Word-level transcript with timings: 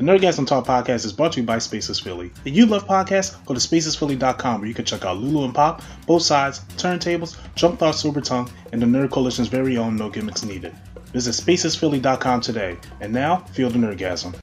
The 0.00 0.06
Nerdgasm 0.06 0.46
Talk 0.46 0.66
podcast 0.66 1.04
is 1.04 1.12
brought 1.12 1.32
to 1.32 1.40
you 1.40 1.46
by 1.46 1.58
Spaces 1.58 2.00
Philly. 2.00 2.30
If 2.46 2.56
you 2.56 2.64
love 2.64 2.86
podcasts, 2.86 3.44
go 3.44 3.52
to 3.52 3.60
spacesphilly.com 3.60 4.60
where 4.60 4.68
you 4.68 4.72
can 4.72 4.86
check 4.86 5.04
out 5.04 5.18
Lulu 5.18 5.44
and 5.44 5.54
Pop, 5.54 5.82
both 6.06 6.22
sides, 6.22 6.60
turntables, 6.78 7.36
Jump 7.54 7.78
Thought 7.78 7.94
Super 7.94 8.22
Tongue, 8.22 8.50
and 8.72 8.80
the 8.80 8.86
Nerd 8.86 9.10
Coalition's 9.10 9.48
very 9.48 9.76
own 9.76 9.96
No 9.96 10.08
Gimmicks 10.08 10.42
Needed. 10.42 10.74
Visit 11.12 11.32
spacesphilly.com 11.32 12.40
today. 12.40 12.78
And 13.02 13.12
now, 13.12 13.44
feel 13.52 13.68
the 13.68 13.78
Nerdgasm. 13.78 14.34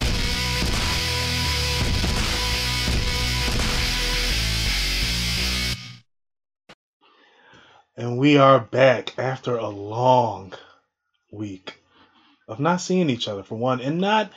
And 7.96 8.20
we 8.20 8.38
are 8.38 8.60
back 8.60 9.18
after 9.18 9.58
a 9.58 9.70
long 9.70 10.54
week 11.32 11.82
of 12.48 12.60
not 12.60 12.80
seeing 12.80 13.10
each 13.10 13.28
other 13.28 13.42
for 13.44 13.56
one, 13.56 13.82
and 13.82 14.00
not 14.00 14.32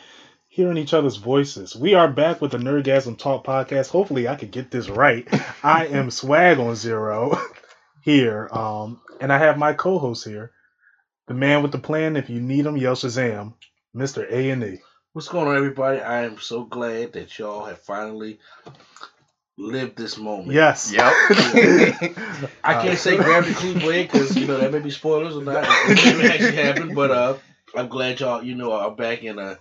hearing 0.51 0.77
each 0.77 0.93
other's 0.93 1.17
voices. 1.17 1.77
We 1.77 1.95
are 1.95 2.09
back 2.09 2.41
with 2.41 2.51
the 2.51 2.59
Nerdgasm 2.59 3.17
Talk 3.19 3.47
podcast. 3.47 3.89
Hopefully, 3.91 4.27
I 4.27 4.35
could 4.35 4.51
get 4.51 4.69
this 4.71 4.89
right. 4.89 5.27
I 5.63 5.87
am 5.87 6.11
Swag 6.11 6.59
on 6.59 6.75
Zero 6.75 7.39
here, 8.03 8.49
um, 8.51 9.01
and 9.21 9.33
I 9.33 9.39
have 9.39 9.57
my 9.57 9.75
co-host 9.75 10.27
here, 10.27 10.51
the 11.29 11.35
man 11.35 11.63
with 11.63 11.71
the 11.71 11.79
plan. 11.79 12.17
If 12.17 12.29
you 12.29 12.41
need 12.41 12.67
him, 12.67 12.77
yell 12.77 12.97
Shazam, 12.97 13.55
Mister 13.95 14.27
A 14.29 14.51
and 14.51 14.65
E. 14.65 14.79
What's 15.13 15.29
going 15.29 15.47
on, 15.47 15.57
everybody? 15.57 16.01
I 16.01 16.25
am 16.25 16.41
so 16.41 16.65
glad 16.65 17.13
that 17.13 17.39
y'all 17.39 17.67
have 17.67 17.81
finally 17.83 18.41
lived 19.57 19.97
this 19.97 20.19
moment. 20.19 20.53
Yes. 20.53 20.93
Yep. 20.93 21.13
I 22.65 22.83
can't 22.83 22.99
say 22.99 23.17
grab 23.17 23.45
the 23.45 23.55
Cleveland 23.55 24.09
because 24.11 24.37
you 24.37 24.49
know 24.49 24.59
that 24.59 24.73
may 24.73 24.81
be 24.81 24.91
spoilers 24.91 25.37
or 25.37 25.45
not. 25.45 25.65
It 25.89 26.19
may 26.19 26.29
actually 26.29 26.57
happen, 26.57 26.95
but 26.95 27.13
uh, 27.13 27.37
I'm 27.77 27.87
glad 27.87 28.19
y'all 28.19 28.43
you 28.43 28.57
know 28.57 28.73
are 28.73 28.91
back 28.91 29.23
in 29.23 29.39
uh 29.39 29.55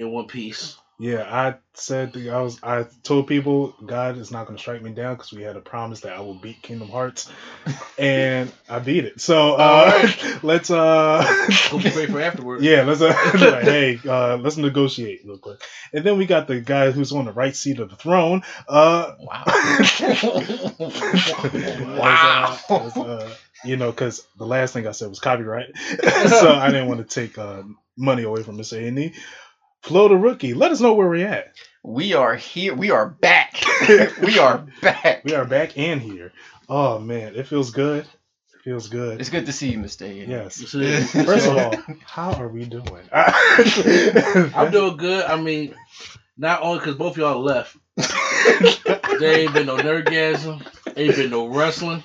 in 0.00 0.10
one 0.10 0.26
piece. 0.26 0.76
Yeah, 0.98 1.22
I 1.22 1.54
said 1.72 2.14
I 2.14 2.42
was. 2.42 2.62
I 2.62 2.84
told 3.02 3.26
people 3.26 3.74
God 3.86 4.18
is 4.18 4.30
not 4.30 4.46
going 4.46 4.58
to 4.58 4.60
strike 4.60 4.82
me 4.82 4.92
down 4.92 5.14
because 5.14 5.32
we 5.32 5.40
had 5.42 5.56
a 5.56 5.60
promise 5.60 6.00
that 6.00 6.12
I 6.12 6.20
will 6.20 6.34
beat 6.34 6.60
Kingdom 6.60 6.90
Hearts, 6.90 7.30
and 7.98 8.52
I 8.68 8.80
beat 8.80 9.06
it. 9.06 9.18
So 9.18 9.54
uh, 9.54 10.10
let's 10.42 10.70
uh, 10.70 11.24
Go 11.70 11.78
be 11.78 11.90
great 11.90 12.10
for 12.10 12.20
afterwards. 12.28 12.62
yeah, 12.62 12.82
let's 12.82 13.00
uh, 13.00 13.14
like, 13.34 13.64
hey, 13.64 13.98
uh, 14.06 14.36
let's 14.36 14.58
negotiate 14.58 15.22
real 15.24 15.38
quick. 15.38 15.62
And 15.94 16.04
then 16.04 16.18
we 16.18 16.26
got 16.26 16.48
the 16.48 16.60
guy 16.60 16.90
who's 16.90 17.12
on 17.12 17.24
the 17.24 17.32
right 17.32 17.56
seat 17.56 17.78
of 17.78 17.88
the 17.88 17.96
throne. 17.96 18.42
Uh, 18.68 19.14
wow. 19.20 19.44
wow. 21.98 22.58
uh, 22.96 23.30
you 23.64 23.78
know, 23.78 23.90
because 23.90 24.26
the 24.36 24.46
last 24.46 24.74
thing 24.74 24.86
I 24.86 24.92
said 24.92 25.08
was 25.08 25.18
copyright, 25.20 25.74
so 25.78 26.52
I 26.52 26.66
didn't 26.70 26.88
want 26.88 27.00
to 27.00 27.06
take 27.06 27.38
uh, 27.38 27.62
money 27.96 28.24
away 28.24 28.42
from 28.42 28.58
Miss 28.58 28.72
A 28.74 28.86
and 28.86 28.98
E. 28.98 29.14
Flo 29.82 30.08
the 30.08 30.16
rookie, 30.16 30.54
let 30.54 30.72
us 30.72 30.80
know 30.80 30.92
where 30.92 31.08
we're 31.08 31.26
at. 31.26 31.54
we 31.82 32.12
are 32.12 32.34
here. 32.34 32.74
We 32.74 32.90
are 32.90 33.08
back. 33.08 33.54
we 34.22 34.38
are 34.38 34.66
back. 34.82 35.24
We 35.24 35.34
are 35.34 35.46
back 35.46 35.78
and 35.78 36.02
here. 36.02 36.32
Oh 36.68 36.98
man, 36.98 37.34
it 37.34 37.46
feels 37.46 37.70
good. 37.70 38.04
It 38.04 38.62
feels 38.62 38.88
good. 38.88 39.20
It's 39.20 39.30
good 39.30 39.46
to 39.46 39.52
see 39.52 39.70
you, 39.70 39.78
Mr. 39.78 40.02
A. 40.02 40.12
Yes. 40.12 40.60
First 41.24 41.46
of 41.48 41.56
all, 41.56 41.94
how 42.04 42.32
are 42.34 42.48
we 42.48 42.66
doing? 42.66 43.08
I'm 43.12 44.70
doing 44.70 44.98
good. 44.98 45.24
I 45.24 45.40
mean, 45.40 45.74
not 46.36 46.62
only 46.62 46.80
because 46.80 46.96
both 46.96 47.16
y'all 47.16 47.40
left. 47.40 47.74
there 47.96 49.40
ain't 49.40 49.54
been 49.54 49.66
no 49.66 49.78
nerdgasm. 49.78 50.62
Ain't 50.94 51.16
been 51.16 51.30
no 51.30 51.46
wrestling. 51.46 52.02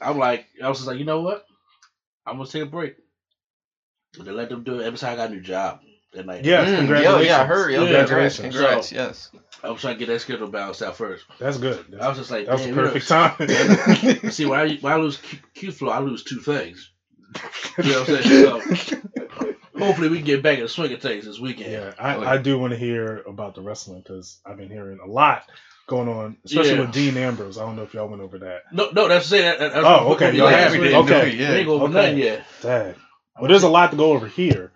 I'm 0.00 0.18
like, 0.18 0.46
I 0.62 0.68
was 0.68 0.78
just 0.78 0.88
like, 0.88 0.98
you 0.98 1.04
know 1.04 1.22
what? 1.22 1.46
I'm 2.26 2.36
gonna 2.36 2.48
take 2.48 2.64
a 2.64 2.66
break. 2.66 2.96
And 4.18 4.26
they 4.26 4.32
let 4.32 4.48
them 4.48 4.64
do 4.64 4.80
it. 4.80 4.86
Ever 4.86 4.96
since 4.96 5.04
I 5.04 5.14
got 5.14 5.30
a 5.30 5.34
new 5.34 5.40
job 5.40 5.80
that 6.14 6.26
night. 6.26 6.44
Yes, 6.44 6.68
Mm, 6.68 6.72
yo, 6.72 6.76
congratulations. 6.78 7.26
yeah, 7.28 7.40
I 7.42 7.44
heard. 7.44 7.72
Yo, 7.72 7.84
Yeah. 7.84 7.98
congrats. 8.04 8.38
Congrats. 8.40 8.88
So- 8.90 8.96
Yes. 8.96 9.30
I 9.62 9.70
was 9.70 9.80
trying 9.80 9.94
to 9.94 9.98
get 9.98 10.08
that 10.12 10.20
schedule 10.20 10.48
balanced 10.48 10.82
out 10.82 10.96
first. 10.96 11.24
That's 11.38 11.56
good. 11.56 11.96
I 11.98 12.08
was 12.08 12.18
just 12.18 12.30
like, 12.30 12.44
that 12.46 12.52
was 12.52 12.62
the 12.62 12.68
damn, 12.68 12.76
you 12.76 12.82
know, 12.82 12.88
perfect 12.90 13.08
time. 14.22 14.30
See, 14.30 14.44
when 14.44 14.60
I 14.60 14.74
when 14.76 14.92
I 14.92 14.96
lose 14.96 15.16
Q, 15.16 15.38
Q 15.54 15.72
flow, 15.72 15.90
I 15.90 16.00
lose 16.00 16.22
two 16.22 16.40
things. 16.40 16.90
You 17.78 17.84
know 17.92 18.00
what 18.02 18.08
I'm 18.10 18.22
saying? 18.22 18.62
So 19.30 19.54
hopefully 19.78 20.08
we 20.10 20.18
can 20.18 20.26
get 20.26 20.42
back 20.42 20.58
in 20.58 20.64
the 20.64 20.68
swing 20.68 20.92
of 20.92 21.00
things 21.00 21.24
this 21.24 21.38
weekend. 21.40 21.72
yeah, 21.72 21.94
I. 21.98 22.16
I 22.34 22.38
do 22.38 22.58
want 22.58 22.72
to 22.72 22.78
hear 22.78 23.22
about 23.26 23.54
the 23.54 23.62
wrestling 23.62 24.02
because 24.02 24.38
I've 24.44 24.56
been 24.58 24.68
hearing 24.70 24.98
a 25.02 25.06
lot 25.10 25.44
going 25.86 26.08
on, 26.08 26.36
especially 26.44 26.72
Yeah. 26.74 26.80
with 26.80 26.92
Dean 26.92 27.16
Ambrose. 27.16 27.56
I 27.58 27.62
don't 27.62 27.76
know 27.76 27.82
if 27.82 27.94
y'all 27.94 28.08
went 28.08 28.22
over 28.22 28.38
that. 28.40 28.62
No, 28.72 28.90
no, 28.92 29.08
that's 29.08 29.32
it. 29.32 29.58
That, 29.58 29.72
that's 29.72 29.76
Oh, 29.86 30.12
okay, 30.14 30.30
we 30.32 30.38
y'all 30.38 30.46
last 30.46 30.72
have- 30.74 30.80
week. 30.82 30.92
okay. 30.94 31.36
We 31.36 31.42
ain't 31.44 31.66
go 31.66 31.74
over 31.74 31.84
Okay. 31.84 31.92
nothing 31.94 32.18
yet. 32.18 32.44
Dang. 32.62 32.94
Well, 33.40 33.48
there's 33.48 33.64
a 33.64 33.68
lot 33.68 33.90
to 33.90 33.96
go 33.96 34.12
over 34.12 34.26
here. 34.28 34.72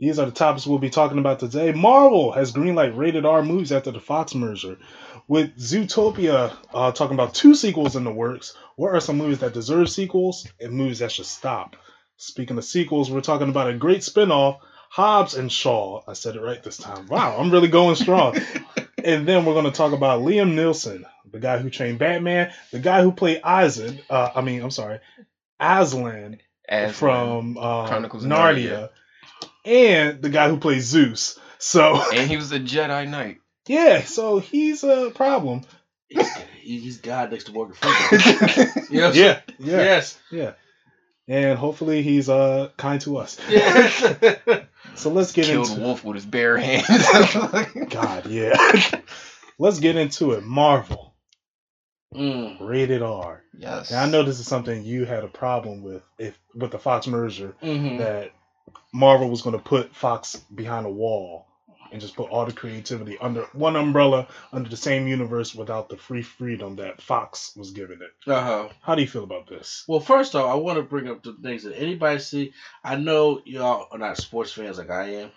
These 0.00 0.18
are 0.18 0.26
the 0.26 0.32
topics 0.32 0.66
we'll 0.66 0.78
be 0.78 0.90
talking 0.90 1.18
about 1.18 1.38
today. 1.38 1.72
Marvel 1.72 2.32
has 2.32 2.52
greenlight 2.52 2.96
rated 2.96 3.24
R 3.24 3.42
movies 3.42 3.72
after 3.72 3.92
the 3.92 4.00
Fox 4.00 4.34
merger. 4.34 4.76
With 5.28 5.56
Zootopia 5.56 6.56
uh, 6.74 6.92
talking 6.92 7.14
about 7.14 7.34
two 7.34 7.54
sequels 7.54 7.94
in 7.96 8.04
the 8.04 8.12
works, 8.12 8.56
what 8.76 8.92
are 8.92 9.00
some 9.00 9.18
movies 9.18 9.38
that 9.38 9.54
deserve 9.54 9.88
sequels 9.88 10.46
and 10.60 10.72
movies 10.72 10.98
that 10.98 11.12
should 11.12 11.26
stop? 11.26 11.76
Speaking 12.16 12.58
of 12.58 12.64
sequels, 12.64 13.10
we're 13.10 13.20
talking 13.20 13.48
about 13.48 13.70
a 13.70 13.74
great 13.74 14.00
spinoff, 14.00 14.58
Hobbs 14.90 15.34
and 15.34 15.50
Shaw. 15.50 16.02
I 16.06 16.12
said 16.12 16.36
it 16.36 16.42
right 16.42 16.62
this 16.62 16.76
time. 16.76 17.06
Wow, 17.06 17.36
I'm 17.38 17.50
really 17.50 17.68
going 17.68 17.94
strong. 17.96 18.36
and 19.04 19.26
then 19.26 19.44
we're 19.44 19.54
going 19.54 19.64
to 19.64 19.70
talk 19.70 19.92
about 19.92 20.22
Liam 20.22 20.54
Neeson, 20.54 21.04
the 21.30 21.40
guy 21.40 21.58
who 21.58 21.70
trained 21.70 21.98
Batman, 21.98 22.52
the 22.72 22.80
guy 22.80 23.02
who 23.02 23.12
played 23.12 23.40
Eisen. 23.42 24.00
Uh, 24.10 24.30
I 24.34 24.40
mean, 24.40 24.62
I'm 24.62 24.70
sorry, 24.70 25.00
Aslan 25.60 26.40
As 26.68 26.96
from 26.96 27.56
uh, 27.58 27.86
Chronicles 27.88 28.24
of 28.24 28.30
Narnia, 28.30 28.90
and 29.64 30.20
the 30.22 30.30
guy 30.30 30.48
who 30.48 30.58
plays 30.58 30.84
Zeus. 30.84 31.38
So 31.58 32.02
and 32.12 32.28
he 32.28 32.36
was 32.36 32.52
a 32.52 32.60
Jedi 32.60 33.08
Knight. 33.08 33.38
yeah, 33.66 34.02
so 34.02 34.38
he's 34.38 34.84
a 34.84 35.10
problem. 35.14 35.62
He's, 36.60 36.98
God 36.98 37.30
next 37.32 37.44
to 37.44 37.52
Morgan 37.52 37.74
Freeman. 37.80 38.68
You 38.90 39.00
know 39.00 39.06
what 39.06 39.16
Yeah, 39.16 39.40
yeah, 39.58 39.76
Yes. 39.76 40.18
yeah. 40.30 40.52
And 41.26 41.58
hopefully 41.58 42.02
he's 42.02 42.28
uh 42.28 42.70
kind 42.76 43.00
to 43.02 43.18
us. 43.18 43.38
Yes. 43.48 44.64
So 44.96 45.10
let's 45.10 45.32
get 45.32 45.46
Killed 45.46 45.68
into 45.70 45.80
Wolf 45.80 46.04
with 46.04 46.14
his 46.14 46.26
bare 46.26 46.56
hands. 46.56 46.86
God, 47.88 48.26
yeah. 48.26 48.54
let's 49.58 49.80
get 49.80 49.96
into 49.96 50.32
it. 50.32 50.44
Marvel 50.44 51.14
mm. 52.14 52.56
rated 52.60 53.02
R. 53.02 53.42
yes. 53.56 53.90
Now 53.90 54.02
I 54.04 54.08
know 54.08 54.22
this 54.22 54.38
is 54.38 54.46
something 54.46 54.84
you 54.84 55.04
had 55.04 55.24
a 55.24 55.28
problem 55.28 55.82
with 55.82 56.02
if 56.18 56.38
with 56.54 56.70
the 56.70 56.78
Fox 56.78 57.06
merger 57.06 57.56
hmm 57.60 57.96
that 57.96 58.30
Marvel 58.92 59.28
was 59.28 59.42
going 59.42 59.56
to 59.56 59.62
put 59.62 59.94
Fox 59.94 60.36
behind 60.54 60.86
a 60.86 60.90
wall 60.90 61.46
and 61.92 62.00
just 62.00 62.16
put 62.16 62.30
all 62.30 62.44
the 62.44 62.52
creativity 62.52 63.16
under 63.18 63.42
one 63.52 63.76
umbrella 63.76 64.26
under 64.52 64.68
the 64.68 64.76
same 64.76 65.06
universe 65.06 65.54
without 65.54 65.88
the 65.88 65.96
free 65.96 66.22
freedom 66.22 66.76
that 66.76 67.00
Fox 67.00 67.52
was 67.56 67.70
giving 67.70 67.98
it. 68.00 68.30
Uh-huh. 68.30 68.68
How 68.82 68.94
do 68.94 69.02
you 69.02 69.08
feel 69.08 69.24
about 69.24 69.48
this? 69.48 69.84
Well, 69.86 70.00
first 70.00 70.34
off, 70.34 70.50
I 70.50 70.54
want 70.54 70.76
to 70.78 70.82
bring 70.82 71.08
up 71.08 71.22
the 71.22 71.36
things 71.42 71.62
that 71.62 71.78
anybody 71.78 72.18
see. 72.18 72.52
I 72.82 72.96
know 72.96 73.40
y'all 73.44 73.86
are 73.92 73.98
not 73.98 74.16
sports 74.16 74.52
fans 74.52 74.78
like 74.78 74.90
I 74.90 75.10
am, 75.14 75.30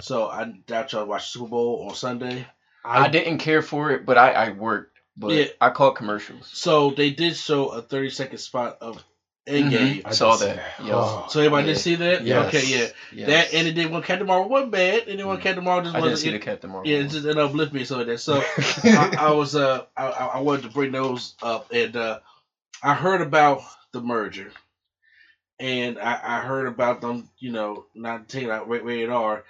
so 0.00 0.26
I 0.26 0.44
doubt 0.66 0.92
y'all 0.92 1.06
watch 1.06 1.30
Super 1.30 1.48
Bowl 1.48 1.86
on 1.88 1.94
Sunday. 1.96 2.46
I 2.84 3.08
didn't 3.08 3.38
care 3.38 3.60
for 3.62 3.90
it, 3.90 4.06
but 4.06 4.16
I, 4.16 4.30
I 4.32 4.50
worked. 4.50 4.98
But 5.16 5.32
Yeah. 5.32 5.46
I 5.60 5.70
caught 5.70 5.96
commercials. 5.96 6.48
So 6.52 6.90
they 6.90 7.10
did 7.10 7.34
show 7.36 7.70
a 7.70 7.82
30 7.82 8.10
second 8.10 8.38
spot 8.38 8.78
of 8.80 9.02
Endgame. 9.48 10.02
I 10.04 10.10
I 10.10 10.12
saw 10.12 10.36
that. 10.36 10.60
Oh. 10.80 11.26
So 11.28 11.40
everybody 11.40 11.68
Yeah. 11.68 11.72
did 11.74 11.80
see 11.80 11.94
that? 11.96 12.22
Yes. 12.22 12.48
Okay, 12.48 12.64
yeah. 12.66 12.86
Yes. 13.12 13.26
That 13.28 13.54
and 13.58 13.68
it 13.68 13.72
didn't 13.72 13.92
want 13.92 14.04
Captain 14.04 14.26
Marvel 14.26 14.48
wasn't 14.48 14.72
bad. 14.72 15.08
And 15.08 15.18
then 15.18 15.26
when 15.26 15.40
Captain 15.40 15.64
Marvel 15.64 15.84
just 15.84 15.96
I 15.96 16.00
wasn't 16.00 16.18
see 16.18 16.30
the 16.30 16.38
Captain 16.38 16.70
Marvel. 16.70 16.90
Yeah, 16.90 16.98
it 16.98 17.02
one. 17.02 17.10
just 17.10 17.26
it 17.26 17.38
uplift 17.38 17.72
me 17.72 17.84
so 17.84 18.04
that 18.04 18.20
so 18.20 18.42
I, 18.84 19.14
I 19.18 19.30
was 19.32 19.54
uh 19.56 19.82
I, 19.96 20.06
I 20.06 20.40
wanted 20.40 20.62
to 20.64 20.68
bring 20.70 20.92
those 20.92 21.34
up 21.42 21.66
and 21.72 21.96
uh 21.96 22.18
I 22.82 22.94
heard 22.94 23.20
about 23.22 23.62
the 23.92 24.00
merger 24.00 24.52
and 25.58 25.98
I, 25.98 26.18
I 26.22 26.40
heard 26.40 26.66
about 26.66 27.00
them 27.00 27.28
you 27.38 27.52
know 27.52 27.84
not 27.94 28.28
taking 28.28 28.50
out 28.50 28.68
ra- 28.68 28.80
rated 28.82 29.10
R. 29.10 29.44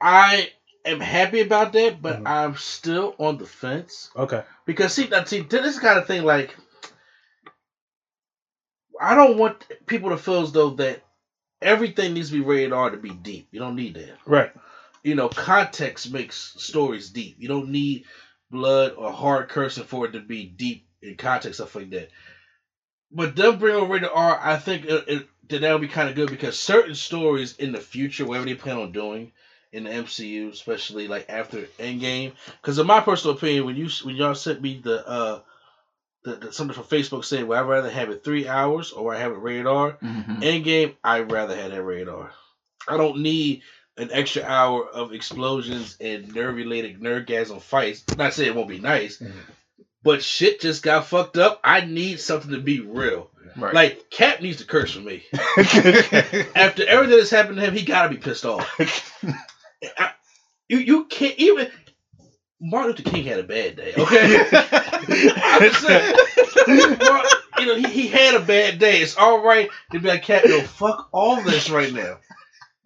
I 0.00 0.50
am 0.84 1.00
happy 1.00 1.40
about 1.40 1.72
that, 1.74 2.02
but 2.02 2.20
Mhm. 2.20 2.28
I'm 2.28 2.56
still 2.56 3.14
on 3.18 3.38
the 3.38 3.46
fence 3.46 4.10
Okay. 4.16 4.42
because 4.66 4.92
see 4.92 5.06
that 5.06 5.28
see 5.28 5.40
this 5.40 5.78
kind 5.78 5.98
of 5.98 6.06
thing 6.06 6.24
like 6.24 6.56
I 9.02 9.14
don't 9.16 9.38
want 9.38 9.66
people 9.86 10.10
to 10.10 10.18
feel 10.18 10.42
as 10.42 10.52
though 10.52 10.70
that 10.72 11.02
everything 11.62 12.14
needs 12.14 12.30
to 12.30 12.36
be 12.36 12.42
rated 12.42 12.72
R 12.72 12.90
to 12.90 12.98
be 12.98 13.10
deep. 13.10 13.48
You 13.52 13.60
don't 13.60 13.76
need 13.76 13.94
that. 13.96 14.18
Right. 14.26 14.52
you 15.04 15.16
know, 15.16 15.28
context 15.30 16.12
makes 16.12 16.54
stories 16.58 17.10
deep. 17.10 17.36
You 17.38 17.48
don't 17.48 17.70
need 17.70 18.06
blood 18.50 18.94
or 18.96 19.12
hard 19.12 19.48
cursing 19.48 19.84
for 19.84 20.06
it 20.06 20.12
to 20.12 20.20
be 20.20 20.46
deep 20.46 20.86
in 21.02 21.16
context, 21.16 21.58
stuff 21.58 21.74
like 21.76 21.90
that. 21.90 22.10
But 23.12 23.36
them 23.36 23.58
bring 23.58 23.76
over 23.76 23.92
rated 23.94 24.10
R, 24.12 24.40
I 24.42 24.56
think 24.58 24.86
it, 24.86 25.04
it, 25.08 25.28
that 25.50 25.60
that 25.62 25.72
would 25.72 25.82
be 25.82 25.88
kind 25.88 26.08
of 26.10 26.16
good 26.16 26.30
because 26.30 26.58
certain 26.58 26.94
stories 26.96 27.56
in 27.58 27.72
the 27.72 27.80
future, 27.80 28.26
whatever 28.26 28.46
they 28.46 28.54
plan 28.54 28.78
on 28.78 28.92
doing 28.92 29.32
in 29.72 29.84
the 29.84 29.90
MCU, 29.90 30.52
especially 30.52 31.08
like 31.08 31.26
after 31.30 31.62
Endgame, 31.78 32.32
because 32.60 32.78
in 32.78 32.86
my 32.86 33.00
personal 33.00 33.36
opinion, 33.36 33.66
when 33.66 33.76
you 33.76 33.88
when 34.04 34.16
y'all 34.16 34.34
sent 34.34 34.62
me 34.62 34.80
the 34.82 35.06
uh 35.08 35.40
the, 36.24 36.36
the 36.36 36.52
something 36.52 36.74
from 36.74 36.84
Facebook 36.84 37.24
said, 37.24 37.44
"Well, 37.44 37.62
I'd 37.62 37.68
rather 37.68 37.90
have 37.90 38.10
it 38.10 38.22
three 38.24 38.46
hours 38.48 38.92
or 38.92 39.14
I 39.14 39.18
have 39.18 39.32
it 39.32 39.38
rated 39.40 39.66
R." 39.66 39.98
Mhm. 40.02 40.42
Endgame, 40.42 40.94
I'd 41.02 41.30
rather 41.32 41.56
have 41.56 41.70
that 41.72 41.82
rated 41.82 42.08
R. 42.08 42.30
I 42.88 42.96
don't 42.96 43.20
need 43.20 43.62
an 43.96 44.10
extra 44.12 44.42
hour 44.42 44.86
of 44.88 45.12
explosions 45.12 45.96
and 46.00 46.34
nerve 46.34 46.54
related 46.56 47.00
nerdgasm 47.00 47.60
fights. 47.60 48.04
Not 48.16 48.32
saying 48.34 48.50
it 48.50 48.54
won't 48.56 48.68
be 48.68 48.78
nice, 48.80 49.18
Mhm. 49.18 49.32
but 50.02 50.22
shit 50.22 50.60
just 50.60 50.82
got 50.82 51.06
fucked 51.06 51.36
up. 51.36 51.60
I 51.62 51.82
need 51.84 52.18
something 52.20 52.52
to 52.52 52.60
be 52.60 52.80
real. 52.80 53.28
Right. 53.54 53.74
Like 53.74 54.08
Cap 54.10 54.40
needs 54.40 54.58
to 54.58 54.64
curse 54.64 54.92
for 54.94 55.00
me. 55.00 55.24
After 55.34 56.86
everything 56.86 57.18
that's 57.18 57.28
happened 57.30 57.56
to 57.58 57.62
him, 57.66 57.74
he 57.74 57.84
gotta 57.84 58.08
be 58.08 58.16
pissed 58.16 58.44
off. 58.46 58.66
I- 59.98 60.12
you 60.68 60.78
you 60.78 61.04
can't 61.04 61.38
even. 61.38 61.70
Martin 62.62 62.92
Luther 62.92 63.10
King 63.10 63.24
had 63.24 63.40
a 63.40 63.42
bad 63.42 63.76
day. 63.76 63.92
Okay, 63.98 64.46
I'm 65.36 65.62
just 65.62 65.80
saying. 65.86 66.16
Mar- 66.98 67.24
you 67.58 67.66
know 67.66 67.74
he, 67.76 67.86
he 67.88 68.06
had 68.08 68.34
a 68.34 68.40
bad 68.40 68.78
day. 68.78 69.00
It's 69.02 69.16
all 69.16 69.42
right 69.44 69.68
to 69.90 69.98
be 70.00 70.08
like 70.08 70.22
Cap. 70.22 70.44
Yo, 70.44 70.60
fuck 70.62 71.08
all 71.12 71.42
this 71.42 71.68
right 71.70 71.92
now. 71.92 72.18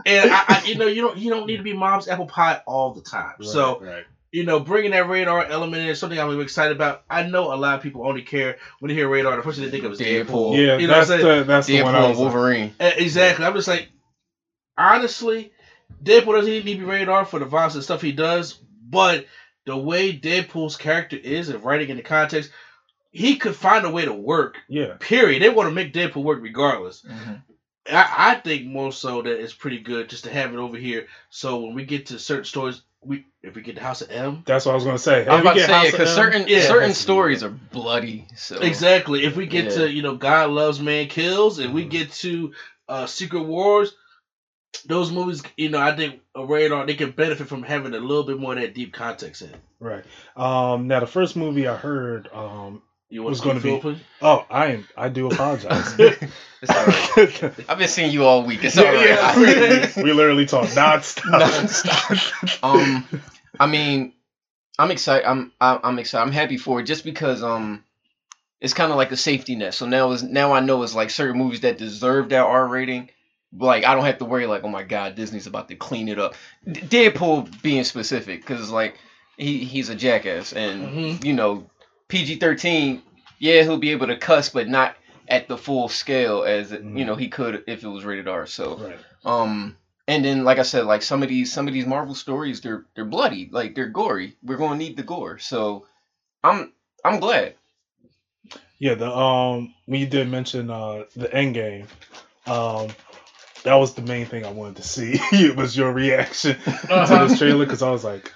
And 0.05 0.31
I, 0.31 0.45
I, 0.49 0.63
you 0.67 0.77
know, 0.77 0.87
you 0.87 1.03
don't 1.03 1.19
you 1.19 1.31
don't 1.31 1.47
need 1.47 1.59
to 1.59 1.63
be 1.63 1.73
mom's 1.73 2.09
apple 2.09 2.27
pie 2.27 2.61
all 2.67 2.95
the 2.95 3.03
time. 3.03 3.35
So 3.43 3.81
right. 3.81 4.05
you 4.33 4.45
know, 4.45 4.61
bringing 4.61 4.93
that 4.93 5.09
radar 5.09 5.45
element 5.45 5.83
in 5.83 5.89
is 5.89 5.99
something 5.99 6.19
I'm 6.19 6.41
excited 6.41 6.77
about. 6.77 7.03
I 7.11 7.25
know 7.25 7.53
a 7.53 7.57
lot 7.57 7.75
of 7.77 7.83
people 7.83 8.07
only 8.07 8.23
care 8.23 8.57
when 8.79 8.89
they 8.89 8.95
hear 8.95 9.09
radar. 9.09 9.37
The 9.37 9.43
first 9.43 9.57
thing 9.59 9.65
they 9.67 9.71
think 9.71 9.85
of 9.85 9.93
is 9.93 9.99
Deadpool. 10.01 10.27
Deadpool. 10.27 10.57
Yeah, 10.57 10.79
You 10.79 10.87
know 10.87 10.99
what 10.99 11.09
that's 11.09 11.11
I'm 11.11 11.21
saying? 11.21 11.39
the 11.39 11.45
that's 11.45 11.67
the 11.67 11.77
Deadpool 11.79 11.85
one 11.85 11.95
I 11.95 11.99
and 12.01 12.09
was 12.11 12.19
Wolverine. 12.19 12.75
Uh, 12.81 12.91
Exactly. 12.97 13.45
I'm 13.45 13.55
just 13.55 13.69
like, 13.69 13.89
honestly, 14.79 15.53
Deadpool 16.03 16.33
doesn't 16.35 16.51
need 16.53 16.61
to 16.61 16.65
be 16.65 16.85
radar 16.85 17.25
for 17.25 17.39
the 17.39 17.47
violence 17.47 17.75
and 17.75 17.85
stuff 17.85 18.03
he 18.03 18.13
does, 18.13 18.53
but 18.55 19.27
the 19.67 19.77
way 19.77 20.17
Deadpool's 20.17 20.77
character 20.77 21.17
is 21.17 21.49
and 21.49 21.63
writing 21.63 21.91
in 21.91 21.97
the 21.97 22.03
context, 22.03 22.51
he 23.11 23.37
could 23.37 23.57
find 23.57 23.85
a 23.85 23.91
way 23.91 24.05
to 24.05 24.13
work. 24.13 24.57
yeah. 24.69 24.95
Period. 24.99 25.43
They 25.43 25.49
want 25.49 25.69
to 25.69 25.75
make 25.75 25.93
Deadpool 25.93 26.23
work 26.23 26.41
regardless. 26.43 27.03
Mhm. 27.03 27.43
I, 27.89 28.33
I 28.33 28.35
think 28.37 28.67
more 28.67 28.93
so 28.93 29.23
that 29.23 29.41
it's 29.41 29.53
pretty 29.53 29.79
good 29.79 30.09
just 30.09 30.25
to 30.25 30.33
have 30.33 30.53
it 30.53 30.59
over 30.59 30.77
here. 30.77 31.07
So 31.31 31.61
when 31.61 31.75
we 31.75 31.85
get 31.85 32.07
to 32.07 32.19
certain 32.19 32.45
stories, 32.45 32.83
we 33.01 33.25
if 33.43 33.55
we 33.55 33.63
get 33.63 33.77
the 33.77 33.81
House 33.81 34.03
of 34.03 34.11
M, 34.11 34.43
That's 34.45 34.67
what 34.67 34.73
I 34.73 34.75
was 34.75 34.85
gonna 34.85 34.99
say. 34.99 35.25
I 35.27 35.35
was 35.35 35.39
If 35.39 35.41
about 35.43 35.55
to 35.55 35.61
say 35.61 35.73
House 35.73 35.91
because 35.93 36.15
certain 36.15 36.45
Yeah. 36.49 36.63
certain 36.63 36.95
stories 36.95 37.45
are 37.45 37.51
bloody. 37.51 38.27
So 38.37 38.59
Exactly. 38.59 39.25
If 39.25 39.37
we 39.37 39.47
get 39.47 39.67
Yeah. 39.67 39.71
to 39.71 39.91
you 39.91 40.03
know 40.03 40.17
God 40.17 40.51
loves 40.51 40.81
man 40.81 41.07
kills, 41.07 41.59
and 41.61 41.73
we 41.73 41.85
Mhm. 41.85 41.91
get 41.91 42.13
to 42.13 42.53
uh, 42.89 43.07
Secret 43.07 43.43
Wars, 43.43 43.95
those 44.83 45.11
movies, 45.13 45.43
you 45.57 45.69
know, 45.71 45.81
I 45.81 45.95
think 45.97 46.21
a 46.35 46.45
radar 46.45 46.87
they 46.87 46.95
can 46.95 47.11
benefit 47.11 47.49
from 47.49 47.63
having 47.63 47.95
a 47.95 47.99
little 48.01 48.25
bit 48.25 48.39
more 48.39 48.53
of 48.55 48.61
that 48.61 48.75
deep 48.75 48.93
context 48.93 49.43
in. 49.43 49.55
Right. 49.81 50.05
Um. 50.37 50.87
Now 50.89 51.01
the 51.01 51.07
first 51.07 51.37
movie 51.37 51.67
I 51.67 51.77
heard. 51.77 52.29
Um. 52.33 52.83
You 53.09 53.23
Was 53.23 53.41
gonna 53.41 53.61
to 53.61 53.81
be- 53.81 54.01
Oh, 54.21 54.45
I 54.51 54.67
am. 54.73 54.89
I 54.97 55.09
do 55.09 55.31
apologize. 55.31 55.95
It's 56.63 56.71
all 56.73 56.87
right. 56.87 57.55
I've 57.69 57.79
been 57.79 57.87
seeing 57.87 58.11
you 58.11 58.25
all 58.25 58.45
week. 58.45 58.65
It's 58.65 58.77
all 58.79 58.85
Yeah, 58.85 59.33
right. 59.33 59.47
yeah, 59.47 59.93
we, 59.97 60.03
we 60.05 60.13
literally 60.13 60.47
talk 60.47 60.67
nonstop. 60.71 61.21
Nonstop. 61.41 62.59
um, 62.65 63.07
I 63.61 63.67
mean, 63.67 64.13
I'm 64.79 64.91
excited. 64.91 65.27
I'm 65.29 65.53
I'm 65.61 65.81
I'm 65.85 65.99
excited. 65.99 66.23
I'm 66.27 66.33
happy 66.33 66.57
for 66.57 66.81
it 66.81 66.85
just 66.85 67.05
because 67.05 67.43
um, 67.43 67.85
it's 68.61 68.73
kind 68.75 68.91
of 68.91 68.97
like 68.97 69.13
a 69.13 69.17
safety 69.17 69.55
net. 69.55 69.75
So 69.75 69.87
now 69.87 70.11
is 70.13 70.23
now 70.23 70.53
I 70.53 70.61
know 70.61 70.83
it's 70.83 70.95
like 70.95 71.11
certain 71.11 71.39
movies 71.39 71.61
that 71.61 71.79
deserve 71.79 72.31
that 72.31 72.41
R 72.45 72.67
rating. 72.67 73.11
Like 73.59 73.85
I 73.85 73.95
don't 73.95 74.05
have 74.05 74.19
to 74.19 74.25
worry 74.25 74.47
like, 74.47 74.65
oh 74.65 74.69
my 74.69 74.83
god, 74.83 75.15
Disney's 75.15 75.47
about 75.47 75.69
to 75.69 75.77
clean 75.77 76.09
it 76.09 76.19
up. 76.19 76.35
D- 76.71 76.81
Deadpool 76.81 77.63
being 77.63 77.85
specific 77.85 78.41
because 78.41 78.71
like 78.71 78.99
he 79.37 79.59
he's 79.65 79.89
a 79.89 79.95
jackass 79.95 80.53
and 80.53 80.83
Mhm. 80.89 81.25
you 81.25 81.33
know 81.33 81.69
PG-13. 82.09 83.03
Yeah, 83.39 83.63
he'll 83.63 83.79
be 83.79 83.91
able 83.93 84.07
to 84.07 84.17
cuss, 84.17 84.49
but 84.49 84.69
not 84.69 84.97
at 85.29 85.49
the 85.49 85.59
full 85.59 85.89
scale 85.89 86.45
as 86.45 86.73
it, 86.73 86.83
you 86.83 87.05
know 87.05 87.15
he 87.17 87.29
could 87.29 87.65
if 87.67 87.83
it 87.85 87.89
was 87.89 88.05
rated 88.05 88.29
R. 88.29 88.47
So 88.47 88.77
right. 88.77 88.99
um, 89.25 89.77
and 90.09 90.25
then 90.25 90.45
like 90.45 90.59
I 90.59 90.63
said, 90.63 90.85
like 90.87 91.03
some 91.03 91.23
of 91.23 91.29
these 91.29 91.53
some 91.53 91.67
of 91.69 91.75
these 91.75 91.87
Marvel 91.87 92.15
stories, 92.15 92.61
they're 92.61 92.85
they're 92.95 93.05
bloody, 93.05 93.49
like 93.51 93.75
they're 93.75 93.89
gory. 93.89 94.37
We're 94.43 94.57
gonna 94.57 94.79
need 94.79 94.97
the 94.97 95.03
gore. 95.03 95.39
So 95.39 95.87
I'm 96.45 96.73
I'm 97.05 97.21
glad. 97.21 97.55
Yeah. 98.79 98.95
The 98.95 99.11
um. 99.15 99.75
When 99.87 100.01
you 100.01 100.07
did 100.07 100.29
mention 100.29 100.71
uh 100.71 101.05
the 101.17 101.33
end 101.35 101.55
game, 101.55 101.87
um, 102.47 102.89
that 103.67 103.75
was 103.75 103.95
the 103.95 104.03
main 104.03 104.27
thing 104.27 104.45
I 104.47 104.51
wanted 104.53 104.77
to 104.77 104.83
see. 104.85 105.19
it 105.33 105.57
was 105.57 105.77
your 105.77 105.93
reaction 105.93 106.57
Uh-huh. 106.67 107.07
to 107.25 107.29
this 107.29 107.39
trailer 107.39 107.65
because 107.65 107.83
I 107.83 107.91
was 107.91 108.03
like. 108.05 108.33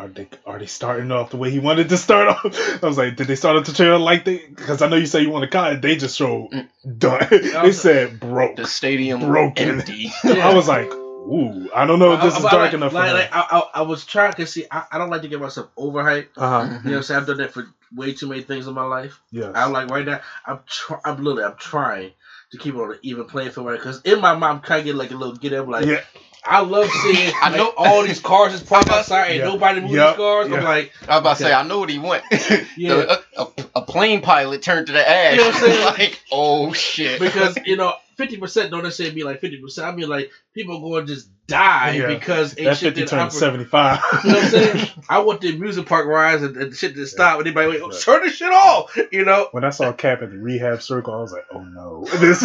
Are 0.00 0.06
they 0.06 0.28
are 0.46 0.60
they 0.60 0.66
starting 0.66 1.10
off 1.10 1.30
the 1.30 1.36
way 1.38 1.50
he 1.50 1.58
wanted 1.58 1.88
to 1.88 1.96
start 1.96 2.28
off? 2.28 2.44
I 2.84 2.86
was 2.86 2.96
like, 2.96 3.16
did 3.16 3.26
they 3.26 3.34
start 3.34 3.56
off 3.56 3.66
the 3.66 3.72
trailer 3.72 3.98
like 3.98 4.24
they? 4.24 4.38
Because 4.46 4.80
I 4.80 4.86
know 4.88 4.94
you 4.94 5.06
say 5.06 5.22
you 5.22 5.30
want 5.30 5.42
to 5.42 5.48
cut. 5.50 5.72
It, 5.72 5.82
they 5.82 5.96
just 5.96 6.16
showed 6.16 6.50
Mm. 6.52 6.68
done. 7.00 7.26
they 7.64 7.72
said 7.72 8.20
broke. 8.20 8.54
The 8.54 8.64
stadium 8.68 9.18
Broken. 9.22 9.80
empty. 9.80 10.12
I 10.22 10.54
was 10.54 10.68
like, 10.68 10.86
ooh, 10.92 11.68
I 11.74 11.84
don't 11.84 11.98
know 11.98 12.12
if 12.12 12.22
this 12.22 12.38
is 12.38 12.44
I- 12.44 12.46
I- 12.46 12.50
dark 12.52 12.62
like, 12.66 12.74
enough. 12.74 12.92
Like, 12.92 13.08
for 13.10 13.16
like, 13.16 13.34
I, 13.34 13.40
I, 13.50 13.80
I 13.80 13.82
was 13.82 14.04
trying 14.06 14.34
to 14.34 14.46
see. 14.46 14.66
I, 14.70 14.84
I 14.92 14.98
don't 14.98 15.10
like 15.10 15.22
to 15.22 15.28
get 15.28 15.40
myself 15.40 15.68
overhyped. 15.74 16.28
uh 16.36 16.48
huh. 16.48 16.60
You 16.62 16.68
know, 16.68 16.74
what 16.90 16.96
I'm 16.98 17.02
saying 17.02 17.20
I've 17.20 17.26
done 17.26 17.38
that 17.38 17.52
for 17.52 17.66
way 17.92 18.12
too 18.12 18.28
many 18.28 18.42
things 18.42 18.68
in 18.68 18.74
my 18.74 18.84
life. 18.84 19.20
Yeah. 19.32 19.50
I'm 19.52 19.72
like 19.72 19.90
right 19.90 20.06
now. 20.06 20.20
I'm 20.46 20.60
try, 20.68 21.00
I'm 21.04 21.16
literally 21.24 21.42
I'm 21.42 21.56
trying 21.58 22.12
to 22.52 22.58
keep 22.58 22.74
it 22.74 22.80
on 22.80 22.92
an 22.92 22.98
even 23.02 23.24
playing 23.24 23.50
field 23.50 23.66
right 23.66 23.78
because 23.78 24.00
in 24.02 24.20
my 24.20 24.32
mind 24.34 24.58
I'm 24.58 24.60
kind 24.60 24.78
of 24.80 24.84
getting 24.86 24.98
like 24.98 25.10
a 25.10 25.16
little 25.16 25.34
get 25.36 25.52
up 25.52 25.68
like 25.68 25.86
yeah. 25.86 26.00
I 26.44 26.60
love 26.60 26.88
seeing 26.88 27.32
I 27.34 27.40
I 27.42 27.50
know- 27.50 27.56
know 27.56 27.72
all 27.76 28.02
these 28.04 28.20
cars 28.20 28.52
just 28.52 28.66
parked 28.66 28.88
outside 28.88 29.26
and 29.32 29.38
Yeah. 29.40 29.44
nobody 29.44 29.80
moving 29.80 29.96
Yep. 29.96 30.08
these 30.10 30.16
cars. 30.16 30.48
Yeah. 30.48 30.56
I'm 30.58 30.64
like, 30.64 30.92
I 31.02 31.10
was 31.16 31.18
about 31.20 31.36
to 31.38 31.42
say 31.42 31.52
I 31.52 31.62
know 31.64 31.80
what 31.80 31.90
he 31.90 31.98
went. 31.98 32.24
Yeah. 32.76 32.94
The- 32.94 33.22
a, 33.36 33.42
a, 33.42 33.48
a 33.76 33.82
plane 33.82 34.22
pilot 34.22 34.62
turned 34.62 34.86
to 34.86 34.92
the 34.92 35.06
ash. 35.08 35.32
You 35.32 35.38
know 35.40 35.46
what 35.48 35.54
I'm 35.56 35.60
saying? 35.62 35.84
like 35.98 36.20
oh 36.32 36.72
shit. 36.72 37.20
because 37.20 37.58
you 37.66 37.76
know, 37.82 37.92
fifty 38.16 38.36
percent 38.38 38.70
don't 38.70 38.82
necessarily 38.84 39.14
be 39.14 39.24
like 39.24 39.40
fifty 39.40 39.60
percent. 39.60 39.88
I 39.88 39.94
mean, 39.94 40.08
like 40.08 40.30
people 40.54 40.80
going 40.80 41.06
just 41.06 41.28
die 41.48 41.92
Yeah. 41.96 42.06
because 42.06 42.56
ain't 42.56 42.66
That 42.66 42.76
shit 42.76 42.88
fifty 42.94 43.00
didn't 43.00 43.08
turned 43.10 43.22
operate. 43.22 43.32
seventy 43.40 43.64
five. 43.64 44.00
You 44.24 44.30
know 44.30 44.36
what 44.36 44.44
I'm 44.44 44.50
saying? 44.50 44.88
I 45.08 45.18
want 45.20 45.40
the 45.40 45.54
amusement 45.54 45.88
park 45.88 46.06
rides 46.06 46.42
and, 46.42 46.56
and 46.56 46.76
shit 46.76 46.94
to 46.94 47.06
stop, 47.06 47.38
and 47.38 47.48
everybody 47.48 47.68
wait, 47.68 47.80
oh, 47.82 47.88
Right. 47.88 48.00
turn 48.00 48.22
this 48.22 48.34
shit 48.36 48.52
off. 48.52 48.96
You 49.10 49.24
know, 49.24 49.48
When 49.52 49.64
I 49.64 49.70
saw 49.70 49.92
Cap 49.92 50.22
at 50.22 50.30
the 50.30 50.38
rehab 50.38 50.82
circle, 50.82 51.14
I 51.14 51.20
was 51.20 51.32
like, 51.32 51.46
oh 51.52 51.62
no, 51.64 52.04
this 52.20 52.40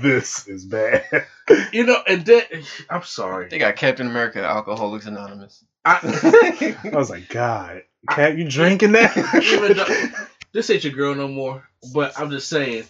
this 0.00 0.48
is 0.48 0.64
bad. 0.64 1.04
you 1.72 1.84
know, 1.84 1.96
and 2.06 2.24
then 2.24 2.42
I'm 2.90 3.02
sorry. 3.04 3.48
they 3.48 3.58
got 3.58 3.76
Captain 3.76 4.06
America, 4.06 4.42
Alcoholics 4.42 5.06
Anonymous. 5.06 5.62
I, 5.84 6.76
I 6.92 6.96
was 6.96 7.08
like, 7.10 7.28
God, 7.28 7.82
Cap, 8.10 8.36
you 8.36 8.48
drinking 8.48 8.92
that? 8.92 9.16
even 9.42 9.76
though 9.76 10.24
this 10.52 10.68
ain't 10.70 10.84
your 10.84 10.92
girl 10.92 11.14
no 11.14 11.28
more, 11.28 11.68
but 11.94 12.18
I'm 12.18 12.30
just 12.30 12.48
saying, 12.48 12.84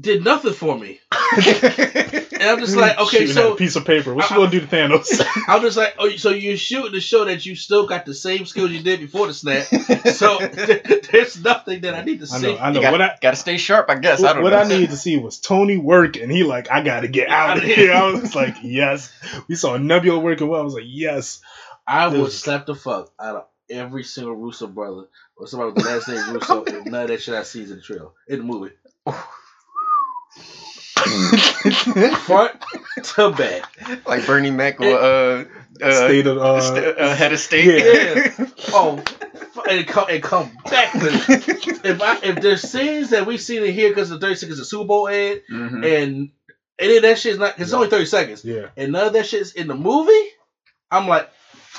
did 0.00 0.24
nothing 0.24 0.52
for 0.52 0.78
me. 0.78 1.00
And 2.40 2.50
I'm 2.50 2.60
just 2.60 2.76
like, 2.76 2.96
okay, 2.98 3.26
Shooting 3.26 3.36
at 3.36 3.44
a 3.44 3.48
so 3.48 3.54
piece 3.56 3.74
of 3.74 3.84
paper. 3.84 4.14
What 4.14 4.30
you 4.30 4.36
gonna 4.36 4.50
do 4.50 4.60
to 4.60 4.66
Thanos? 4.66 5.20
I'm 5.48 5.60
just 5.60 5.76
like, 5.76 5.94
oh, 5.98 6.08
so 6.10 6.30
you're 6.30 6.56
shooting 6.56 6.92
to 6.92 7.00
show 7.00 7.24
that 7.24 7.44
you 7.44 7.56
still 7.56 7.86
got 7.86 8.06
the 8.06 8.14
same 8.14 8.46
skills 8.46 8.70
you 8.70 8.80
did 8.80 9.00
before 9.00 9.26
the 9.26 9.34
snap. 9.34 9.66
So 10.18 10.38
there's 10.38 11.42
nothing 11.42 11.80
that 11.82 11.94
I 11.94 12.02
need 12.02 12.20
to 12.20 12.24
I 12.32 12.38
see. 12.38 12.46
know, 12.54 12.58
I 12.58 12.72
know. 12.72 12.80
got, 12.80 12.92
What 12.92 13.02
I 13.02 13.18
gotta 13.20 13.36
stay 13.36 13.56
sharp, 13.56 13.90
I 13.90 13.96
guess. 13.96 14.22
I 14.22 14.34
don't 14.34 14.42
what 14.42 14.50
know. 14.50 14.58
I 14.58 14.68
needed 14.68 14.90
to 14.90 14.96
see 14.96 15.16
was 15.16 15.38
Tony 15.38 15.76
work, 15.76 16.16
and 16.16 16.30
he 16.30 16.44
like, 16.44 16.70
I 16.70 16.82
gotta 16.82 17.08
get 17.08 17.28
out 17.28 17.58
of 17.58 17.64
here. 17.64 17.92
I 17.92 18.12
was 18.12 18.34
like, 18.34 18.56
yes. 18.62 19.12
We 19.48 19.56
saw 19.56 19.76
Nebula 19.76 20.20
working 20.20 20.48
well. 20.48 20.60
I 20.60 20.64
was 20.64 20.74
like, 20.74 20.84
yes. 20.86 21.40
I 21.86 22.08
would 22.08 22.32
slap 22.32 22.66
the 22.66 22.74
fuck 22.74 23.10
out 23.20 23.36
of 23.36 23.44
every 23.70 24.04
single 24.04 24.34
Russo 24.34 24.66
brother 24.66 25.08
or 25.36 25.46
somebody 25.46 25.72
with 25.72 25.82
the 25.82 25.90
last 25.90 26.08
name 26.08 26.34
Russo, 26.34 26.64
none 26.84 27.02
of 27.02 27.08
that 27.08 27.22
shit 27.22 27.34
I 27.34 27.42
see 27.42 27.62
in 27.62 27.70
the 27.70 27.80
trail 27.80 28.14
in 28.28 28.38
the 28.38 28.44
movie. 28.44 28.74
Front 32.24 32.60
to 33.04 33.30
back. 33.32 34.06
like 34.06 34.26
Bernie 34.26 34.50
Mac 34.50 34.80
or 34.80 34.86
uh, 34.86 35.44
uh, 35.82 35.92
State 36.06 36.26
of 36.26 36.38
uh, 36.38 36.60
st- 36.60 36.98
uh, 36.98 37.14
head 37.14 37.32
of 37.32 37.40
state. 37.40 37.84
Yeah. 37.84 38.46
Oh, 38.72 38.98
f- 38.98 39.58
and 39.70 39.86
come 39.86 40.06
and 40.10 40.22
come 40.22 40.50
back. 40.64 40.92
To, 40.92 41.00
if 41.84 42.02
I 42.02 42.18
if 42.22 42.40
there's 42.40 42.62
scenes 42.62 43.10
that 43.10 43.26
we've 43.26 43.40
seen 43.40 43.62
in 43.64 43.72
here 43.72 43.88
because 43.90 44.08
the 44.10 44.18
30 44.18 44.34
seconds 44.34 44.58
of 44.60 44.66
Super 44.66 44.86
Bowl 44.86 45.08
ad 45.08 45.42
Mhm. 45.50 45.84
and 46.04 46.30
any 46.78 46.96
of 46.96 47.02
that 47.02 47.18
shit's 47.18 47.38
not. 47.38 47.56
'cause 47.56 47.66
It's 47.66 47.72
only 47.72 47.88
30 47.88 48.04
seconds. 48.06 48.44
yeah. 48.44 48.66
and 48.76 48.92
none 48.92 49.06
of 49.06 49.12
that 49.14 49.26
shit's 49.26 49.52
in 49.52 49.66
the 49.68 49.74
movie, 49.74 50.28
I'm 50.90 51.08
like, 51.08 51.30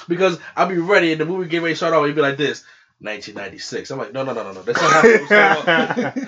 because 0.07 0.39
I'll 0.55 0.67
be 0.67 0.77
ready 0.77 1.11
and 1.11 1.21
the 1.21 1.25
movie 1.25 1.47
get 1.49 1.61
ready 1.61 1.73
to 1.73 1.77
start 1.77 1.93
off, 1.93 2.03
it'd 2.03 2.15
be 2.15 2.21
like 2.21 2.37
this. 2.37 2.63
1996. 3.01 3.91
I'm 3.91 3.97
like, 3.99 4.13
no, 4.13 4.23
no, 4.23 4.33
no, 4.33 4.43
no, 4.43 4.51
no. 4.53 4.61
That's 4.61 4.81
not 4.81 4.91
how 4.91 5.03
it 5.07 5.21
was. 5.21 5.29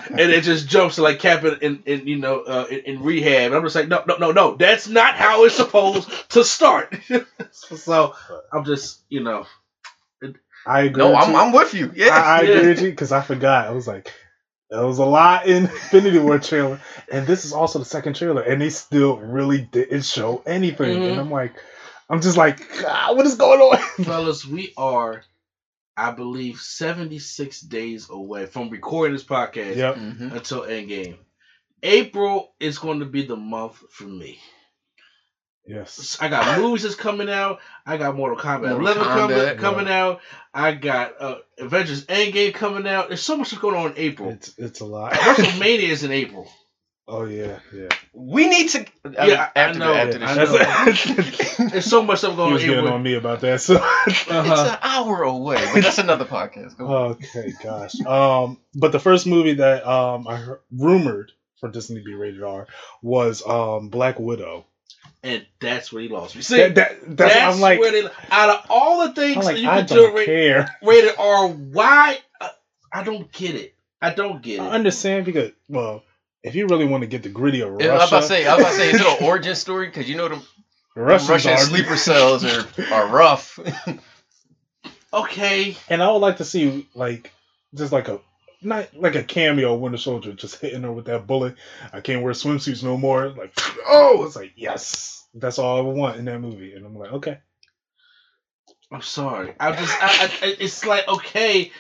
and 0.10 0.32
it 0.32 0.44
just 0.44 0.68
jumps 0.68 0.96
to 0.96 1.04
like 1.04 1.20
Captain 1.20 1.58
in, 1.62 1.84
in 1.86 2.08
you 2.08 2.18
know 2.18 2.42
uh, 2.42 2.68
in, 2.70 2.80
in 2.80 3.04
rehab. 3.04 3.48
And 3.48 3.56
I'm 3.56 3.63
just 3.63 3.75
like, 3.75 3.88
no, 3.88 4.04
no, 4.08 4.18
no, 4.18 4.32
no. 4.32 4.56
That's 4.56 4.88
not 4.88 5.16
how 5.16 5.46
it's 5.46 5.56
supposed 5.56 6.10
to 6.30 6.44
start. 6.44 6.96
so 7.51 8.16
I'm 8.54 8.66
just 8.66 9.01
you 9.10 9.24
know. 9.24 9.46
I 10.66 10.82
agree. 10.84 11.04
No, 11.04 11.10
with 11.12 11.20
I'm 11.20 11.30
you. 11.32 11.38
I'm 11.38 11.51
with 11.54 11.74
you. 11.74 11.92
Yeah. 11.96 12.10
I, 12.13 12.40
I 12.40 12.42
Yeah. 12.44 12.58
agree 12.58 12.70
with 12.70 12.82
you 12.82 12.90
because 12.92 13.12
I 13.12 13.22
forgot. 13.22 13.68
I 13.68 13.72
was 13.72 13.88
like, 13.88 14.13
there 14.70 14.86
was 14.86 15.00
a 15.00 15.06
lot 15.06 15.48
in 15.48 15.63
Infinity 15.66 16.20
War 16.20 16.40
trailer, 16.40 16.80
and 17.12 17.25
this 17.28 17.46
is 17.46 17.54
also 17.54 17.80
the 17.80 17.86
second 17.86 18.16
trailer, 18.16 18.42
and 18.44 18.62
they 18.62 18.70
still 18.70 19.18
really 19.18 19.62
didn't 19.62 20.06
show 20.06 20.44
anything. 20.46 21.00
Mhm. 21.01 21.10
And 21.10 21.20
I'm 21.20 21.32
like, 21.32 21.54
I'm 22.10 22.22
just 22.22 22.38
like, 22.38 22.60
God, 22.82 23.18
what 23.18 23.25
is 23.25 23.36
going 23.36 23.60
on? 23.60 24.06
fellas, 24.06 24.46
we 24.46 24.74
are, 24.78 25.24
I 26.01 26.10
believe, 26.10 26.60
76 26.60 27.62
days 27.62 28.10
away 28.10 28.48
from 28.48 28.70
recording 28.70 29.13
this 29.13 29.24
podcast 29.24 29.75
yep. 29.75 29.96
Mhm. 29.96 30.34
until 30.34 30.62
Endgame. 30.62 31.17
April 31.84 32.55
is 32.60 32.79
going 32.79 33.01
to 33.01 33.05
be 33.05 33.24
the 33.24 33.36
month 33.36 33.75
for 33.91 34.05
me. 34.05 34.39
Yes. 35.63 36.17
I 36.20 36.27
got 36.27 36.60
movies 36.60 36.81
that's 36.81 36.96
coming 36.96 37.29
out. 37.29 37.60
I 37.86 37.98
got 37.98 38.15
Mortal 38.15 38.36
Kombat 38.36 38.62
Mortal 38.62 38.79
11 38.79 39.03
coming, 39.03 39.38
Kombat, 39.38 39.58
coming 39.60 39.88
out. 39.88 40.22
I 40.51 40.72
got 40.72 41.22
uh, 41.22 41.36
Avengers 41.60 42.08
Endgame 42.08 42.55
coming 42.55 42.88
out. 42.88 43.10
There's 43.10 43.22
so 43.22 43.38
much 43.38 43.51
that's 43.51 43.62
going 43.62 43.75
on 43.75 43.91
in 43.91 43.98
April. 43.98 44.31
It's 44.31 44.58
it's 44.58 44.79
a 44.79 44.86
lot. 44.86 45.12
WrestleMania 45.13 45.89
is 45.89 46.03
in 46.03 46.12
April. 46.12 46.50
Oh 47.12 47.25
yeah, 47.25 47.60
yeah. 47.74 47.89
We 48.13 48.48
need 48.50 48.70
to. 48.70 48.86
Yeah, 49.12 49.50
I 49.56 49.60
after 49.60 49.80
know, 49.80 49.94
the, 49.94 50.00
after 50.01 50.18
the 50.20 50.25
I 50.25 50.94
show. 50.94 51.15
know. 51.63 51.70
There's 51.70 51.86
so 51.86 52.01
much 52.03 52.20
stuff 52.20 52.32
he 52.32 52.38
going 52.38 52.48
on 52.48 52.53
was 52.53 52.63
in 52.63 52.70
getting 52.70 52.84
April. 52.84 52.96
on 52.96 53.03
me 53.03 53.13
about 53.15 53.41
that. 53.41 53.62
So 53.62 53.75
It's 54.08 54.30
Uh-huh. 54.30 54.70
an 54.72 54.77
hour 54.82 55.24
away, 55.24 55.63
but 55.74 55.84
that's 55.84 55.98
another 56.00 56.25
podcast. 56.25 56.77
Go 56.77 56.88
on. 56.88 57.12
okay, 57.12 57.53
gosh. 57.63 58.00
Um, 58.06 58.58
but 58.74 58.91
the 58.91 59.00
first 59.00 59.27
movie 59.27 59.53
that 59.56 59.86
um 59.88 60.27
I 60.27 60.38
heard, 60.38 60.60
rumored 60.72 61.32
for 61.60 61.70
Disney 61.70 62.00
to 62.00 62.03
be 62.06 62.13
rated 62.15 62.41
R 62.44 62.68
was 63.01 63.46
um 63.46 63.89
Black 63.89 64.20
Widow. 64.20 64.65
And 65.24 65.46
that's 65.60 65.94
where 65.94 66.01
he 66.01 66.10
lost 66.10 66.36
me. 66.36 66.41
See, 66.41 66.58
That, 66.58 66.74
that, 66.75 67.00
that's, 67.18 67.34
that's 67.36 67.56
I'm 67.56 67.62
like, 67.62 67.80
where 67.80 67.91
they, 67.91 68.08
out 68.32 68.50
of 68.50 68.65
all 68.72 69.08
the 69.08 69.13
things 69.13 69.46
like, 69.46 69.56
that 69.56 69.62
you 69.62 69.70
I 69.70 69.77
can 69.84 69.86
do 69.86 69.96
don't 69.96 70.15
ra- 70.15 70.25
care. 70.25 70.77
rated 70.82 71.13
R, 71.20 71.48
why? 71.50 72.18
Uh, 72.39 72.50
I 72.91 73.03
don't 73.03 73.32
get 73.32 73.53
it. 73.53 73.75
I 74.01 74.13
don't 74.15 74.41
get 74.41 74.56
it. 74.56 74.62
I 74.63 74.68
it. 74.68 74.72
understand 74.72 75.25
because 75.25 75.51
well, 75.70 76.01
if 76.44 76.56
you 76.56 76.68
really 76.68 76.86
want 76.86 77.02
to 77.02 77.08
get 77.08 77.24
the 77.24 77.30
gritty 77.30 77.62
of 77.62 77.72
Russia, 77.72 77.86
Yeah, 77.86 77.92
I 77.94 77.98
was 77.98 78.08
about 78.10 78.22
to 78.22 78.28
say, 78.28 78.46
I 78.48 78.56
was 78.56 78.64
about 78.64 78.72
to 78.72 78.78
say, 78.78 78.90
is 78.92 79.02
it 79.02 79.22
an 79.22 79.28
origin 79.28 79.56
story? 79.56 79.88
Because 79.88 80.10
you 80.10 80.18
know 80.18 80.30
the 80.30 80.42
the 80.96 81.02
Russians 81.02 81.30
Russian 81.30 81.52
are- 81.54 81.58
sleeper 81.58 81.98
cells 81.98 82.44
are, 82.46 82.66
are 82.94 83.08
rough. 83.08 83.60
Okay, 85.14 85.76
and 85.90 86.02
I 86.02 86.10
would 86.10 86.20
like 86.20 86.38
to 86.38 86.46
see 86.46 86.88
like 86.96 87.32
just 87.76 87.92
like 87.92 88.08
a 88.08 88.22
not 88.62 88.96
like 88.96 89.16
a 89.16 89.24
cameo 89.24 89.74
of 89.74 89.82
Winter 89.82 89.98
Soldier 89.98 90.32
just 90.32 90.62
hitting 90.62 90.84
her 90.84 90.92
with 90.92 91.06
that 91.06 91.28
bullet. 91.28 91.56
I 91.92 92.00
can't 92.00 92.24
wear 92.24 92.32
swimsuits 92.32 92.82
no 92.82 92.96
more. 92.96 93.28
Like 93.30 93.52
oh, 93.88 94.24
it's 94.26 94.38
like 94.38 94.54
yes, 94.56 95.28
that's 95.34 95.60
all 95.60 95.78
I 95.78 95.82
want 95.82 96.18
in 96.18 96.26
that 96.26 96.40
movie, 96.40 96.74
and 96.74 96.86
I'm 96.86 96.96
like 96.96 97.12
okay. 97.12 97.40
I'm 98.90 99.02
sorry. 99.02 99.54
I'm 99.60 99.76
just. 99.76 99.94
I, 100.02 100.26
I, 100.26 100.56
it's 100.60 100.86
like 100.86 101.08
okay. 101.08 101.72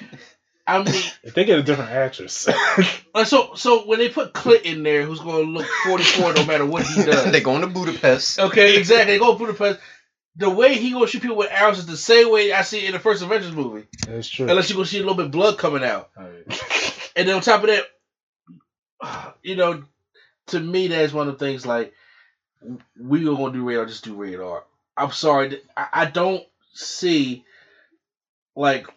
I 0.67 0.77
mean, 0.83 1.03
If 1.23 1.33
they 1.35 1.45
get 1.45 1.59
a 1.59 1.63
different 1.63 1.91
actress, 1.91 2.47
so 3.25 3.55
so 3.55 3.79
when 3.87 3.99
they 3.99 4.09
put 4.09 4.33
Clint 4.33 4.63
in 4.65 4.83
there, 4.83 5.03
who's 5.03 5.19
going 5.19 5.45
to 5.45 5.51
look 5.51 5.65
44 5.85 6.33
no 6.33 6.45
matter 6.45 6.65
what 6.65 6.85
he 6.85 7.03
does. 7.05 7.31
they 7.31 7.41
going 7.41 7.61
to 7.61 7.67
Budapest. 7.67 8.39
Okay, 8.39 8.77
exactly. 8.77 9.13
They 9.13 9.19
go 9.19 9.33
to 9.33 9.39
Budapest. 9.39 9.79
The 10.37 10.49
way 10.49 10.75
he 10.75 10.91
gonna 10.91 11.07
shoot 11.07 11.21
people 11.21 11.35
with 11.35 11.51
arrows 11.51 11.79
is 11.79 11.85
the 11.87 11.97
same 11.97 12.31
way 12.31 12.53
I 12.53 12.61
see 12.61 12.79
it 12.79 12.85
in 12.85 12.93
the 12.93 12.99
first 12.99 13.21
Avengers 13.21 13.51
movie. 13.51 13.85
that's 14.07 14.29
true. 14.29 14.47
Unless 14.47 14.69
you 14.69 14.75
gonna 14.77 14.87
see 14.87 14.97
a 14.97 15.01
little 15.01 15.15
bit 15.15 15.25
of 15.25 15.31
blood 15.31 15.57
coming 15.57 15.83
out. 15.83 16.09
Oh, 16.17 16.25
and 17.17 17.27
then 17.27 17.35
on 17.35 17.41
top 17.41 17.63
of 17.65 17.69
that, 17.69 19.35
you 19.43 19.57
know, 19.57 19.83
to 20.47 20.59
me 20.59 20.87
that's 20.87 21.11
one 21.11 21.27
of 21.27 21.37
the 21.37 21.45
things 21.45 21.65
like 21.65 21.93
we 22.97 23.27
are 23.27 23.35
gonna 23.35 23.51
do 23.51 23.67
radar, 23.67 23.85
just 23.85 24.05
do 24.05 24.15
radar. 24.15 24.63
I'm 24.95 25.11
sorry, 25.11 25.61
I, 25.75 25.87
I 25.91 26.05
don't 26.05 26.45
see 26.73 27.43
like 28.55 28.87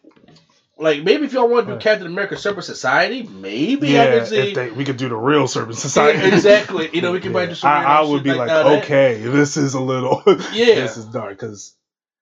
like 0.76 1.02
maybe 1.02 1.24
if 1.24 1.32
y'all 1.32 1.48
want 1.48 1.66
to 1.68 1.74
do 1.74 1.78
Captain 1.80 2.06
America 2.06 2.36
Serpent 2.36 2.64
Society, 2.64 3.22
maybe 3.22 3.88
yeah, 3.90 4.02
I 4.02 4.06
can 4.06 4.26
see 4.26 4.54
they, 4.54 4.70
we 4.70 4.84
could 4.84 4.96
do 4.96 5.08
the 5.08 5.16
real 5.16 5.46
Serpent 5.46 5.76
Society. 5.76 6.26
exactly. 6.26 6.90
You 6.92 7.00
know, 7.02 7.12
we 7.12 7.20
could 7.20 7.32
Yeah. 7.32 7.46
do. 7.46 7.54
I, 7.66 7.82
I 7.84 8.00
would 8.02 8.22
be 8.22 8.32
like, 8.34 8.48
that. 8.48 8.66
okay, 8.82 9.14
this 9.22 9.56
is 9.56 9.74
a 9.74 9.80
little, 9.80 10.22
Yeah. 10.52 10.74
this 10.76 10.96
is 10.96 11.04
dark 11.06 11.30
because 11.30 11.74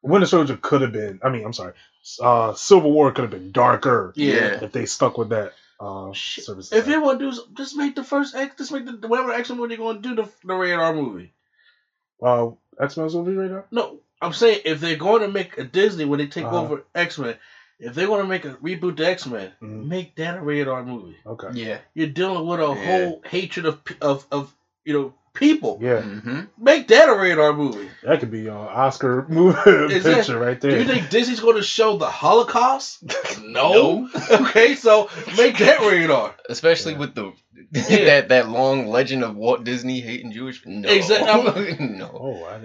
Winter 0.03 0.27
Soldier 0.27 0.57
could 0.57 0.83
have 0.83 0.93
been. 0.93 1.21
I 1.23 1.31
mean, 1.31 1.45
I'm 1.45 1.53
sorry, 1.53 1.73
uh, 2.21 2.53
Civil 2.55 2.93
War 2.93 3.11
could 3.13 3.23
have 3.23 3.31
been 3.31 3.53
darker. 3.53 4.13
Yeah. 4.17 4.63
if 4.63 4.73
they 4.73 4.87
stuck 4.87 5.17
with 5.19 5.31
that. 5.31 5.53
Uh. 5.81 6.13
Serpent 6.15 6.69
If 6.73 6.85
they 6.87 6.99
want 6.99 7.19
to 7.21 7.31
do, 7.33 7.39
just 7.55 7.77
make 7.77 7.95
the 7.95 8.05
first 8.05 8.35
X. 8.35 8.55
Just 8.59 8.71
make 8.73 8.85
the 8.85 9.09
whatever 9.09 9.33
X 9.33 9.51
movie 9.51 9.69
they're 9.69 9.77
going 9.79 10.03
to 10.03 10.09
do 10.09 10.15
the 10.15 10.29
the 10.45 10.55
rated 10.55 10.79
R 10.79 10.93
movie. 10.95 11.33
uh, 12.23 12.51
X 12.81 12.97
Men's 12.97 13.15
right 13.15 13.51
now. 13.51 13.65
No, 13.71 13.99
I'm 14.21 14.33
saying 14.33 14.61
if 14.65 14.81
they're 14.81 14.97
going 14.97 15.23
to 15.23 15.29
make 15.29 15.59
a 15.59 15.65
Disney 15.65 16.05
when 16.05 16.19
they 16.19 16.27
take 16.29 16.45
Uh-huh. 16.45 16.61
over 16.61 16.85
X 16.95 17.19
Men, 17.19 17.37
if 17.83 17.95
they 17.95 18.07
want 18.07 18.23
to 18.23 18.29
make 18.29 18.45
a 18.45 18.55
reboot 18.55 18.97
the 18.97 19.07
X 19.07 19.27
Men, 19.27 19.53
Mhm. 19.61 19.87
make 19.89 20.15
that 20.17 20.37
a 20.37 20.41
rated 20.41 20.69
R 20.69 20.83
movie. 20.85 21.17
Okay. 21.27 21.49
Yeah. 21.55 21.79
You're 21.95 22.07
dealing 22.07 22.47
with 22.47 22.61
a 22.61 22.63
Yeah. 22.63 22.75
whole 22.87 23.23
hatred 23.27 23.67
of 23.67 23.81
of 24.01 24.27
of 24.31 24.55
you 24.85 24.93
know 24.95 25.15
people. 25.35 25.79
Yeah, 25.81 26.01
hmm 26.03 26.41
Make 26.59 26.89
that 26.89 27.09
a 27.09 27.15
radar 27.17 27.53
movie. 27.53 27.89
that 28.03 28.21
could 28.21 28.31
be 28.31 28.49
an 28.49 28.55
Oscar 28.57 29.27
movie 29.29 29.59
Is 29.95 30.05
that- 30.05 30.17
picture 30.17 30.39
right 30.39 30.61
there. 30.61 30.73
Do 30.73 30.79
you 30.79 30.85
think 30.85 31.11
Disney's 31.11 31.41
going 31.41 31.57
to 31.57 31.63
show 31.63 31.97
the 31.97 32.11
Holocaust? 32.11 33.03
No. 33.45 34.09
okay, 34.31 34.75
so 34.77 35.11
make 35.37 35.59
that 35.59 35.81
radar. 35.81 36.35
Especially 36.49 36.93
Yeah. 36.93 36.99
with 36.99 37.15
the 37.15 37.33
Yeah. 37.73 38.05
that 38.05 38.29
that 38.29 38.49
long 38.49 38.87
legend 38.87 39.25
of 39.25 39.37
Walt 39.37 39.65
Disney 39.65 40.01
hating 40.01 40.33
Jewish. 40.33 40.65
No. 40.65 40.89
Exact- 40.89 41.81
no. 41.81 42.11
oh, 42.15 42.45
I. 42.45 42.61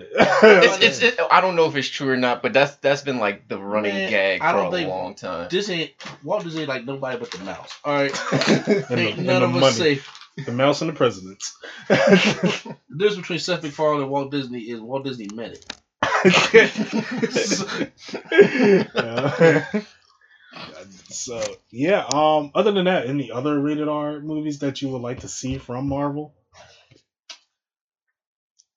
It's, 0.63 0.79
it's, 0.79 1.01
it, 1.01 1.19
I 1.31 1.41
don't 1.41 1.55
know 1.55 1.65
if 1.65 1.75
it's 1.75 1.87
true 1.89 2.09
or 2.11 2.15
not, 2.17 2.41
but 2.41 2.53
that's 2.53 2.75
that's 2.77 3.01
been 3.01 3.17
like 3.17 3.47
the 3.49 3.57
running 3.59 3.93
Man, 3.93 4.09
gag 4.09 4.41
I 4.41 4.51
for 4.51 4.57
don't 4.59 4.73
a 4.73 4.77
think- 4.77 4.89
long 4.89 5.15
time. 5.15 5.49
Disney, 5.49 5.95
Walt 6.23 6.43
Disney, 6.43 6.65
like 6.65 6.85
nobody 6.85 7.17
but 7.17 7.31
the 7.31 7.43
mouse. 7.43 7.77
All 7.83 7.93
right, 7.93 8.11
and 8.31 8.65
the, 8.65 8.97
ain't 8.97 9.19
none 9.19 9.41
the 9.41 9.45
of 9.47 9.51
money, 9.51 9.65
us 9.67 9.77
safe. 9.77 10.16
The 10.45 10.51
mouse 10.51 10.81
and 10.81 10.89
the 10.89 10.93
presidents. 10.93 11.55
The 11.89 12.75
difference 12.97 13.15
between 13.17 13.39
Seth 13.39 13.63
MacFarlane 13.63 14.01
and 14.03 14.11
Walt 14.11 14.31
Disney 14.31 14.61
is 14.61 14.79
Walt 14.79 15.03
Disney 15.05 15.27
meant 15.33 15.53
it. 15.53 15.65
Uh, 18.95 19.61
so 21.09 21.41
yeah. 21.71 22.05
Um. 22.13 22.51
Other 22.55 22.71
than 22.71 22.85
that, 22.85 23.07
any 23.07 23.31
other 23.31 23.59
rated 23.59 23.87
R 23.87 24.19
movies 24.19 24.59
that 24.59 24.81
you 24.81 24.89
would 24.89 25.01
like 25.01 25.21
to 25.21 25.27
see 25.27 25.57
from 25.57 25.87
Marvel? 25.89 26.33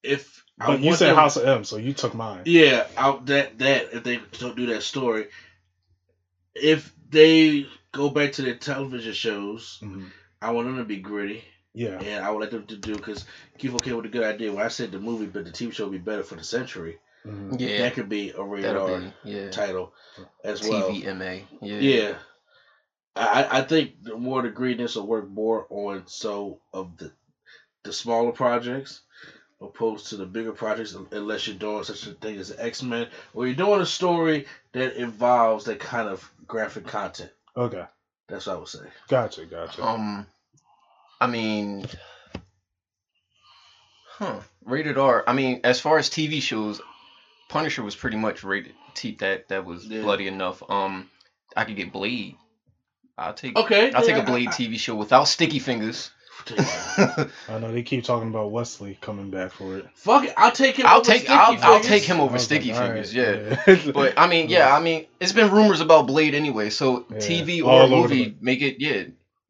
If 0.03 0.43
I 0.59 0.67
But 0.67 0.79
you 0.81 0.95
said 0.95 1.09
them- 1.09 1.15
House 1.15 1.37
of 1.37 1.45
M, 1.47 1.63
so 1.63 1.77
you 1.77 1.93
took 1.93 2.13
mine. 2.15 2.41
yeah, 2.45 2.87
out 2.97 3.27
that 3.27 3.59
that 3.59 3.93
if 3.93 4.03
they 4.03 4.19
don't 4.39 4.55
do 4.55 4.67
that 4.67 4.83
story, 4.83 5.27
if 6.55 6.91
they 7.09 7.67
go 7.91 8.09
back 8.09 8.33
to 8.33 8.41
their 8.41 8.55
television 8.55 9.13
shows, 9.13 9.79
Mhm. 9.81 10.09
I 10.41 10.51
want 10.51 10.67
them 10.67 10.77
to 10.77 10.83
be 10.85 10.97
gritty, 10.97 11.43
Yeah. 11.73 11.99
and 11.99 12.23
I 12.25 12.31
would 12.31 12.41
like 12.41 12.49
them 12.51 12.65
to 12.67 12.77
do 12.77 12.95
because 12.95 13.25
Keith 13.57 13.75
came 13.81 13.95
with 13.95 14.05
a 14.05 14.09
good 14.09 14.23
idea. 14.23 14.51
When 14.51 14.65
I 14.65 14.69
said 14.69 14.91
the 14.91 14.99
movie, 14.99 15.25
but 15.27 15.45
the 15.45 15.51
TV 15.51 15.71
show 15.73 15.85
would 15.85 15.91
be 15.91 15.97
better 15.97 16.23
for 16.23 16.35
the 16.35 16.43
century, 16.43 16.99
Mhm. 17.25 17.59
Yeah, 17.59 17.83
that 17.83 17.93
could 17.93 18.09
be 18.09 18.31
a 18.31 18.41
rated 18.43 18.75
R 18.75 18.99
be 18.99 19.11
yeah. 19.23 19.49
title 19.51 19.93
as 20.43 20.67
well. 20.67 20.89
TVMA. 20.89 21.43
Yeah. 21.61 21.79
Yeah. 21.79 22.15
I, 23.15 23.59
I 23.59 23.61
think 23.63 24.01
the 24.01 24.17
more 24.17 24.41
the 24.41 24.49
greenness 24.49 24.95
will 24.95 25.05
work 25.05 25.29
more 25.29 25.67
on 25.69 26.07
so 26.07 26.61
of 26.73 26.97
the 26.97 27.11
the 27.83 27.91
smaller 27.93 28.31
projects 28.31 29.01
opposed 29.59 30.07
to 30.07 30.17
the 30.17 30.25
bigger 30.25 30.53
projects 30.53 30.95
unless 31.11 31.45
you're 31.47 31.57
doing 31.57 31.83
such 31.83 32.07
a 32.07 32.13
thing 32.13 32.37
as 32.37 32.51
X 32.57 32.81
Men 32.81 33.07
or 33.33 33.45
you're 33.45 33.55
doing 33.55 33.81
a 33.81 33.85
story 33.85 34.47
that 34.71 34.95
involves 34.95 35.65
that 35.65 35.79
kind 35.79 36.07
of 36.07 36.27
graphic 36.47 36.87
content. 36.87 37.31
Okay. 37.55 37.85
That's 38.31 38.47
what 38.47 38.55
I 38.55 38.59
would 38.59 38.67
say. 38.69 38.79
Gotcha. 39.09 39.45
Gotcha. 39.45 39.83
Um, 39.85 40.25
I 41.19 41.27
mean, 41.27 41.85
huh? 44.07 44.39
Rated 44.63 44.97
R. 44.97 45.23
I 45.27 45.33
mean, 45.33 45.61
as 45.63 45.79
far 45.79 45.97
as 45.97 46.09
TV 46.09 46.41
shows, 46.41 46.81
Punisher 47.49 47.83
was 47.83 47.95
pretty 47.95 48.17
much 48.17 48.43
rated. 48.43 48.73
T 48.93 49.15
that 49.19 49.49
that 49.49 49.65
was 49.65 49.85
Yeah. 49.85 50.01
bloody 50.01 50.27
enough. 50.27 50.63
Um, 50.69 51.09
I 51.55 51.65
could 51.65 51.75
get 51.75 51.91
Blade. 51.91 52.35
I'll 53.17 53.33
take. 53.33 53.55
Okay. 53.57 53.91
I'll 53.91 54.05
take 54.05 54.15
a 54.15 54.23
Blade 54.23 54.49
I- 54.49 54.51
TV 54.51 54.79
show 54.79 54.95
without 54.95 55.25
sticky 55.25 55.59
fingers. 55.59 56.11
I- 56.57 57.27
I 57.49 57.59
know 57.59 57.71
they 57.71 57.83
keep 57.83 58.03
talking 58.03 58.29
about 58.29 58.51
Wesley 58.51 58.97
coming 59.01 59.29
back 59.29 59.51
for 59.53 59.77
it. 59.77 59.85
Fuck 59.95 60.25
it. 60.25 60.33
I'll 60.37 60.51
take 60.51 60.77
him. 60.77 60.85
I'll 60.85 60.97
over 60.99 61.05
take. 61.05 61.21
Sticky 61.21 61.33
I'll, 61.33 61.51
I'll 61.53 61.73
Fingers. 61.73 61.87
take 61.87 62.03
him 62.03 62.19
over 62.19 62.33
was 62.33 62.43
sticky 62.43 62.73
like, 62.73 62.81
fingers. 62.81 63.15
alright, 63.17 63.67
Yeah. 63.85 63.91
But 63.93 64.13
I 64.17 64.27
mean, 64.27 64.49
yeah, 64.49 64.75
I 64.75 64.79
mean, 64.79 65.05
it's 65.19 65.33
been 65.33 65.51
rumors 65.51 65.81
about 65.81 66.07
Blade 66.07 66.33
anyway. 66.35 66.69
So 66.69 67.05
Yeah. 67.09 67.17
TV 67.17 67.63
or 67.63 67.71
over 67.83 67.95
movie, 67.95 68.35
make 68.41 68.61
it 68.61 68.77
yeah. 68.79 69.03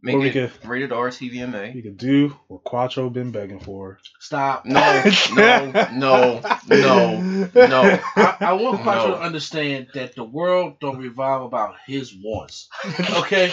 Make 0.04 0.16
Or 0.16 0.26
it 0.26 0.34
could- 0.34 0.52
rated 0.68 0.92
R 0.92 1.10
TVMA. 1.10 1.76
We 1.76 1.84
could 1.84 1.98
do 2.00 2.36
what 2.48 2.64
Quattro 2.64 3.08
been 3.12 3.30
begging 3.32 3.60
for. 3.60 4.00
Stop. 4.20 4.66
No, 4.66 5.04
no, 5.36 5.72
no, 5.94 6.42
no, 6.68 7.20
no. 7.54 8.00
I, 8.16 8.36
I 8.40 8.54
want 8.54 8.82
Quattro 8.82 9.10
No. 9.12 9.18
to 9.18 9.22
understand 9.22 9.90
that 9.94 10.16
the 10.16 10.24
world 10.24 10.80
don't 10.80 10.98
revolve 10.98 11.44
about 11.44 11.76
his 11.86 12.16
wants. 12.16 12.68
Okay? 13.12 13.52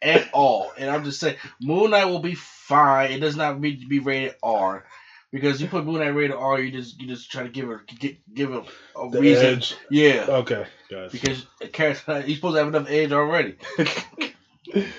At 0.00 0.32
all. 0.32 0.72
And 0.78 0.88
I'm 0.90 1.04
just 1.04 1.18
saying, 1.20 1.36
Moon 1.60 1.90
Knight 1.90 2.04
will 2.06 2.20
be 2.20 2.34
fine. 2.36 3.10
It 3.12 3.18
does 3.20 3.36
not 3.36 3.60
need 3.60 3.80
to 3.82 3.86
be 3.88 3.98
rated 3.98 4.36
R. 4.42 4.84
Because 5.32 5.60
you 5.60 5.68
put 5.68 5.84
Moon 5.84 5.98
Knight 5.98 6.14
rated 6.14 6.36
R, 6.36 6.58
you 6.60 6.70
just 6.70 7.00
you 7.00 7.06
just 7.08 7.30
try 7.30 7.42
to 7.42 7.48
give 7.50 7.66
her 7.68 7.84
give, 7.98 8.16
give 8.32 8.50
him 8.50 8.62
a 8.96 9.10
The 9.10 9.20
reason. 9.20 9.46
edge. 9.46 9.74
Yeah. 9.90 10.24
Okay, 10.28 10.66
guys. 10.90 11.12
Because 11.12 11.46
a 11.60 11.66
character 11.68 12.20
he's 12.22 12.36
supposed 12.36 12.54
to 12.56 12.64
have 12.64 12.74
enough 12.74 12.88
edge 12.88 13.12
already. 13.12 13.56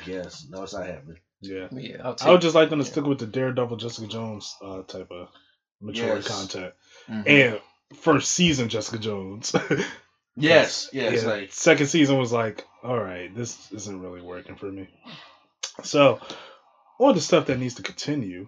yes. 0.05 0.47
No, 0.49 0.63
it's 0.63 0.73
not 0.73 0.85
happening. 0.85 1.17
yeah. 1.41 1.67
Yeah, 1.71 1.97
I'll 2.03 2.15
take 2.15 2.27
I 2.27 2.31
would 2.31 2.41
just 2.41 2.55
like 2.55 2.69
them 2.69 2.79
to 2.79 2.85
yeah. 2.85 2.91
stick 2.91 3.05
with 3.05 3.19
the 3.19 3.25
Daredevil, 3.27 3.77
Jessica 3.77 4.07
Jones 4.07 4.55
uh, 4.63 4.81
type 4.83 5.09
of 5.11 5.29
mature 5.81 6.15
Yes. 6.17 6.27
content, 6.27 6.73
Mhm. 7.09 7.27
and 7.27 7.61
first 7.97 8.31
season 8.31 8.69
Jessica 8.69 8.97
Jones. 8.99 9.55
Yes, 10.41 10.89
yes, 10.93 11.23
Yeah, 11.23 11.29
like 11.29 11.51
second 11.51 11.87
season 11.87 12.17
was 12.17 12.31
like, 12.31 12.65
all 12.83 12.97
right, 12.99 13.33
this 13.35 13.71
isn't 13.71 14.01
really 14.01 14.21
working 14.21 14.55
for 14.55 14.71
me. 14.71 14.87
So, 15.83 16.19
on 16.99 17.15
the 17.15 17.21
stuff 17.21 17.47
that 17.47 17.59
needs 17.59 17.75
to 17.75 17.83
continue, 17.83 18.47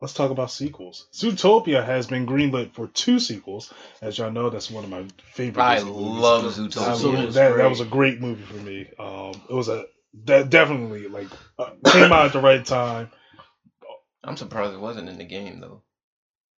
let's 0.00 0.14
talk 0.14 0.30
about 0.30 0.50
sequels. 0.50 1.08
Zootopia 1.14 1.84
has 1.84 2.06
been 2.06 2.26
greenlit 2.26 2.72
for 2.74 2.86
two 2.88 3.18
sequels. 3.18 3.72
As 4.02 4.18
y'all 4.18 4.30
know, 4.30 4.50
that's 4.50 4.70
one 4.70 4.84
of 4.84 4.90
my 4.90 5.06
favorite. 5.32 5.62
I 5.62 5.76
Disney 5.76 5.90
love 5.90 6.44
I 6.44 6.48
Zootopia. 6.48 6.70
Zootopia 6.70 7.14
love- 7.14 7.28
is 7.28 7.34
that, 7.34 7.56
that 7.56 7.70
was 7.70 7.80
a 7.80 7.86
great 7.86 8.20
movie 8.20 8.42
for 8.42 8.54
me. 8.54 8.88
Um, 8.98 9.40
it 9.48 9.54
was 9.54 9.68
a 9.68 9.84
that 10.24 10.48
definitely 10.50 11.08
like 11.08 11.28
uh, 11.58 11.70
came 11.86 12.12
out 12.12 12.26
at 12.26 12.32
the 12.32 12.40
right 12.40 12.64
time. 12.64 13.10
I'm 14.22 14.36
surprised 14.36 14.74
it 14.74 14.80
wasn't 14.80 15.08
in 15.08 15.18
the 15.18 15.24
game 15.24 15.60
though, 15.60 15.82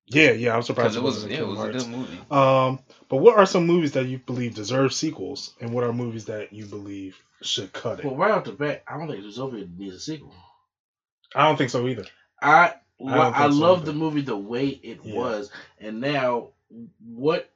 Yeah, 0.06 0.32
yeah, 0.32 0.54
I'm 0.54 0.62
surprised 0.62 0.94
because 0.94 0.96
it 0.96 1.02
was 1.02 1.14
wasn't 1.14 1.32
yeah, 1.32 1.38
it 1.38 1.40
Kingdom 1.40 1.56
was 1.56 1.64
a 1.64 1.72
Hearts. 1.72 1.84
good 1.84 1.96
movie. 1.96 2.20
Um, 2.30 2.78
but 3.08 3.16
what 3.16 3.36
are 3.38 3.46
some 3.46 3.66
movies 3.66 3.92
that 3.92 4.06
you 4.06 4.18
believe 4.18 4.54
deserve 4.54 4.92
sequels, 4.92 5.54
and 5.60 5.72
what 5.72 5.84
are 5.84 5.92
movies 5.92 6.26
that 6.26 6.52
you 6.52 6.66
believe 6.66 7.16
should 7.42 7.72
cut 7.72 8.00
it? 8.00 8.04
well 8.04 8.16
right 8.16 8.30
off 8.32 8.44
the 8.44 8.52
bat, 8.52 8.82
I 8.86 8.98
don't 8.98 9.08
think 9.08 9.24
Zootopia 9.24 9.78
needs 9.78 9.94
a 9.96 10.00
sequel. 10.00 10.34
I 11.34 11.46
don't 11.46 11.56
think 11.56 11.70
so 11.70 11.86
either. 11.88 12.04
I 12.40 12.74
don't 12.98 13.10
I, 13.10 13.50
so 13.50 13.56
love 13.56 13.84
the 13.84 13.92
movie 13.92 14.20
the 14.20 14.36
way 14.36 14.68
it 14.68 15.00
Yeah. 15.04 15.14
was, 15.14 15.50
and 15.80 16.00
now 16.00 16.50
what 17.04 17.50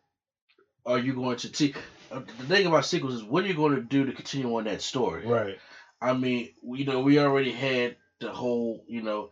are 0.86 0.98
you 0.98 1.14
going 1.14 1.36
to 1.36 1.54
see? 1.54 1.74
uh, 2.10 2.20
The 2.20 2.44
thing 2.44 2.66
about 2.66 2.86
sequels 2.86 3.14
is 3.14 3.22
what 3.22 3.44
are 3.44 3.46
you 3.46 3.54
going 3.54 3.74
to 3.76 3.82
do 3.82 4.06
to 4.06 4.12
continue 4.12 4.56
on 4.56 4.64
that 4.64 4.80
story? 4.80 5.26
Right. 5.26 5.58
I 6.00 6.14
mean, 6.14 6.50
you 6.62 6.86
know, 6.86 7.00
we 7.00 7.18
already 7.18 7.52
had 7.52 7.96
the 8.20 8.32
whole, 8.32 8.84
you 8.88 9.02
know, 9.02 9.30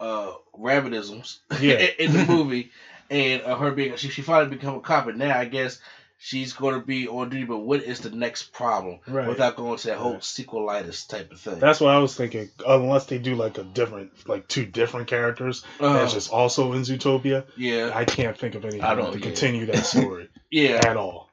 uh, 0.00 0.32
rabbitisms 0.56 1.38
Yeah. 1.60 1.76
in 1.98 2.12
the 2.12 2.24
movie, 2.28 2.70
and 3.10 3.42
uh, 3.42 3.56
her 3.56 3.70
being 3.72 3.96
she, 3.96 4.08
she 4.08 4.22
finally 4.22 4.54
become 4.54 4.76
a 4.76 4.80
cop, 4.80 5.06
and 5.08 5.18
now 5.18 5.38
I 5.38 5.44
guess 5.46 5.80
she's 6.18 6.52
going 6.52 6.74
to 6.78 6.84
be 6.84 7.08
on 7.08 7.30
duty. 7.30 7.44
But 7.44 7.58
what 7.58 7.82
is 7.82 8.00
the 8.00 8.10
next 8.10 8.52
problem 8.52 8.98
Right. 9.06 9.28
without 9.28 9.56
going 9.56 9.78
to 9.78 9.86
that 9.88 9.98
whole 9.98 10.14
Right. 10.14 10.20
sequelitis 10.20 11.08
type 11.08 11.30
of 11.32 11.40
thing? 11.40 11.58
That's 11.60 11.80
what 11.80 11.94
I 11.94 11.98
was 11.98 12.16
thinking. 12.16 12.48
Unless 12.66 13.06
they 13.06 13.18
do 13.18 13.34
like 13.34 13.58
a 13.58 13.64
different, 13.64 14.28
like 14.28 14.48
two 14.48 14.66
different 14.66 15.06
characters 15.08 15.64
Uh, 15.80 15.92
that's 15.94 16.12
just 16.14 16.32
also 16.32 16.72
in 16.74 16.82
Zootopia, 16.82 17.44
yeah, 17.56 17.90
I 17.94 18.04
can't 18.04 18.36
think 18.36 18.54
of 18.54 18.64
anything 18.64 18.82
I 18.82 18.94
don't 18.94 19.12
to 19.12 19.18
it. 19.18 19.22
continue 19.22 19.66
that 19.66 19.84
story 19.86 20.28
yeah. 20.50 20.80
at 20.84 20.96
all. 20.96 21.30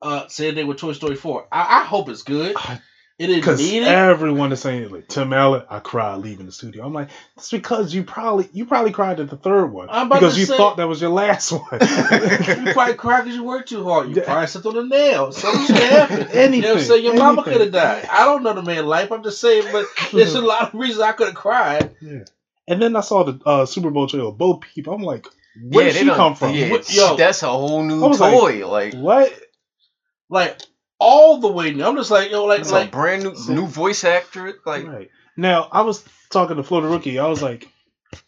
Uh, 0.00 0.26
same 0.28 0.54
thing 0.56 0.66
with 0.66 0.78
Toy 0.78 0.92
Story 0.94 1.14
Four. 1.14 1.46
I, 1.52 1.80
I 1.82 1.84
hope 1.84 2.08
it's 2.08 2.22
good. 2.24 2.54
I- 2.56 2.80
Because 3.26 3.60
need 3.60 3.82
it. 3.82 3.88
everyone 3.88 4.52
is 4.52 4.60
saying 4.60 4.90
like 4.90 5.08
Tim 5.08 5.32
Allen, 5.32 5.62
I 5.68 5.78
cried 5.80 6.16
leaving 6.16 6.46
the 6.46 6.52
studio. 6.52 6.84
I'm 6.86 6.92
like, 6.92 7.08
it's 7.36 7.50
because 7.50 7.92
you 7.94 8.02
probably 8.04 8.48
you 8.52 8.66
probably 8.66 8.92
cried 8.92 9.20
at 9.20 9.28
the 9.30 9.36
third 9.36 9.66
one 9.66 9.88
I'm 9.90 10.06
about 10.06 10.20
because 10.20 10.34
to 10.34 10.40
you 10.40 10.46
say- 10.46 10.56
thought 10.56 10.76
that 10.78 10.88
was 10.88 11.00
your 11.00 11.10
last 11.10 11.50
one. 11.52 11.62
you 11.72 12.72
probably 12.72 12.94
cried 12.94 13.22
because 13.24 13.34
you 13.36 13.44
worked 13.44 13.68
too 13.68 13.84
hard. 13.84 14.08
You 14.08 14.16
Yeah. 14.16 14.24
probably 14.24 14.46
stepped 14.46 14.66
on 14.66 14.76
a 14.78 14.84
nail. 14.84 15.32
Something 15.32 15.66
should 15.66 15.76
happen. 15.84 16.16
you 16.16 16.18
know 16.20 16.24
what 16.26 16.34
I'm 16.34 16.38
Anything, 16.38 16.78
saying? 16.80 17.04
Your 17.04 17.14
mama 17.16 17.42
could 17.44 17.60
have 17.60 17.72
died. 17.72 18.06
I 18.10 18.24
don't 18.24 18.42
know 18.42 18.52
the 18.54 18.62
man's 18.62 18.86
life. 18.86 19.10
I'm 19.12 19.22
just 19.22 19.40
saying, 19.40 19.64
but 19.72 19.86
there's 20.12 20.34
a 20.34 20.40
lot 20.42 20.62
of 20.72 20.74
reasons 20.80 21.00
I 21.00 21.12
could 21.12 21.28
have 21.28 21.36
cried. 21.36 21.94
Yeah. 22.00 22.24
And 22.68 22.80
then 22.80 22.94
I 22.96 23.00
saw 23.00 23.24
the 23.24 23.40
uh, 23.44 23.66
Super 23.66 23.90
Bowl 23.90 24.06
trailer, 24.06 24.30
Bo 24.32 24.54
Peep. 24.54 24.86
I'm 24.86 25.02
like, 25.02 25.26
where 25.60 25.86
yeah, 25.86 25.92
did 25.92 25.98
she 26.02 26.06
come 26.08 26.34
from? 26.36 26.54
Yeah, 26.54 26.70
What- 26.70 26.94
yo. 26.94 27.16
that's 27.16 27.42
a 27.42 27.48
whole 27.48 27.82
new 27.82 28.04
I 28.04 28.08
was 28.08 28.20
like- 28.20 28.32
toy. 28.32 28.68
Like, 28.68 28.94
What? 28.94 29.32
Like 30.30 30.58
all 31.02 31.38
the 31.38 31.50
way. 31.50 31.68
I'm 31.68 31.96
just 31.96 32.10
like, 32.10 32.30
yo, 32.30 32.44
like, 32.44 32.60
it's 32.60 32.70
like 32.70 32.88
a 32.88 32.92
brand 32.92 33.24
new 33.24 33.34
new 33.48 33.66
voice 33.66 34.04
actor. 34.04 34.54
Like, 34.64 34.86
right. 34.86 35.10
Now, 35.36 35.68
I 35.72 35.82
was 35.82 36.04
talking 36.30 36.56
to 36.56 36.62
Florida 36.62 36.88
Rookie. 36.88 37.18
I 37.18 37.26
was 37.26 37.42
like, 37.42 37.68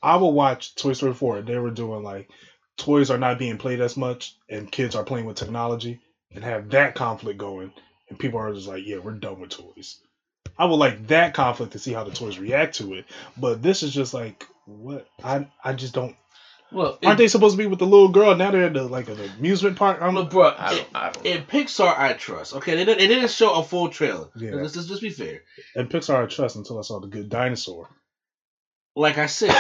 I 0.03 0.17
will 0.17 0.33
watch 0.33 0.75
Toy 0.75 0.95
Story 0.95 1.15
4. 1.15 1.43
They 1.43 1.59
were 1.59 1.71
doing 1.71 2.03
like, 2.03 2.29
toys 2.77 3.11
are 3.11 3.19
not 3.19 3.39
being 3.39 3.59
played 3.59 3.81
as 3.81 3.97
much 3.97 4.37
and 4.49 4.73
kids 4.73 4.97
are 4.97 5.05
playing 5.05 5.27
with 5.27 5.37
technology 5.37 6.01
and 6.35 6.43
have 6.43 6.71
that 6.71 6.95
conflict 6.95 7.39
going. 7.39 7.73
And 8.09 8.19
people 8.19 8.41
are 8.41 8.53
just 8.53 8.67
like, 8.67 8.83
yeah, 8.87 8.99
we're 8.99 9.13
done 9.13 9.41
with 9.41 9.51
toys. 9.51 10.01
I 10.59 10.65
would 10.65 10.77
like 10.77 11.07
that 11.09 11.35
conflict 11.35 11.73
to 11.73 11.79
see 11.79 11.93
how 11.93 12.05
the 12.05 12.11
toys 12.11 12.39
react 12.39 12.77
to 12.77 12.95
it. 12.95 13.07
But 13.37 13.63
this 13.63 13.83
is 13.83 13.93
just 13.95 14.15
like, 14.15 14.47
what? 14.67 15.07
I 15.23 15.47
I 15.63 15.75
just 15.75 15.95
don't. 15.95 16.17
Look, 16.75 16.99
Aren't 17.05 17.19
it, 17.19 17.23
they 17.23 17.29
supposed 17.29 17.57
to 17.57 17.63
be 17.63 17.67
with 17.67 17.79
the 17.79 17.87
little 17.87 18.09
girl? 18.09 18.35
Now 18.37 18.51
they're 18.51 18.65
at 18.65 18.75
the 18.75 18.83
like 18.85 19.09
an 19.09 19.19
amusement 19.39 19.77
park. 19.77 19.99
I'm 20.01 20.15
look, 20.15 20.31
bro. 20.31 20.49
I 20.49 20.75
it- 20.75 20.77
don't, 20.77 20.89
I 20.95 21.11
don't. 21.11 21.27
in 21.27 21.43
Pixar, 21.45 21.99
I 21.99 22.13
trust. 22.15 22.55
Okay, 22.57 22.77
they 22.77 22.85
didn't, 22.85 22.99
they 22.99 23.07
didn't 23.09 23.31
show 23.31 23.55
a 23.55 23.63
full 23.63 23.89
trailer. 23.89 24.29
Yeah. 24.37 24.53
Let's, 24.55 24.77
let's 24.77 24.89
just 24.89 25.03
be 25.03 25.11
fair. 25.11 25.41
and 25.75 25.89
Pixar 25.89 26.23
I 26.23 26.27
trust 26.27 26.57
until 26.57 26.79
I 26.79 26.83
saw 26.83 27.01
the 27.01 27.09
Good 27.09 27.29
Dinosaur. 27.29 27.89
Like 28.97 29.19
I 29.19 29.27
said, 29.27 29.51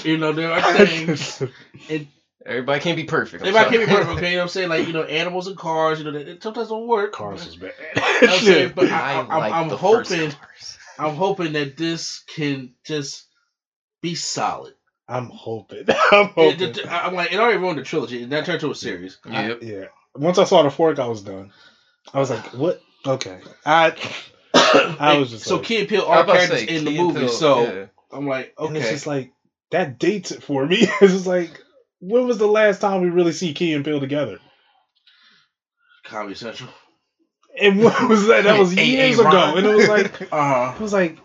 you 0.04 0.18
know, 0.18 0.32
there 0.32 0.52
are 0.52 0.86
things. 0.86 1.42
Everybody 2.46 2.80
can't 2.80 2.96
be 2.96 3.04
perfect. 3.04 3.42
I'm 3.42 3.48
Everybody 3.48 3.76
can't 3.76 3.88
be 3.88 3.94
perfect, 3.94 4.10
okay? 4.18 4.30
You 4.30 4.36
know 4.36 4.42
what 4.42 4.44
I'm 4.44 4.48
saying? 4.48 4.68
Like, 4.68 4.86
you 4.86 4.92
know, 4.92 5.02
animals 5.02 5.48
and 5.48 5.56
cars, 5.56 5.98
you 5.98 6.04
know, 6.04 6.12
they, 6.12 6.24
they 6.24 6.38
sometimes 6.40 6.68
don't 6.68 6.86
work. 6.86 7.12
Cars 7.12 7.46
is 7.46 7.56
bad. 7.56 7.72
I'm 7.96 8.38
saying, 8.38 8.72
but 8.74 8.90
I, 8.90 9.14
I 9.14 9.20
I, 9.20 9.36
like 9.38 9.52
I'm, 9.52 9.64
I'm 9.64 9.78
first 9.78 10.10
hoping, 10.10 10.30
Cars. 10.30 10.78
I'm 10.98 11.14
hoping 11.14 11.52
that 11.54 11.76
this 11.76 12.20
can 12.34 12.74
just 12.84 13.26
be 14.00 14.14
solid. 14.14 14.74
I'm 15.08 15.30
hoping. 15.30 15.84
I'm 15.88 16.26
It- 16.26 16.30
hoping. 16.34 16.60
it- 16.62 16.86
I'm 16.90 17.14
like, 17.14 17.32
it 17.32 17.38
already 17.40 17.58
ruined 17.58 17.78
the 17.78 17.82
trilogy, 17.84 18.22
and 18.22 18.32
that 18.32 18.44
turned 18.44 18.60
to 18.60 18.70
a 18.70 18.74
series. 18.74 19.18
Yep. 19.28 19.58
yeah. 19.62 19.84
Once 20.14 20.38
I 20.38 20.44
saw 20.44 20.62
the 20.62 20.70
fork, 20.70 20.98
I 20.98 21.06
was 21.08 21.22
done. 21.22 21.52
I 22.12 22.18
was 22.18 22.30
like, 22.30 22.44
what? 22.54 22.80
Okay. 23.06 23.40
I 23.64 23.94
I 25.00 25.18
was 25.18 25.30
just 25.30 25.44
so 25.44 25.56
like- 25.56 25.64
Key 25.66 25.80
and 25.80 25.88
Peele 25.88 26.02
I 26.06 26.20
are 26.20 26.26
was 26.26 26.32
characters 26.34 26.60
say, 26.60 26.76
in 26.76 26.84
the 26.84 26.96
movie, 26.98 27.20
Peele, 27.20 27.28
so 27.28 27.62
yeah. 27.62 27.86
I'm 28.12 28.26
like, 28.26 28.54
okay, 28.58 28.66
and 28.68 28.76
it's 28.76 28.90
just 28.90 29.06
like 29.06 29.32
that 29.70 29.98
dates 29.98 30.30
it 30.30 30.42
for 30.42 30.64
me. 30.66 30.78
it's 31.00 31.12
just 31.12 31.26
like 31.26 31.60
when 32.00 32.26
was 32.26 32.38
the 32.38 32.46
last 32.46 32.80
time 32.80 33.00
we 33.02 33.08
really 33.08 33.32
see 33.32 33.54
Key 33.54 33.74
and 33.74 33.84
Peele 33.84 34.00
together? 34.00 34.38
Comedy 36.04 36.34
Central. 36.34 36.70
And 37.60 37.82
what 37.82 38.08
was 38.08 38.26
that? 38.28 38.44
That 38.44 38.58
was 38.58 38.72
Hey, 38.72 38.86
years 38.86 39.16
hey, 39.16 39.20
ago. 39.20 39.56
And 39.56 39.66
it 39.66 39.74
was 39.74 39.88
like 39.88 40.22
Uh 40.22 40.26
huh. 40.30 40.74
I 40.76 40.82
was 40.82 40.92
like, 40.92 41.18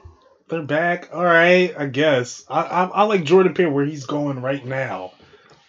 they're 0.49 0.61
back. 0.61 1.09
All 1.13 1.23
right, 1.23 1.73
I 1.77 1.85
guess. 1.87 2.43
I 2.49 2.61
I, 2.61 2.83
I 2.85 3.03
like 3.03 3.23
Jordan 3.23 3.53
Peele 3.53 3.69
where 3.71 3.85
he's 3.85 4.05
going 4.05 4.41
right 4.41 4.63
now, 4.65 5.11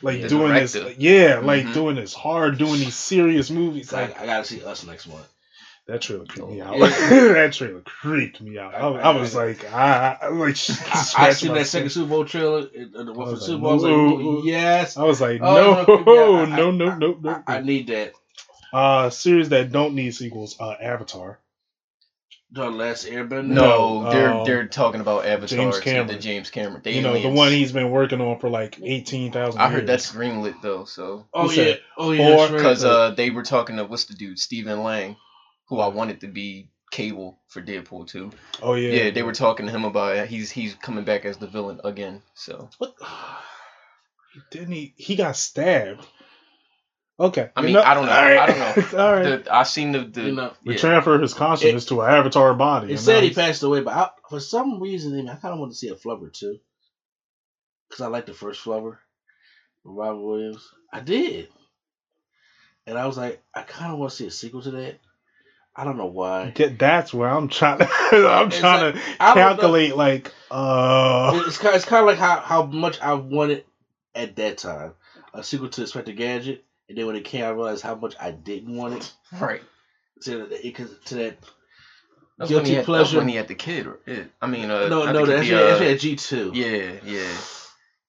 like 0.03 0.23
The 0.23 0.29
doing 0.29 0.53
director. 0.53 0.85
this. 0.85 0.99
Yeah, 0.99 1.41
like 1.43 1.65
Mhm. 1.67 1.75
doing 1.75 1.97
this 1.97 2.15
hard, 2.15 2.59
doing 2.59 2.79
these 2.81 2.95
serious 2.97 3.51
movies. 3.51 3.93
I, 3.93 4.03
Like 4.03 4.21
I 4.21 4.27
gotta 4.27 4.45
see 4.45 4.63
us 4.65 4.85
next 4.87 5.07
month. 5.07 5.27
that 5.87 6.01
trailer 6.01 6.25
creeped 6.25 6.49
me 6.49 6.63
Oh, 6.63 6.67
out. 6.67 6.79
that 6.91 7.53
trailer 7.53 7.81
creeped 7.83 8.41
me 8.41 8.59
out. 8.59 8.75
I, 8.75 8.79
I 8.81 9.11
was 9.21 9.35
like, 9.35 9.71
I, 9.73 10.17
I 10.23 10.29
like 10.29 10.57
I, 10.71 11.27
I 11.27 11.33
seen 11.33 11.53
that 11.53 11.67
second. 11.67 11.91
Super 11.91 12.09
Bowl 12.09 12.25
trailer, 12.25 12.61
uh, 12.61 13.03
the 13.05 13.13
one 13.13 13.35
for 13.35 13.41
Super 13.41 13.59
Bowl. 13.59 13.71
I 13.71 13.75
was 13.75 13.83
like, 14.41 14.45
yes, 14.47 14.97
I 14.97 15.05
was 15.05 15.21
like, 15.21 15.41
Oh, 15.43 15.55
no, 15.55 16.05
no, 16.05 16.45
no, 16.71 16.71
no, 16.71 17.15
no, 17.21 17.43
I, 17.47 17.57
I 17.57 17.61
need 17.61 17.87
that. 17.89 18.13
Uh, 18.73 19.09
series 19.11 19.51
that 19.51 19.71
don't 19.71 19.95
need 19.95 20.15
sequels. 20.15 20.57
Uh, 20.59 20.73
Avatar. 20.73 21.39
The 22.55 22.71
Last 22.71 23.07
Airbender. 23.07 23.49
No, 23.49 24.03
No, 24.03 24.11
they're 24.11 24.33
uh, 24.33 24.45
they're 24.45 24.67
talking 24.69 25.01
about 25.01 25.27
Avatar. 25.27 25.49
James 25.59 25.81
The 25.81 26.17
James 26.21 26.51
Cameron. 26.51 26.83
The 26.85 26.93
You 26.93 27.03
know, 27.03 27.21
the 27.21 27.29
one 27.29 27.51
he's 27.51 27.73
been 27.73 27.91
working 27.91 28.21
on 28.21 28.39
for 28.39 28.49
like 28.49 28.79
eighteen 28.81 29.33
thousand. 29.33 29.61
I 29.61 29.69
heard 29.69 29.89
that's 29.89 30.13
greenlit 30.13 30.63
though. 30.63 30.85
So 30.85 31.27
Oh 31.35 31.49
Who 31.49 31.55
yeah. 31.55 31.65
said? 31.65 31.81
Oh 31.99 32.13
yeah. 32.13 32.29
Or- 32.29 32.37
that's 32.37 32.51
right. 32.53 32.57
because 32.59 32.85
uh 32.85 33.11
they 33.11 33.31
were 33.31 33.43
talking 33.43 33.77
to 33.79 33.85
what's 33.85 34.05
the 34.05 34.15
dude 34.15 34.39
Stephen 34.39 34.85
Lang, 34.85 35.17
who 35.69 35.81
I 35.81 35.89
wanted 35.89 36.21
to 36.21 36.29
be 36.29 36.71
Cable 36.93 37.41
for 37.49 37.61
Deadpool 37.61 38.07
two. 38.07 38.31
Oh 38.63 38.75
yeah. 38.75 39.05
Yeah, 39.05 39.11
they 39.11 39.25
were 39.25 39.33
talking 39.33 39.67
to 39.67 39.73
him 39.73 39.85
about 39.85 40.15
it. 40.15 40.29
He's 40.29 40.53
he's 40.53 40.77
coming 40.77 41.05
back 41.05 41.25
as 41.25 41.39
the 41.39 41.49
villain 41.49 41.81
again. 41.83 42.23
So 42.35 42.71
What? 42.79 42.95
Didn't 44.51 44.73
he? 44.73 44.95
He 44.97 45.17
got 45.17 45.37
stabbed. 45.37 46.07
Okay. 47.19 47.49
I 47.55 47.61
you 47.61 47.67
mean, 47.69 47.77
I 47.77 47.95
don't 47.95 48.07
know. 48.07 48.13
All 48.13 48.23
right. 48.23 48.39
I 48.39 48.47
don't 48.47 48.93
know. 48.93 48.99
All 49.05 49.13
right. 49.13 49.45
the, 49.45 49.55
I 49.55 49.63
seen 49.63 49.93
the 49.93 50.01
the 50.01 50.23
you 50.23 50.33
know, 50.33 50.53
we 50.65 50.75
yeah. 50.75 50.81
transfer 50.81 51.19
his 51.21 51.33
consciousness 51.35 51.87
to 51.87 52.01
an 52.03 52.11
avatar 52.11 52.55
body. 52.55 52.93
it 52.93 52.99
said 52.99 53.23
he 53.23 53.33
passed 53.33 53.63
away, 53.63 53.83
but 53.83 53.95
I, 53.95 54.11
for 54.29 54.41
some 54.41 54.81
reason, 54.81 55.13
I, 55.13 55.17
mean, 55.17 55.29
I 55.29 55.37
kind 55.37 55.55
of 55.55 55.61
want 55.61 55.73
to 55.73 55.79
see 55.79 55.89
a 55.89 55.95
Flubber 55.95 56.33
too, 56.33 56.59
because 57.89 58.01
I 58.01 58.09
like 58.09 58.27
the 58.27 58.35
first 58.35 58.65
Flubber, 58.65 58.99
with 59.85 59.97
Robin 59.97 60.23
Williams. 60.25 60.67
I 60.93 61.01
did, 61.01 61.49
and 62.87 62.99
I 62.99 63.07
was 63.07 63.17
like, 63.17 63.41
I 63.55 63.63
kind 63.63 63.93
of 63.93 63.99
want 63.99 64.11
to 64.11 64.17
see 64.17 64.27
a 64.27 64.31
sequel 64.33 64.63
to 64.63 64.73
that. 64.73 64.99
I 65.77 65.83
don't 65.85 65.97
know 65.97 66.07
why. 66.07 66.51
Get, 66.51 66.79
that's 66.79 67.13
where 67.13 67.29
I'm 67.29 67.49
trying. 67.49 67.79
To, 68.11 68.29
I'm 68.29 68.47
It's 68.49 68.59
trying 68.61 68.95
like- 68.95 68.95
to 68.95 69.01
I 69.19 69.35
don't 69.35 69.37
know. 69.37 69.43
calculate. 69.43 69.97
Like, 69.97 70.33
uh, 70.51 71.43
It's 71.47 71.59
kind, 71.59 71.75
it's 71.75 71.85
kind 71.85 72.01
of 72.03 72.07
like 72.07 72.19
how, 72.19 72.39
how 72.39 72.63
much 72.65 73.01
I 73.01 73.15
wanted 73.15 73.65
at 74.15 74.37
that 74.37 74.59
time 74.59 74.93
a 75.33 75.43
sequel 75.43 75.69
to 75.71 75.81
Inspector 75.81 76.13
Gadget, 76.13 76.65
and 76.89 76.99
then 76.99 77.07
when 77.07 77.17
it 77.17 77.25
came, 77.25 77.45
I 77.45 77.51
realized 77.51 77.83
how 77.83 77.95
much 77.95 78.15
I 78.21 78.31
didn't 78.31 78.77
want 78.77 78.95
it. 78.95 79.13
Right. 79.41 79.63
To, 80.23 80.47
that- 80.47 80.67
it, 80.67 80.77
to 80.77 81.15
that 81.17 81.37
That's 82.39 82.51
Guilty 82.51 82.71
when 82.71 82.77
had, 82.77 82.85
pleasure. 82.85 83.03
That's 83.05 83.15
when 83.17 83.29
he 83.29 83.37
had 83.37 83.49
the 83.49 83.55
kid. 83.55 83.89
It, 84.07 84.31
I 84.41 84.47
mean, 84.47 84.71
uh, 84.71 84.89
no, 84.89 85.11
no, 85.13 85.27
that's 85.27 85.43
kid, 85.43 85.51
yeah, 85.53 85.59
the, 85.59 85.65
that's 85.65 85.81
uh, 85.81 85.85
at 85.85 86.01
G 86.01 86.17
two. 86.17 86.51
yeah, 86.55 86.93
yeah. 87.05 87.37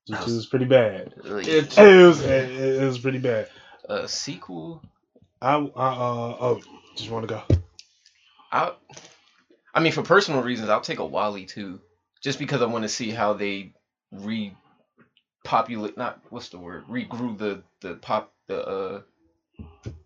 G 0.07 0.13
two 0.25 0.35
was 0.35 0.45
pretty 0.47 0.65
bad. 0.65 1.13
Like, 1.23 1.47
It- 1.47 1.77
It 1.77 2.05
was. 2.05 2.21
It, 2.23 2.51
it 2.51 2.83
was 2.85 2.99
pretty 2.99 3.17
bad. 3.19 3.49
a 3.89 4.07
sequel. 4.07 4.83
I. 5.41 5.55
I 5.55 5.59
uh. 5.59 6.37
Oh, 6.39 6.61
just 6.95 7.09
want 7.09 7.27
to 7.27 7.33
go. 7.35 7.41
I, 8.51 8.71
I 9.73 9.79
mean, 9.81 9.91
for 9.91 10.01
personal 10.03 10.41
reasons, 10.43 10.69
I'll 10.69 10.79
take 10.81 10.99
a 10.99 11.05
WALL-E 11.05 11.45
too, 11.45 11.81
just 12.21 12.39
because 12.39 12.61
I 12.61 12.65
want 12.65 12.83
to 12.83 12.89
see 12.89 13.09
how 13.11 13.33
they 13.33 13.73
repopulate. 15.43 15.97
Not 15.97 16.21
what's 16.29 16.49
the 16.49 16.59
word? 16.59 16.85
Regrew 16.87 17.37
the 17.37 17.63
the 17.81 17.95
pop 17.95 18.31
the 18.47 18.67
uh 18.67 19.01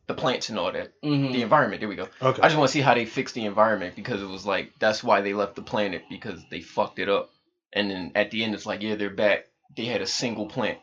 the 0.08 0.14
plants 0.16 0.50
and 0.50 0.58
all 0.58 0.72
that. 0.72 0.92
Mm-hmm. 1.04 1.34
The 1.34 1.42
environment. 1.44 1.82
There 1.82 1.90
we 1.90 1.96
go. 1.96 2.08
Okay. 2.22 2.42
I 2.42 2.48
just 2.48 2.58
want 2.58 2.70
to 2.70 2.74
see 2.74 2.82
how 2.82 2.96
they 2.96 3.06
fix 3.06 3.32
the 3.32 3.46
environment 3.46 3.96
because 3.96 4.22
it 4.22 4.28
was 4.28 4.46
like 4.46 4.74
that's 4.80 5.04
why 5.04 5.22
they 5.22 5.34
left 5.34 5.56
the 5.56 5.62
planet 5.62 6.04
because 6.10 6.42
they 6.50 6.62
fucked 6.62 7.00
it 7.00 7.10
up. 7.10 7.30
And 7.72 7.92
then 7.92 8.12
at 8.16 8.32
the 8.32 8.44
end, 8.44 8.56
it's 8.56 8.66
like 8.66 8.82
yeah, 8.82 8.96
they're 8.96 9.10
back. 9.12 9.46
They 9.78 9.86
had 9.86 10.02
a 10.02 10.08
single 10.08 10.48
plant. 10.48 10.80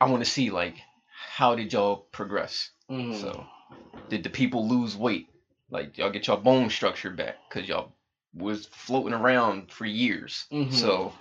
I 0.00 0.10
want 0.10 0.22
to 0.22 0.30
see 0.30 0.50
like 0.50 0.76
how 1.06 1.54
did 1.54 1.72
y'all 1.72 1.96
progress? 2.12 2.70
Mm-hmm. 2.90 3.20
So, 3.20 3.46
did 4.08 4.24
the 4.24 4.30
people 4.30 4.68
lose 4.68 4.96
weight? 4.96 5.28
Like 5.70 5.96
y'all 5.96 6.10
get 6.10 6.26
your 6.26 6.36
bone 6.36 6.68
structure 6.70 7.10
back 7.10 7.36
because 7.48 7.68
y'all 7.68 7.92
was 8.34 8.66
floating 8.66 9.14
around 9.14 9.72
for 9.72 9.86
years. 9.86 10.46
Mhm. 10.52 10.72
So, 10.72 11.12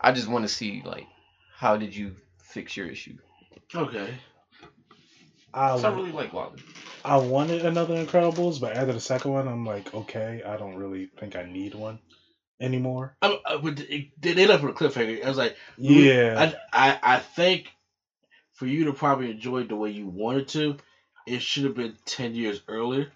I 0.00 0.12
just 0.12 0.28
want 0.28 0.44
to 0.44 0.48
see 0.48 0.82
like 0.84 1.06
how 1.56 1.76
did 1.76 1.94
you 1.96 2.14
fix 2.38 2.76
your 2.76 2.86
issue? 2.86 3.16
okay. 3.74 4.14
I, 5.52 5.78
So 5.78 5.90
I 5.90 5.94
really 5.94 6.12
like 6.12 6.32
WALL-E. 6.32 6.62
I 7.04 7.16
wanted 7.16 7.64
another 7.64 8.04
Incredibles, 8.04 8.60
but 8.60 8.76
after 8.76 8.92
the 8.92 9.00
second 9.00 9.32
one, 9.32 9.48
I'm 9.48 9.64
like, 9.64 9.92
okay, 9.94 10.42
I 10.46 10.56
don't 10.56 10.76
really 10.76 11.10
think 11.18 11.36
I 11.36 11.44
need 11.44 11.74
one 11.74 11.98
anymore. 12.60 13.16
I'm, 13.22 13.38
uh, 13.44 13.58
but 13.58 13.80
it, 13.80 14.08
they 14.20 14.34
they 14.34 14.46
left 14.46 14.62
with 14.62 14.74
a 14.74 14.78
cliffhanger. 14.78 15.24
I 15.24 15.28
was 15.28 15.38
like, 15.38 15.56
Yeah. 15.78 16.52
I, 16.72 16.90
I 16.90 17.16
I 17.16 17.18
think 17.18 17.72
for 18.52 18.66
you 18.66 18.84
to 18.84 18.92
probably 18.92 19.30
enjoy 19.30 19.60
it 19.62 19.68
the 19.68 19.76
way 19.76 19.90
you 19.90 20.06
wanted 20.06 20.48
to, 20.48 20.76
it 21.26 21.40
should 21.42 21.64
have 21.64 21.74
been 21.74 21.96
ten 22.04 22.34
years 22.34 22.60
earlier. 22.68 23.10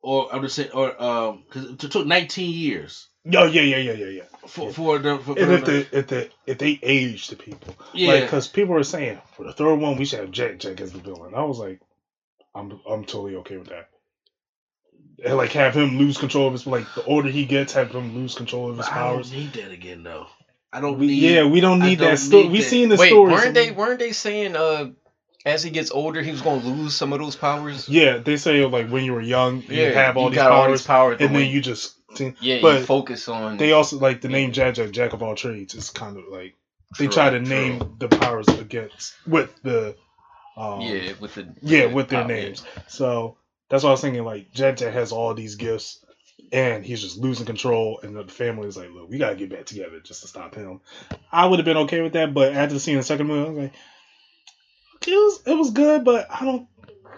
Or 0.00 0.32
I'm 0.34 0.42
just 0.42 0.56
saying, 0.56 0.70
or 0.72 1.00
um, 1.02 1.44
because 1.46 1.70
it 1.70 1.78
took 1.78 2.06
19 2.06 2.54
years 2.54 3.08
Yo, 3.30 3.44
yeah, 3.44 3.62
yeah, 3.62 3.76
yeah, 3.76 3.92
yeah, 3.92 4.06
yeah. 4.06 4.22
for 4.46 4.66
Yeah. 4.66 4.72
for 4.72 4.98
the 4.98 5.18
for, 5.18 5.38
And 5.38 5.52
if 5.52 5.64
the- 5.64 5.86
the 5.90 5.98
if 5.98 6.06
the 6.08 6.30
if 6.46 6.58
they 6.58 6.78
age 6.82 7.28
the 7.28 7.36
people, 7.36 7.74
yeah. 7.94 8.20
because 8.20 8.48
people 8.48 8.74
are 8.76 8.82
saying 8.82 9.20
for 9.36 9.44
the 9.44 9.52
third 9.52 9.76
one 9.76 9.96
we 9.98 10.04
should 10.04 10.20
have 10.20 10.30
Jack 10.30 10.58
Jack 10.58 10.80
as 10.80 10.92
the 10.92 10.98
villain. 10.98 11.34
I 11.34 11.42
was 11.44 11.58
like, 11.58 11.80
I'm 12.54 12.80
I'm 12.88 13.04
totally 13.04 13.36
okay 13.36 13.56
with 13.58 13.68
that. 13.68 13.90
And 15.24 15.36
like 15.36 15.52
have 15.52 15.74
him 15.76 15.98
lose 15.98 16.16
control 16.16 16.46
of 16.46 16.52
his 16.52 16.66
like 16.66 16.86
the 16.94 17.04
older 17.04 17.28
he 17.28 17.44
gets, 17.44 17.72
have 17.74 17.90
him 17.90 18.14
lose 18.14 18.34
control 18.34 18.70
of 18.70 18.76
his 18.76 18.86
But 18.86 18.92
I 18.92 18.98
don't 18.98 19.04
powers. 19.16 19.32
need 19.32 19.52
that 19.54 19.72
again 19.72 20.02
though. 20.04 20.26
I 20.72 20.80
don't 20.80 20.98
We, 20.98 21.08
need. 21.08 21.22
yeah, 21.22 21.44
we 21.46 21.60
don't 21.60 21.80
need 21.80 21.98
don't 21.98 22.10
that 22.10 22.18
story. 22.18 22.44
need 22.44 22.52
We 22.52 22.58
that. 22.58 22.64
seen 22.64 22.88
the 22.88 22.98
Wait, 22.98 23.12
stories. 23.12 23.38
weren't 23.40 23.54
they 23.54 23.70
weren't 23.72 23.98
they 23.98 24.12
saying 24.12 24.56
uh 24.56 24.90
as 25.44 25.62
he 25.62 25.70
gets 25.70 25.90
older 25.90 26.22
he 26.22 26.30
was 26.30 26.40
gonna 26.42 26.64
lose 26.64 26.94
some 26.94 27.12
of 27.12 27.18
those 27.20 27.36
powers? 27.36 27.88
Yeah, 27.88 28.18
they 28.18 28.36
say 28.36 28.64
like 28.64 28.88
when 28.88 29.04
you 29.04 29.12
were 29.12 29.20
young, 29.20 29.62
you 29.62 29.74
Yeah, 29.74 29.90
have 29.90 30.16
all 30.16 30.24
you 30.26 30.30
these 30.30 30.36
got 30.36 30.50
powers, 30.50 30.66
all 30.66 30.72
these 30.72 30.86
powers, 30.86 31.16
and 31.20 31.34
then 31.34 31.50
you 31.50 31.60
just. 31.60 31.97
Yeah, 32.40 32.60
but 32.62 32.80
you 32.80 32.86
focus 32.86 33.28
on. 33.28 33.56
They 33.58 33.72
also 33.72 33.98
like 33.98 34.20
the 34.20 34.28
name 34.28 34.48
Yeah. 34.48 34.54
Jack 34.54 34.74
Jack 34.74 34.90
Jack 34.92 35.12
of 35.12 35.22
all 35.22 35.34
trades 35.34 35.74
is 35.74 35.90
kind 35.90 36.16
of 36.16 36.24
like 36.30 36.54
they 36.98 37.04
True, 37.06 37.12
try 37.14 37.30
to 37.30 37.38
true. 37.40 37.48
name 37.48 37.96
the 37.98 38.08
powers 38.08 38.48
against 38.48 39.14
with 39.26 39.50
the 39.62 39.94
um, 40.56 40.80
yeah 40.80 41.12
with 41.20 41.34
the 41.34 41.54
yeah 41.60 41.86
the 41.86 41.94
with 41.94 42.08
their 42.08 42.22
power, 42.22 42.32
yeah. 42.32 42.42
names. 42.44 42.64
So 42.88 43.36
that's 43.68 43.84
why 43.84 43.90
I 43.90 43.92
was 43.92 44.00
thinking 44.00 44.24
like 44.24 44.52
Jack 44.52 44.76
Jack 44.78 44.94
has 44.94 45.12
all 45.12 45.34
these 45.34 45.56
gifts 45.56 46.04
and 46.50 46.84
he's 46.84 47.02
just 47.02 47.18
losing 47.18 47.44
control 47.46 48.00
and 48.02 48.16
the 48.16 48.24
family 48.24 48.68
is 48.68 48.76
like, 48.76 48.88
look, 48.90 49.10
we 49.10 49.18
gotta 49.18 49.36
get 49.36 49.50
back 49.50 49.66
together 49.66 50.00
just 50.00 50.22
to 50.22 50.28
stop 50.28 50.54
him. 50.54 50.80
I 51.30 51.46
would 51.46 51.58
have 51.58 51.66
been 51.66 51.76
okay 51.78 52.00
with 52.00 52.14
that, 52.14 52.32
but 52.32 52.54
after 52.54 52.78
seeing 52.78 52.96
the 52.96 53.02
second 53.02 53.26
movie, 53.26 53.46
I 53.46 53.50
was 53.50 53.58
like, 53.58 53.72
it 55.06 55.10
was 55.10 55.40
it 55.46 55.54
was 55.54 55.70
good, 55.70 56.04
but 56.04 56.26
I 56.30 56.44
don't 56.44 56.66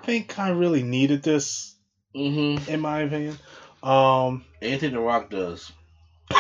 think 0.05 0.38
I 0.38 0.50
really 0.50 0.83
needed 0.83 1.22
this 1.22 1.76
Mm-hmm. 2.12 2.68
in 2.68 2.81
my 2.81 3.03
opinion. 3.03 3.38
Um, 3.83 4.43
Anything 4.62 4.93
The 4.93 5.01
Rock 5.01 5.31
does. 5.31 5.73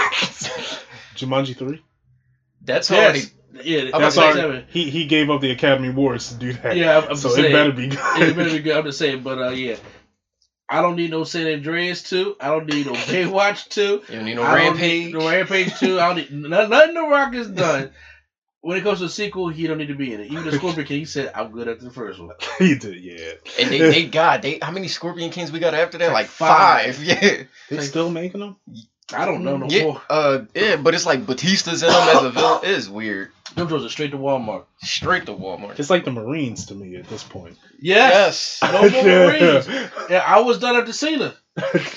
Jumanji 1.14 1.56
three. 1.56 1.80
That's 2.62 2.90
Yes. 2.90 2.92
already 2.92 3.30
Yeah, 3.62 3.90
I'm 3.92 4.04
That's 4.04 4.16
about 4.16 4.16
that's 4.16 4.36
to 4.36 4.44
our, 4.46 4.62
he 4.68 4.90
he 4.90 5.04
gave 5.06 5.30
up 5.30 5.40
the 5.40 5.50
Academy 5.50 5.88
Awards 5.88 6.28
to 6.28 6.34
do 6.36 6.52
that. 6.54 6.78
Yeah, 6.78 6.98
I'm, 6.98 7.06
I'm 7.08 7.20
so 7.20 7.34
just 7.34 7.36
it 7.36 7.50
saying. 7.50 7.50
better 7.50 7.72
be 7.72 7.88
good. 7.88 7.98
it 8.14 8.34
better 8.36 8.50
be 8.50 8.60
good. 8.60 8.74
I'm 8.76 8.84
just 8.84 8.98
saying, 8.98 9.22
but 9.22 9.38
uh, 9.38 9.50
yeah, 9.50 9.76
I 10.68 10.80
don't 10.82 10.96
need 10.96 11.10
no 11.10 11.24
San 11.24 11.46
Andreas 11.48 12.02
two. 12.02 12.34
I 12.40 12.48
don't 12.48 12.66
need 12.66 12.86
no 12.86 12.96
Baywatch 12.98 13.68
two. 13.68 14.00
you 14.08 14.16
don't 14.16 14.24
need 14.24 14.34
no 14.36 14.44
I 14.44 14.56
don't 14.56 14.80
rampage. 14.80 14.98
need 15.02 15.12
no 15.12 15.28
Rampage 15.28 15.76
two. 15.78 16.00
I 16.00 16.06
don't 16.12 16.16
need 16.16 16.32
nothing. 16.32 16.70
nothing 16.70 16.94
The 16.94 17.02
Rock 17.02 17.34
is 17.34 17.48
done. 17.48 17.88
When 18.62 18.76
it 18.76 18.82
comes 18.82 18.98
to 18.98 19.04
the 19.04 19.10
sequel, 19.10 19.48
he 19.48 19.66
don't 19.66 19.78
need 19.78 19.88
to 19.88 19.94
be 19.94 20.12
in 20.12 20.20
it. 20.20 20.30
Even 20.30 20.44
the 20.44 20.52
Scorpion 20.58 20.86
King, 20.86 20.98
he 20.98 21.04
said, 21.06 21.32
"I'm 21.34 21.50
good 21.50 21.66
after 21.68 21.84
the 21.84 21.90
first 21.90 22.20
one." 22.20 22.30
he 22.58 22.74
did, 22.76 22.96
yeah. 23.02 23.32
And 23.58 23.70
they, 23.70 23.78
they 23.78 24.06
got 24.20 24.42
they 24.42 24.58
how 24.60 24.70
many 24.70 24.88
Scorpion 24.88 25.30
Kings 25.30 25.50
we 25.50 25.58
got 25.60 25.74
after 25.74 25.98
that? 25.98 26.08
Like 26.08 26.14
Like 26.14 26.26
five. 26.26 26.96
five. 26.96 27.04
Yeah. 27.04 27.42
They 27.70 27.80
still 27.80 28.10
making 28.10 28.40
them? 28.40 28.56
I 29.12 29.24
don't 29.24 29.42
know 29.42 29.56
no 29.56 29.66
Yeah. 29.68 29.82
more. 29.84 30.02
Uh 30.10 30.40
yeah, 30.54 30.76
but 30.76 30.94
it's 30.94 31.06
like 31.06 31.26
Batista's 31.26 31.82
in 31.82 31.88
them 31.88 32.16
as 32.16 32.22
a 32.22 32.30
villain. 32.30 32.60
It 32.64 32.70
is 32.70 32.88
weird. 32.88 33.32
Them 33.56 33.66
goes 33.66 33.90
straight 33.90 34.12
to 34.12 34.16
Walmart. 34.18 34.66
Straight 34.82 35.26
to 35.26 35.32
Walmart. 35.32 35.80
It's 35.80 35.90
like 35.90 36.04
the 36.04 36.12
Marines 36.12 36.66
to 36.66 36.74
me 36.74 36.94
at 36.96 37.08
this 37.08 37.24
point. 37.24 37.56
Yes. 37.80 38.60
Yes. 38.62 38.72
No 38.72 38.88
more 38.90 39.02
Marines. 39.02 39.66
Yeah, 40.08 40.22
I 40.24 40.40
was 40.42 40.58
done 40.60 40.76
after 40.76 40.92
Cena. 40.92 41.34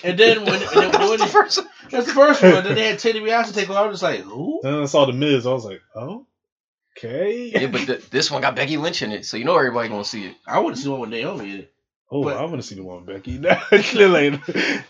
And 0.03 0.17
then 0.17 0.45
when, 0.45 0.63
and 0.63 0.93
then 0.93 1.09
when 1.09 1.19
the 1.19 1.27
first 1.27 1.59
one. 1.59 1.67
that's 1.91 2.07
the 2.07 2.13
first 2.13 2.41
one, 2.41 2.63
then 2.63 2.73
they 2.73 2.87
had 2.87 2.97
Teddy 2.97 3.19
DiBiase 3.19 3.53
take 3.53 3.69
over. 3.69 3.77
I 3.77 3.83
was 3.85 3.99
just 3.99 4.03
like, 4.03 4.21
who? 4.21 4.61
Then 4.63 4.73
I 4.81 4.85
saw 4.85 5.05
the 5.05 5.13
Miz. 5.13 5.45
I 5.45 5.53
was 5.53 5.63
like, 5.65 5.81
oh, 5.95 6.25
okay. 6.97 7.51
Yeah, 7.53 7.67
but 7.67 7.81
th- 7.85 8.09
this 8.09 8.29
one 8.31 8.41
got 8.41 8.55
Becky 8.55 8.77
Lynch 8.77 9.01
in 9.01 9.11
it, 9.11 9.25
so 9.25 9.37
you 9.37 9.45
know 9.45 9.55
everybody 9.57 9.89
gonna 9.89 10.05
see 10.05 10.25
it. 10.27 10.35
I 10.47 10.59
want 10.59 10.75
to 10.75 10.81
see 10.81 10.89
one 10.89 10.99
with 11.01 11.09
Naomi 11.09 11.51
in 11.51 11.59
it. 11.61 11.73
oh, 12.11 12.23
but- 12.23 12.37
I 12.37 12.41
want 12.45 12.57
to 12.57 12.63
see 12.63 12.75
the 12.75 12.83
one 12.83 13.05
with 13.05 13.15
Becky. 13.15 13.37
Now, 13.43 13.61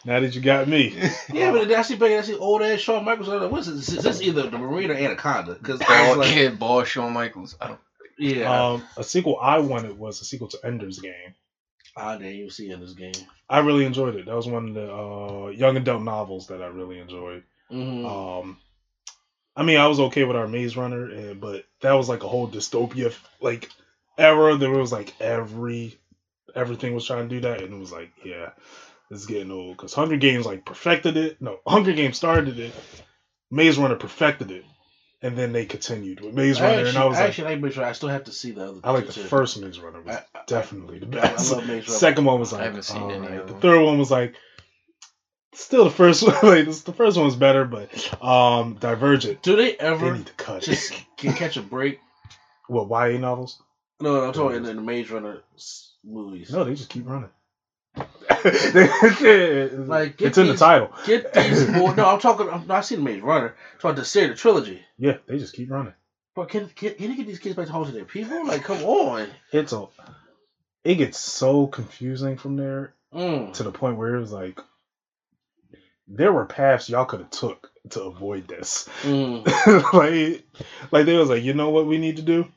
now 0.06 0.20
that 0.20 0.32
you 0.36 0.42
got 0.42 0.68
me. 0.68 0.96
Yeah, 1.34 1.52
but 1.52 1.68
then 1.68 1.80
I 1.80 1.82
see 1.84 1.96
Becky, 1.96 2.16
I 2.18 2.22
see 2.22 2.36
old 2.36 2.62
ass 2.62 2.80
Shawn 2.80 3.06
Michaels. 3.06 3.28
Like, 3.30 3.52
what's 3.52 3.68
this? 3.68 3.90
Is 3.90 4.04
this 4.04 4.22
either 4.22 4.50
the 4.50 4.58
Marine 4.58 4.92
or 4.92 4.96
Anaconda? 4.96 5.54
Because 5.56 5.82
I 5.82 5.86
Ball, 6.08 6.18
was 6.18 6.28
like, 6.28 6.36
yeah, 6.36 6.50
ball 6.50 6.84
Shawn 6.84 7.14
Michaels. 7.14 7.56
I 7.62 7.68
don't, 7.70 7.80
yeah, 8.18 8.72
Um, 8.74 8.84
a 8.98 9.04
sequel 9.04 9.38
I 9.42 9.60
wanted 9.60 9.98
was 9.98 10.22
a 10.22 10.26
sequel 10.26 10.48
to 10.50 10.60
Ender's 10.64 11.00
Game. 11.00 11.34
I 11.96 12.18
didn't 12.18 12.34
even 12.34 12.50
see 12.50 12.72
Ender's 12.72 12.94
Game. 12.96 13.14
I 13.50 13.60
really 13.60 13.86
enjoyed 13.86 14.16
it. 14.16 14.26
That 14.26 14.36
was 14.36 14.48
one 14.48 14.70
of 14.70 14.74
the 14.74 14.94
uh, 14.94 15.48
young 15.50 15.78
adult 15.78 16.02
novels 16.04 16.48
that 16.48 16.62
I 16.62 16.68
really 16.68 17.00
enjoyed. 17.00 17.44
hmm 17.70 18.06
Um, 18.06 18.58
I 19.56 19.64
mean, 19.64 19.78
I 19.78 19.88
was 19.88 20.00
okay 20.00 20.24
with 20.24 20.36
our 20.36 20.48
Maze 20.48 20.76
Runner, 20.76 21.12
eh, 21.12 21.34
but 21.34 21.66
that 21.82 21.94
was 21.94 22.10
like 22.10 22.24
a 22.24 22.28
whole 22.28 22.48
dystopia 22.48 23.14
like 23.40 23.70
era. 24.18 24.56
There 24.56 24.72
was 24.72 24.92
like 24.92 25.14
every 25.22 25.98
everything 26.56 26.94
was 26.96 27.06
trying 27.06 27.30
to 27.30 27.36
do 27.36 27.42
that, 27.42 27.62
and 27.62 27.74
it 27.74 27.78
was 27.80 27.92
like, 27.92 28.12
yeah, 28.26 28.52
this 29.10 29.20
is 29.22 29.26
getting 29.28 29.52
old. 29.52 29.78
Because 29.78 29.94
Hunger 29.94 30.18
Games 30.18 30.46
like 30.46 30.66
perfected 30.66 31.18
it. 31.18 31.42
No, 31.42 31.60
Hunger 31.68 31.94
Games 31.94 32.18
started 32.18 32.58
it. 32.60 32.74
Maze 33.52 33.78
Runner 33.78 33.96
perfected 33.96 34.50
it, 34.50 34.66
and 35.22 35.38
then 35.38 35.52
they 35.54 35.66
continued 35.66 36.22
with 36.22 36.34
Maze 36.34 36.60
I 36.60 36.64
Runner, 36.64 36.74
actually, 36.78 36.90
and 36.90 36.98
I 36.98 37.06
was 37.06 37.18
like, 37.20 37.30
actually 37.30 37.52
like 37.54 37.62
Maze 37.62 37.78
Runner. 37.78 37.90
I 37.90 37.94
still 37.94 38.10
have 38.10 38.24
to 38.24 38.32
see 38.32 38.52
the 38.52 38.64
other. 38.70 38.80
I 38.84 38.92
like 38.92 39.06
the 39.06 39.14
too. 39.14 39.22
first 39.22 39.60
Maze 39.62 39.80
Runner 39.80 40.02
was 40.02 40.16
I- 40.16 40.26
I- 40.40 40.42
definitely 40.48 40.98
the 40.98 41.20
I- 41.20 41.26
I 41.26 41.32
best. 41.34 41.52
love 41.52 41.68
Maze 41.68 41.68
Runner. 41.88 42.00
Second 42.00 42.26
one 42.26 42.40
was 42.40 42.52
like, 42.54 42.62
I 42.62 42.66
haven't 42.66 42.84
seen 42.84 43.04
any 43.12 43.28
alright. 43.28 43.40
of 43.42 43.48
The 43.50 43.54
third 43.56 43.84
one 43.86 44.00
was 44.00 44.10
like, 44.10 44.34
still 45.56 45.86
the 45.86 45.90
first 45.92 46.24
one. 46.28 46.36
Like 46.44 46.66
this, 46.66 46.82
the 46.82 46.94
first 46.94 47.18
one 47.18 47.26
was 47.26 47.36
better, 47.36 47.66
but 47.66 47.90
um, 48.24 48.76
Divergent. 48.76 49.42
Do 49.44 49.56
they 49.56 49.72
They 49.72 49.78
ever 49.78 50.16
need 50.16 50.26
to 50.28 50.34
cut 50.34 50.64
just 50.64 50.94
can 51.18 51.34
catch 51.34 51.58
a 51.58 51.62
break? 51.62 52.00
What 52.68 52.90
YA 52.90 53.18
novels? 53.20 53.62
No, 54.02 54.14
no, 54.16 54.28
I'm 54.28 54.34
talking 54.34 54.58
in 54.58 54.64
the 54.64 54.82
Maze 54.82 55.10
Runner 55.12 55.42
movies. 56.04 56.52
No, 56.52 56.64
they 56.64 56.76
just 56.76 56.90
keep 56.90 57.08
running. 57.08 57.30
like 58.44 60.22
it's 60.22 60.38
in 60.38 60.48
the 60.48 60.56
title. 60.58 60.92
Get 61.06 61.34
these 61.34 61.68
more. 61.70 61.96
No, 61.96 62.06
I'm 62.08 62.20
talking. 62.20 62.50
I'm 62.50 62.68
not 62.68 62.86
seeing 62.86 63.04
Maze 63.04 63.22
Runner. 63.22 63.56
I'm 63.74 63.80
talking 63.80 63.96
the 63.98 64.06
series, 64.06 64.32
the 64.32 64.36
trilogy. 64.36 64.82
Yeah, 64.98 65.18
they 65.28 65.38
just 65.38 65.54
keep 65.54 65.70
running. 65.72 65.94
But 66.36 66.50
can, 66.50 66.68
can 66.70 66.96
can 66.96 67.12
you 67.12 67.16
get 67.18 67.28
these 67.28 67.40
kids 67.40 67.56
back 67.56 67.68
to 67.68 67.72
home 67.72 67.86
to 67.86 67.92
their 67.92 68.06
people? 68.06 68.46
Like, 68.48 68.64
come 68.64 68.82
on. 68.84 69.28
It's 69.52 69.72
a. 69.74 69.86
It 70.84 70.96
gets 70.96 71.20
so 71.20 71.68
confusing 71.68 72.38
from 72.38 72.56
there 72.58 72.94
Mm. 73.14 73.54
to 73.54 73.64
the 73.64 73.72
point 73.72 73.98
where 73.98 74.16
it 74.16 74.20
was 74.20 74.32
like, 74.32 74.60
there 76.08 76.32
were 76.34 76.46
paths 76.46 76.90
y'all 76.90 77.06
could 77.06 77.22
have 77.22 77.30
took 77.32 77.70
to 77.92 78.02
avoid 78.04 78.48
this. 78.48 78.88
Mm. 79.04 79.46
like, 79.94 80.44
like 80.92 81.06
they 81.06 81.18
was 81.18 81.30
like, 81.30 81.44
you 81.44 81.54
know 81.54 81.70
what 81.70 81.88
we 81.88 81.98
need 81.98 82.18
to 82.18 82.22
do 82.22 82.48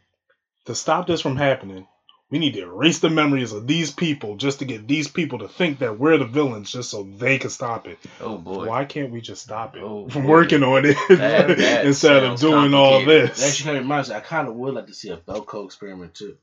to 0.67 0.75
stop 0.75 1.07
this 1.07 1.21
from 1.21 1.37
happening. 1.37 1.87
We 2.29 2.41
need 2.41 2.55
to 2.55 2.63
erase 2.63 2.99
the 2.99 3.09
memories 3.09 3.53
of 3.53 3.69
these 3.69 3.93
people 3.93 4.37
just 4.37 4.59
to 4.59 4.65
get 4.65 4.89
these 4.89 5.07
people 5.07 5.39
to 5.39 5.49
think 5.49 5.79
that 5.79 5.97
we're 5.97 6.19
the 6.19 6.25
villains 6.25 6.73
just 6.73 6.91
so 6.91 7.05
they 7.05 7.39
can 7.39 7.51
stop 7.51 7.87
it. 7.87 7.99
Oh 8.21 8.37
boy. 8.37 8.67
Why 8.67 8.85
can't 8.85 9.13
we 9.13 9.21
just 9.21 9.43
stop 9.45 9.77
it 9.77 9.83
Oh, 9.85 10.09
from 10.09 10.23
boy. 10.23 10.29
working 10.29 10.65
on 10.65 10.85
it 10.85 10.97
That- 11.09 11.57
that 11.57 11.87
instead 11.87 12.25
of 12.25 12.41
doing 12.41 12.75
all 12.75 13.05
this? 13.05 13.39
That 13.41 13.49
actually 13.49 13.79
reminds 13.79 14.09
me. 14.09 14.17
I 14.17 14.21
kind 14.21 14.49
of 14.49 14.55
would 14.57 14.75
like 14.75 14.89
to 14.89 14.95
see 14.95 15.11
a 15.11 15.17
Belko 15.17 15.67
experiment 15.67 16.15
too. 16.15 16.37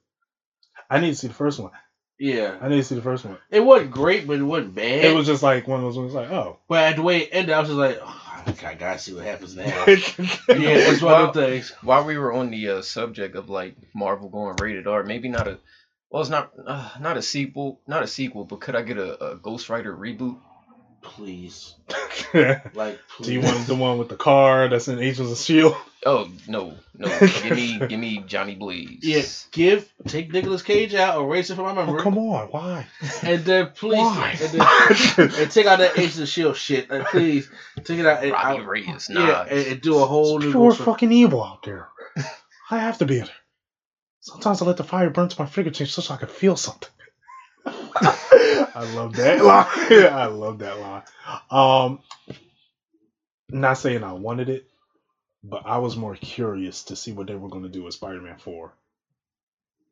I 0.89 1.01
need 1.01 1.09
to 1.09 1.15
see 1.15 1.27
the 1.27 1.33
first 1.33 1.59
one. 1.59 1.71
Yeah, 2.19 2.57
I 2.61 2.69
need 2.69 2.77
to 2.77 2.83
see 2.83 2.95
the 2.95 3.01
first 3.01 3.25
one. 3.25 3.37
it 3.49 3.59
wasn't 3.59 3.91
great, 3.91 4.27
but 4.27 4.39
it 4.39 4.43
wasn't 4.43 4.75
bad. 4.75 5.05
It 5.05 5.15
was 5.15 5.25
just 5.25 5.43
like 5.43 5.67
one 5.67 5.79
of 5.79 5.85
those 5.85 5.97
ones 5.97 6.13
like, 6.13 6.29
oh. 6.29 6.59
but 6.67 6.79
at 6.83 6.95
the 6.95 7.01
way 7.01 7.23
it 7.23 7.29
ended, 7.31 7.55
I 7.55 7.59
was 7.59 7.69
just 7.69 7.79
like, 7.79 7.99
oh, 8.01 8.23
I 8.45 8.75
gotta 8.75 8.99
see 8.99 9.13
what 9.13 9.25
happens 9.25 9.55
now. 9.55 9.63
yeah, 9.87 9.97
it's 10.47 11.01
one 11.01 11.21
of 11.21 11.33
the 11.33 11.41
things. 11.41 11.71
While 11.81 12.05
we 12.05 12.17
were 12.17 12.33
on 12.33 12.51
the 12.51 12.69
uh, 12.69 12.81
subject 12.81 13.35
of 13.35 13.49
like 13.49 13.75
Marvel 13.93 14.29
going 14.29 14.55
rated 14.59 14.87
R, 14.87 15.03
maybe 15.03 15.29
not 15.29 15.47
a 15.47 15.59
well, 16.09 16.21
it's 16.21 16.29
not 16.29 16.51
uh, 16.65 16.91
not 16.99 17.17
a 17.17 17.21
sequel, 17.23 17.81
not 17.87 18.03
a 18.03 18.07
sequel, 18.07 18.45
but 18.45 18.61
could 18.61 18.75
I 18.75 18.83
get 18.83 18.97
a, 18.97 19.31
a 19.31 19.35
Ghost 19.35 19.69
Rider 19.69 19.95
reboot? 19.95 20.37
Please, 21.03 21.75
like, 22.73 22.99
please. 23.17 23.29
you 23.29 23.41
want 23.41 23.67
the 23.67 23.75
one 23.75 23.97
with 23.97 24.09
the 24.09 24.15
car 24.15 24.67
that's 24.69 24.87
in 24.87 24.99
Agents 24.99 25.31
of 25.31 25.37
Shield? 25.37 25.75
Oh 26.05 26.29
no, 26.47 26.75
no, 26.97 27.07
give 27.19 27.51
me 27.51 27.77
give 27.77 27.99
me 27.99 28.23
Johnny 28.25 28.55
Blaze. 28.55 28.99
Yeah, 29.03 29.21
give 29.51 29.93
take 30.07 30.31
Nicolas 30.33 30.63
Cage 30.63 30.95
out, 30.95 31.21
erase 31.21 31.49
it 31.49 31.55
from 31.55 31.65
my 31.65 31.71
oh, 31.71 31.75
memory, 31.75 31.99
Oh, 31.99 32.03
come 32.03 32.17
on, 32.17 32.47
why? 32.47 32.87
and 33.21 33.43
then 33.45 33.71
please, 33.75 33.99
Why? 33.99 34.37
and, 34.41 34.51
then, 34.51 35.31
and 35.41 35.51
take 35.51 35.65
out 35.67 35.79
that 35.79 35.97
Agents 35.97 36.19
of 36.19 36.27
Shield 36.27 36.55
shit. 36.57 36.89
And 36.89 37.05
please 37.05 37.49
take 37.83 37.99
it 37.99 38.05
out. 38.05 38.23
And, 38.23 38.31
Robbie 38.31 38.61
out- 38.61 38.65
Reyes, 38.67 39.09
yeah, 39.11 39.43
and, 39.43 39.67
and 39.67 39.81
do 39.81 39.99
a 40.01 40.05
whole 40.05 40.39
new. 40.39 40.51
Pure 40.51 40.69
Ghost 40.69 40.79
Rider. 40.79 40.91
fucking 40.91 41.11
evil 41.11 41.43
out 41.43 41.63
there. 41.63 41.89
I 42.71 42.79
have 42.79 42.97
to 42.99 43.05
be 43.05 43.17
there. 43.19 43.29
Sometimes 44.21 44.61
I 44.61 44.65
let 44.65 44.77
the 44.77 44.83
fire 44.85 45.09
burn 45.09 45.29
to 45.29 45.41
my 45.41 45.47
fingertips 45.47 45.95
just 45.95 46.07
so 46.07 46.13
I 46.13 46.17
can 46.17 46.29
feel 46.29 46.55
something. 46.55 46.89
I 48.75 48.93
love 48.95 49.13
that 49.17 49.43
line. 49.43 50.05
I 50.13 50.25
love 50.25 50.59
that 50.59 50.79
line. 50.79 51.03
Um, 51.51 51.99
not 53.49 53.77
saying 53.77 54.03
I 54.03 54.13
wanted 54.13 54.49
it, 54.49 54.67
but 55.43 55.63
I 55.65 55.77
was 55.77 55.95
more 55.95 56.15
curious 56.15 56.83
to 56.85 56.95
see 56.95 57.11
what 57.11 57.27
they 57.27 57.35
were 57.35 57.49
going 57.49 57.63
to 57.63 57.69
do 57.69 57.83
with 57.83 57.93
Spider-Man 57.93 58.37
Four. 58.37 58.73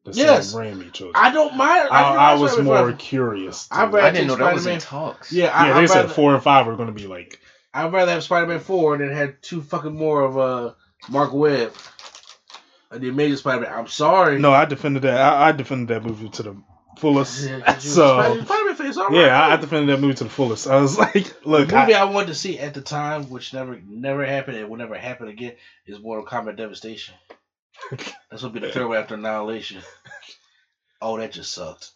The 0.03 0.13
Yes. 0.13 0.49
Sam 0.51 0.61
Raimi 0.61 0.91
chose. 0.91 1.11
I 1.13 1.31
don't 1.31 1.55
mind. 1.55 1.89
I, 1.91 2.31
I 2.31 2.31
can 2.33 2.41
was 2.41 2.57
more 2.59 2.75
Spider-Man. 2.77 2.97
curious. 2.97 3.67
I 3.71 3.85
I 3.85 4.09
didn't 4.11 4.27
know 4.27 4.35
that 4.37 4.53
was 4.53 4.65
in 4.65 4.79
Spider-Man. 4.79 5.13
talks. 5.13 5.31
Yeah, 5.31 5.47
I, 5.53 5.67
yeah, 5.67 5.75
I'd 5.77 5.81
they 5.83 5.87
said 5.87 5.95
rather- 6.01 6.13
four 6.13 6.33
and 6.33 6.41
five 6.43 6.65
were 6.65 6.75
going 6.75 6.87
to 6.87 6.93
be 6.93 7.07
like. 7.07 7.39
I'd 7.73 7.93
rather 7.93 8.11
have 8.11 8.23
Spider 8.23 8.47
Man 8.47 8.59
4 8.59 8.95
and 8.95 9.03
than 9.09 9.15
had 9.15 9.41
two 9.41 9.61
fucking 9.61 9.95
more 9.95 10.23
of 10.23 10.37
uh, 10.37 10.73
Marc 11.09 11.31
Webb. 11.33 11.73
Uh, 12.91 12.97
the 12.97 13.07
Amazing 13.07 13.37
Spider 13.37 13.61
Man. 13.61 13.71
I'm 13.73 13.87
sorry. 13.87 14.39
No, 14.39 14.51
I 14.51 14.65
defended 14.65 15.03
that. 15.03 15.17
I, 15.21 15.49
I 15.49 15.51
defended 15.53 15.87
that 15.89 16.03
movie 16.03 16.27
to 16.29 16.43
the 16.43 16.61
fullest. 17.01 17.49
Yeah, 17.49 17.59
'cause 17.61 17.83
so 17.83 18.43
face, 18.75 18.97
all 18.97 19.07
right. 19.09 19.15
yeah, 19.15 19.41
I, 19.41 19.53
I 19.53 19.57
defended 19.57 19.89
that 19.89 20.01
movie 20.01 20.13
to 20.15 20.23
the 20.23 20.29
fullest. 20.29 20.67
I 20.67 20.79
was 20.79 20.97
like, 20.97 21.45
look, 21.45 21.69
the 21.69 21.79
movie 21.79 21.93
I, 21.93 22.01
I, 22.01 22.05
wanted 22.05 22.27
to 22.27 22.35
see 22.35 22.59
at 22.59 22.73
the 22.73 22.81
time, 22.81 23.29
which 23.29 23.53
never 23.53 23.79
never 23.85 24.25
happened 24.25 24.57
and 24.57 24.69
will 24.69 24.77
never 24.77 24.97
happen 24.97 25.27
again, 25.27 25.53
is 25.85 25.99
Mortal 25.99 26.25
Kombat 26.25 26.57
Devastation. 26.57 27.15
That's 27.91 28.41
gonna 28.41 28.53
be 28.53 28.59
the 28.59 28.71
third 28.71 28.87
one 28.87 28.97
after 28.97 29.15
Annihilation. 29.15 29.81
Oh, 31.01 31.17
that 31.17 31.31
just 31.31 31.51
sucked. 31.53 31.91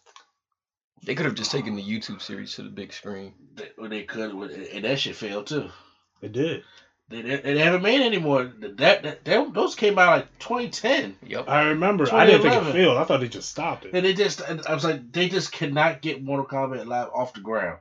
They 1.04 1.14
could 1.14 1.26
have 1.26 1.36
just 1.36 1.52
taken 1.52 1.76
the 1.76 1.82
YouTube 1.82 2.20
series 2.20 2.54
to 2.56 2.62
the 2.62 2.70
big 2.70 2.92
screen. 2.92 3.34
They, 3.54 3.68
they 3.88 4.02
could, 4.02 4.32
and 4.32 4.84
that 4.84 4.98
shit 4.98 5.14
failed 5.14 5.46
too. 5.46 5.68
it 6.22 6.32
did. 6.32 6.64
They, 7.08 7.22
they, 7.22 7.36
they 7.36 7.58
haven't 7.58 7.82
made 7.82 8.04
anymore. 8.04 8.52
That, 8.58 8.76
that, 8.78 9.24
that 9.24 9.54
those 9.54 9.74
came 9.76 9.98
out 9.98 10.10
like 10.10 10.38
2010. 10.40 11.16
Yep. 11.26 11.48
I 11.48 11.68
remember. 11.68 12.12
I 12.12 12.26
didn't 12.26 12.42
think 12.42 12.54
it 12.54 12.58
2011. 12.58 12.72
failed. 12.72 12.96
I 12.98 13.04
thought 13.04 13.20
they 13.20 13.28
just 13.28 13.48
stopped 13.48 13.84
it. 13.84 13.94
And 13.94 14.04
they 14.04 14.12
just, 14.14 14.42
I 14.42 14.74
was 14.74 14.84
like, 14.84 15.12
they 15.12 15.28
just 15.28 15.52
cannot 15.52 16.02
get 16.02 16.22
Mortal 16.22 16.46
Kombat 16.46 16.86
Live 16.86 17.08
off 17.14 17.34
the 17.34 17.40
ground 17.40 17.78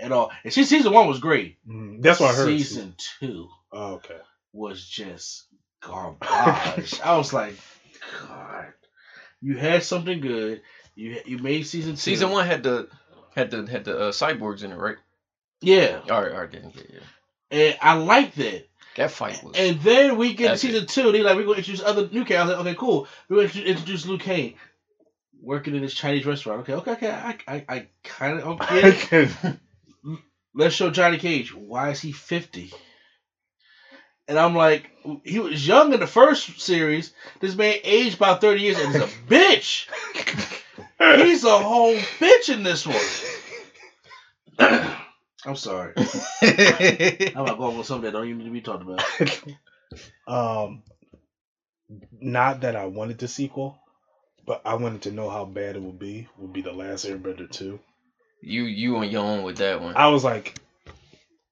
at 0.00 0.12
all. 0.12 0.30
And 0.44 0.52
see, 0.52 0.64
season 0.64 0.92
one 0.94 1.06
was 1.08 1.18
great. 1.20 1.58
Mm, 1.68 2.00
that's 2.02 2.20
what 2.20 2.30
I 2.32 2.36
heard. 2.36 2.46
Season 2.46 2.94
two 3.20 3.48
Oh, 3.70 3.94
okay. 3.94 4.16
was 4.52 4.86
just 4.88 5.46
garbage. 5.82 6.20
I 7.04 7.16
was 7.18 7.32
like, 7.34 7.56
God, 8.26 8.72
you 9.42 9.56
had 9.58 9.82
something 9.82 10.20
good. 10.20 10.62
You 10.94 11.20
you 11.26 11.38
made 11.38 11.64
season 11.66 11.92
two. 11.92 11.96
Season 11.98 12.30
one 12.30 12.46
had 12.46 12.62
the 12.62 12.88
had 13.34 13.50
the 13.50 13.66
had 13.66 13.84
the 13.84 13.98
uh, 13.98 14.10
cyborgs 14.12 14.62
in 14.62 14.72
it, 14.72 14.76
right? 14.78 14.96
yeah, 15.60 16.00
All 16.10 16.22
right, 16.22 16.32
all 16.32 16.40
right, 16.40 16.50
then, 16.52 16.72
yeah, 16.74 16.82
yeah. 16.94 16.98
And 17.54 17.78
I 17.80 17.94
like 17.94 18.34
that. 18.34 18.68
That 18.96 19.10
fight 19.10 19.42
was. 19.42 19.56
And 19.56 19.80
then 19.80 20.16
we 20.16 20.34
get 20.34 20.52
to 20.52 20.58
season 20.58 20.86
two. 20.86 21.10
They 21.12 21.22
like 21.22 21.36
we're 21.36 21.44
gonna 21.44 21.58
introduce 21.58 21.82
other 21.82 22.08
new 22.08 22.24
characters. 22.24 22.36
I 22.36 22.42
was 22.42 22.50
like, 22.50 22.66
okay, 22.66 22.74
cool. 22.74 23.08
We're 23.28 23.36
gonna 23.36 23.48
intro- 23.48 23.62
introduce 23.62 24.06
Liu 24.06 24.18
Kang 24.18 24.54
working 25.40 25.74
in 25.74 25.82
this 25.82 25.94
Chinese 25.94 26.26
restaurant. 26.26 26.60
Okay, 26.60 26.74
okay, 26.74 26.92
okay. 26.92 27.10
I 27.10 27.38
I, 27.48 27.64
I 27.68 27.86
kind 28.04 28.40
of 28.40 28.60
okay. 28.72 29.30
Let's 30.54 30.74
show 30.74 30.90
Johnny 30.90 31.18
Cage. 31.18 31.52
Why 31.54 31.90
is 31.90 32.00
he 32.00 32.12
50? 32.12 32.72
And 34.28 34.38
I'm 34.38 34.54
like, 34.54 34.90
he 35.24 35.38
was 35.38 35.66
young 35.66 35.92
in 35.92 36.00
the 36.00 36.06
first 36.06 36.60
series. 36.60 37.12
This 37.40 37.56
man 37.56 37.76
aged 37.82 38.16
about 38.16 38.40
30 38.40 38.60
years 38.60 38.78
and 38.78 38.92
he's 38.92 39.02
a 39.02 39.06
bitch. 39.28 39.86
He's 40.98 41.44
a 41.44 41.58
whole 41.58 41.94
bitch 41.94 42.54
in 42.54 42.62
this 42.62 42.86
one. 42.86 42.96
I'm 45.46 45.56
sorry. 45.56 45.92
I'm 46.42 47.36
about 47.36 47.58
going 47.58 47.76
with 47.76 47.86
something 47.86 48.04
that 48.04 48.12
don't 48.12 48.26
even 48.26 48.38
need 48.38 48.44
to 48.44 48.50
be 48.50 48.60
talked 48.60 48.82
about. 48.82 49.02
um, 50.26 50.82
not 52.20 52.62
that 52.62 52.76
I 52.76 52.86
wanted 52.86 53.18
the 53.18 53.28
sequel, 53.28 53.78
but 54.46 54.62
I 54.64 54.74
wanted 54.74 55.02
to 55.02 55.12
know 55.12 55.28
how 55.28 55.44
bad 55.44 55.76
it 55.76 55.82
would 55.82 55.98
be. 55.98 56.28
Would 56.38 56.52
be 56.52 56.62
the 56.62 56.72
Last 56.72 57.06
Airbender 57.06 57.50
two. 57.50 57.78
you 58.40 58.64
you 58.64 58.96
on 58.96 59.10
your 59.10 59.24
own 59.24 59.42
with 59.42 59.58
that 59.58 59.80
one. 59.82 59.94
I 59.96 60.08
was 60.08 60.24
like, 60.24 60.54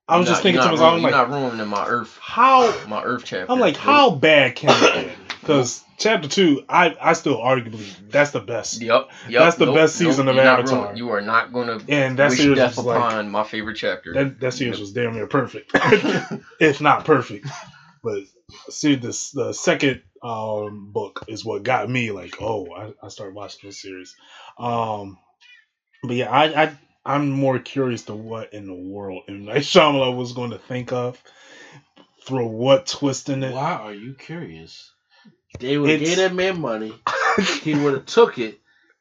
I 0.08 0.16
was 0.18 0.26
You're 0.26 0.32
just 0.34 0.38
not- 0.38 0.42
thinking 0.42 0.54
you're 0.62 0.64
to 0.64 0.70
myself, 0.72 0.94
I'm 0.94 1.02
like, 1.02 1.12
you're 1.14 1.28
not 1.28 1.50
ruining 1.50 1.68
my 1.68 1.86
Earth 1.86 2.18
how? 2.20 2.86
my 2.88 3.02
Earth 3.02 3.22
chapter. 3.24 3.52
I'm 3.52 3.60
like, 3.60 3.76
how 3.76 4.10
bad 4.10 4.56
can 4.56 4.70
it 4.70 4.94
get? 5.06 5.16
Because 5.42 5.84
chapter 5.98 6.28
two, 6.28 6.64
I 6.68 6.96
I 7.00 7.12
still 7.14 7.36
arguably 7.36 7.84
that's 8.10 8.30
the 8.30 8.40
best, 8.40 8.80
Yep, 8.80 9.08
yep. 9.28 9.42
That's 9.42 9.56
the 9.56 9.72
best 9.72 9.96
season 9.96 10.28
of 10.28 10.36
you're 10.36 10.44
not 10.44 10.60
Avatar. 10.60 10.78
ruining- 10.84 10.96
you 10.96 11.10
are 11.10 11.20
not 11.20 11.52
gonna 11.52 11.80
and 11.88 12.16
that 12.18 12.30
wish 12.30 12.38
series 12.38 12.56
death 12.56 12.76
was 12.76 12.86
like 12.86 13.26
my 13.26 13.42
favorite 13.42 13.74
chapter. 13.76 14.14
that 14.14 14.38
that 14.40 14.52
series 14.52 14.78
was 14.78 14.92
damn 14.92 15.14
near 15.14 15.26
perfect, 15.26 15.72
if 16.60 16.80
not 16.80 17.04
perfect. 17.04 17.48
But 18.04 18.22
see, 18.70 18.94
this 18.94 19.32
the 19.32 19.52
second 19.52 20.02
um 20.22 20.92
book 20.92 21.24
is 21.26 21.44
what 21.44 21.64
got 21.64 21.90
me 21.90 22.12
like, 22.12 22.40
oh, 22.40 22.68
I, 22.72 22.92
I 23.04 23.08
started 23.08 23.34
watching 23.34 23.68
this 23.68 23.82
series. 23.82 24.14
Um, 24.58 25.18
but 26.04 26.14
yeah, 26.14 26.30
I 26.30 26.62
I 26.64 26.78
I'm 27.04 27.30
more 27.30 27.58
curious 27.58 28.02
to 28.04 28.14
what 28.14 28.52
in 28.54 28.66
the 28.66 28.74
world 28.74 29.24
M 29.28 29.44
Night 29.46 29.62
Shyamalan 29.62 30.16
was 30.16 30.34
going 30.34 30.50
to 30.50 30.58
think 30.58 30.92
of, 30.92 31.20
throw 32.24 32.46
what 32.46 32.86
twist 32.86 33.28
in 33.28 33.42
it. 33.42 33.52
Why 33.52 33.72
are 33.72 33.92
you 33.94 34.14
curious? 34.14 34.91
They 35.58 35.78
would 35.78 35.90
have 35.90 36.02
It's- 36.02 36.16
gave 36.16 36.30
that 36.30 36.34
man 36.34 36.60
money. 36.60 36.92
He 37.62 37.74
would 37.74 37.94
have 37.94 38.04
took 38.06 38.38
it, 38.38 38.60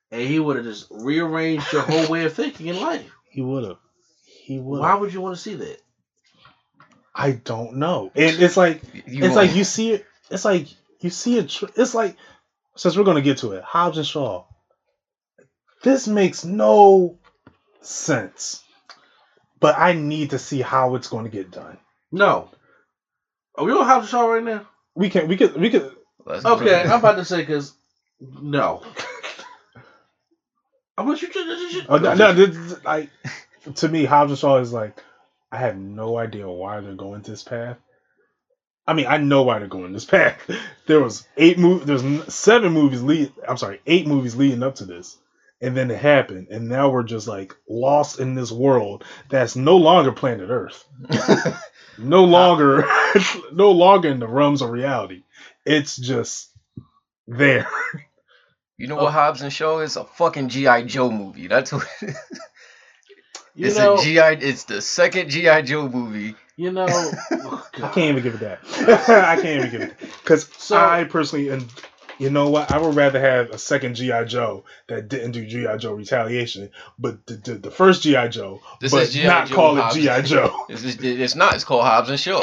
and 0.09 0.21
he 0.21 0.39
would 0.39 0.55
have 0.55 0.63
just 0.65 0.87
rearranged 0.89 1.73
your 1.73 1.81
whole 1.81 2.07
way 2.07 2.23
of 2.23 2.33
thinking 2.33 2.67
in 2.67 2.79
life. 2.79 3.05
he 3.29 3.41
would 3.41 3.65
have. 3.65 3.77
He 4.25 4.57
would. 4.57 4.79
Why 4.79 4.95
would 4.95 5.11
you 5.13 5.19
want 5.19 5.35
to 5.35 5.41
see 5.41 5.55
that? 5.55 5.81
I 7.13 7.31
don't 7.31 7.75
know. 7.75 8.09
And 8.15 8.41
it's 8.41 8.55
like 8.55 8.81
You 9.05 9.25
it's 9.25 9.31
on- 9.31 9.35
like 9.47 9.53
you 9.55 9.65
see 9.65 9.91
it. 9.91 10.05
It's 10.29 10.45
like 10.45 10.67
you 11.01 11.09
see 11.09 11.37
it. 11.37 11.49
Tr- 11.49 11.65
it's 11.75 11.93
like 11.93 12.15
since 12.77 12.95
we're 12.95 13.03
gonna 13.03 13.21
get 13.21 13.39
to 13.39 13.51
it, 13.51 13.63
Hobbs 13.63 13.97
and 13.97 14.07
Shaw. 14.07 14.45
This 15.83 16.07
makes 16.07 16.45
no 16.45 17.17
sense, 17.81 18.63
but 19.59 19.77
I 19.77 19.91
need 19.93 20.29
to 20.29 20.39
see 20.39 20.61
how 20.61 20.95
it's 20.95 21.09
going 21.09 21.25
to 21.25 21.31
get 21.31 21.51
done. 21.51 21.77
No. 22.13 22.49
Are 23.55 23.65
we 23.65 23.71
on 23.73 23.85
Hobbs 23.85 24.03
and 24.03 24.09
Shaw 24.09 24.25
right 24.27 24.43
now? 24.43 24.67
We 24.95 25.09
can. 25.09 25.27
We 25.27 25.35
could. 25.37 25.55
We 25.59 25.69
could. 25.69 25.91
Let's 26.25 26.45
Okay. 26.45 26.83
I'm 26.83 26.99
about 26.99 27.15
to 27.15 27.25
say 27.25 27.37
because 27.41 27.73
no. 28.19 28.83
I'm 30.97 31.05
gonna 31.05 31.17
shoot. 31.17 31.35
Oh, 31.89 31.97
no, 31.97 32.13
no, 32.13 32.33
this, 32.33 32.83
like 32.83 33.09
to 33.75 33.87
me, 33.87 34.05
Hobbs 34.05 34.31
and 34.31 34.39
Shaw 34.39 34.57
is 34.57 34.71
like 34.73 35.01
I 35.51 35.57
have 35.57 35.77
no 35.77 36.17
idea 36.17 36.47
why 36.47 36.79
they're 36.79 36.93
going 36.93 37.21
this 37.21 37.43
path. 37.43 37.77
I 38.87 38.93
mean, 38.93 39.07
I 39.07 39.17
know 39.17 39.43
why 39.43 39.59
they're 39.59 39.67
going 39.67 39.93
this 39.93 40.05
path. 40.17 40.39
There 40.87 40.99
was 40.99 41.27
eight 41.37 41.57
movies. 41.57 41.87
There's 41.87 42.33
seven 42.33 42.73
movies 42.73 43.01
lead. 43.01 43.33
I'm 43.47 43.57
sorry, 43.57 43.81
eight 43.87 44.07
movies 44.07 44.35
leading 44.35 44.63
up 44.63 44.75
to 44.75 44.85
this, 44.85 45.17
and 45.61 45.75
then 45.77 45.91
it 45.91 45.97
happened, 45.99 46.47
and 46.49 46.67
now 46.67 46.89
we're 46.89 47.03
just 47.03 47.27
like 47.27 47.55
lost 47.69 48.19
in 48.19 48.33
this 48.35 48.51
world 48.51 49.03
that's 49.29 49.55
no 49.55 49.77
longer 49.77 50.11
planet 50.11 50.49
Earth, 50.49 50.83
no 51.97 52.23
longer, 52.25 52.85
no 53.53 53.71
longer 53.71 54.09
in 54.09 54.19
the 54.19 54.27
realms 54.27 54.61
of 54.61 54.69
reality. 54.71 55.23
It's 55.65 55.95
just 55.95 56.49
there. 57.27 57.67
You 58.77 58.87
know 58.87 58.95
what 58.95 59.13
Hobbs 59.13 59.43
and 59.43 59.53
Shaw 59.53 59.79
is? 59.81 59.95
A 59.95 60.03
fucking 60.05 60.49
GI 60.49 60.85
Joe 60.85 61.11
movie. 61.11 61.47
That's 61.47 61.71
what. 61.71 61.87
You 63.53 63.67
it's 63.67 63.77
know, 63.77 63.95
a 63.95 64.01
GI. 64.01 64.45
It's 64.47 64.63
the 64.63 64.81
second 64.81 65.29
GI 65.29 65.63
Joe 65.63 65.87
movie. 65.89 66.35
you 66.55 66.71
know. 66.71 66.87
oh, 66.89 67.67
I 67.75 67.89
can't 67.89 67.97
even 68.17 68.23
give 68.23 68.35
it 68.35 68.39
that. 68.39 68.59
I 69.09 69.35
can't 69.35 69.59
even 69.65 69.69
give 69.71 69.81
it 69.81 69.93
because 70.23 70.47
So- 70.57 70.77
I 70.77 71.03
personally 71.03 71.49
and 71.49 71.65
You 72.21 72.29
know 72.29 72.49
what? 72.51 72.71
I 72.71 72.77
would 72.77 72.95
rather 72.95 73.19
have 73.19 73.49
a 73.49 73.57
second 73.57 73.95
GI 73.95 74.25
Joe 74.27 74.63
that 74.87 75.07
didn't 75.09 75.31
do 75.31 75.43
GI 75.45 75.77
Joe 75.79 75.93
Retaliation, 75.93 76.69
but 76.99 77.25
the, 77.25 77.33
the, 77.33 77.53
the 77.55 77.71
first 77.71 78.03
GI 78.03 78.29
Joe, 78.29 78.61
This 78.79 78.91
but 78.91 79.01
is 79.03 79.15
not 79.23 79.47
Joe 79.47 79.55
call 79.55 79.75
Hobbs. 79.75 79.95
it 79.97 80.01
GI 80.01 80.21
Joe. 80.29 80.55
It's, 80.69 80.83
it's 80.83 81.35
not. 81.35 81.55
It's 81.55 81.63
called 81.63 81.83
Hobbs 81.83 82.09
and 82.11 82.19
Shaw. 82.19 82.41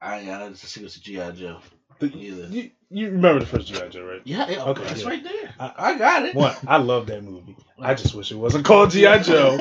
I 0.00 0.18
ain't 0.18 0.26
got 0.26 0.48
to 0.48 0.56
see 0.56 0.82
what's 0.82 0.96
a 0.96 1.00
GI 1.00 1.32
Joe 1.34 1.58
The- 1.98 2.06
either. 2.16 2.46
you, 2.48 2.70
you 2.90 3.10
remember 3.10 3.40
the 3.40 3.46
first 3.46 3.68
GI 3.68 3.88
Joe, 3.90 4.04
right? 4.06 4.20
Yeah, 4.24 4.48
yeah 4.50 4.64
Okay, 4.64 4.82
it's 4.84 5.02
yeah. 5.02 5.08
right 5.08 5.22
there. 5.22 5.54
I- 5.60 5.74
I, 5.76 5.98
got 5.98 6.24
it. 6.24 6.34
One, 6.34 6.54
I 6.66 6.78
love 6.78 7.06
that 7.08 7.22
movie. 7.22 7.56
I 7.78 7.94
just 7.94 8.14
wish 8.14 8.32
it 8.32 8.36
wasn't 8.36 8.64
called 8.64 8.90
GI 8.90 9.18
Joe. 9.24 9.58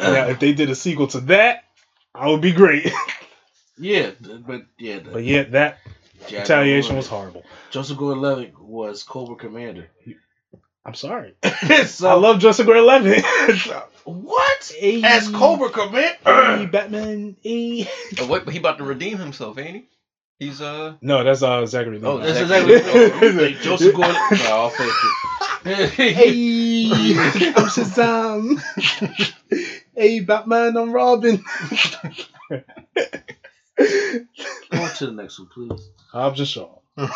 now, 0.00 0.26
if 0.28 0.40
they 0.40 0.52
did 0.52 0.70
a 0.70 0.74
sequel 0.74 1.06
to 1.08 1.20
that, 1.20 1.64
I 2.14 2.28
would 2.28 2.40
be 2.40 2.52
great. 2.52 2.92
Yeah, 3.80 4.10
but 4.20 4.62
yeah, 4.76 4.98
the 4.98 5.10
but 5.12 5.22
yeah, 5.22 5.44
that 5.44 5.78
G.I. 6.26 6.30
Joe 6.30 6.40
retaliation 6.40 6.96
was 6.96 7.06
horrible. 7.06 7.44
Joseph 7.70 7.96
Gordon-Levitt 7.96 8.58
was 8.60 9.02
Cobra 9.02 9.36
Commander. 9.36 9.88
I'm 10.84 10.94
sorry. 10.94 11.34
so 11.86 12.08
I 12.08 12.14
love 12.14 12.38
Joseph 12.38 12.66
Gordon-Levitt. 12.66 13.24
what? 14.04 14.72
Hey. 14.78 15.02
As 15.02 15.28
Cobra 15.28 15.70
Commander? 15.70 16.16
Hey, 16.58 16.66
Batman. 16.66 17.36
Hey. 17.42 17.88
Oh, 18.20 18.26
what? 18.26 18.48
He 18.48 18.58
about 18.58 18.78
to 18.78 18.84
redeem 18.84 19.18
himself, 19.18 19.58
ain't 19.58 19.76
he? 19.76 19.88
He's 20.38 20.60
uh. 20.60 20.94
No, 21.00 21.24
that's 21.24 21.42
uh 21.42 21.66
Zachary. 21.66 22.00
Oh, 22.02 22.14
Levi. 22.14 22.26
That's 22.26 22.40
Exactly. 22.40 22.74
exactly 22.74 23.32
like 23.32 23.60
Joseph 23.60 23.94
Gordon. 23.94 24.14
No, 24.30 24.70
thank 24.70 24.92
you. 25.02 25.10
Hey, 25.64 26.86
I'm 27.56 27.66
Shazam. 27.66 28.58
hey, 29.94 30.20
Batman, 30.20 30.76
I'm 30.76 30.92
Robin. 30.92 31.44
Go 33.78 34.82
on 34.82 34.94
to 34.96 35.06
the 35.06 35.12
next 35.12 35.38
one, 35.38 35.48
please. 35.48 35.90
Hobbs 36.12 36.40
and 36.40 36.48
Shaw. 36.48 36.78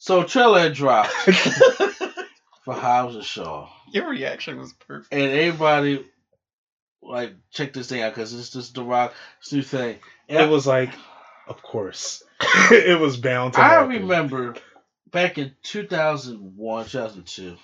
So 0.00 0.22
trailer 0.22 0.60
had 0.60 0.74
dropped 0.74 1.10
for 2.64 2.72
Hobbs 2.74 3.16
and 3.16 3.24
Shaw, 3.24 3.68
Your 3.92 4.08
reaction 4.08 4.56
was 4.58 4.72
perfect. 4.72 5.12
and 5.12 5.22
everybody 5.32 6.06
like 7.02 7.34
check 7.50 7.72
this 7.72 7.88
thing 7.88 8.02
out 8.02 8.14
because 8.14 8.32
it's 8.32 8.50
just 8.50 8.74
the 8.74 8.84
Rock 8.84 9.12
this 9.40 9.52
new 9.52 9.62
thing. 9.62 9.98
And 10.28 10.38
It 10.38 10.48
was 10.48 10.68
like, 10.68 10.90
of 11.48 11.60
course, 11.62 12.22
it 12.70 12.98
was 13.00 13.16
bound 13.16 13.54
to. 13.54 13.60
I 13.60 13.68
happen. 13.70 13.88
remember 13.88 14.54
back 15.10 15.36
in 15.38 15.52
2001, 15.64 16.84
2002, 16.84 17.56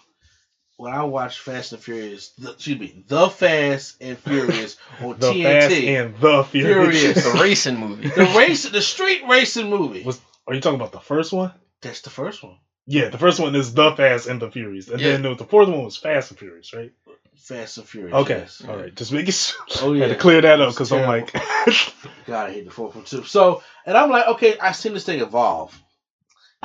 when 0.77 0.93
I 0.93 1.05
watched 1.05 1.39
Fast 1.41 1.73
and 1.73 1.81
Furious, 1.83 2.31
the, 2.39 2.53
excuse 2.53 2.79
me, 2.79 3.05
The 3.07 3.29
Fast 3.29 3.97
and 4.01 4.19
Furious 4.19 4.77
on 5.01 5.19
the 5.19 5.33
TNT. 5.33 5.43
Fast 5.43 5.75
and 5.75 6.17
the 6.19 6.43
Furious. 6.45 7.01
Furious. 7.01 7.33
The 7.33 7.39
racing 7.43 7.77
movie. 7.79 8.09
the 8.09 8.35
race, 8.37 8.69
the 8.69 8.83
street 8.83 9.23
racing 9.29 9.71
movie. 9.71 10.03
Was- 10.03 10.21
Are 10.47 10.55
you 10.55 10.61
talking 10.61 10.81
about 10.81 10.93
the 10.93 11.01
first 11.01 11.33
one? 11.33 11.53
That's 11.81 12.01
the 12.01 12.11
first 12.11 12.43
one. 12.43 12.57
Yeah, 12.87 13.09
the 13.09 13.19
first 13.19 13.41
one 13.41 13.55
is 13.55 13.73
the 13.73 13.93
Fast 13.93 14.27
and 14.27 14.41
the 14.43 14.51
Furious, 14.51 14.89
and 14.89 15.01
Yeah. 15.01 15.13
then 15.13 15.23
the, 15.23 15.35
the 15.37 15.45
fourth 15.45 15.69
one 15.69 15.85
was 15.85 15.97
Fast 15.97 16.31
and 16.33 16.39
Furious, 16.39 16.75
right? 16.75 16.93
Fast 17.37 17.79
and 17.79 17.87
Furious. 17.89 18.15
Okay, 18.15 18.39
yes. 18.41 18.63
all 18.69 18.77
right, 18.77 18.95
just 18.95 19.13
making 19.13 19.33
sure. 19.33 19.57
Oh 19.83 19.93
Had 19.95 20.01
yeah. 20.01 20.09
to 20.09 20.17
clear 20.17 20.41
that 20.41 20.61
up 20.61 20.71
because 20.71 20.93
I'm 20.93 21.07
like, 21.07 21.33
God, 22.27 22.51
I 22.51 22.53
hate 22.53 22.65
the 22.67 22.71
fourth 22.71 22.95
one 22.95 23.05
too. 23.05 23.25
So, 23.25 23.63
and 23.87 23.97
I'm 23.97 24.11
like, 24.11 24.27
okay, 24.29 24.59
I 24.59 24.73
seen 24.73 24.93
this 24.95 25.05
thing 25.05 25.21
evolve. 25.21 25.79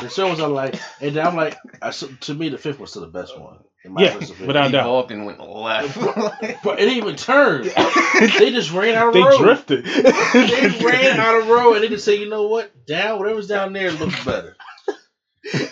The 0.01 0.09
show 0.09 0.29
was 0.29 0.39
I'm 0.39 0.53
like, 0.53 0.79
and 1.01 1.15
then 1.15 1.25
I'm 1.25 1.35
like, 1.35 1.57
I, 1.81 1.91
so- 1.91 2.07
to 2.21 2.33
me, 2.33 2.49
the 2.49 2.57
fifth 2.57 2.79
was 2.79 2.91
still 2.91 3.01
the 3.03 3.07
best 3.07 3.37
one. 3.39 3.59
In 3.85 3.93
my 3.93 4.01
Yeah, 4.03 4.17
without 4.17 4.71
doubt. 4.71 4.81
evolved 4.85 5.11
and 5.11 5.25
went 5.25 5.39
left. 5.39 5.97
But 6.63 6.79
it 6.79 6.85
didn't 6.85 6.97
even 6.97 7.15
turned. 7.15 7.65
they 8.37 8.51
just 8.51 8.71
ran 8.73 8.95
out 8.95 9.09
of 9.09 9.15
road. 9.15 9.23
they 9.23 9.23
road. 9.23 9.37
drifted. 9.37 9.85
They 10.33 10.79
ran 10.85 11.19
out 11.19 11.35
of 11.41 11.47
road, 11.47 11.75
and 11.75 11.83
they 11.83 11.87
just 11.87 12.03
say, 12.05 12.15
you 12.15 12.27
know 12.29 12.47
what? 12.47 12.85
Down, 12.85 13.19
whatever's 13.19 13.47
down 13.47 13.71
there 13.73 13.91
looks 13.91 14.23
better. 14.25 14.55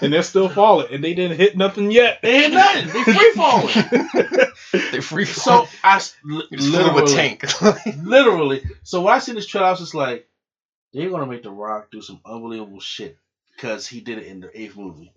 and 0.01 0.13
they're 0.13 0.23
still 0.23 0.47
falling, 0.47 0.87
and 0.93 1.03
they 1.03 1.13
didn't 1.13 1.37
hit 1.37 1.57
nothing 1.57 1.91
yet. 1.91 2.19
They 2.21 2.45
ain't 2.45 2.53
nothing. 2.53 2.87
They 2.87 3.03
free 3.03 3.31
falling. 3.35 3.73
they 4.91 5.01
free 5.01 5.25
falling. 5.25 5.67
So 5.67 5.77
I 5.83 5.97
s- 5.97 6.15
li- 6.23 6.47
It's 6.51 6.65
a 6.65 6.69
literally, 6.69 7.13
tank. 7.13 7.43
literally. 8.03 8.63
So 8.83 9.01
when 9.01 9.13
I 9.13 9.19
see 9.19 9.33
this 9.33 9.45
trailer, 9.45 9.67
I 9.67 9.71
was 9.71 9.79
just 9.79 9.93
like, 9.95 10.27
they're 10.93 11.09
gonna 11.09 11.25
make 11.27 11.43
The 11.43 11.51
Rock 11.51 11.91
do 11.91 12.01
some 12.01 12.21
unbelievable 12.25 12.79
shit 12.79 13.17
because 13.57 13.87
he 13.87 13.99
did 13.99 14.19
it 14.19 14.27
in 14.27 14.39
the 14.39 14.61
eighth 14.61 14.77
movie. 14.77 15.11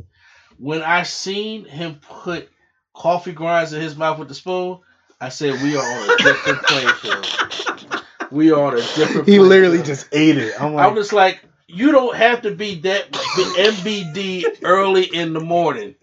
When 0.58 0.82
I 0.82 1.02
seen 1.04 1.64
him 1.66 2.00
put 2.00 2.48
coffee 2.94 3.32
grinds 3.32 3.72
in 3.72 3.80
his 3.80 3.96
mouth 3.96 4.18
with 4.18 4.28
the 4.28 4.34
spoon, 4.34 4.78
I 5.20 5.28
said 5.28 5.62
we 5.62 5.76
are 5.76 5.82
on 5.84 6.10
a 6.10 6.16
different 6.22 6.62
playing 6.66 6.88
field. 6.94 8.02
We 8.30 8.50
are 8.52 8.64
on 8.66 8.74
a 8.74 8.76
different. 8.76 9.28
He 9.28 9.36
playing 9.36 9.42
literally 9.48 9.76
field. 9.78 9.86
just 9.86 10.08
ate 10.12 10.38
it. 10.38 10.54
I'm 10.60 10.68
I'm 10.68 10.74
like, 10.74 10.94
just 10.96 11.12
like, 11.12 11.44
you 11.66 11.92
don't 11.92 12.16
have 12.16 12.42
to 12.42 12.54
be 12.54 12.80
that 12.80 13.10
MBD 13.12 14.58
early 14.64 15.04
in 15.04 15.32
the 15.34 15.40
morning. 15.40 15.94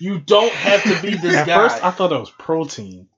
You 0.00 0.18
don't 0.20 0.52
have 0.52 0.82
to 0.84 1.00
be 1.02 1.16
this 1.16 1.34
at 1.34 1.46
guy. 1.46 1.68
first 1.68 1.84
I 1.84 1.90
thought 1.90 2.12
it 2.12 2.18
was 2.20 2.30
protein. 2.30 3.08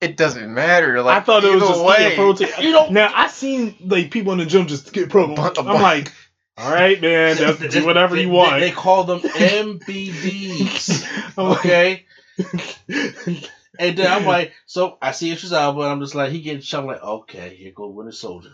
it 0.00 0.16
doesn't 0.16 0.52
matter. 0.52 1.02
Like 1.02 1.18
I 1.18 1.20
thought 1.24 1.44
it 1.44 1.54
was 1.54 1.68
just 1.68 1.84
way. 1.84 2.14
protein. 2.16 2.48
You 2.60 2.72
don't- 2.72 2.92
Now 2.92 3.10
I 3.14 3.28
seen 3.28 3.76
like 3.86 4.10
people 4.10 4.32
in 4.32 4.38
the 4.38 4.46
gym 4.46 4.66
just 4.66 4.92
get 4.92 5.10
protein. 5.10 5.38
I'm 5.38 5.66
like, 5.82 6.12
all 6.58 6.72
right, 6.72 7.00
man, 7.00 7.36
that's, 7.36 7.58
do 7.74 7.86
whatever 7.90 8.16
They- 8.16 8.22
you 8.22 8.28
want. 8.30 8.60
They, 8.60 8.70
call 8.70 9.04
them 9.04 9.20
MBDs. 9.20 11.06
Oh 11.38 11.52
okay. 11.52 12.04
And 13.78 13.96
then 13.96 14.12
I'm 14.12 14.26
like, 14.26 14.52
so 14.66 14.98
I 15.00 15.12
see 15.12 15.30
Idris 15.32 15.52
Elba, 15.52 15.80
and 15.80 15.90
I'm 15.92 16.00
just 16.00 16.14
like, 16.14 16.30
he 16.32 16.42
getting 16.42 16.60
shot. 16.60 16.80
I'm 16.82 16.86
like, 16.86 17.02
okay, 17.02 17.54
here 17.54 17.72
go 17.74 17.88
Winter 17.88 18.12
Soldier, 18.12 18.50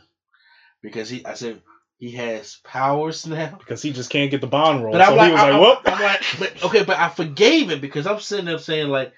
because 0.82 1.08
he, 1.08 1.24
I 1.26 1.34
said, 1.34 1.62
he 1.98 2.12
has 2.12 2.58
powers 2.62 3.26
now. 3.26 3.56
because 3.58 3.82
he 3.82 3.92
just 3.92 4.10
can't 4.10 4.30
get 4.30 4.40
the 4.40 4.46
bond 4.46 4.84
role. 4.84 4.92
But 4.92 5.00
I'm 5.00 5.08
so 5.08 5.14
like, 5.16 5.26
he 5.26 5.32
was 5.32 5.40
I, 5.40 5.58
like, 5.58 5.78
I'm 5.86 6.02
like, 6.02 6.22
but 6.38 6.64
okay, 6.66 6.84
but 6.84 6.98
I 6.98 7.08
forgave 7.08 7.70
it 7.72 7.80
because 7.80 8.06
I'm 8.06 8.20
sitting 8.20 8.44
there 8.44 8.58
saying 8.58 8.88
like, 8.88 9.14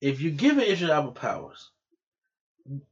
if 0.00 0.20
you 0.20 0.30
give 0.30 0.58
Idris 0.58 0.88
Elba 0.88 1.10
powers, 1.12 1.70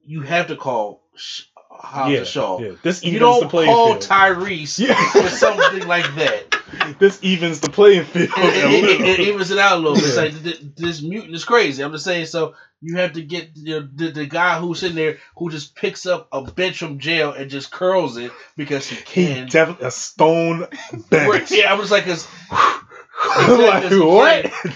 you 0.04 0.22
have 0.22 0.48
to 0.48 0.56
call 0.56 1.04
Sh- 1.14 1.42
Hobbs 1.78 2.12
yeah, 2.12 2.24
Shaw. 2.24 2.58
yeah, 2.60 2.72
this 2.82 3.04
You 3.04 3.18
don't 3.18 3.42
the 3.44 3.48
call 3.48 3.94
field. 3.94 4.02
Tyrese 4.02 4.78
Yeah. 4.78 5.10
for 5.12 5.28
something 5.28 5.86
like 5.86 6.12
that. 6.16 6.56
this 6.98 7.18
evens 7.22 7.60
the 7.60 7.70
playing 7.70 8.04
field. 8.04 8.30
it, 8.36 9.00
it, 9.00 9.20
it, 9.20 9.20
evens 9.28 9.50
it 9.50 9.58
out 9.58 9.76
a 9.78 9.80
little 9.80 9.94
bit. 9.94 10.04
It's 10.04 10.16
like 10.16 10.42
th- 10.42 10.60
this 10.76 11.00
mutant 11.02 11.34
is 11.34 11.44
crazy. 11.44 11.82
I'm 11.82 11.92
just 11.92 12.04
saying. 12.04 12.26
So 12.26 12.54
you 12.80 12.96
have 12.96 13.12
to 13.14 13.22
get 13.22 13.54
the, 13.54 13.88
the 13.94 14.10
the 14.10 14.26
guy 14.26 14.58
who's 14.60 14.82
in 14.82 14.94
there 14.94 15.18
who 15.36 15.50
just 15.50 15.74
picks 15.74 16.04
up 16.04 16.28
a 16.32 16.42
bench 16.42 16.78
from 16.78 16.98
jail 16.98 17.32
and 17.32 17.48
just 17.50 17.70
curls 17.70 18.16
it 18.18 18.32
because 18.56 18.86
he 18.86 18.96
he 18.96 19.02
can. 19.02 19.46
definitely 19.48 19.86
a 19.86 19.90
stone 19.90 20.66
bench. 21.10 21.50
yeah, 21.52 21.72
I 21.72 21.74
was 21.74 21.90
like, 21.90 22.06
I'm 22.08 22.18
like, 23.60 23.90
what? 23.92 24.52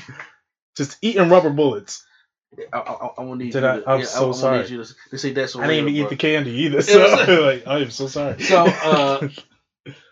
Just 0.76 0.96
eating 1.02 1.28
rubber 1.28 1.50
bullets. 1.50 2.02
I, 2.72 2.78
I, 2.78 3.10
I 3.18 3.22
want 3.22 3.40
need 3.40 3.52
Did 3.52 3.62
you. 3.62 3.68
I- 3.68 3.76
to, 3.80 3.90
I'm 3.90 4.00
yeah, 4.00 4.06
so 4.06 4.28
I, 4.30 4.32
sorry. 4.32 4.58
Need 4.60 4.70
you 4.70 4.84
to, 4.84 4.94
to 5.10 5.18
say 5.18 5.32
that's 5.32 5.56
I 5.56 5.66
didn't 5.66 5.88
even 5.88 5.94
eat 6.04 6.08
the 6.10 6.16
candy 6.16 6.50
either. 6.62 6.82
So 6.82 6.98
like, 7.46 7.66
I 7.66 7.78
am 7.80 7.90
so 7.90 8.06
sorry. 8.08 8.40
So 8.42 8.64
uh, 8.66 9.28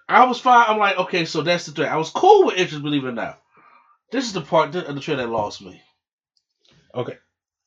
I 0.09 0.24
was 0.26 0.40
fine. 0.40 0.64
I'm 0.68 0.79
like, 0.79 0.98
okay, 0.98 1.24
so 1.24 1.42
that's 1.42 1.66
the 1.66 1.72
thing. 1.72 1.85
I 1.87 1.96
was 1.96 2.11
cool 2.11 2.46
with 2.46 2.57
Idris, 2.59 2.81
believe 2.81 3.05
it 3.05 3.09
or 3.09 3.12
not. 3.12 3.40
This 4.11 4.24
is 4.26 4.33
the 4.33 4.40
part 4.40 4.74
of 4.74 4.94
the 4.94 5.00
trailer 5.00 5.22
that 5.24 5.31
lost 5.31 5.62
me. 5.62 5.81
Okay. 6.94 7.16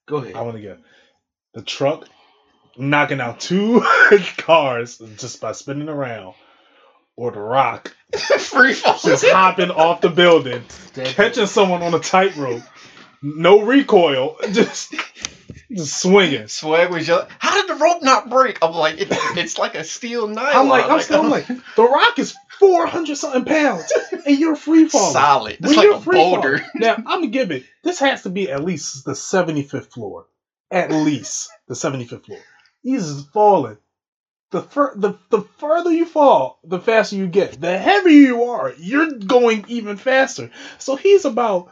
Go 0.07 0.17
ahead. 0.17 0.35
I 0.35 0.41
want 0.41 0.55
to 0.57 0.61
get 0.61 0.79
the 1.53 1.61
truck 1.61 2.07
knocking 2.77 3.21
out 3.21 3.39
two 3.39 3.81
cars 4.37 4.97
just 5.17 5.39
by 5.39 5.51
spinning 5.53 5.87
around, 5.87 6.33
or 7.15 7.31
the 7.31 7.39
rock 7.39 7.95
free 8.39 8.73
fall. 8.73 8.97
just 8.97 9.25
hopping 9.25 9.69
off 9.71 10.01
the 10.01 10.09
building, 10.09 10.63
That- 10.95 11.07
catching 11.07 11.45
someone 11.45 11.81
on 11.83 11.93
a 11.93 11.99
tightrope, 11.99 12.63
no 13.23 13.61
recoil, 13.63 14.37
just 14.51 14.93
just 15.71 16.01
swinging. 16.01 16.47
Swag 16.47 16.91
was 16.91 17.07
just, 17.07 17.27
how 17.39 17.59
did 17.65 17.75
the 17.75 17.81
rope 17.83 18.03
not 18.03 18.29
break? 18.29 18.59
I'm 18.61 18.73
like, 18.73 18.99
it, 18.99 19.07
it's 19.11 19.57
like 19.57 19.75
a 19.75 19.83
steel 19.83 20.27
knife. 20.27 20.55
I'm 20.55 20.67
like, 20.69 20.85
I'm 20.89 21.01
still 21.01 21.21
I'm 21.21 21.29
like, 21.29 21.47
the 21.75 21.83
rock 21.83 22.19
is 22.19 22.35
four 22.59 22.85
hundred 22.85 23.15
something 23.17 23.45
pounds, 23.45 23.91
and 24.25 24.37
you're 24.37 24.55
free 24.55 24.87
falling. 24.87 25.13
solid. 25.13 25.53
It's 25.53 25.61
When 25.67 25.75
like 25.77 25.85
you're 25.85 25.95
a 25.95 26.01
free 26.01 26.17
boulder. 26.17 26.57
falling- 26.59 26.71
Now 26.75 26.95
I'm 26.95 27.03
gonna 27.05 27.27
give 27.27 27.51
it. 27.51 27.63
This 27.83 27.99
has 27.99 28.23
to 28.23 28.29
be 28.29 28.51
at 28.51 28.63
least 28.63 29.03
the 29.05 29.13
75th 29.13 29.91
floor, 29.93 30.27
at 30.71 30.91
least 30.91 31.49
the 31.67 31.73
75th 31.75 32.25
floor. 32.25 32.39
He's 32.81 33.23
falling. 33.33 33.77
The, 34.51 34.61
fur- 34.61 34.93
the 34.95 35.17
the 35.31 35.41
further 35.57 35.91
you 35.91 36.05
fall, 36.05 36.59
the 36.63 36.79
faster 36.79 37.15
you 37.15 37.25
get. 37.27 37.59
The 37.59 37.75
heavier 37.77 38.11
you 38.11 38.43
are, 38.43 38.71
you're 38.77 39.09
going 39.13 39.65
even 39.67 39.97
faster. 39.97 40.51
So 40.77 40.95
he's 40.95 41.25
about, 41.25 41.71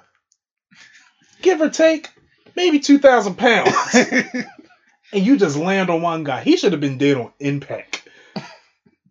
give 1.41 1.61
or 1.61 1.69
take, 1.69 2.09
maybe 2.55 2.79
two 2.79 2.99
thousand 2.99 3.35
pounds, 3.35 3.73
and 3.93 4.45
you 5.25 5.37
just 5.37 5.57
land 5.57 5.89
on 5.89 6.01
one 6.01 6.23
guy. 6.23 6.41
He 6.43 6.57
should 6.57 6.71
have 6.73 6.81
been 6.81 6.97
dead 6.97 7.17
on 7.17 7.31
impact. 7.39 8.07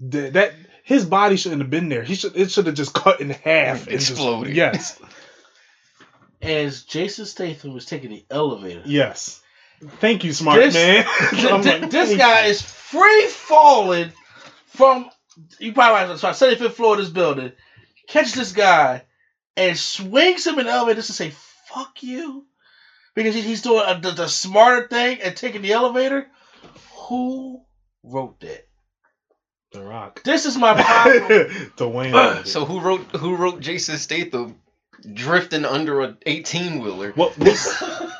That, 0.01 0.33
that 0.33 0.55
his 0.85 1.04
body 1.04 1.37
shouldn't 1.37 1.61
have 1.61 1.71
been 1.71 1.88
there. 1.88 2.02
He 2.02 2.15
should 2.15 2.37
it 2.37 2.50
should 2.50 2.67
have 2.67 2.75
just 2.75 2.94
cut 2.94 3.21
in 3.21 3.31
half 3.31 3.87
and 3.87 3.98
just- 3.98 4.13
Exploded. 4.13 4.54
yes. 4.57 5.00
as 6.42 6.83
Jason 6.85 7.27
Statham 7.27 7.75
was 7.75 7.85
taking 7.87 8.11
the 8.11 8.25
elevator. 8.31 8.83
Yes. 8.87 9.40
Thank 9.98 10.25
you, 10.25 10.33
smart 10.33 10.59
This- 10.59 10.75
man. 10.75 11.04
Th- 11.31 11.63
th- 11.63 11.81
like, 11.83 11.90
this 11.90 12.17
guy 12.17 12.44
you. 12.44 12.50
is 12.50 12.63
free 12.63 13.27
falling 13.29 14.13
from 14.67 15.11
you 15.59 15.73
probably 15.73 16.11
right, 16.11 16.19
sorry, 16.19 16.35
75th 16.57 16.73
floor 16.73 16.94
of 16.94 17.00
this 17.00 17.09
building, 17.11 17.52
catches 18.09 18.35
this 18.35 18.52
guy 18.52 19.02
and 19.57 19.77
swings 19.79 20.46
him 20.46 20.59
in 20.59 20.67
the 20.67 20.73
elevator 20.73 20.96
just 20.96 21.09
to 21.09 21.13
say 21.15 21.31
"fuck 21.75 22.02
you," 22.02 22.46
because 23.14 23.35
he's 23.35 23.62
doing 23.62 23.85
a, 23.87 23.98
the, 24.00 24.10
the 24.12 24.29
smarter 24.29 24.88
thing 24.88 25.21
and 25.23 25.37
taking 25.37 25.62
the 25.62 25.73
elevator. 25.73 26.29
Who 27.08 27.62
wrote 28.04 28.40
that? 28.40 28.66
The 29.73 29.83
Rock. 29.85 30.23
This 30.25 30.46
is 30.46 30.56
my 30.56 30.75
problem. 30.83 31.23
Dwayne. 31.77 32.12
Uh, 32.14 32.35
wrote. 32.37 32.46
So 32.48 32.64
who 32.64 32.81
wrote 32.81 33.02
who 33.16 33.37
wrote 33.37 33.60
Jason 33.60 33.98
Statham 33.98 34.56
drifting 35.14 35.64
under 35.64 36.00
a 36.02 36.16
eighteen 36.27 36.81
wheeler? 36.81 37.12
Well, 37.16 37.33
we 37.38 37.54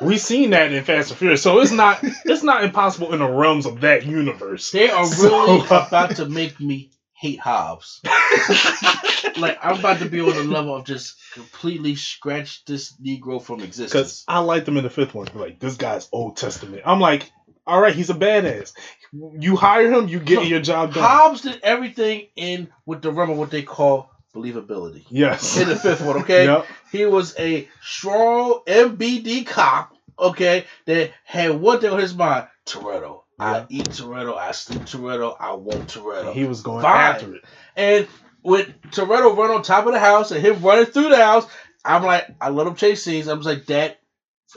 we 0.01 0.17
seen 0.17 0.51
that 0.51 0.71
in 0.71 0.83
Fast 0.83 1.09
and 1.11 1.17
Furious, 1.19 1.43
so 1.43 1.59
it's 1.59 1.71
not 1.71 1.99
it's 2.25 2.43
not 2.43 2.63
impossible 2.63 3.11
in 3.13 3.19
the 3.19 3.27
realms 3.27 3.65
of 3.65 3.81
that 3.81 4.05
universe. 4.05 4.71
They 4.71 4.89
are 4.89 5.05
So- 5.05 5.29
really 5.29 5.65
about 5.69 6.15
to 6.17 6.25
make 6.29 6.59
me 6.59 6.91
hate 7.21 7.39
Hobbs. 7.39 8.01
like 9.37 9.59
I'm 9.61 9.77
about 9.77 9.99
to 9.99 10.09
be 10.09 10.21
on 10.21 10.33
the 10.33 10.43
level 10.43 10.75
of 10.75 10.85
just 10.85 11.17
completely 11.33 11.93
scratch 11.93 12.65
this 12.65 12.93
Negro 12.93 13.39
from 13.39 13.57
Because 13.57 13.79
existence. 13.79 14.23
I 14.27 14.39
liked 14.39 14.67
him 14.67 14.77
in 14.77 14.83
the 14.83 14.89
fifth 14.89 15.13
one. 15.13 15.27
Like 15.35 15.59
this 15.59 15.77
guy's 15.77 16.09
Old 16.11 16.37
Testament. 16.37 16.81
I'm 16.83 16.99
like, 16.99 17.31
all 17.67 17.79
right, 17.79 17.93
he's 17.93 18.09
a 18.09 18.15
badass. 18.15 18.73
You 19.13 19.55
hire 19.55 19.91
him, 19.91 20.07
you 20.07 20.19
get 20.19 20.47
your 20.47 20.61
job 20.61 20.95
done. 20.95 21.03
Hobbs 21.03 21.41
did 21.41 21.59
everything 21.61 22.25
in 22.35 22.69
with 22.87 23.03
the 23.03 23.11
realm 23.11 23.29
of 23.29 23.37
what 23.37 23.51
they 23.51 23.61
call 23.61 24.09
believability. 24.33 25.05
Yes. 25.11 25.57
In 25.57 25.69
the 25.69 25.75
fifth 25.75 26.01
one, 26.01 26.21
okay? 26.21 26.45
Yep. 26.45 26.65
He 26.91 27.05
was 27.05 27.37
a 27.37 27.69
strong 27.83 28.61
MBD 28.65 29.45
cop, 29.45 29.95
okay, 30.17 30.65
that 30.85 31.11
had 31.23 31.51
one 31.51 31.79
thing 31.81 31.91
on 31.91 31.99
his 31.99 32.15
mind: 32.15 32.47
Toretto. 32.65 33.20
I 33.41 33.65
eat 33.69 33.89
Toretto. 33.89 34.37
I 34.37 34.51
sleep 34.51 34.81
Toretto. 34.81 35.35
I 35.39 35.53
want 35.53 35.87
Toretto. 35.89 36.33
He 36.33 36.45
was 36.45 36.61
going 36.61 36.81
Fine. 36.83 37.15
after 37.15 37.35
it. 37.35 37.43
And 37.75 38.07
with 38.43 38.69
Toretto 38.91 39.35
run 39.37 39.51
on 39.51 39.63
top 39.63 39.85
of 39.87 39.93
the 39.93 39.99
house 39.99 40.31
and 40.31 40.45
him 40.45 40.61
running 40.61 40.85
through 40.85 41.09
the 41.09 41.17
house, 41.23 41.45
I'm 41.83 42.03
like, 42.03 42.27
I 42.39 42.49
let 42.49 42.67
him 42.67 42.75
chase 42.75 43.03
scenes. 43.03 43.27
I 43.27 43.33
was 43.33 43.45
like, 43.45 43.65
that 43.67 43.99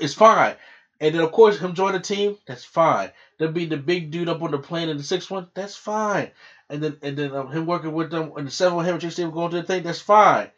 is 0.00 0.14
fine. 0.14 0.54
And 1.00 1.14
then 1.14 1.22
of 1.22 1.32
course 1.32 1.58
him 1.58 1.74
join 1.74 1.92
the 1.92 2.00
team, 2.00 2.36
that's 2.46 2.64
fine. 2.64 3.10
Then 3.38 3.52
be 3.52 3.66
the 3.66 3.76
big 3.76 4.10
dude 4.10 4.28
up 4.28 4.42
on 4.42 4.52
the 4.52 4.58
plane 4.58 4.88
in 4.88 4.96
the 4.96 5.02
sixth 5.02 5.30
one, 5.30 5.48
that's 5.54 5.76
fine. 5.76 6.30
And 6.70 6.82
then 6.82 6.96
and 7.02 7.16
then 7.16 7.34
um, 7.34 7.50
him 7.50 7.66
working 7.66 7.92
with 7.92 8.10
them 8.10 8.32
in 8.38 8.44
the 8.46 8.50
seventh 8.50 8.76
one, 8.76 8.84
him 8.86 8.94
and 8.94 9.02
Chase 9.02 9.14
Steve 9.14 9.32
going 9.32 9.50
to 9.50 9.56
the 9.56 9.62
thing, 9.64 9.82
that's 9.82 10.00
fine. 10.00 10.50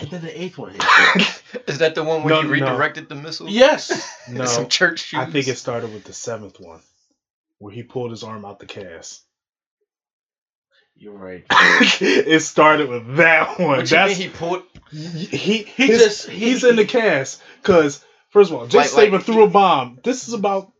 And 0.00 0.10
then 0.10 0.22
the 0.22 0.42
eighth 0.42 0.58
one 0.58 0.72
hit. 0.72 0.82
Is 1.68 1.78
that 1.78 1.94
the 1.94 2.02
one 2.04 2.22
where 2.22 2.34
No, 2.34 2.42
he 2.42 2.46
no. 2.48 2.52
redirected 2.52 3.08
the 3.08 3.14
missile? 3.14 3.48
yes. 3.48 4.08
No, 4.28 4.44
Some 4.44 4.68
church 4.68 5.00
shoes. 5.00 5.20
I 5.20 5.26
think 5.26 5.48
it 5.48 5.56
started 5.58 5.92
with 5.92 6.04
the 6.04 6.12
seventh 6.12 6.60
one, 6.60 6.80
where 7.60 7.72
he 7.72 7.84
pulled 7.84 8.10
his 8.10 8.24
arm 8.24 8.44
out 8.44 8.58
the 8.58 8.66
cast. 8.66 9.22
You're 10.96 11.14
right. 11.14 11.44
it 11.50 12.42
started 12.42 12.88
with 12.90 13.16
that 13.16 13.58
one. 13.58 13.68
What 13.68 13.90
you 13.90 13.96
That's 13.96 14.18
mean 14.18 14.28
he 14.30 14.36
pulled? 14.36 14.62
he, 14.90 15.58
He 15.62 15.86
his- 15.86 16.00
just- 16.02 16.28
he- 16.28 16.38
he's 16.50 16.64
in 16.64 16.76
the 16.76 16.84
cast 16.84 17.40
because 17.62 18.04
first 18.30 18.50
of 18.50 18.56
all, 18.56 18.66
Jay 18.66 18.78
Like- 18.78 18.88
Statham 18.88 19.12
like- 19.14 19.22
threw 19.24 19.44
a 19.44 19.48
bomb. 19.48 19.98
This 20.02 20.26
is 20.28 20.34
about. 20.34 20.72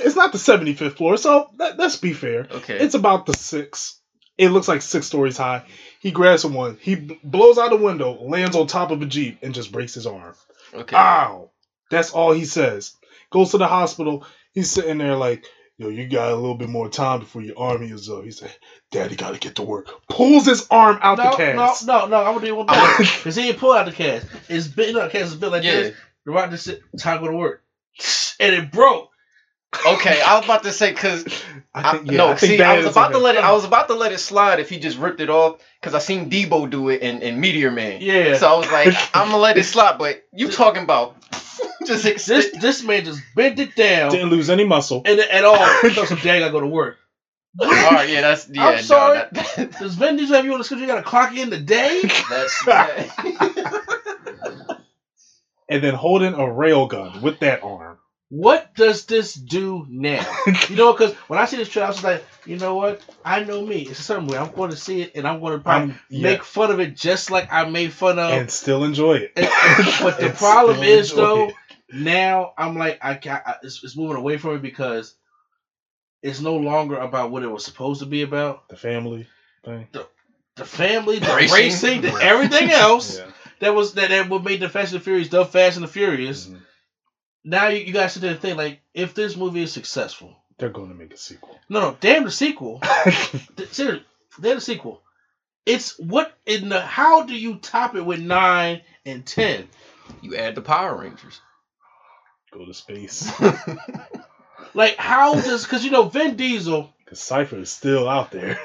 It's 0.00 0.16
not 0.16 0.32
the 0.32 0.38
75th 0.38 0.96
floor, 0.96 1.16
so 1.16 1.48
let, 1.56 1.78
let's 1.78 1.96
be 1.96 2.12
fair. 2.12 2.48
Okay. 2.50 2.78
It's 2.78 2.94
about 2.96 3.26
the 3.26 3.32
six. 3.34 4.00
It 4.36 4.48
looks 4.50 4.66
like 4.68 4.82
six 4.82 5.06
stories 5.06 5.36
high. 5.36 5.64
He 6.00 6.10
grabs 6.10 6.42
someone. 6.42 6.78
He 6.80 6.96
b- 6.96 7.18
blows 7.22 7.58
out 7.58 7.72
a 7.72 7.76
window, 7.76 8.18
lands 8.22 8.56
on 8.56 8.66
top 8.66 8.90
of 8.90 9.02
a 9.02 9.06
jeep, 9.06 9.38
and 9.42 9.54
just 9.54 9.70
breaks 9.72 9.94
his 9.94 10.06
arm. 10.06 10.34
okay. 10.74 10.96
Ow! 10.96 11.50
That's 11.90 12.10
all 12.10 12.32
he 12.32 12.44
says. 12.44 12.96
Goes 13.30 13.52
to 13.52 13.58
the 13.58 13.66
hospital. 13.68 14.26
He's 14.52 14.70
sitting 14.70 14.98
there 14.98 15.14
like, 15.16 15.44
yo, 15.78 15.88
you 15.88 16.06
got 16.08 16.32
a 16.32 16.36
little 16.36 16.54
bit 16.56 16.68
more 16.68 16.88
time 16.88 17.20
before 17.20 17.40
your 17.42 17.58
army 17.58 17.90
is 17.90 18.10
up. 18.10 18.24
He 18.24 18.30
said, 18.30 18.54
Daddy 18.90 19.16
got 19.16 19.32
to 19.32 19.38
get 19.38 19.54
to 19.56 19.62
work. 19.62 19.88
Pulls 20.10 20.46
his 20.46 20.66
arm 20.70 20.98
out 21.00 21.18
No, 21.18 21.24
the 21.24 21.30
no, 21.30 21.36
cast. 21.36 21.86
no, 21.86 21.98
no, 22.00 22.06
no, 22.08 22.16
I'm 22.24 22.34
gonna 22.34 22.46
do 22.46 22.54
one 22.56 22.66
better. 22.66 22.98
Because 22.98 23.36
he 23.36 23.42
didn't 23.44 23.58
pull 23.60 23.72
out 23.72 23.86
the 23.86 23.92
cast. 23.92 24.26
It's 24.48 24.66
bit, 24.68 24.94
no, 24.94 25.04
the 25.04 25.10
cast 25.10 25.26
is 25.32 25.36
built 25.36 25.52
like 25.52 25.62
Yeah. 25.64 25.80
this. 25.80 25.96
The 26.26 26.32
rock 26.32 26.50
just 26.50 26.64
said, 26.64 26.80
time 26.98 27.18
to 27.20 27.24
go 27.26 27.30
to 27.32 27.36
work. 27.38 27.62
And 28.40 28.54
it 28.54 28.70
broke. 28.70 29.10
Okay, 29.86 30.20
I 30.22 30.36
was 30.36 30.44
about 30.46 30.62
to 30.62 30.72
say 30.72 30.90
because 30.90 31.24
I 31.74 31.92
think, 31.92 32.10
yeah, 32.10 32.16
no, 32.16 32.28
I 32.28 32.36
see, 32.36 32.60
I 32.60 32.76
was 32.78 32.86
about 32.86 33.12
to 33.12 33.18
let 33.18 33.36
it. 33.36 33.44
I 33.44 33.52
was 33.52 33.64
about 33.64 33.88
to 33.88 33.94
let 33.94 34.12
it 34.12 34.18
slide 34.18 34.60
if 34.60 34.68
he 34.70 34.78
just 34.78 34.98
ripped 34.98 35.20
it 35.20 35.28
off 35.30 35.60
because 35.80 35.94
I 35.94 35.98
seen 35.98 36.30
Debo 36.30 36.68
do 36.70 36.88
it 36.88 37.02
in, 37.02 37.20
in 37.22 37.38
Meteor 37.40 37.70
Man. 37.70 38.00
Yeah. 38.00 38.36
So 38.38 38.48
I 38.48 38.56
was 38.58 38.70
like, 38.72 38.94
I'm 39.14 39.26
gonna 39.28 39.36
let 39.38 39.58
it 39.58 39.64
slide. 39.74 39.98
But 39.98 40.24
you 40.32 40.50
talking 40.50 40.82
about 40.82 41.16
just 41.86 42.02
this 42.02 42.04
exist? 42.06 42.60
this 42.60 42.82
man 42.82 43.04
just 43.04 43.20
bent 43.36 43.58
it 43.58 43.76
down 43.76 44.10
Didn't 44.10 44.30
lose 44.30 44.48
any 44.50 44.64
muscle. 44.64 45.02
and 45.04 45.20
at 45.20 45.44
all. 45.44 45.58
So 45.92 46.04
some 46.06 46.18
day 46.18 46.36
I 46.36 46.38
gotta 46.40 46.52
go 46.52 46.60
to 46.60 46.66
work. 46.66 46.96
All 47.60 47.68
right, 47.68 48.08
yeah, 48.08 48.20
that's 48.22 48.48
yeah. 48.48 48.70
no, 48.70 48.76
sorry. 48.78 49.18
that- 49.32 49.76
Does 49.78 49.94
Vin 49.96 50.16
Diesel 50.16 50.36
have 50.36 50.44
you 50.44 50.52
on 50.52 50.58
the 50.58 50.64
schedule? 50.64 50.82
You 50.82 50.86
gotta 50.88 51.02
clock 51.02 51.36
in 51.36 51.50
the 51.50 51.58
day. 51.58 52.02
that's 52.30 52.64
that. 52.64 53.08
And 55.68 55.84
then 55.84 55.94
holding 55.94 56.34
a 56.34 56.50
rail 56.50 56.86
gun 56.86 57.20
with 57.20 57.40
that 57.40 57.62
arm. 57.62 57.98
What 58.30 58.74
does 58.74 59.06
this 59.06 59.32
do 59.32 59.86
now? 59.88 60.26
You 60.68 60.76
know, 60.76 60.92
because 60.92 61.14
when 61.28 61.38
I 61.38 61.46
see 61.46 61.56
this 61.56 61.68
trailer, 61.70 61.86
I 61.86 61.90
was 61.90 62.04
like, 62.04 62.24
you 62.44 62.58
know 62.58 62.74
what? 62.76 63.00
I 63.24 63.42
know 63.44 63.64
me. 63.64 63.80
It's 63.82 64.00
a 64.00 64.02
certain 64.02 64.26
way. 64.26 64.36
I'm 64.36 64.52
going 64.52 64.70
to 64.70 64.76
see 64.76 65.00
it, 65.00 65.12
and 65.14 65.26
I'm 65.26 65.40
going 65.40 65.56
to 65.56 65.64
probably 65.64 65.94
yeah, 66.10 66.22
make 66.24 66.44
fun 66.44 66.70
of 66.70 66.78
it 66.78 66.94
just 66.94 67.30
like 67.30 67.50
I 67.50 67.64
made 67.70 67.90
fun 67.92 68.18
of. 68.18 68.30
and 68.32 68.50
still 68.50 68.84
enjoy 68.84 69.14
it. 69.14 69.32
And- 69.36 69.46
but 70.02 70.20
the 70.20 70.28
problem 70.36 70.82
is 70.82 71.14
though, 71.14 71.48
it. 71.48 71.54
now 71.94 72.52
I'm 72.58 72.76
like 72.76 72.98
I 73.02 73.14
can't. 73.14 73.42
I, 73.46 73.54
it's, 73.62 73.82
it's 73.82 73.96
moving 73.96 74.16
away 74.18 74.36
from 74.36 74.56
it 74.56 74.62
because 74.62 75.14
it's 76.22 76.40
no 76.40 76.56
longer 76.56 76.98
about 76.98 77.30
what 77.30 77.42
it 77.42 77.50
was 77.50 77.64
supposed 77.64 78.00
to 78.00 78.06
be 78.06 78.22
about. 78.22 78.68
the 78.68 78.76
family 78.76 79.26
thing. 79.64 79.88
The 80.56 80.64
family, 80.66 81.18
the 81.20 81.34
Racing. 81.34 81.54
racing, 81.56 82.00
the 82.02 82.12
everything 82.20 82.70
else 82.72 83.16
Yeah. 83.18 83.26
that 83.60 83.74
was 83.74 83.94
that, 83.94 84.10
that 84.10 84.28
what 84.28 84.42
made 84.44 84.60
the 84.60 84.68
Fast 84.68 84.92
and 84.92 85.00
the 85.00 85.04
Furious 85.04 85.28
the 85.28 85.44
Fast 85.46 85.76
and 85.76 85.84
the 85.84 85.88
Furious. 85.90 86.46
Mhm. 86.46 86.60
Now 87.44 87.68
you, 87.68 87.78
you 87.84 87.92
guys 87.92 88.12
sit 88.12 88.22
there 88.22 88.32
and 88.32 88.40
think 88.40 88.56
like, 88.58 88.80
if 88.94 89.14
this 89.14 89.36
movie 89.36 89.62
is 89.62 89.72
successful, 89.72 90.36
They're 90.58 90.68
going 90.70 90.88
to 90.90 90.94
make 90.94 91.14
a 91.14 91.16
sequel. 91.16 91.58
no, 91.68 91.80
no, 91.80 91.96
damn 92.00 92.24
the 92.24 92.30
sequel. 92.30 92.80
Th- 93.56 93.70
Seriously, 93.70 94.04
damn 94.40 94.56
the 94.56 94.60
sequel. 94.60 95.02
It's 95.66 95.98
what 95.98 96.32
in 96.46 96.68
the 96.70 96.80
how 96.80 97.24
do 97.24 97.34
you 97.34 97.56
top 97.56 97.94
it 97.94 98.02
with 98.04 98.20
nine 98.20 98.80
and 99.04 99.24
ten? 99.26 99.68
you 100.22 100.36
add 100.36 100.54
the 100.54 100.62
Power 100.62 101.00
Rangers. 101.00 101.40
Go 102.52 102.64
to 102.64 102.72
space. 102.74 103.30
Like 104.74 104.96
how 104.96 105.34
does 105.34 105.64
because 105.64 105.82
you 105.84 105.90
know 105.90 106.04
Vin 106.04 106.36
Diesel 106.36 106.92
Because 107.04 107.20
Cypher 107.20 107.56
is 107.56 107.70
still 107.70 108.06
out 108.08 108.30
there. 108.30 108.58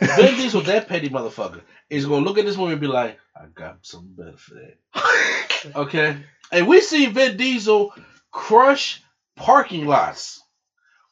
Vin 0.00 0.34
Diesel, 0.36 0.62
that 0.62 0.88
petty 0.88 1.10
motherfucker, 1.10 1.60
is 1.90 2.06
gonna 2.06 2.24
look 2.24 2.38
at 2.38 2.46
this 2.46 2.56
movie 2.56 2.72
and 2.72 2.80
be 2.80 2.86
like, 2.86 3.18
I 3.36 3.44
got 3.54 3.78
something 3.82 4.14
better 4.16 4.36
for 4.38 4.54
that. 4.54 5.76
Okay? 5.76 6.16
And 6.50 6.66
we 6.66 6.80
see 6.80 7.06
Vin 7.06 7.36
Diesel 7.36 7.92
crush 8.32 9.02
parking 9.36 9.86
lots 9.86 10.42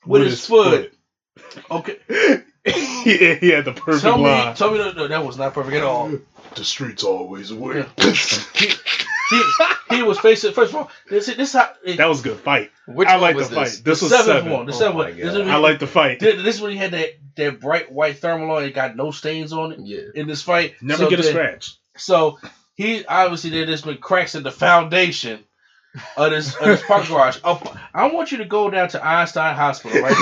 with, 0.07 0.23
his, 0.23 0.47
foot. 0.47 0.93
Okay. 1.71 1.97
yeah, 2.67 3.35
he 3.35 3.49
had 3.51 3.65
the 3.65 3.73
perfect 3.73 4.03
Tell 4.03 4.19
me, 4.19 4.55
tell 4.55 4.71
me 4.71 4.79
that, 4.79 4.97
no, 4.97 5.09
that 5.09 5.25
was 5.25 5.39
not 5.39 5.55
perfect 5.55 5.77
at 5.77 5.83
all. 5.85 6.11
The 6.55 6.65
streets 6.65 7.05
always 7.05 7.53
win. 7.53 7.87
He, 7.99 8.69
he, 9.31 9.43
he 9.97 10.03
was 10.03 10.19
facing 10.19 10.53
first 10.55 10.71
of 10.73 10.77
all, 10.77 10.91
this 11.11 11.27
this 11.27 11.39
is 11.39 11.53
how 11.53 11.71
it, 11.85 11.99
that 11.99 12.09
was 12.09 12.21
a 12.21 12.25
good 12.25 12.39
fight. 12.39 12.71
Which 12.87 13.07
I 13.09 13.17
like 13.17 13.37
the 13.37 13.43
this? 13.45 13.51
fight. 13.53 13.85
This 13.85 14.01
the 14.01 14.05
was 14.07 14.11
seventh 14.11 14.27
seven. 14.27 14.53
one. 14.53 14.67
The 14.67 14.73
Oh 14.73 14.79
seventh 14.79 14.97
one. 14.97 15.17
This 15.17 15.33
is 15.33 15.39
when 15.39 15.51
I 15.51 15.57
he- 15.57 15.63
like 15.63 15.79
the 15.79 15.87
fight. 15.87 16.19
this, 16.21 16.43
this 16.43 16.57
is 16.57 16.63
when 16.63 16.71
he 16.73 16.79
had 16.79 16.93
that, 16.93 17.11
that 17.37 17.61
bright 17.61 17.93
white 17.93 18.17
thermal 18.19 18.51
on. 18.57 18.65
It 18.65 18.75
got 18.75 18.97
no 18.97 19.11
stains 19.11 19.53
on 19.53 19.73
it 19.73 19.81
Yeah. 19.83 20.01
in 20.15 20.27
this 20.27 20.43
fight. 20.43 20.75
Never 20.81 21.05
So 21.05 21.11
get 21.11 21.19
a 21.21 21.23
then- 21.23 21.33
scratch. 21.33 21.77
So 21.99 22.39
he 22.75 23.05
obviously 23.05 23.51
there 23.51 23.67
there's 23.67 23.83
been 23.83 23.99
cracks 23.99 24.35
in 24.35 24.43
the 24.45 24.51
foundation 24.51 25.45
of 26.17 26.31
this 26.31 26.55
of 26.57 26.65
this 26.65 26.83
parking 26.85 27.11
garage. 27.15 27.39
Up, 27.45 27.77
I 27.95 28.09
want 28.13 28.33
you 28.33 28.39
to 28.39 28.45
go 28.45 28.71
down 28.71 28.89
to 28.91 29.05
Einstein 29.05 29.55
Hospital 29.55 30.01
right 30.03 30.15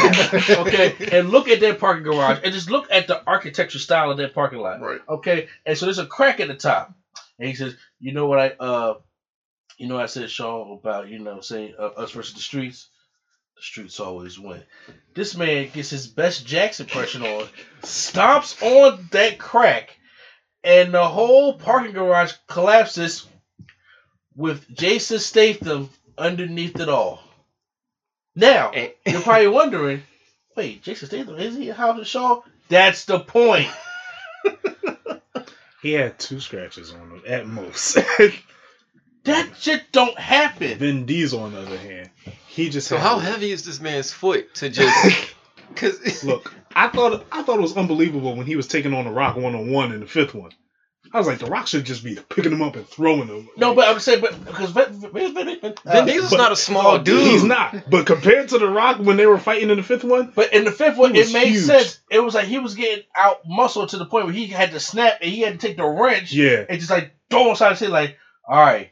now, 0.49 0.61
okay, 0.63 0.95
and 1.13 1.31
look 1.31 1.49
at 1.49 1.61
that 1.61 1.79
parking 1.81 2.05
garage 2.05 2.41
and 2.45 2.53
just 2.53 2.71
look 2.71 2.87
at 2.91 3.07
the 3.07 3.23
architecture 3.27 3.79
style 3.79 4.11
of 4.11 4.17
that 4.19 4.35
parking 4.35 4.59
lot, 4.61 4.81
Right. 4.81 5.01
okay. 5.09 5.49
And 5.65 5.77
so 5.77 5.87
there's 5.87 5.99
a 5.99 6.07
crack 6.07 6.41
at 6.41 6.49
the 6.49 6.55
top, 6.55 6.93
and 7.39 7.49
he 7.49 7.55
says, 7.55 7.77
"You 8.01 8.13
know 8.13 8.27
what 8.27 8.39
I 8.39 8.49
uh, 8.59 8.95
you 9.79 9.89
know 9.89 9.99
I 9.99 10.07
said, 10.07 10.31
Sean, 10.31 10.79
about 10.79 11.09
you 11.09 11.19
know 11.19 11.41
saying 11.41 11.75
uh, 11.79 11.87
us 11.87 12.13
versus 12.13 12.35
the 12.35 12.41
streets." 12.41 12.89
The 13.57 13.63
streets 13.63 14.01
always 14.01 14.39
win. 14.39 14.63
This 15.15 15.35
man 15.35 15.71
gets 15.73 15.89
his 15.89 16.07
best 16.07 16.45
Jackson 16.47 16.85
impression 16.85 17.23
on, 17.23 17.49
stomps 17.81 18.63
on 18.63 19.09
that 19.13 19.39
crack, 19.39 19.97
and 20.63 20.93
the 20.93 21.09
whole 21.09 21.55
parking 21.55 21.93
garage 21.93 22.35
collapses 22.49 23.27
with 24.37 24.69
Jason 24.75 25.19
Statham 25.19 25.89
underneath 26.19 26.79
it 26.79 26.89
all. 26.89 27.23
Now, 28.35 28.71
eh. 28.71 28.91
you're 29.07 29.21
probably 29.23 29.49
wondering, 29.49 30.03
wait, 30.57 30.83
Jason 30.83 31.09
Statham, 31.09 31.37
is 31.39 31.57
he 31.57 31.69
Hobbs 31.71 31.99
and 31.99 32.07
Shaw? 32.07 32.43
That's 32.69 33.05
the 33.07 33.21
point. 33.21 33.69
He 35.83 35.93
had 35.93 36.19
two 36.19 36.41
scratches 36.41 36.91
on 36.93 36.99
him 37.01 37.23
at 37.29 37.47
most. 37.47 37.99
That 39.25 39.57
shit 39.59 39.83
don't 39.91 40.17
happen. 40.19 40.79
Vin 40.79 41.05
Diesel, 41.07 41.41
on 41.43 41.53
the 41.53 41.61
other 41.61 41.77
hand, 41.79 42.11
he 42.47 42.69
just 42.71 42.87
So 42.89 42.97
had- 42.97 43.03
how 43.07 43.19
heavy 43.19 43.51
is 43.51 43.65
this 43.65 43.81
man's 43.81 44.13
foot 44.13 44.55
to 44.57 44.69
just? 44.69 45.35
Because 45.69 46.25
Look, 46.25 46.55
I 46.77 46.87
thought 46.89 47.25
I 47.33 47.43
thought 47.43 47.59
it 47.59 47.63
was 47.63 47.77
unbelievable 47.77 48.35
when 48.37 48.47
he 48.47 48.55
was 48.57 48.67
taking 48.69 48.95
on 48.95 49.05
the 49.05 49.11
Rock 49.11 49.37
one 49.37 49.55
on 49.57 49.71
one 49.71 49.93
in 49.93 49.99
the 50.01 50.07
fifth 50.07 50.33
one. 50.33 50.53
I 51.13 51.19
was 51.19 51.27
like, 51.27 51.39
The 51.39 51.47
Rock 51.47 51.67
should 51.67 51.85
just 51.85 52.03
be 52.05 52.17
picking 52.29 52.51
them 52.51 52.63
up 52.63 52.77
and 52.77 52.87
throwing 52.87 53.27
them. 53.29 53.49
No, 53.57 53.69
Like, 53.69 53.77
but 53.77 53.89
I'm 53.89 54.01
saying, 54.01 54.21
but 54.21 54.45
because 54.45 54.71
Vin, 54.71 56.07
Diesel's 56.07 56.33
not 56.33 56.53
a 56.53 56.57
small 56.57 56.99
dude. 56.99 57.21
he's 57.23 57.45
not. 57.45 57.89
But 57.91 58.07
compared 58.07 58.49
to 58.51 58.59
The 58.59 58.69
Rock 58.69 58.99
when 58.99 59.17
they 59.17 59.27
were 59.27 59.39
fighting 59.39 59.71
in 59.71 59.77
the 59.77 59.83
fifth 59.83 60.05
one, 60.05 60.33
But 60.35 60.53
in 60.53 60.65
the 60.65 60.73
fifth 60.73 60.97
one, 60.99 61.15
it 61.17 61.33
made 61.33 61.49
huge. 61.49 61.65
sense. 61.65 62.01
It 62.11 62.21
was 62.21 62.35
like 62.35 62.47
he 62.47 62.59
was 62.59 62.75
getting 62.75 63.05
out 63.17 63.41
muscle 63.47 63.87
to 63.87 63.97
the 63.99 64.07
point 64.07 64.27
where 64.27 64.35
he 64.35 64.47
had 64.47 64.73
to 64.73 64.81
snap 64.81 65.19
and 65.23 65.31
he 65.31 65.41
had 65.41 65.59
to 65.61 65.67
take 65.67 65.77
the 65.77 65.87
wrench 65.87 66.33
yeah, 66.33 66.65
and 66.69 66.79
just 66.79 66.91
like 66.91 67.15
throw 67.31 67.51
him 67.51 67.57
side 67.57 67.71
to 67.71 67.77
side, 67.77 67.89
like, 67.91 68.17
all 68.49 68.61
right, 68.61 68.91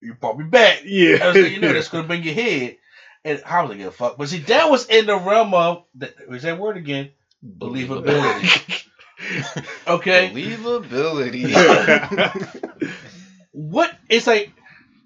you 0.00 0.14
brought 0.14 0.38
me 0.38 0.44
back. 0.44 0.82
yeah. 0.84 1.18
I 1.22 1.26
was 1.28 1.36
like, 1.36 1.52
you 1.52 1.60
know, 1.60 1.72
that's 1.72 1.88
gonna 1.88 2.06
bring 2.06 2.22
your 2.22 2.34
head. 2.34 2.76
And 3.22 3.42
I 3.44 3.60
was 3.62 3.68
like, 3.68 3.78
give 3.78 3.88
a 3.88 3.90
fuck. 3.90 4.16
But 4.16 4.28
see, 4.30 4.38
that 4.38 4.70
was 4.70 4.86
in 4.86 5.04
the 5.06 5.18
realm 5.18 5.52
of 5.52 5.84
that, 5.96 6.14
is 6.30 6.42
that 6.42 6.58
word 6.58 6.78
again? 6.78 7.10
Believability. 7.44 8.79
Okay, 9.86 10.30
Believability. 10.34 11.50
what? 13.52 13.96
It's 14.08 14.26
like 14.26 14.52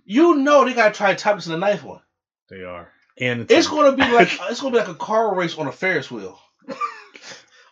you 0.05 0.37
know 0.37 0.65
they 0.65 0.75
gotta 0.75 0.95
try 0.95 1.13
to 1.15 1.19
top 1.19 1.37
this 1.37 1.47
in 1.47 1.53
the 1.53 1.59
ninth 1.59 1.83
one. 1.83 2.01
they 2.51 2.63
are. 2.65 2.89
And 3.19 3.51
It's 3.51 3.69
gonna 3.69 3.97
be 3.97 4.03
like 4.11 4.31
it's 4.51 4.61
gonna 4.61 4.73
be 4.73 4.79
like 4.79 4.89
a 4.89 4.95
car 4.95 5.35
race 5.35 5.57
on 5.57 5.67
a 5.69 5.73
Ferris 5.73 6.11
wheel. 6.11 6.39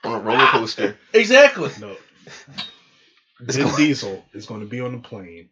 On 0.04 0.12
a 0.14 0.18
roller 0.18 0.46
coaster. 0.46 0.96
Exactly. 1.12 1.70
no. 1.80 1.94
It's 3.40 3.54
Vin 3.56 3.66
going- 3.66 3.76
Diesel 3.76 4.24
is 4.32 4.46
going 4.46 4.60
to 4.60 4.66
be 4.66 4.80
on 4.80 4.90
the 4.92 4.98
plane, 4.98 5.48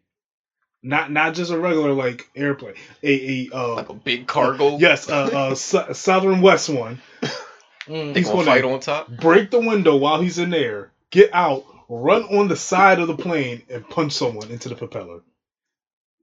not 0.83 1.13
not 1.13 1.35
just 1.35 1.53
a 1.53 1.59
regular 1.59 1.93
like 1.93 2.29
airplane, 2.35 2.75
a 3.05 3.49
a 3.49 3.57
uh, 3.57 3.75
Like 3.77 3.89
a 3.91 3.95
big 3.95 4.27
cargo. 4.27 4.77
yes, 4.79 5.09
uh, 5.09 5.31
uh, 5.33 5.55
Sou- 5.55 5.95
Southern 5.95 6.41
West 6.41 6.69
one. 6.69 7.01
Mm. 7.87 8.15
He's 8.17 8.27
gonna 8.27 8.45
gonna- 8.45 8.51
fight 8.51 8.65
on 8.65 8.81
top. 8.81 9.09
Break 9.09 9.51
the 9.51 9.61
window 9.61 9.97
while 9.97 10.21
he's 10.21 10.39
in 10.39 10.51
there, 10.51 10.93
get 11.11 11.31
out, 11.33 11.65
run 11.89 12.23
on 12.25 12.49
the 12.49 12.57
side 12.57 12.99
of 13.01 13.07
the 13.09 13.17
plane, 13.17 13.63
and 13.71 13.89
punch 13.89 14.13
someone 14.13 14.51
into 14.51 14.69
the 14.69 14.75
propeller. 14.77 15.21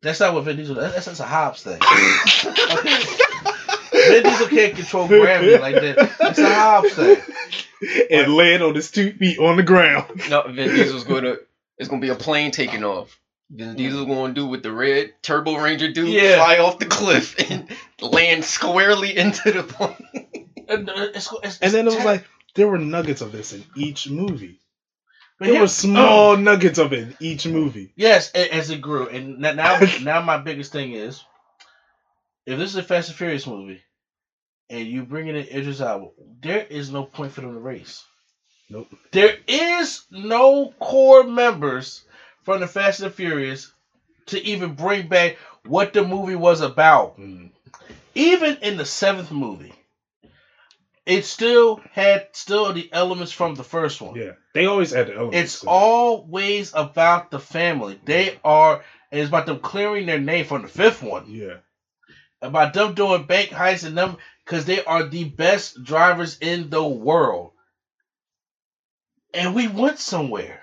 That's 0.01 0.19
not 0.19 0.33
what 0.33 0.43
Vin 0.43 0.57
Diesel. 0.57 0.75
That's, 0.75 1.05
that's 1.05 1.19
a 1.19 1.25
Hobbs 1.25 1.63
thing. 1.63 1.79
Okay. 1.81 3.03
Vin 3.91 4.23
Diesel 4.23 4.47
can't 4.47 4.75
control 4.75 5.07
gravity 5.07 5.57
like 5.57 5.75
that. 5.75 6.15
It's 6.21 6.39
a 6.39 6.53
Hobbs 6.53 6.93
thing. 6.93 7.17
and 8.11 8.33
land 8.33 8.61
on 8.63 8.75
his 8.75 8.91
two 8.91 9.11
feet 9.13 9.39
on 9.39 9.57
the 9.57 9.63
ground. 9.63 10.21
No, 10.29 10.43
Vin 10.43 10.69
Diesel's 10.75 11.03
gonna. 11.03 11.37
It's 11.79 11.89
gonna 11.89 12.01
be 12.01 12.09
a 12.09 12.15
plane 12.15 12.51
taking 12.51 12.83
off. 12.83 13.19
Vin 13.49 13.75
Diesel's 13.75 14.05
gonna 14.05 14.33
do 14.33 14.45
what 14.47 14.61
the 14.61 14.71
red 14.71 15.13
Turbo 15.23 15.57
Ranger 15.57 15.91
do. 15.91 16.05
Yeah. 16.05 16.35
Fly 16.37 16.57
off 16.59 16.79
the 16.79 16.85
cliff 16.85 17.35
and 17.51 17.67
land 18.01 18.43
squarely 18.45 19.17
into 19.17 19.51
the 19.51 19.63
plane. 19.63 20.26
And, 20.69 20.89
uh, 20.89 20.93
it's, 21.13 21.33
it's, 21.43 21.59
And 21.59 21.71
then 21.73 21.87
it 21.87 21.95
was 21.95 22.05
like 22.05 22.25
there 22.55 22.67
were 22.67 22.77
nuggets 22.77 23.21
of 23.21 23.31
this 23.31 23.53
in 23.53 23.63
each 23.75 24.09
movie. 24.09 24.59
but 25.39 25.45
There 25.45 25.53
here- 25.55 25.61
were 25.61 25.67
small 25.67 26.35
nuggets 26.37 26.79
of 26.79 26.93
it 26.93 26.99
in 26.99 27.15
each 27.19 27.45
movie. 27.47 27.93
Yes, 27.95 28.31
as 28.31 28.69
it 28.69 28.81
grew, 28.81 29.07
and 29.09 29.39
now, 29.39 29.79
now 30.01 30.21
my 30.21 30.37
biggest 30.37 30.71
thing 30.71 30.93
is, 30.93 31.23
if 32.45 32.57
this 32.57 32.69
is 32.71 32.75
a 32.77 32.83
Fast 32.83 33.09
and 33.09 33.17
Furious 33.17 33.45
movie, 33.47 33.81
and 34.69 34.87
you 34.87 35.03
bring 35.03 35.27
in 35.27 35.35
Idris 35.35 35.79
Elba, 35.81 36.07
there 36.41 36.65
is 36.65 36.91
no 36.91 37.03
point 37.03 37.31
for 37.31 37.41
them 37.41 37.53
to 37.53 37.59
race. 37.59 38.03
Nope. 38.69 38.87
There 39.11 39.37
is 39.47 40.03
no 40.11 40.73
core 40.79 41.23
members 41.23 42.03
from 42.43 42.59
the 42.59 42.67
Fast 42.67 43.01
and 43.01 43.13
Furious 43.13 43.71
to 44.27 44.43
even 44.43 44.73
bring 44.73 45.07
back 45.07 45.37
what 45.65 45.93
the 45.93 46.03
movie 46.05 46.35
was 46.35 46.59
about. 46.61 47.17
Mm. 47.17 47.51
Even 48.15 48.57
in 48.57 48.77
the 48.77 48.85
seventh 48.85 49.31
movie, 49.31 49.73
it 51.07 51.25
still 51.25 51.81
had 51.93 52.27
still 52.33 52.71
the 52.73 52.89
elements 52.93 53.31
from 53.31 53.55
the 53.55 53.63
first 53.63 54.01
one. 54.01 54.15
Yeah, 54.15 54.33
they 54.53 54.65
always 54.65 54.91
had 54.91 55.07
the 55.07 55.15
elements. 55.15 55.37
It's 55.37 55.59
to 55.61 55.69
always 55.69 56.73
about 56.75 57.31
the 57.31 57.39
family. 57.39 57.99
They 58.05 58.37
are. 58.43 58.83
and 59.11 59.21
It's 59.21 59.29
about 59.29 59.45
them 59.45 59.59
clearing 59.59 60.05
their 60.05 60.19
name 60.19 60.45
from 60.45 60.61
the 60.63 60.67
fifth 60.67 61.01
one. 61.01 61.25
Yeah, 61.27 61.57
About 62.41 62.73
them 62.73 62.93
doing 62.93 63.23
bank 63.23 63.49
heists 63.49 63.85
and 63.85 63.97
them 63.97 64.17
because 64.45 64.65
they 64.65 64.83
are 64.83 65.03
the 65.03 65.23
best 65.25 65.81
drivers 65.83 66.37
in 66.39 66.69
the 66.69 66.83
world. 66.85 67.51
And 69.33 69.53
we 69.55 69.67
went 69.67 69.99
somewhere, 69.99 70.61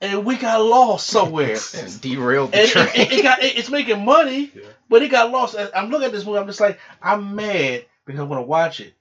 and 0.00 0.24
we 0.24 0.36
got 0.36 0.60
lost 0.62 1.06
somewhere. 1.08 1.56
And 1.74 2.00
derailed 2.00 2.52
the 2.52 2.58
and 2.60 2.68
train. 2.70 2.88
it, 2.94 2.98
it, 2.98 3.12
it 3.18 3.22
got 3.22 3.42
it- 3.42 3.58
it's 3.58 3.70
making 3.70 4.04
money, 4.04 4.50
Yeah. 4.54 4.62
but 4.88 5.02
it 5.02 5.10
got 5.10 5.30
lost. 5.30 5.56
I'm 5.74 5.90
looking 5.90 6.06
at 6.06 6.12
this 6.12 6.24
movie. 6.24 6.38
I'm 6.38 6.46
just 6.46 6.60
like 6.60 6.78
I'm 7.02 7.34
mad 7.36 7.84
because 8.06 8.20
I 8.20 8.24
want 8.24 8.40
to 8.40 8.46
watch 8.46 8.80
it, 8.80 8.94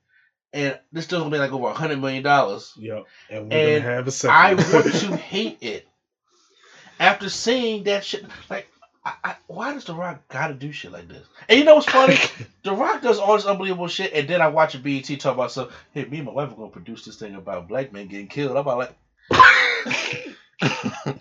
and 0.54 0.80
this 0.92 1.06
still 1.06 1.20
gonna 1.20 1.32
be 1.32 1.38
like 1.38 1.52
over 1.52 1.68
a 1.68 1.74
hundred 1.74 2.00
million 2.02 2.24
dollars. 2.24 2.74
yep. 2.78 3.06
And 3.30 3.52
we're 3.52 3.58
And 3.58 3.84
gonna 3.84 3.96
have 3.96 4.08
a 4.08 4.12
second. 4.12 4.36
I 4.36 4.54
want 4.56 4.94
to 4.94 5.16
hate 5.18 5.58
it. 5.62 5.88
After 7.00 7.30
seeing 7.30 7.84
that 7.86 8.04
shit, 8.04 8.26
like, 8.50 8.68
I, 9.06 9.14
I, 9.24 9.36
why 9.48 9.74
does 9.74 9.86
The 9.86 9.96
Rock 9.96 10.22
gotta 10.28 10.54
do 10.54 10.72
shit 10.74 10.92
like 10.92 11.08
this? 11.08 11.26
And 11.48 11.58
you 11.60 11.64
know 11.66 11.76
what's 11.76 11.88
funny? 11.90 12.18
the 12.64 12.74
Rock 12.74 13.02
does 13.02 13.20
all 13.20 13.36
this 13.38 13.46
unbelievable 13.46 13.88
shit, 13.88 14.12
and 14.14 14.28
then 14.28 14.42
I 14.42 14.48
watch 14.48 14.76
a 14.76 14.80
BET 14.80 15.06
talk 15.20 15.36
about 15.36 15.52
so. 15.54 15.70
Hey, 15.94 16.04
me 16.06 16.18
and 16.18 16.26
my 16.26 16.34
wife 16.34 16.52
are 16.52 16.56
gonna 16.56 16.70
produce 16.70 17.06
this 17.06 17.16
thing 17.18 17.36
about 17.36 17.68
black 17.70 17.94
men 17.94 18.08
getting 18.08 18.28
killed. 18.28 18.52
I'm 18.52 18.58
about 18.58 18.78
like, 18.80 18.96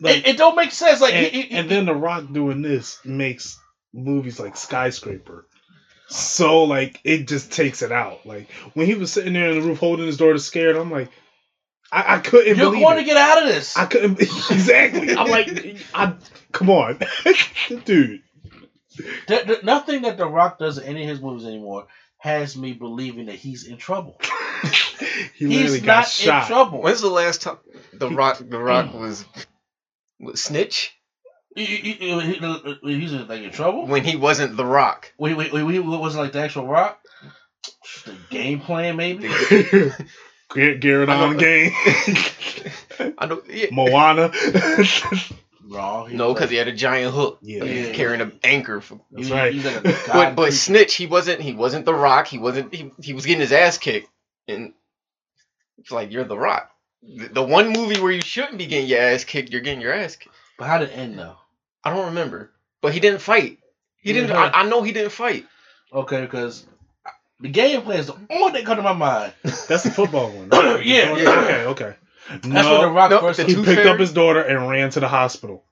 Like, 0.00 0.18
it, 0.18 0.26
it 0.28 0.36
don't 0.36 0.54
make 0.54 0.70
sense. 0.70 1.00
Like, 1.00 1.14
and, 1.14 1.26
he- 1.26 1.42
he- 1.42 1.50
and 1.56 1.68
then 1.68 1.86
The 1.86 1.94
Rock 1.94 2.32
doing 2.32 2.62
this 2.62 3.00
makes 3.04 3.58
movies 3.92 4.38
like 4.38 4.56
Skyscraper. 4.56 5.44
So 6.08 6.64
like 6.64 7.00
it 7.04 7.28
just 7.28 7.52
takes 7.52 7.82
it 7.82 7.92
out. 7.92 8.24
Like 8.26 8.50
when 8.74 8.86
he 8.86 8.94
was 8.94 9.12
sitting 9.12 9.34
there 9.34 9.50
in 9.50 9.60
the 9.60 9.66
roof 9.66 9.78
holding 9.78 10.06
his 10.06 10.16
daughter 10.16 10.38
scared, 10.38 10.76
I'm 10.76 10.90
like, 10.90 11.10
I, 11.92 12.16
I 12.16 12.18
couldn't 12.18 12.56
you're 12.56 12.70
believe 12.70 12.82
going 12.82 12.98
it. 12.98 13.00
to 13.02 13.06
get 13.06 13.16
out 13.16 13.42
of 13.42 13.48
this. 13.48 13.76
I 13.76 13.86
couldn't 13.86 14.20
exactly. 14.50 15.14
I'm 15.14 15.28
like, 15.28 15.76
I 15.94 16.14
come 16.52 16.70
on, 16.70 16.98
dude. 17.84 18.22
There- 19.28 19.44
there- 19.44 19.62
nothing 19.62 20.02
that 20.02 20.16
The 20.16 20.26
Rock 20.26 20.58
does 20.58 20.78
in 20.78 20.84
any 20.84 21.02
of 21.02 21.08
his 21.08 21.20
movies 21.20 21.46
anymore 21.46 21.86
has 22.18 22.56
me 22.56 22.72
believing 22.72 23.26
that 23.26 23.36
he's 23.36 23.64
in 23.64 23.76
trouble. 23.76 24.18
He 25.36 25.46
literally 25.46 25.78
He's 25.78 25.80
got 25.82 26.20
not 26.26 26.42
in 26.42 26.46
trouble. 26.48 26.82
When's 26.82 27.00
the 27.00 27.08
last 27.08 27.42
time 27.42 27.58
the 27.92 28.10
Rock 28.10 28.38
the 28.40 28.58
Rock 28.58 28.86
mm. 28.86 28.98
was, 28.98 29.24
was 30.18 30.42
snitch 30.42 30.97
He- 31.58 31.92
he- 31.92 31.92
he- 31.92 32.80
he- 32.82 33.00
he's 33.00 33.12
like 33.12 33.42
in 33.42 33.50
trouble. 33.50 33.86
when 33.86 34.04
he 34.04 34.16
wasn't 34.16 34.56
the 34.56 34.64
Rock? 34.64 35.12
Wait, 35.18 35.36
wait, 35.36 35.52
wait, 35.52 35.62
wait, 35.64 35.80
what 35.80 36.00
was 36.00 36.14
it 36.14 36.18
like 36.18 36.32
the 36.32 36.40
actual 36.40 36.66
rock? 36.66 37.00
The 38.04 38.14
game 38.30 38.60
plan, 38.60 38.96
maybe. 38.96 39.28
Garrett, 40.54 40.80
Garrett 40.80 41.08
on 41.10 41.36
game. 41.36 41.72
I 43.18 43.26
don't. 43.26 43.44
Yeah. 43.50 43.66
Moana. 43.72 44.32
Wrong. 45.70 46.16
No, 46.16 46.32
because 46.32 46.48
he 46.48 46.56
had 46.56 46.68
a 46.68 46.72
giant 46.72 47.12
hook. 47.14 47.38
Yeah. 47.42 47.64
He 47.64 47.78
was 47.80 47.88
Yeah. 47.88 47.92
carrying 47.94 48.20
an 48.22 48.38
anchor. 48.42 48.80
For, 48.80 48.98
That's 49.10 49.30
right. 49.30 49.52
He's 49.52 49.64
like 49.66 49.82
but 49.82 50.34
but 50.34 50.36
creature. 50.36 50.52
snitch, 50.52 50.94
he 50.94 51.06
wasn't. 51.06 51.42
He 51.42 51.52
wasn't 51.52 51.84
the 51.84 51.92
Rock. 51.94 52.26
He 52.26 52.38
wasn't. 52.38 52.72
He, 52.74 52.90
he 53.02 53.12
was 53.12 53.26
getting 53.26 53.40
his 53.40 53.52
ass 53.52 53.76
kicked, 53.76 54.08
and 54.46 54.72
it's 55.78 55.90
like 55.90 56.10
you're 56.10 56.24
the 56.24 56.38
Rock. 56.38 56.70
The, 57.02 57.28
the 57.28 57.42
one 57.42 57.70
movie 57.70 58.00
where 58.00 58.10
you 58.12 58.22
shouldn't 58.22 58.56
be 58.58 58.66
getting 58.66 58.88
your 58.88 59.00
ass 59.00 59.24
kicked, 59.24 59.50
you're 59.50 59.60
getting 59.60 59.82
your 59.82 59.92
ass 59.92 60.16
kicked. 60.16 60.34
But 60.58 60.68
how 60.68 60.78
did 60.78 60.88
it 60.90 60.94
end 60.96 61.18
though? 61.18 61.36
I 61.88 61.94
don't 61.96 62.06
remember, 62.06 62.50
but 62.80 62.92
he 62.92 63.00
didn't 63.00 63.20
fight. 63.20 63.58
He 64.00 64.10
He 64.10 64.12
didn't. 64.12 64.28
didn't 64.28 64.42
I. 64.54 64.60
I 64.60 64.68
know 64.68 64.82
he 64.82 64.92
didn't 64.92 65.10
fight. 65.12 65.46
Okay, 65.92 66.20
because 66.20 66.64
the 67.40 67.48
game 67.48 67.82
plan 67.82 67.98
is 68.00 68.06
the 68.06 68.14
only 68.30 68.52
thing 68.52 68.64
that 68.64 68.64
come 68.66 68.76
to 68.76 68.82
my 68.82 68.92
mind. 68.92 69.32
That's 69.42 69.82
the 69.84 69.90
football 69.90 70.30
one. 70.30 70.48
Yeah, 70.52 71.10
Okay, 71.12 71.22
yeah. 71.22 71.30
Okay, 71.30 71.64
okay. 71.66 71.94
That's 72.30 72.44
when 72.44 72.52
the 72.54 72.62
No, 72.62 72.92
Rock 72.92 73.10
no, 73.10 73.20
first. 73.20 73.38
the 73.38 73.44
he 73.44 73.54
picked 73.54 73.66
Fairy? 73.66 73.88
up 73.88 73.98
his 73.98 74.12
daughter 74.12 74.40
and 74.42 74.68
ran 74.68 74.90
to 74.90 75.00
the 75.00 75.08
hospital. 75.08 75.64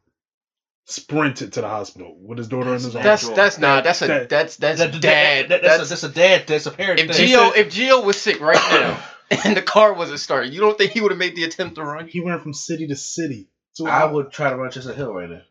Sprinted 0.88 1.52
to 1.54 1.60
the 1.62 1.68
hospital 1.68 2.16
with 2.20 2.38
his 2.38 2.46
daughter 2.46 2.68
in 2.68 2.74
his 2.74 2.84
arms. 2.84 2.94
That's 3.04 3.22
Natural. 3.24 3.36
that's 3.36 3.58
not. 3.58 3.84
That's 3.84 4.02
a 4.02 4.06
That- 4.06 4.28
that's 4.28 4.56
that's 4.56 4.78
That- 4.78 4.92
that- 4.92 5.00
dad. 5.02 5.48
that- 5.48 5.62
That's 5.62 5.78
that's, 5.88 6.02
a, 6.04 6.06
that's 6.08 6.16
a 6.16 6.20
dad. 6.20 6.46
That's 6.46 6.66
a 6.66 6.70
parent. 6.70 7.00
if 7.00 7.16
thing. 7.16 7.28
Gio 7.28 7.56
if 7.56 7.74
Gio 7.74 8.04
was 8.04 8.20
sick 8.20 8.40
right 8.40 8.54
now 8.54 9.02
and 9.44 9.56
the 9.56 9.62
car 9.62 9.92
wasn't 9.94 10.20
started, 10.20 10.54
you 10.54 10.60
don't 10.60 10.78
think 10.78 10.92
he 10.92 11.00
would 11.00 11.10
have 11.10 11.18
made 11.18 11.34
the 11.34 11.42
attempt 11.42 11.74
to 11.74 11.82
run? 11.82 12.06
He 12.06 12.20
ran 12.20 12.38
from 12.40 12.52
city 12.54 12.86
to 12.86 12.94
city. 12.96 13.48
So 13.72 13.88
I 13.88 14.04
would 14.04 14.30
try 14.30 14.50
to 14.50 14.56
run 14.56 14.70
Chester 14.70 14.92
Hill 14.94 15.12
right 15.12 15.28
now. 15.28 15.42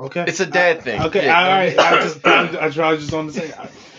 Okay. 0.00 0.24
It's 0.26 0.40
a 0.40 0.46
dad 0.46 0.82
thing. 0.82 1.00
Okay, 1.02 1.26
Yeah, 1.26 1.38
all 1.38 1.44
no, 1.44 1.50
right. 1.50 1.78
I 1.78 2.00
just, 2.02 2.26
I, 2.26 2.66
I 2.66 2.70
tried 2.70 2.98
just 3.00 3.12
on 3.12 3.26
the 3.26 3.32
same. 3.34 3.50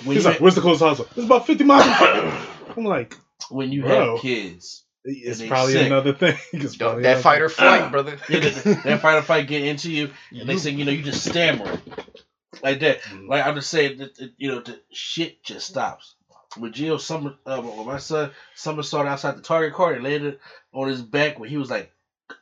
When 0.04 0.16
He's 0.16 0.24
you, 0.26 0.32
like, 0.32 0.40
"Where's 0.42 0.56
the 0.56 0.62
closest 0.62 0.84
hospital?" 0.84 1.12
It's 1.16 1.26
about 1.26 1.46
fifty 1.46 1.64
miles. 1.64 1.86
I'm 2.78 2.86
like, 2.86 3.16
when 3.52 3.72
you 3.72 3.84
Bro. 3.84 4.14
have 4.16 4.22
kids, 4.22 4.84
it's 5.06 5.42
probably 5.44 5.74
sick. 5.74 5.86
another 5.88 6.14
thing. 6.14 6.36
It's 6.54 6.76
Don't- 6.76 6.88
probably 6.90 7.04
that 7.04 7.10
another 7.10 7.22
fight 7.22 7.42
or 7.44 7.50
thing. 7.50 7.56
flight, 7.58 7.92
brother. 7.92 8.18
yeah, 8.30 8.40
that, 8.40 8.84
that 8.84 9.02
fight 9.02 9.18
or 9.18 9.22
fight 9.22 9.48
get 9.48 9.64
into 9.64 9.92
you, 9.92 10.10
and 10.32 10.50
they 10.50 10.58
say 10.58 10.72
you 10.72 10.86
know 10.86 10.92
you 10.92 11.04
just 11.04 11.24
stammering 11.24 11.80
like 12.64 12.80
that. 12.80 13.02
Like 13.28 13.46
I'm 13.46 13.54
just 13.56 13.70
saying 13.70 14.00
that, 14.00 14.16
that, 14.16 14.32
you 14.38 14.50
know 14.52 14.62
the 14.62 14.80
shit 14.92 15.44
just 15.44 15.68
stops. 15.68 16.16
With 16.60 16.74
Gio 16.74 17.00
Summer, 17.00 17.36
uh, 17.46 17.62
with 17.64 17.86
my 17.86 18.00
son 18.00 18.32
Summer 18.56 18.82
started 18.84 19.10
outside 19.12 19.38
the 19.38 19.42
Target 19.42 19.74
car 19.76 19.94
and 19.94 20.04
landed 20.04 20.40
on 20.74 20.88
his 20.90 21.02
back 21.02 21.38
when 21.40 21.48
he 21.50 21.58
was 21.58 21.70
like 21.70 21.92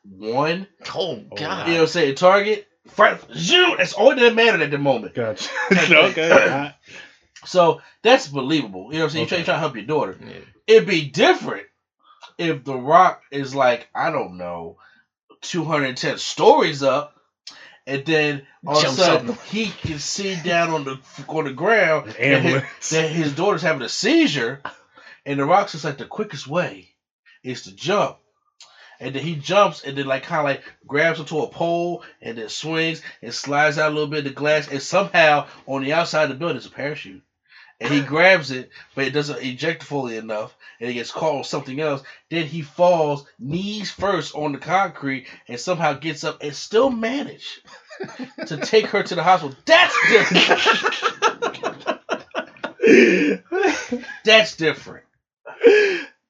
one. 0.04 0.66
oh 0.96 0.96
Oh, 0.96 1.12
You 1.16 1.20
know 1.22 1.36
god. 1.36 1.68
what 1.68 1.78
I'm 1.82 1.88
saying? 1.88 2.16
Target, 2.16 2.68
fight, 2.88 3.20
zoom. 3.36 3.76
That's 3.78 3.94
all 3.94 4.16
that 4.16 4.36
mattered 4.36 4.62
at 4.62 4.72
the 4.72 4.78
moment. 4.78 5.14
Gotcha. 5.16 5.50
okay. 5.72 6.32
I- 6.32 6.76
So 7.46 7.82
that's 8.04 8.28
believable. 8.28 8.88
You 8.92 9.00
know 9.00 9.06
what 9.06 9.06
I'm 9.06 9.10
saying? 9.12 9.24
You 9.24 9.28
try, 9.30 9.36
Okay. 9.38 9.42
you 9.42 9.46
try 9.46 9.54
to 9.56 9.60
help 9.60 9.76
your 9.76 9.86
daughter. 9.86 10.18
Yeah. 10.22 10.34
It'd 10.68 10.88
be 10.88 11.10
different 11.10 11.68
if 12.38 12.64
The 12.64 12.76
Rock 12.76 13.22
is 13.32 13.56
like 13.56 13.88
I 13.96 14.12
don't 14.12 14.38
know, 14.38 14.78
two 15.42 15.64
hundred 15.64 15.96
ten 15.98 16.18
stories 16.18 16.84
up, 16.84 17.16
and 17.88 18.06
then 18.06 18.46
all 18.68 18.78
of 18.78 18.84
a 18.84 18.90
sudden 18.90 19.30
up. 19.32 19.42
he 19.44 19.68
can 19.68 20.00
see 20.00 20.36
down 20.44 20.70
on 20.72 20.84
the 20.84 21.00
on 21.28 21.46
the 21.46 21.54
ground 21.54 22.14
An 22.20 22.44
that 22.44 22.64
his, 22.80 22.90
that 22.92 23.10
his 23.10 23.34
daughter's 23.36 23.62
having 23.62 23.82
a 23.84 23.90
seizure, 23.90 24.62
and 25.26 25.40
The 25.40 25.46
Rock's 25.46 25.72
just 25.74 25.86
like 25.86 25.98
the 25.98 26.06
quickest 26.06 26.46
way 26.48 26.90
is 27.44 27.64
to 27.64 27.76
jump. 27.76 28.18
And 29.00 29.16
then 29.16 29.24
he 29.24 29.36
jumps 29.36 29.84
and 29.84 29.98
then 29.98 30.08
like 30.08 30.24
kind 30.24 30.40
of 30.40 30.46
like 30.46 30.64
grabs 30.86 31.20
onto 31.20 31.40
a 31.40 31.48
pole 31.48 32.04
and 32.22 32.38
then 32.38 32.50
swings 32.50 33.02
and 33.22 33.34
slides 33.34 33.78
out 33.78 33.92
a 33.92 33.94
little 33.94 34.10
bit 34.10 34.20
of 34.20 34.26
the 34.26 34.32
glass 34.32 34.68
and 34.68 34.82
somehow 34.82 35.48
on 35.68 35.84
the 35.84 35.94
outside 35.94 36.24
of 36.24 36.30
the 36.30 36.36
building 36.36 36.58
is 36.58 36.66
a 36.66 36.72
parachute. 36.72 37.24
And 37.80 37.94
he 37.94 38.02
grabs 38.06 38.52
it, 38.52 38.72
but 38.96 39.08
it 39.08 39.12
doesn't 39.12 39.42
eject 39.42 39.84
fully 39.84 40.18
enough, 40.18 40.54
and 40.82 40.90
he 40.90 40.96
gets 40.96 41.12
caught 41.12 41.36
on 41.36 41.44
something 41.46 41.80
else. 41.80 42.04
Then 42.30 42.46
he 42.46 42.62
falls 42.62 43.26
knees 43.40 43.90
first 43.90 44.36
on 44.36 44.52
the 44.52 44.58
concrete 44.58 45.28
and 45.48 45.58
somehow 45.60 45.94
gets 45.94 46.26
up 46.26 46.44
and 46.44 46.54
still 46.54 46.90
manage 46.90 47.62
to 48.48 48.58
take 48.64 48.88
her 48.88 49.04
to 49.04 49.16
the 49.16 49.24
hospital. 49.24 49.56
That's 49.66 49.96
different. 50.10 50.96
That's 54.26 54.56
different. 54.58 55.06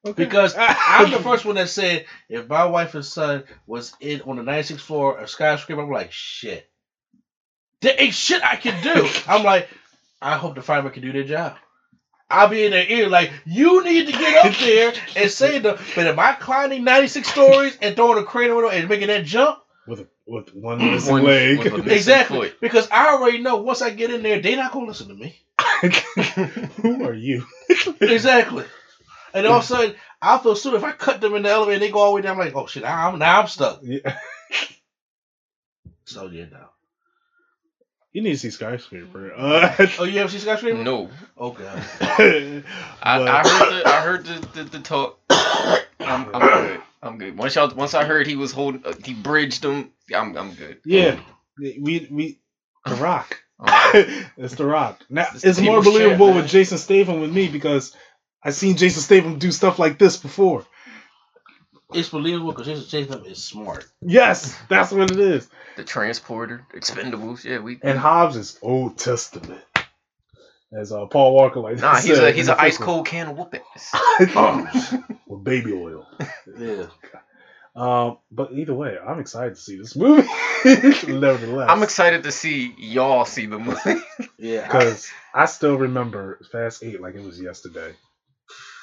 Okay. 0.06 0.24
Because 0.24 0.56
I'm 0.60 1.12
the 1.12 1.20
first 1.20 1.46
one 1.46 1.56
that 1.56 1.70
said 1.70 2.06
if 2.30 2.48
my 2.48 2.66
wife 2.66 2.96
and 2.96 3.04
son 3.06 3.44
was 3.68 3.94
in 4.00 4.22
on 4.22 4.38
the 4.38 4.44
96th 4.44 4.80
floor 4.80 5.18
of 5.18 5.30
skyscraper, 5.30 5.82
I'm 5.82 5.92
like, 5.92 6.12
shit. 6.12 6.70
There 7.82 7.96
ain't 7.98 8.14
shit 8.14 8.44
I 8.44 8.56
can 8.56 8.82
do. 8.84 9.08
I'm 9.28 9.44
like, 9.44 9.70
I 10.22 10.38
hope 10.38 10.56
the 10.56 10.62
firemen 10.62 10.92
can 10.92 11.02
do 11.04 11.12
their 11.14 11.24
job. 11.24 11.56
I'll 12.30 12.48
be 12.48 12.64
in 12.66 12.72
their 12.72 12.86
ear 12.88 13.10
like, 13.10 13.32
you 13.46 13.84
need 13.84 14.06
to 14.06 14.12
get 14.12 14.46
up 14.46 14.54
there 14.60 14.94
and 15.16 15.32
say 15.32 15.58
the. 15.60 15.80
But 15.96 16.06
am 16.08 16.20
I 16.20 16.34
climbing 16.34 16.84
96 16.84 17.28
stories 17.28 17.78
and 17.82 17.96
throwing 17.96 18.20
a 18.20 18.24
crane 18.24 18.52
over 18.52 18.70
and 18.70 18.88
making 18.88 19.08
that 19.08 19.26
jump? 19.26 19.60
with 19.88 20.02
a, 20.02 20.08
with 20.28 20.54
one 20.54 20.78
missing 20.78 21.14
One- 21.14 21.24
leg. 21.24 21.58
with 21.58 21.74
a- 21.74 21.78
Missing 21.80 21.92
Exactly. 21.92 22.50
foot. 22.50 22.62
Because 22.62 22.88
I 22.92 23.14
already 23.16 23.40
know 23.42 23.58
once 23.58 23.82
I 23.82 23.90
get 23.90 24.12
in 24.12 24.22
there, 24.22 24.40
they 24.40 24.56
not 24.56 24.72
gonna 24.72 24.86
listen 24.86 25.08
to 25.08 25.16
me. 25.16 25.36
Who 26.84 27.04
are 27.06 27.14
you? 27.14 27.46
Exactly. 28.00 28.66
And 29.34 29.46
all 29.48 29.58
of 29.58 29.64
a 29.64 29.68
sudden, 29.68 29.96
I 30.22 30.38
feel 30.40 30.56
stupid 30.56 30.78
if 30.78 30.84
I 30.84 30.92
cut 30.92 31.22
them 31.22 31.36
in 31.36 31.44
the 31.44 31.50
elevator 31.50 31.74
and 31.76 31.82
they 31.84 31.92
go 31.92 32.00
all 32.00 32.12
the 32.12 32.16
way 32.16 32.22
down. 32.22 32.34
I'm 32.34 32.46
like, 32.46 32.56
oh 32.56 32.68
shit, 32.68 32.84
I'm 32.84 33.20
now 33.20 33.42
I'm 33.42 33.48
stuck. 33.48 33.80
Yeah. 33.84 34.18
So 36.06 36.26
yeah, 36.26 36.46
no. 36.52 36.66
You 38.14 38.24
need 38.24 38.32
to 38.32 38.38
see 38.40 38.50
skyscraper. 38.50 39.32
Uh, 39.38 39.88
Oh, 40.00 40.06
you 40.06 40.20
ever 40.20 40.30
see 40.30 40.40
skyscraper? 40.40 40.84
No, 40.84 41.10
Oh 41.38 41.52
god. 41.52 41.84
I, 42.02 42.64
I 43.04 43.44
heard 43.48 43.84
the 43.84 43.88
I 43.88 44.02
heard 44.02 44.26
the, 44.26 44.48
the, 44.56 44.64
the 44.64 44.80
talk. 44.80 45.20
I'm, 45.30 46.34
I'm 46.34 46.42
good. 46.42 46.82
I'm 47.04 47.18
good. 47.20 47.38
Once 47.38 47.54
y'all 47.56 47.72
once 47.76 47.94
I 47.94 48.06
heard 48.06 48.26
he 48.26 48.36
was 48.36 48.52
holding 48.52 48.84
uh, 48.86 48.94
he 49.04 49.14
bridged 49.14 49.64
him. 49.64 49.92
I'm 50.14 50.36
I'm 50.36 50.54
good. 50.56 50.80
yeah, 50.84 51.20
we 51.60 52.08
we 52.10 52.40
the 52.86 52.96
Rock. 52.96 53.40
Um, 53.60 53.70
it's 54.38 54.56
the 54.56 54.66
Rock. 54.66 55.02
Now 55.10 55.28
It's 55.36 55.44
it's, 55.44 55.60
more 55.62 55.84
believable 55.84 56.28
champ, 56.28 56.38
with 56.38 56.48
Jason 56.48 56.78
Statham 56.80 57.22
with 57.22 57.32
me 57.32 57.50
because 57.50 57.96
I 58.44 58.52
seen 58.52 58.78
Jason 58.78 59.02
Statham 59.02 59.40
do 59.40 59.52
stuff 59.52 59.80
like 59.80 59.98
this 59.98 60.18
before. 60.18 60.66
It's 61.94 62.10
believable 62.10 62.52
because 62.52 62.68
Jason 62.68 62.86
Statham 62.86 63.26
is 63.26 63.44
smart. 63.44 63.86
Yes, 64.02 64.56
that's 64.70 64.92
what 64.92 65.10
it 65.12 65.20
is. 65.20 65.50
the 65.76 65.84
transporter, 65.84 66.66
expendables. 66.74 67.44
Yeah, 67.44 67.60
we. 67.60 67.80
And 67.82 67.98
Hobbs 67.98 68.36
is 68.36 68.60
Old 68.62 68.98
Testament, 68.98 69.62
as 70.72 70.92
uh, 70.92 71.08
Paul 71.08 71.34
Walker 71.34 71.60
like 71.60 71.78
Nah, 71.78 71.96
he's 72.02 72.18
a 72.20 72.32
he's 72.32 72.46
the 72.46 72.54
an 72.54 72.60
ice 72.60 72.78
cold 72.78 73.08
can 73.08 73.28
of 73.30 73.38
whoop 73.38 73.56
ass. 73.76 74.36
one. 74.36 74.70
with 75.28 75.44
baby 75.44 75.74
oil. 75.74 76.08
Yeah. 76.58 76.86
Um, 77.76 78.18
but 78.32 78.52
either 78.52 78.74
way, 78.74 78.98
I'm 78.98 79.20
excited 79.20 79.56
to 79.56 79.62
see 79.62 79.78
this 79.78 79.96
movie. 79.96 80.28
Nevertheless, 81.08 81.70
I'm 81.70 81.82
excited 81.82 82.24
to 82.24 82.32
see 82.32 82.76
y'all 82.78 83.26
see 83.26 83.46
the 83.48 83.58
movie. 83.58 84.02
Yeah. 84.38 84.64
because 84.68 85.10
I 85.34 85.46
still 85.46 85.76
remember 85.78 86.40
Fast 86.52 86.84
Eight 86.84 87.02
like 87.02 87.16
it 87.16 87.24
was 87.24 87.40
yesterday. 87.42 87.94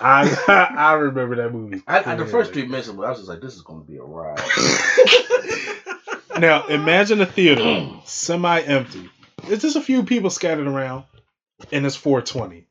I 0.01 0.73
I 0.77 0.93
remember 0.95 1.37
that 1.37 1.53
movie. 1.53 1.83
I, 1.87 2.13
I, 2.13 2.15
the 2.17 2.27
first 2.27 2.53
three 2.53 2.67
minutes, 2.67 2.89
of 2.89 3.01
I 3.01 3.09
was 3.09 3.19
just 3.19 3.29
like, 3.29 3.41
this 3.41 3.55
is 3.55 3.63
going 3.63 3.85
to 3.85 3.91
be 3.91 3.97
a 3.99 4.03
ride. 4.03 4.41
now 6.39 6.67
imagine 6.67 7.21
a 7.21 7.27
theater 7.27 7.63
mm. 7.63 8.07
semi-empty. 8.07 9.11
It's 9.45 9.63
just 9.63 9.77
a 9.77 9.81
few 9.81 10.03
people 10.03 10.31
scattered 10.31 10.67
around, 10.67 11.05
and 11.73 11.87
it's 11.87 11.97
420. 11.97 12.67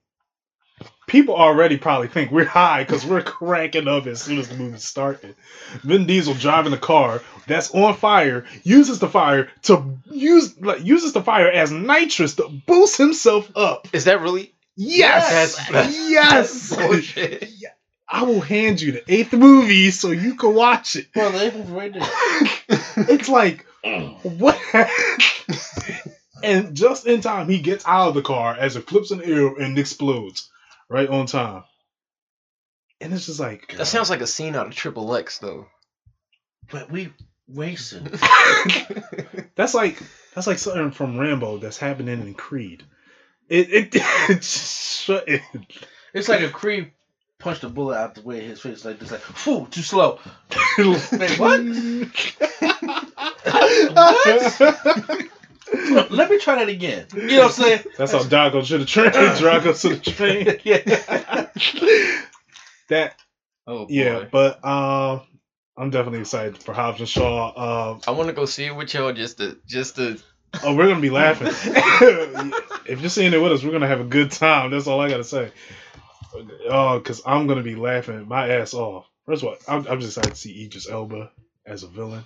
People 1.08 1.36
already 1.36 1.78
probably 1.78 2.08
think 2.08 2.32
we're 2.32 2.46
high 2.46 2.84
because 2.84 3.06
we're 3.06 3.22
cranking 3.22 3.88
up 3.88 4.08
as 4.08 4.22
soon 4.22 4.40
as 4.40 4.50
the 4.50 4.56
movie 4.56 4.80
started. 4.80 5.36
Vin 5.84 6.08
Diesel 6.08 6.34
driving 6.34 6.74
a 6.74 6.78
car 6.78 7.22
that's 7.48 7.74
on 7.76 7.96
fire 7.96 8.46
uses 8.64 8.98
the 8.98 9.08
fire 9.08 9.50
to 9.64 9.98
use 10.10 10.60
like 10.60 10.84
uses 10.84 11.14
the 11.14 11.22
fire 11.22 11.48
as 11.48 11.72
nitrous 11.72 12.36
to 12.36 12.50
boost 12.66 12.98
himself 12.98 13.52
up. 13.56 13.88
Is 13.94 14.06
that 14.06 14.22
really? 14.22 14.55
Yes, 14.76 15.56
That's- 15.56 15.72
that's- 15.72 16.10
yes. 16.10 16.76
Bullshit. 16.76 17.50
I 18.08 18.24
will 18.24 18.42
hand 18.42 18.82
you 18.82 18.92
the 18.92 19.04
eighth 19.12 19.34
movie 19.34 19.92
so 19.92 20.12
you 20.12 20.36
can 20.36 20.54
watch 20.54 20.96
it. 20.96 21.12
Bro, 21.12 21.32
they 21.32 21.50
was 21.50 21.68
right 21.70 21.92
there. 21.94 22.04
It's 23.10 23.28
like 23.28 23.66
mm. 23.84 24.24
what? 24.40 24.60
and 26.44 26.76
just 26.76 27.08
in 27.08 27.22
time, 27.22 27.50
he 27.50 27.60
gets 27.60 27.86
out 27.86 28.10
of 28.10 28.14
the 28.14 28.22
car 28.22 28.56
as 28.56 28.76
it 28.76 28.88
flips 28.88 29.12
an 29.12 29.24
arrow 29.24 29.56
and 29.56 29.78
explodes 29.78 30.50
right 30.88 31.10
on 31.10 31.26
time. 31.26 31.64
And 33.02 33.12
it's 33.12 33.26
just 33.26 33.40
like 33.40 33.76
That 33.76 33.88
sounds 33.88 34.10
like 34.10 34.22
a 34.22 34.28
scene 34.28 34.56
out 34.56 34.68
of 34.68 34.76
Triple 34.76 35.16
X 35.16 35.40
though. 35.40 35.68
But 36.72 36.92
we 36.92 37.12
racing. 37.48 38.04
that's 39.56 39.74
like 39.74 40.02
that's 40.34 40.48
like 40.48 40.60
something 40.60 40.92
from 40.92 41.18
Rambo 41.18 41.58
that's 41.58 41.78
happening 41.78 42.22
in 42.22 42.34
Creed. 42.34 42.84
It 43.50 43.74
it, 43.74 43.96
it, 44.30 44.44
shut 44.44 45.28
it. 45.28 45.42
It's 46.14 46.30
like 46.30 46.42
a 46.42 46.50
creep 46.50 46.94
punched 47.40 47.64
a 47.64 47.70
bullet 47.70 47.98
out 47.98 48.16
the 48.16 48.22
way 48.22 48.40
of 48.40 48.46
his 48.46 48.62
face 48.62 48.86
like 48.86 49.00
this, 49.00 49.12
like, 49.12 49.22
phew, 49.22 49.68
too 49.70 49.82
slow. 49.82 50.20
Wait, 50.78 51.40
what? 51.40 51.60
Let 56.10 56.30
me 56.30 56.40
try 56.40 56.56
that 56.56 56.70
again. 56.70 57.06
You 57.14 57.28
know 57.28 57.38
what 57.44 57.46
I'm 57.46 57.52
saying? 57.52 57.84
That's 57.98 58.12
how 58.14 58.20
Drago 58.20 58.64
should 58.64 58.82
have 58.82 58.90
trained. 58.90 59.14
Drago 59.14 59.80
should 59.80 60.06
have 60.06 60.16
trained. 60.16 60.62
yeah. 60.64 61.50
that 62.90 63.16
Oh 63.68 63.86
boy. 63.86 63.94
yeah, 63.94 64.26
but 64.32 64.64
um, 64.64 65.22
I'm 65.76 65.90
definitely 65.90 66.20
excited 66.20 66.58
for 66.58 66.74
Hobbs 66.74 67.00
and 67.00 67.10
Shaw. 67.10 67.92
Um, 67.94 68.02
I 68.08 68.12
want 68.12 68.28
to 68.28 68.34
go 68.34 68.46
see 68.46 68.66
it 68.66 68.76
with 68.76 68.94
y'all 68.94 69.14
just 69.14 69.40
to 69.40 69.58
just 69.66 69.96
to. 69.96 70.20
Oh, 70.64 70.76
we're 70.76 70.88
gonna 70.88 71.02
be 71.02 71.10
laughing. 71.10 71.48
if 72.86 73.02
you're 73.02 73.10
seeing 73.10 73.34
it 73.34 73.42
with 73.42 73.52
us, 73.52 73.64
we're 73.64 73.72
gonna 73.72 73.88
have 73.88 74.02
a 74.02 74.06
good 74.06 74.32
time. 74.32 74.72
That's 74.72 74.88
all 74.88 75.00
I 75.02 75.10
gotta 75.10 75.24
say. 75.24 75.52
Oh, 76.70 77.00
because 77.00 77.22
I'm 77.26 77.48
gonna 77.48 77.64
be 77.64 77.76
laughing 77.76 78.28
my 78.28 78.50
ass 78.50 78.74
off. 78.74 79.06
First 79.26 79.44
of 79.44 79.50
all, 79.50 79.56
I'm, 79.68 79.88
I'm 79.88 80.00
just 80.00 80.18
excited 80.18 80.32
to 80.36 80.40
see 80.40 80.66
Idris 80.66 80.90
Elba 80.90 81.32
as 81.66 81.84
a 81.84 81.88
villain. 81.88 82.26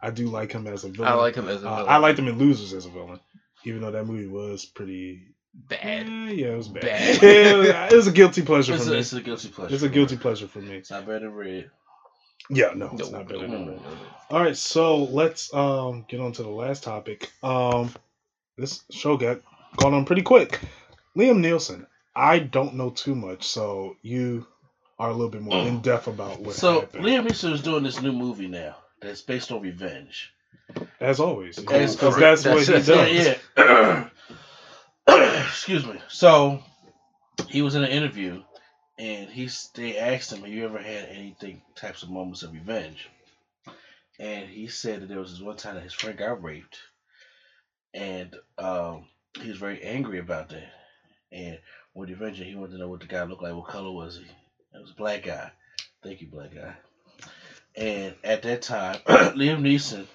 I 0.00 0.10
do 0.10 0.28
like 0.28 0.52
him 0.52 0.66
as 0.66 0.84
a 0.84 0.88
villain. 0.88 1.10
I 1.12 1.14
like 1.14 1.34
him 1.34 1.48
as 1.48 1.62
a 1.62 1.68
Uh, 1.68 1.76
villain. 1.76 1.88
I 1.92 1.96
liked 1.98 2.18
him 2.18 2.28
in 2.28 2.38
Losers 2.38 2.72
as 2.72 2.86
a 2.86 2.90
villain, 2.90 3.20
even 3.64 3.80
though 3.82 3.90
that 3.92 4.04
movie 4.06 4.26
was 4.26 4.64
pretty 4.64 5.26
bad. 5.54 6.06
Eh, 6.06 6.30
yeah, 6.32 6.46
it 6.48 6.56
was 6.56 6.68
bad. 6.68 6.82
Bad. 6.82 7.22
Yeah, 7.22 7.28
it, 7.30 7.56
was, 7.56 7.68
it 7.92 7.96
was 7.96 8.06
a 8.06 8.12
guilty 8.12 8.42
pleasure 8.42 8.74
It's 8.74 8.84
for 8.84 8.90
a, 8.90 8.94
me. 8.94 9.00
it's 9.00 9.12
a 9.12 9.20
guilty 9.20 9.48
pleasure. 9.48 9.74
It's 9.74 9.82
a 9.82 9.88
guilty 9.88 10.16
pleasure 10.16 10.46
for 10.48 10.60
me. 10.60 10.76
It's 10.76 10.90
not 10.90 11.06
better 11.06 11.20
than 11.20 11.34
red. 11.34 11.70
Yeah, 12.50 12.72
no, 12.74 12.90
it's 12.94 13.10
No, 13.10 13.18
not 13.18 13.28
better 13.28 13.46
than 13.46 13.68
Red. 13.68 13.80
All 14.30 14.40
right, 14.40 14.56
so 14.56 15.04
let's 15.04 15.52
um 15.54 16.04
get 16.08 16.20
on 16.20 16.32
to 16.32 16.42
the 16.42 16.48
last 16.48 16.82
topic. 16.82 17.30
Um, 17.42 17.92
this 18.56 18.84
show 18.90 19.16
got 19.16 19.40
gone 19.76 19.94
on 19.94 20.04
pretty 20.04 20.22
quick. 20.22 20.60
Liam 21.16 21.40
Neeson. 21.40 21.86
I 22.14 22.40
don't 22.40 22.74
know 22.74 22.90
too 22.90 23.14
much, 23.14 23.44
so 23.46 23.96
you 24.02 24.46
are 24.98 25.10
a 25.10 25.12
little 25.12 25.30
bit 25.30 25.42
more 25.42 25.66
in 25.66 25.80
depth 25.80 26.08
about 26.08 26.40
what 26.40 26.56
So 26.56 26.80
happened. 26.80 27.04
Liam 27.04 27.26
Neeson 27.26 27.52
is 27.52 27.62
doing 27.62 27.84
this 27.84 28.02
new 28.02 28.12
movie 28.12 28.48
now 28.48 28.76
that's 29.00 29.22
based 29.22 29.52
on 29.52 29.62
revenge. 29.62 30.32
As 31.00 31.20
always, 31.20 31.56
because 31.58 31.96
that's 31.96 32.44
what 32.44 32.66
he 32.66 32.72
does. 32.72 32.88
Yeah, 32.88 33.38
yeah. 33.56 34.08
Excuse 35.48 35.86
me. 35.86 35.98
So 36.08 36.62
he 37.48 37.62
was 37.62 37.74
in 37.74 37.84
an 37.84 37.90
interview, 37.90 38.42
and 38.98 39.30
he's 39.30 39.70
they 39.74 39.96
asked 39.96 40.32
him, 40.32 40.40
"Have 40.40 40.50
you 40.50 40.64
ever 40.64 40.78
had 40.78 41.08
anything 41.08 41.62
types 41.74 42.02
of 42.02 42.10
moments 42.10 42.42
of 42.42 42.52
revenge?" 42.52 43.08
And 44.18 44.48
he 44.48 44.66
said 44.66 45.02
that 45.02 45.08
there 45.08 45.20
was 45.20 45.32
this 45.32 45.40
one 45.40 45.56
time 45.56 45.76
that 45.76 45.84
his 45.84 45.94
friend 45.94 46.18
got 46.18 46.42
raped, 46.42 46.78
and 47.94 48.34
um, 48.58 49.06
he 49.40 49.48
was 49.48 49.58
very 49.58 49.82
angry 49.82 50.18
about 50.18 50.48
that. 50.48 50.72
And 51.30 51.58
when 51.92 52.08
he 52.08 52.14
avenged, 52.14 52.42
he 52.42 52.54
wanted 52.54 52.72
to 52.72 52.78
know 52.78 52.88
what 52.88 53.00
the 53.00 53.06
guy 53.06 53.22
looked 53.22 53.42
like. 53.42 53.54
What 53.54 53.68
color 53.68 53.92
was 53.92 54.16
he? 54.16 54.24
It 54.24 54.80
was 54.80 54.90
a 54.90 54.96
black 54.96 55.22
guy. 55.22 55.52
Thank 56.02 56.20
you, 56.20 56.26
black 56.26 56.54
guy. 56.54 56.74
And 57.76 58.14
at 58.24 58.42
that 58.42 58.62
time, 58.62 58.98
Liam 59.06 59.60
Neeson, 59.60 60.06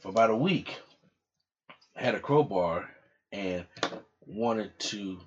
for 0.00 0.10
about 0.10 0.30
a 0.30 0.36
week, 0.36 0.78
had 1.96 2.14
a 2.14 2.20
crowbar 2.20 2.88
and 3.32 3.64
wanted 4.26 4.78
to 4.78 5.18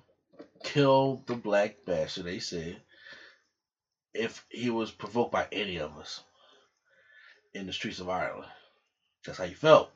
kill 0.64 1.22
the 1.26 1.36
black 1.36 1.76
bastard, 1.84 2.24
they 2.24 2.38
said, 2.38 2.80
if 4.14 4.44
he 4.48 4.70
was 4.70 4.90
provoked 4.90 5.32
by 5.32 5.46
any 5.52 5.78
of 5.78 5.96
us 5.98 6.22
in 7.52 7.66
the 7.66 7.72
streets 7.72 8.00
of 8.00 8.08
Ireland. 8.08 8.48
That's 9.24 9.38
how 9.38 9.44
he 9.44 9.54
felt. 9.54 9.90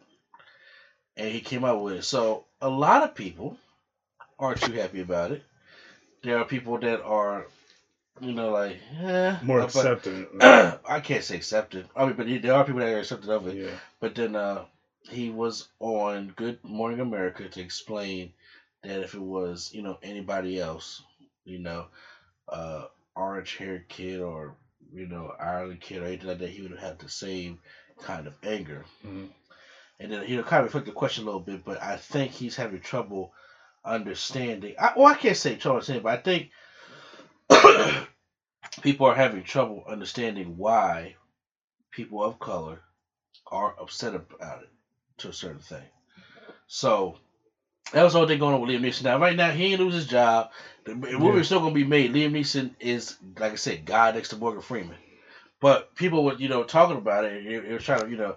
And 1.17 1.29
he 1.29 1.41
came 1.41 1.65
out 1.65 1.83
with 1.83 1.95
it. 1.95 2.05
So 2.05 2.45
a 2.61 2.69
lot 2.69 3.03
of 3.03 3.15
people 3.15 3.57
aren't 4.39 4.61
too 4.61 4.73
happy 4.73 5.01
about 5.01 5.33
it. 5.33 5.43
There 6.23 6.39
are 6.39 6.45
people 6.45 6.79
that 6.79 7.03
are, 7.03 7.47
you 8.21 8.33
know, 8.33 8.51
like, 8.51 8.79
eh, 9.01 9.37
More 9.43 9.61
accepting. 9.61 10.27
I 10.41 11.01
can't 11.03 11.25
say 11.25 11.37
accepted. 11.37 11.89
I 11.95 12.07
mean, 12.07 12.15
but 12.15 12.27
there 12.43 12.55
are 12.55 12.65
people 12.65 12.81
that 12.81 12.89
are 12.89 13.01
accepted 13.01 13.31
of 13.31 13.47
it. 13.49 13.57
yeah. 13.57 13.71
But 14.01 14.15
then 14.15 14.35
uh, 14.37 14.65
he 15.03 15.31
was 15.31 15.69
on 15.81 16.33
Good 16.37 16.63
Morning 16.65 17.01
America 17.01 17.49
to 17.49 17.61
explain 17.61 18.33
that 18.83 19.03
if 19.03 19.15
it 19.15 19.21
was, 19.21 19.71
you 19.73 19.83
know, 19.83 19.99
anybody 20.03 20.61
else, 20.61 21.03
you 21.45 21.59
know, 21.59 21.87
uh, 22.49 22.85
orange 23.19 23.57
haired 23.57 23.89
kid 23.89 24.21
or, 24.21 24.57
you 24.93 25.07
know, 25.07 25.33
Ireland 25.39 25.81
kid 25.81 26.03
or 26.03 26.07
anything 26.07 26.29
like 26.29 26.39
that, 26.39 26.51
he 26.51 26.63
would 26.63 26.79
have 26.79 26.99
the 26.99 27.09
same 27.09 27.59
kind 28.01 28.27
of 28.27 28.35
anger. 28.43 28.85
Mhm. 29.05 29.29
And 30.01 30.13
then, 30.13 30.29
you 30.29 30.37
know, 30.37 30.45
kind 30.45 30.61
of 30.61 30.67
reflect 30.67 30.87
the 30.87 30.93
question 30.93 31.25
a 31.25 31.27
little 31.27 31.41
bit, 31.41 31.65
but 31.65 31.83
I 31.83 31.97
think 31.97 32.31
he's 32.31 32.55
having 32.57 32.81
trouble 32.81 33.33
understanding. 33.85 34.77
I, 34.79 34.93
well, 34.97 35.07
I 35.07 35.15
can't 35.15 35.37
say 35.37 35.57
trouble 35.57 35.77
understanding, 35.79 36.05
but 36.05 36.19
I 36.19 36.23
think 36.23 36.51
people 38.83 39.07
are 39.07 39.15
having 39.15 39.43
trouble 39.43 39.85
understanding 39.89 40.57
why 40.57 41.17
people 41.91 42.23
of 42.23 42.39
color 42.39 42.81
are 43.49 43.75
upset 43.81 44.15
about 44.15 44.63
it 44.63 44.71
to 45.19 45.29
a 45.29 45.33
certain 45.33 45.61
thing. 45.61 45.87
So 46.69 47.19
that 47.93 48.03
was 48.03 48.13
the 48.13 48.19
whole 48.19 48.29
thing 48.29 48.39
going 48.39 48.55
on 48.55 48.61
with 48.61 48.71
Liam 48.71 48.81
Neeson. 48.81 49.05
Now, 49.05 49.19
right 49.19 49.37
now, 49.37 49.51
he 49.51 49.73
ain't 49.73 49.81
lose 49.81 49.95
his 49.95 50.07
job. 50.07 50.51
The 50.85 50.95
movie's 50.95 51.47
still 51.47 51.61
gonna 51.61 51.75
be 51.75 51.85
made. 51.85 52.13
Liam 52.13 52.33
Neeson 52.33 52.71
is, 52.81 53.17
like 53.39 53.53
I 53.53 53.57
said, 53.57 53.85
God 53.85 54.15
next 54.15 54.31
to 54.31 54.37
Morgan 54.37 54.63
Freeman. 54.63 54.97
But 55.61 55.95
people 55.95 56.25
were, 56.25 56.35
you 56.35 56.49
know, 56.49 56.65
talking 56.65 56.97
about 56.97 57.25
it. 57.25 57.45
They, 57.45 57.59
they 57.59 57.73
were 57.73 57.79
trying 57.79 58.01
to, 58.03 58.11
you 58.11 58.17
know, 58.17 58.37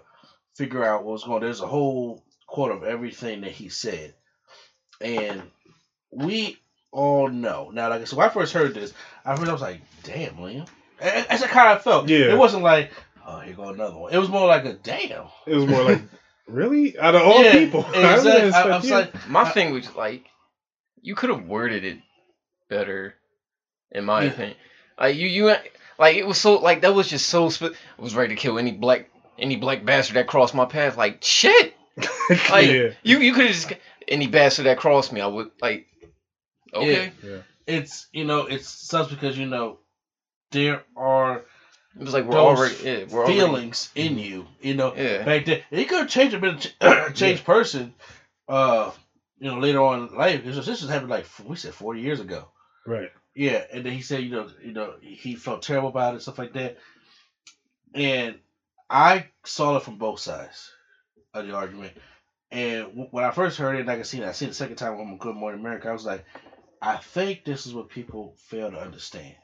figure 0.56 0.84
out 0.84 1.04
what 1.04 1.12
was 1.12 1.24
going. 1.24 1.36
on. 1.36 1.40
There's 1.42 1.60
a 1.60 1.66
whole 1.66 2.22
quote 2.46 2.72
of 2.72 2.82
everything 2.82 3.42
that 3.42 3.52
he 3.52 3.68
said, 3.68 4.14
and 5.00 5.42
we 6.10 6.58
all 6.90 7.28
know 7.28 7.70
now. 7.72 7.88
Like 7.90 8.02
I 8.02 8.04
said, 8.04 8.18
when 8.18 8.28
I 8.28 8.32
first 8.32 8.52
heard 8.52 8.74
this, 8.74 8.92
I 9.24 9.36
first 9.36 9.48
I 9.48 9.52
was 9.52 9.62
like, 9.62 9.80
"Damn, 10.02 10.36
Liam." 10.36 10.66
That's 10.98 11.44
kind 11.46 11.76
of 11.76 11.82
felt. 11.82 12.08
Yeah. 12.08 12.32
It 12.32 12.38
wasn't 12.38 12.62
like, 12.64 12.90
"Oh, 13.26 13.40
here 13.40 13.54
go 13.54 13.68
another 13.68 13.96
one." 13.96 14.12
It 14.12 14.18
was 14.18 14.28
more 14.28 14.46
like 14.46 14.64
a 14.64 14.74
"Damn." 14.74 15.26
It 15.46 15.54
was 15.54 15.66
more 15.66 15.82
like, 15.84 16.02
really? 16.48 16.98
Out 16.98 17.14
of 17.14 17.22
all 17.22 17.42
Yeah, 17.44 17.52
people, 17.52 17.80
exactly. 17.94 18.32
I, 18.52 18.76
expect 18.78 18.92
I 18.92 19.00
you. 19.18 19.30
My 19.32 19.42
I- 19.42 19.50
thing 19.50 19.72
was 19.72 19.94
like, 19.94 20.24
you 21.00 21.14
could 21.14 21.30
have 21.30 21.46
worded 21.46 21.84
it 21.84 21.98
better, 22.68 23.14
in 23.90 24.04
my 24.04 24.24
Yeah. 24.24 24.30
opinion. 24.30 24.56
Like 24.98 25.16
you, 25.16 25.26
you, 25.28 25.54
like 25.98 26.16
it 26.16 26.26
was 26.26 26.38
so 26.38 26.54
like 26.58 26.82
that 26.82 26.94
was 26.94 27.08
just 27.08 27.28
so. 27.28 27.48
Sp- 27.50 27.74
I 27.98 28.02
was 28.02 28.14
ready 28.14 28.34
to 28.34 28.40
kill 28.40 28.58
any 28.58 28.72
black, 28.72 29.08
any 29.38 29.56
black 29.56 29.84
bastard 29.84 30.16
that 30.16 30.26
crossed 30.28 30.54
my 30.54 30.64
path. 30.66 30.96
Like 30.96 31.22
shit. 31.22 31.74
Like 32.50 32.68
yeah. 32.70 32.88
you, 33.02 33.18
you 33.18 33.32
could 33.34 33.46
have 33.46 33.54
just 33.54 33.72
any 34.08 34.26
bastard 34.26 34.66
that 34.66 34.78
crossed 34.78 35.12
me. 35.12 35.20
I 35.20 35.26
would 35.26 35.50
like. 35.60 35.86
Okay. 36.72 37.12
Yeah. 37.22 37.38
it's 37.66 38.06
you 38.12 38.24
know 38.24 38.46
it 38.46 38.64
sucks 38.64 39.10
because 39.12 39.36
you 39.36 39.46
know 39.46 39.78
there 40.52 40.82
are 40.96 41.42
It 41.98 42.04
was 42.04 42.12
like 42.14 42.24
we're 42.24 42.32
Those 42.32 42.58
already. 42.58 42.74
Yeah, 42.82 43.04
we're 43.10 43.20
already. 43.24 43.34
feelings 43.38 43.90
in 43.94 44.18
you. 44.18 44.46
You 44.60 44.74
know, 44.74 44.94
Yeah. 44.94 45.24
back 45.24 45.44
then 45.44 45.62
he 45.70 45.84
could 45.84 45.98
have 45.98 46.08
changed 46.08 46.34
a 46.34 46.38
bit, 46.40 46.54
of 46.80 47.12
ch- 47.14 47.14
changed 47.18 47.44
person. 47.44 47.94
Uh, 48.48 48.90
you 49.38 49.50
know, 49.50 49.58
later 49.58 49.80
on 49.82 50.08
in 50.08 50.14
life, 50.16 50.44
this 50.44 50.56
was, 50.56 50.66
this 50.66 50.82
was 50.82 50.90
happened 50.90 51.10
like 51.10 51.26
we 51.46 51.56
said 51.56 51.74
forty 51.74 52.00
years 52.00 52.20
ago. 52.20 52.48
Right. 52.86 53.10
Yeah, 53.34 53.62
and 53.72 53.84
then 53.84 53.92
he 53.92 54.02
said, 54.02 54.22
you 54.22 54.30
know, 54.30 54.48
you 54.62 54.72
know, 54.72 54.94
he 55.00 55.34
felt 55.36 55.62
terrible 55.62 55.88
about 55.88 56.14
it, 56.14 56.22
stuff 56.22 56.38
like 56.38 56.52
that. 56.54 56.76
And 57.94 58.36
I 58.90 59.26
saw 59.44 59.76
it 59.76 59.82
from 59.82 59.98
both 59.98 60.20
sides 60.20 60.70
of 61.34 61.46
the 61.46 61.54
argument. 61.54 61.92
And 62.50 63.08
when 63.10 63.24
I 63.24 63.30
first 63.30 63.56
heard 63.56 63.76
it, 63.76 63.80
and 63.80 63.90
I 63.90 63.96
can 63.96 64.04
see 64.04 64.20
it, 64.20 64.28
I 64.28 64.32
see 64.32 64.44
it 64.44 64.48
the 64.48 64.54
second 64.54 64.76
time 64.76 64.94
on 65.00 65.16
Good 65.16 65.34
Morning 65.34 65.60
America, 65.60 65.88
I 65.88 65.92
was 65.92 66.04
like, 66.04 66.24
I 66.82 66.96
think 66.98 67.44
this 67.44 67.66
is 67.66 67.72
what 67.72 67.88
people 67.88 68.34
fail 68.48 68.70
to 68.70 68.78
understand. 68.78 69.34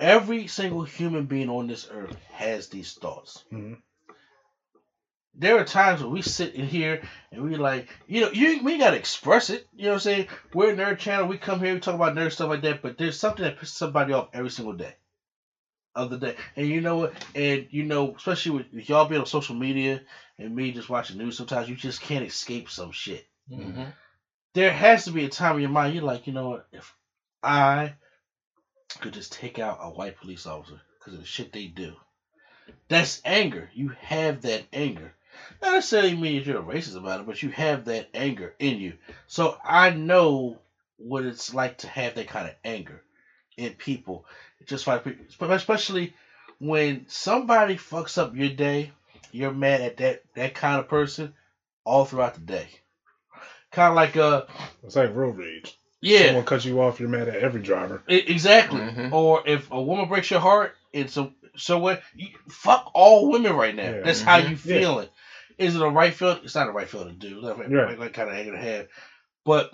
Every 0.00 0.46
single 0.46 0.82
human 0.82 1.26
being 1.26 1.50
on 1.50 1.66
this 1.66 1.86
earth 1.90 2.16
has 2.32 2.68
these 2.68 2.94
thoughts. 2.94 3.44
Mhm. 3.52 3.82
There 5.34 5.58
are 5.58 5.64
times 5.64 6.02
when 6.02 6.12
we 6.12 6.22
sit 6.22 6.54
in 6.54 6.66
here 6.66 7.02
and 7.30 7.42
we 7.42 7.56
like, 7.56 7.88
you 8.06 8.22
know, 8.22 8.30
you 8.30 8.62
we 8.62 8.78
gotta 8.78 8.96
express 8.96 9.50
it. 9.50 9.66
You 9.74 9.84
know 9.84 9.90
what 9.90 9.94
I'm 9.96 10.00
saying? 10.00 10.26
We're 10.54 10.70
a 10.70 10.76
nerd 10.76 10.98
channel. 10.98 11.26
We 11.26 11.38
come 11.38 11.60
here, 11.60 11.74
we 11.74 11.80
talk 11.80 11.94
about 11.94 12.14
nerd 12.14 12.32
stuff 12.32 12.48
like 12.48 12.62
that. 12.62 12.82
But 12.82 12.98
there's 12.98 13.18
something 13.18 13.44
that 13.44 13.58
pisses 13.58 13.68
somebody 13.68 14.12
off 14.12 14.28
every 14.32 14.50
single 14.50 14.74
day 14.74 14.94
of 15.94 16.10
the 16.10 16.18
day. 16.18 16.36
And 16.56 16.66
you 16.66 16.80
know 16.80 16.96
what? 16.96 17.12
And 17.34 17.66
you 17.70 17.84
know, 17.84 18.14
especially 18.16 18.52
with, 18.52 18.66
with 18.72 18.88
y'all 18.88 19.06
being 19.06 19.20
on 19.20 19.26
social 19.26 19.54
media 19.54 20.02
and 20.38 20.54
me 20.54 20.72
just 20.72 20.88
watching 20.88 21.18
news, 21.18 21.36
sometimes 21.36 21.68
you 21.68 21.76
just 21.76 22.00
can't 22.00 22.24
escape 22.24 22.70
some 22.70 22.90
shit. 22.92 23.26
hmm 23.48 23.84
There 24.54 24.72
has 24.72 25.04
to 25.04 25.12
be 25.12 25.24
a 25.24 25.28
time 25.28 25.56
in 25.56 25.62
your 25.62 25.70
mind 25.70 25.94
you're 25.94 26.02
like, 26.02 26.26
you 26.26 26.32
know 26.32 26.48
what? 26.50 26.66
If 26.72 26.92
I 27.42 27.94
could 28.94 29.12
just 29.12 29.32
take 29.32 29.58
out 29.58 29.78
a 29.80 29.90
white 29.90 30.18
police 30.18 30.46
officer 30.46 30.80
because 30.98 31.14
of 31.14 31.20
the 31.20 31.26
shit 31.26 31.52
they 31.52 31.66
do, 31.66 31.94
that's 32.88 33.20
anger. 33.24 33.70
You 33.74 33.92
have 34.00 34.42
that 34.42 34.64
anger. 34.72 35.14
Not 35.62 35.74
necessarily 35.74 36.16
mean 36.16 36.42
you're 36.42 36.58
a 36.58 36.62
racist 36.62 36.96
about 36.96 37.20
it, 37.20 37.26
but 37.26 37.42
you 37.42 37.50
have 37.50 37.84
that 37.86 38.08
anger 38.14 38.54
in 38.58 38.78
you. 38.78 38.94
So 39.26 39.56
I 39.64 39.90
know 39.90 40.58
what 40.96 41.24
it's 41.24 41.54
like 41.54 41.78
to 41.78 41.88
have 41.88 42.14
that 42.14 42.28
kind 42.28 42.48
of 42.48 42.54
anger 42.64 43.02
in 43.56 43.74
people. 43.74 44.26
Just 44.66 44.86
like 44.86 45.04
especially 45.40 46.14
when 46.58 47.06
somebody 47.08 47.76
fucks 47.76 48.18
up 48.18 48.36
your 48.36 48.50
day, 48.50 48.92
you're 49.32 49.52
mad 49.52 49.80
at 49.80 49.96
that 49.98 50.22
that 50.34 50.54
kind 50.54 50.80
of 50.80 50.88
person 50.88 51.32
all 51.84 52.04
throughout 52.04 52.34
the 52.34 52.40
day. 52.40 52.68
Kind 53.70 53.90
of 53.90 53.96
like 53.96 54.16
a. 54.16 54.46
It's 54.82 54.96
like 54.96 55.14
road 55.14 55.38
rage. 55.38 55.78
Yeah, 56.00 56.26
Someone 56.26 56.44
cuts 56.44 56.64
you 56.64 56.80
off, 56.80 57.00
you're 57.00 57.08
mad 57.08 57.28
at 57.28 57.36
every 57.36 57.62
driver. 57.62 58.02
Exactly. 58.08 58.80
Mhm. 58.80 59.12
Or 59.12 59.46
if 59.46 59.70
a 59.70 59.80
woman 59.80 60.08
breaks 60.08 60.30
your 60.30 60.40
heart, 60.40 60.74
it's 60.92 61.16
a 61.16 61.30
so 61.56 61.78
what? 61.78 62.02
You, 62.14 62.28
fuck 62.48 62.90
all 62.94 63.30
women 63.30 63.54
right 63.54 63.74
now. 63.74 63.90
Yeah. 63.90 64.00
That's 64.04 64.20
how 64.20 64.40
Mhm. 64.40 64.50
you 64.50 64.56
feeling. 64.56 65.08
Is 65.58 65.76
it 65.76 65.82
a 65.82 65.88
right 65.88 66.14
feel? 66.14 66.30
It's 66.42 66.54
not 66.54 66.68
a 66.68 66.72
right 66.72 66.88
feel 66.88 67.04
to 67.04 67.12
do. 67.12 67.40
That's 67.42 67.58
right. 67.58 67.70
Right. 67.70 67.98
right 67.98 68.12
kind 68.14 68.30
of 68.30 68.36
anger 68.36 68.52
to 68.52 68.58
have. 68.58 68.86
But 69.44 69.70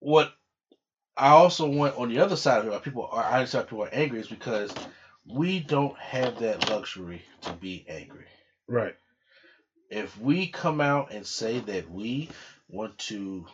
what 0.00 0.32
I 1.16 1.30
also 1.30 1.68
want 1.68 1.96
on 1.96 2.08
the 2.08 2.20
other 2.20 2.36
side 2.36 2.60
of 2.60 2.66
it, 2.66 2.70
why 2.70 2.78
people 2.78 3.08
are 3.10 3.22
I 3.24 3.38
understand 3.38 3.66
people 3.66 3.84
are 3.84 3.92
angry 3.92 4.20
is 4.20 4.28
because 4.28 4.72
we 5.26 5.60
don't 5.60 5.98
have 5.98 6.38
that 6.38 6.70
luxury 6.70 7.22
to 7.42 7.52
be 7.52 7.84
angry. 7.88 8.26
Right. 8.66 8.94
If 9.90 10.18
we 10.18 10.46
come 10.46 10.80
out 10.80 11.12
and 11.12 11.26
say 11.26 11.58
that 11.60 11.90
we 11.90 12.30
want 12.68 12.96
to 12.98 13.46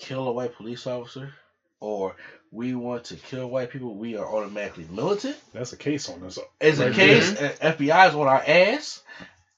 kill 0.00 0.26
a 0.28 0.32
white 0.32 0.56
police 0.56 0.86
officer 0.86 1.32
or 1.78 2.16
we 2.50 2.74
want 2.74 3.04
to 3.04 3.16
kill 3.16 3.48
white 3.48 3.70
people, 3.70 3.94
we 3.94 4.16
are 4.16 4.26
automatically 4.26 4.86
militant. 4.90 5.36
That's 5.52 5.72
a 5.72 5.76
case 5.76 6.08
on 6.08 6.20
this. 6.20 6.38
As 6.60 6.80
a 6.80 6.90
case, 6.90 7.32
FBI 7.32 8.08
is 8.08 8.14
on 8.14 8.26
our 8.26 8.42
ass, 8.44 9.02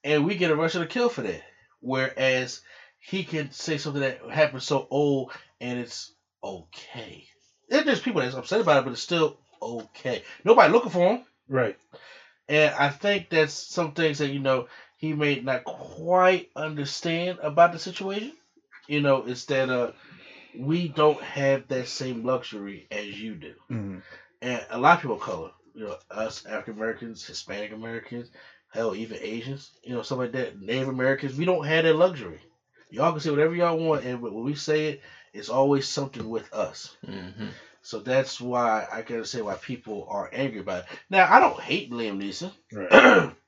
and 0.05 0.24
we 0.24 0.36
get 0.36 0.51
a 0.51 0.55
arrested 0.55 0.82
or 0.82 0.86
killed 0.86 1.12
for 1.12 1.22
that. 1.22 1.43
Whereas 1.80 2.61
he 2.99 3.24
can 3.24 3.51
say 3.51 3.78
something 3.78 4.03
that 4.03 4.20
happened 4.30 4.62
so 4.62 4.86
old 4.90 5.32
and 5.61 5.78
it's 5.78 6.12
okay. 6.45 7.26
There's 7.68 8.01
people 8.01 8.20
that's 8.20 8.36
upset 8.36 8.61
about 8.61 8.78
it, 8.78 8.84
but 8.84 8.93
it's 8.93 9.03
still 9.03 9.38
okay. 9.61 10.22
Nobody 10.45 10.72
looking 10.72 10.90
for 10.90 11.14
him. 11.14 11.24
Right. 11.49 11.76
And 12.49 12.74
I 12.74 12.90
think 12.90 13.30
that's 13.30 13.55
some 13.55 13.93
things 13.93 14.18
that, 14.18 14.30
you 14.30 14.38
know, 14.38 14.68
he 14.97 15.14
may 15.14 15.40
not 15.40 15.64
quite 15.64 16.51
understand 16.55 17.38
about 17.43 17.72
the 17.72 17.78
situation. 17.78 18.32
You 18.86 19.01
know, 19.01 19.24
it's 19.26 19.47
that 19.47 19.70
uh 19.70 19.93
we 20.59 20.88
don't 20.88 21.20
have 21.22 21.66
that 21.68 21.86
same 21.86 22.24
luxury 22.24 22.86
as 22.90 23.20
you 23.20 23.34
do. 23.34 23.55
Mhm. 23.70 24.03
And 24.42 24.64
a 24.70 24.78
lot 24.78 24.94
of 24.94 25.00
people 25.00 25.14
of 25.14 25.20
color, 25.20 25.50
you 25.74 25.84
know, 25.84 25.94
us 26.11 26.42
African 26.46 26.74
Americans, 26.76 27.24
Hispanic 27.24 27.72
Americans, 27.72 28.28
hell, 28.72 28.94
even 28.94 29.18
Asians, 29.20 29.70
you 29.82 29.94
know, 29.94 30.03
stuff 30.03 30.18
like 30.18 30.32
that, 30.32 30.55
Native 30.57 30.88
Americans, 30.88 31.34
we 31.34 31.44
don't 31.44 31.64
have 31.64 31.84
that 31.84 31.94
luxury. 31.94 32.40
Y'all 32.90 33.11
can 33.11 33.20
say 33.20 33.30
whatever 33.30 33.55
y'all 33.55 33.76
want, 33.76 34.03
and 34.03 34.20
when 34.20 34.42
we 34.42 34.55
say 34.55 34.88
it, 34.88 34.98
it's 35.32 35.48
always 35.48 35.86
something 35.86 36.28
with 36.28 36.53
us. 36.53 36.94
hmm 37.05 37.48
So 37.82 38.00
that's 38.00 38.40
why 38.40 38.84
I 38.90 39.03
can 39.03 39.24
say 39.24 39.40
why 39.40 39.55
people 39.57 40.05
are 40.09 40.28
angry 40.32 40.59
about 40.59 40.84
it. 40.84 40.98
Now, 41.11 41.26
I 41.32 41.38
don't 41.38 41.59
hate 41.61 41.90
Liam 41.90 42.20
Neeson. 42.20 42.53
Right. 42.72 43.32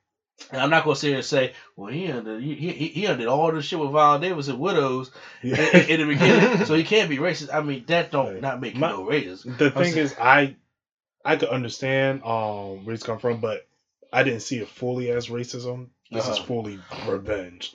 and 0.51 0.61
I'm 0.61 0.69
not 0.69 0.83
gonna 0.83 0.95
sit 0.95 1.07
here 1.07 1.17
and 1.17 1.25
say, 1.25 1.53
well, 1.75 1.91
he 1.91 2.05
undid 2.05 2.41
he, 2.41 2.55
he, 2.55 2.87
he 2.87 3.05
undid 3.05 3.27
all 3.27 3.51
this 3.51 3.65
shit 3.65 3.79
with 3.79 3.91
Viola 3.91 4.19
Davis 4.19 4.47
and 4.47 4.59
widows 4.59 5.11
in, 5.41 5.55
in- 5.55 5.89
in 5.89 5.99
the 6.01 6.05
beginning, 6.13 6.65
so 6.65 6.75
he 6.75 6.83
can't 6.93 7.09
be 7.09 7.17
racist. 7.17 7.53
I 7.53 7.61
mean, 7.61 7.85
that 7.87 8.11
don't 8.11 8.33
Right. 8.33 8.41
not 8.41 8.59
make 8.61 8.73
you 8.75 8.79
My- 8.81 8.91
no 8.91 9.05
racist. 9.05 9.43
The 9.57 9.65
I'm 9.67 9.71
thing 9.71 9.93
saying- 9.93 9.97
is, 10.05 10.15
I 10.19 10.55
I 11.23 11.37
could 11.37 11.49
understand 11.49 12.21
um 12.23 12.85
where 12.85 12.93
he's 12.93 13.03
come 13.03 13.19
from, 13.19 13.39
but 13.41 13.65
I 14.13 14.23
didn't 14.23 14.41
see 14.41 14.57
it 14.59 14.67
fully 14.67 15.09
as 15.11 15.27
racism. 15.27 15.87
This 16.11 16.25
is 16.25 16.37
Uh-huh. 16.37 16.43
fully 16.45 16.79
revenge 17.07 17.73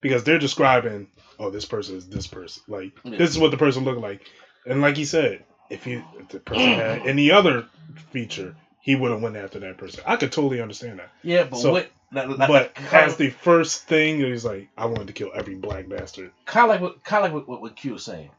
because 0.00 0.22
they're 0.24 0.38
describing, 0.38 1.08
oh, 1.38 1.50
this 1.50 1.64
person 1.64 1.96
is 1.96 2.06
this 2.08 2.26
person. 2.26 2.62
Like 2.68 2.92
Yeah. 3.04 3.16
this 3.18 3.30
is 3.30 3.38
what 3.38 3.50
the 3.50 3.56
person 3.56 3.84
looked 3.84 4.00
like, 4.00 4.30
and 4.66 4.80
like 4.80 4.96
he 4.96 5.04
said, 5.06 5.44
if 5.70 5.86
you 5.86 6.04
if 6.20 6.28
the 6.28 6.38
person 6.40 6.66
had 6.74 7.06
any 7.06 7.30
other 7.30 7.66
feature, 8.12 8.54
he 8.84 8.94
would 8.94 9.10
have 9.10 9.22
went 9.22 9.36
after 9.36 9.58
that 9.60 9.78
person. 9.78 10.04
I 10.06 10.16
could 10.16 10.30
totally 10.30 10.60
understand 10.60 10.98
that. 10.98 11.10
Yeah, 11.22 11.44
but 11.44 11.56
So- 11.58 11.72
what? 11.72 11.90
Not, 12.12 12.28
not, 12.38 12.48
But 12.48 12.74
kind, 12.76 13.06
as 13.06 13.12
of, 13.14 13.18
the 13.18 13.30
first 13.30 13.88
thing, 13.88 14.20
he's 14.20 14.44
like, 14.44 14.68
I 14.76 14.86
wanted 14.86 15.08
to 15.08 15.12
kill 15.14 15.32
every 15.34 15.56
black 15.56 15.88
bastard. 15.88 16.30
kind 16.44 16.64
of 16.64 16.70
like 16.70 16.80
what 16.80 17.02
kind 17.02 17.24
of 17.24 17.32
like 17.32 17.34
what, 17.34 17.48
what, 17.48 17.60
what 17.62 17.76
Q 17.76 17.94
was 17.94 18.04
saying. 18.04 18.30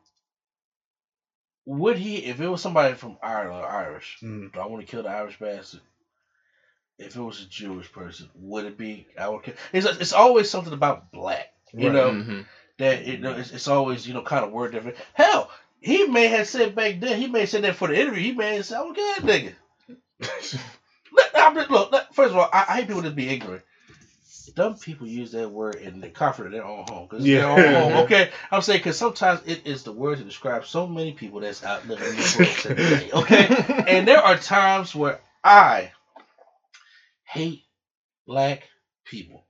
Would 1.66 1.98
he, 1.98 2.18
if 2.26 2.40
it 2.40 2.48
was 2.48 2.62
somebody 2.62 2.94
from 2.94 3.18
Ireland 3.22 3.64
or 3.66 3.68
Irish, 3.68 4.18
Mm. 4.22 4.54
do 4.54 4.60
I 4.60 4.68
want 4.68 4.86
to 4.86 4.90
kill 4.90 5.04
the 5.04 5.10
Irish 5.10 5.40
bastard? 5.40 5.82
If 6.98 7.16
it 7.18 7.22
was 7.22 7.42
a 7.42 7.48
Jewish 7.48 7.92
person, 7.92 8.30
would 8.36 8.64
it 8.66 8.78
be 8.78 9.08
I 9.18 9.28
would 9.28 9.44
kill? 9.44 9.56
It's, 9.74 9.86
it's 9.88 10.14
always 10.14 10.50
something 10.50 10.72
about 10.74 11.12
black, 11.12 11.48
you 11.74 11.88
Right. 11.88 11.94
know, 11.96 12.12
Mhm. 12.12 12.46
that 12.78 13.06
you 13.06 13.18
know 13.18 13.32
it's, 13.36 13.52
it's 13.52 13.68
always 13.68 14.08
you 14.08 14.14
know 14.14 14.22
kind 14.22 14.46
of 14.46 14.52
word 14.52 14.72
different. 14.72 14.96
Hell, 15.16 15.50
he 15.82 16.06
may 16.08 16.28
have 16.28 16.48
said 16.48 16.76
back 16.76 17.00
then, 17.02 17.20
he 17.20 17.28
may 17.28 17.42
have 17.42 17.50
said 17.50 17.64
that 17.64 17.76
for 17.76 17.90
the 17.90 18.00
interview. 18.00 18.22
He 18.24 18.32
may 18.32 18.56
have 18.56 18.66
said, 18.66 18.80
"I'm 18.80 18.94
good, 18.94 19.24
nigga." 19.24 19.26
Look, 19.34 19.34
I'm 19.34 19.46
just- 19.48 19.65
look, 21.12 21.92
look, 21.92 22.14
first 22.14 22.32
of 22.32 22.38
all, 22.38 22.50
I, 22.52 22.66
I 22.68 22.74
hate 22.78 22.88
people 22.88 23.04
to 23.04 23.12
be 23.12 23.30
ignorant. 23.30 23.64
Dumb 24.56 24.76
people 24.76 25.08
use 25.08 25.32
that 25.34 25.50
word 25.50 25.76
in 25.76 26.00
the 26.00 26.10
comfort 26.10 26.46
of 26.48 26.52
their 26.54 26.64
own 26.66 26.86
home. 26.86 27.08
Cause 27.08 27.26
Yeah. 27.26 27.40
their 27.40 27.50
own 27.50 27.58
home. 27.58 28.04
Okay, 28.06 28.30
I'm 28.52 28.62
saying 28.62 28.80
because 28.80 28.98
sometimes 28.98 29.42
it 29.46 29.66
is 29.66 29.84
the 29.84 29.92
word 29.92 30.20
to 30.20 30.24
describe 30.24 30.66
so 30.66 30.88
many 30.88 31.12
people 31.14 31.42
that's 31.42 31.64
out 31.64 31.88
living 31.88 32.16
this 32.16 32.36
world 32.36 32.56
today. 32.62 33.10
Okay, 33.14 33.48
and 33.88 34.08
there 34.08 34.20
are 34.22 34.38
times 34.38 34.96
where 34.96 35.20
I 35.44 35.92
hate 37.26 37.64
black 38.28 38.64
people 39.04 39.46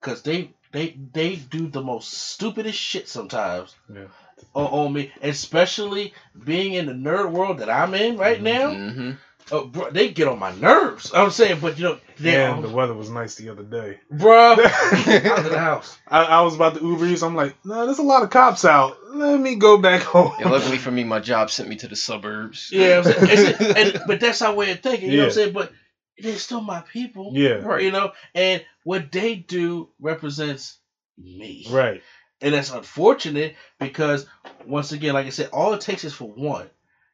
because 0.00 0.22
they 0.22 0.50
they 0.72 0.96
they 1.12 1.36
do 1.36 1.68
the 1.68 1.82
most 1.82 2.12
stupidest 2.12 2.78
shit 2.78 3.08
sometimes 3.08 3.74
Yeah. 3.92 4.06
on, 4.54 4.66
on 4.66 4.92
me, 4.92 5.12
especially 5.22 6.14
being 6.42 6.72
in 6.72 6.86
the 6.86 6.92
nerd 6.92 7.30
world 7.30 7.58
that 7.58 7.70
I'm 7.70 7.94
in 7.94 8.16
right 8.16 8.40
now. 8.40 8.70
Mhm. 8.70 9.18
Oh, 9.54 9.66
bro, 9.66 9.90
they 9.90 10.08
get 10.10 10.28
on 10.28 10.38
my 10.38 10.52
nerves. 10.56 11.12
I'm 11.14 11.30
saying, 11.30 11.60
but 11.60 11.76
you 11.78 11.84
know, 11.84 11.98
they, 12.18 12.42
And 12.42 12.64
the 12.64 12.70
weather 12.70 12.94
was 12.94 13.10
nice 13.10 13.34
the 13.34 13.50
other 13.50 13.62
day. 13.62 14.00
bro, 14.10 14.52
out 14.54 14.58
of 14.58 15.50
the 15.50 15.58
house. 15.58 15.98
I, 16.08 16.24
I 16.24 16.40
was 16.40 16.54
about 16.54 16.74
to 16.76 16.80
Uber 16.84 17.04
Eats. 17.06 17.22
I'm 17.22 17.34
like, 17.36 17.54
no, 17.64 17.84
there's 17.84 17.98
a 17.98 18.02
lot 18.02 18.22
of 18.22 18.30
cops 18.30 18.64
out. 18.64 18.96
Let 19.14 19.38
me 19.38 19.56
go 19.56 19.76
back 19.78 20.00
home. 20.02 20.32
Yeah, 20.40 20.48
luckily 20.48 20.78
for 20.78 20.90
me, 20.90 21.04
my 21.04 21.20
job 21.20 21.50
sent 21.50 21.68
me 21.68 21.76
to 21.76 21.88
the 21.88 21.96
suburbs. 21.96 22.70
Yeah, 22.72 22.98
I'm 22.98 23.04
saying, 23.04 23.24
it's- 23.30 23.76
and, 23.94 24.02
but 24.06 24.20
that's 24.20 24.40
our 24.40 24.54
way 24.54 24.70
of 24.72 24.80
thinking. 24.80 25.10
You 25.10 25.18
know 25.18 25.22
what 25.24 25.32
I'm 25.34 25.38
Yeah. 25.38 25.44
saying? 25.44 25.52
But 25.52 25.72
they're 26.18 26.36
still 26.38 26.60
my 26.62 26.80
people. 26.92 27.32
yeah, 27.34 27.56
Right. 27.56 27.82
You 27.82 27.90
know, 27.90 28.12
and 28.34 28.64
what 28.84 29.12
they 29.12 29.34
do 29.36 29.90
represents 30.00 30.78
me. 31.18 31.66
right. 31.70 32.00
And 32.40 32.54
that's 32.54 32.72
unfortunate 32.72 33.54
because, 33.78 34.26
once 34.66 34.90
again, 34.92 35.14
like 35.14 35.26
I 35.26 35.30
said, 35.30 35.50
all 35.52 35.74
it 35.74 35.80
takes 35.82 36.02
is 36.04 36.12
for 36.12 36.28
one. 36.28 36.68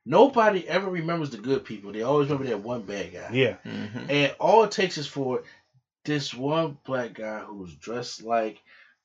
Nobody 0.09 0.67
ever 0.67 0.89
remembers 0.89 1.29
the 1.31 1.37
good 1.37 1.65
people. 1.65 1.93
They 1.93 2.01
always 2.03 2.29
remember 2.29 2.49
that 2.49 2.61
one 2.61 2.81
bad 2.83 3.13
guy. 3.13 3.29
Yeah, 3.31 3.57
Mhm. 3.67 4.07
And 4.09 4.33
all 4.41 4.63
it 4.65 4.71
takes 4.71 4.97
is 4.97 5.07
for 5.07 5.43
this 6.05 6.33
one 6.33 6.79
black 6.87 7.13
guy 7.13 7.41
who's 7.41 7.75
dressed 7.75 8.23
like 8.23 8.59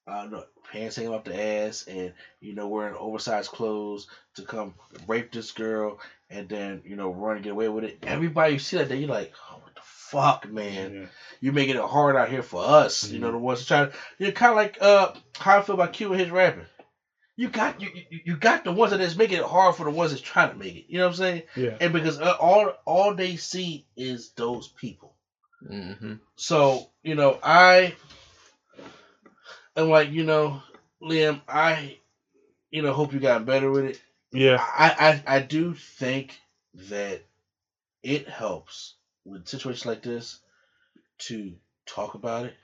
uh, 0.08 0.26
no, 0.30 0.44
pants 0.70 0.96
hanging 0.98 1.14
off 1.14 1.24
the 1.24 1.38
ass 1.38 1.84
and 1.88 2.12
you 2.42 2.54
know 2.54 2.68
wearing 2.68 2.94
oversized 2.98 3.50
clothes 3.50 4.06
to 4.36 4.44
come 4.44 4.74
rape 5.08 5.32
this 5.32 5.52
girl 5.52 5.98
and 6.30 6.50
then 6.50 6.82
you 6.86 6.96
know 6.96 7.10
run 7.10 7.36
and 7.36 7.44
get 7.44 7.52
away 7.52 7.70
with 7.70 7.84
it. 7.86 7.98
Everybody 8.04 8.54
you 8.54 8.60
see 8.60 8.78
that 8.78 8.90
day, 8.90 8.98
you're 8.98 9.10
like, 9.10 9.32
oh, 9.52 9.60
what 9.62 9.76
the 9.76 9.82
fuck, 9.84 10.50
man? 10.50 10.94
yeah. 10.94 11.06
You're 11.40 11.54
making 11.54 11.76
it 11.76 11.82
hard 11.82 12.16
out 12.16 12.30
here 12.30 12.42
for 12.42 12.64
us. 12.64 13.10
You 13.10 13.20
know 13.20 13.32
the 13.32 13.38
ones 13.38 13.66
trying. 13.66 13.88
To, 13.88 13.94
you're 14.20 14.32
kind 14.32 14.52
of 14.52 14.56
like 14.56 14.78
uh 14.82 15.10
how 15.38 15.58
I 15.58 15.62
feel 15.62 15.76
about 15.76 15.94
Q 15.94 16.12
and 16.12 16.20
his 16.20 16.30
rapping. 16.30 16.66
You 17.36 17.50
got 17.50 17.82
you, 17.82 17.90
you 18.10 18.20
you 18.26 18.38
got 18.38 18.64
the 18.64 18.72
ones 18.72 18.92
that 18.92 19.02
is 19.02 19.18
making 19.18 19.38
it 19.40 19.44
hard 19.44 19.76
for 19.76 19.86
the 19.86 19.90
ones 19.92 20.12
that's 20.12 20.22
trying 20.22 20.52
to 20.52 20.56
make 20.56 20.76
it. 20.76 20.86
You 20.88 21.00
know 21.00 21.06
what 21.06 21.12
I'm 21.12 21.16
saying? 21.18 21.44
yeah. 21.56 21.78
And 21.82 21.92
because 21.92 22.20
uh, 22.20 22.36
all 22.40 22.74
all 22.86 23.16
they 23.16 23.38
see 23.38 23.86
is 23.98 24.30
those 24.36 24.68
people. 24.68 25.16
Mhm. 25.68 26.20
So, 26.36 26.88
you 27.04 27.16
know, 27.16 27.40
I 27.42 27.96
am 29.76 29.90
like, 29.90 30.12
you 30.12 30.24
know, 30.24 30.62
Liam, 31.02 31.42
I, 31.48 31.98
you 32.72 32.82
know, 32.82 32.94
hope 32.94 33.14
you 33.14 33.20
got 33.20 33.46
better 33.46 33.70
with 33.70 33.86
it. 33.86 34.02
Yeah, 34.32 34.58
I, 34.60 35.22
I, 35.28 35.36
I 35.38 35.40
do 35.40 35.74
think 35.74 36.40
that 36.90 37.24
it 38.02 38.28
helps 38.28 38.96
with 39.26 39.48
situations 39.48 39.86
like 39.86 40.02
this 40.02 40.40
to 41.20 41.54
talk 41.86 42.16
about 42.16 42.46
it. 42.46 42.56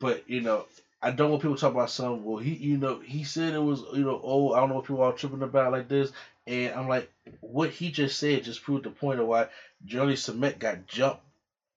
But, 0.00 0.28
you 0.30 0.40
know, 0.40 0.66
I 1.00 1.12
don't 1.12 1.30
want 1.30 1.42
people 1.42 1.54
to 1.54 1.60
talk 1.60 1.72
about 1.74 1.90
some, 1.90 2.24
well, 2.24 2.38
he, 2.38 2.54
you 2.54 2.76
know, 2.76 2.98
he 2.98 3.22
said 3.22 3.54
it 3.54 3.62
was, 3.62 3.82
you 3.92 4.04
know, 4.04 4.20
oh, 4.22 4.52
I 4.52 4.60
don't 4.60 4.68
know 4.68 4.76
what 4.76 4.84
people 4.84 5.02
are 5.02 5.12
tripping 5.12 5.42
about 5.42 5.72
like 5.72 5.88
this. 5.88 6.10
And 6.46 6.74
I'm 6.74 6.88
like, 6.88 7.10
what 7.40 7.70
he 7.70 7.90
just 7.90 8.18
said 8.18 8.44
just 8.44 8.62
proved 8.62 8.84
the 8.84 8.90
point 8.90 9.20
of 9.20 9.26
why 9.26 9.48
Jussie 9.86 10.18
Smollett 10.18 10.58
got 10.58 10.86
jumped 10.86 11.22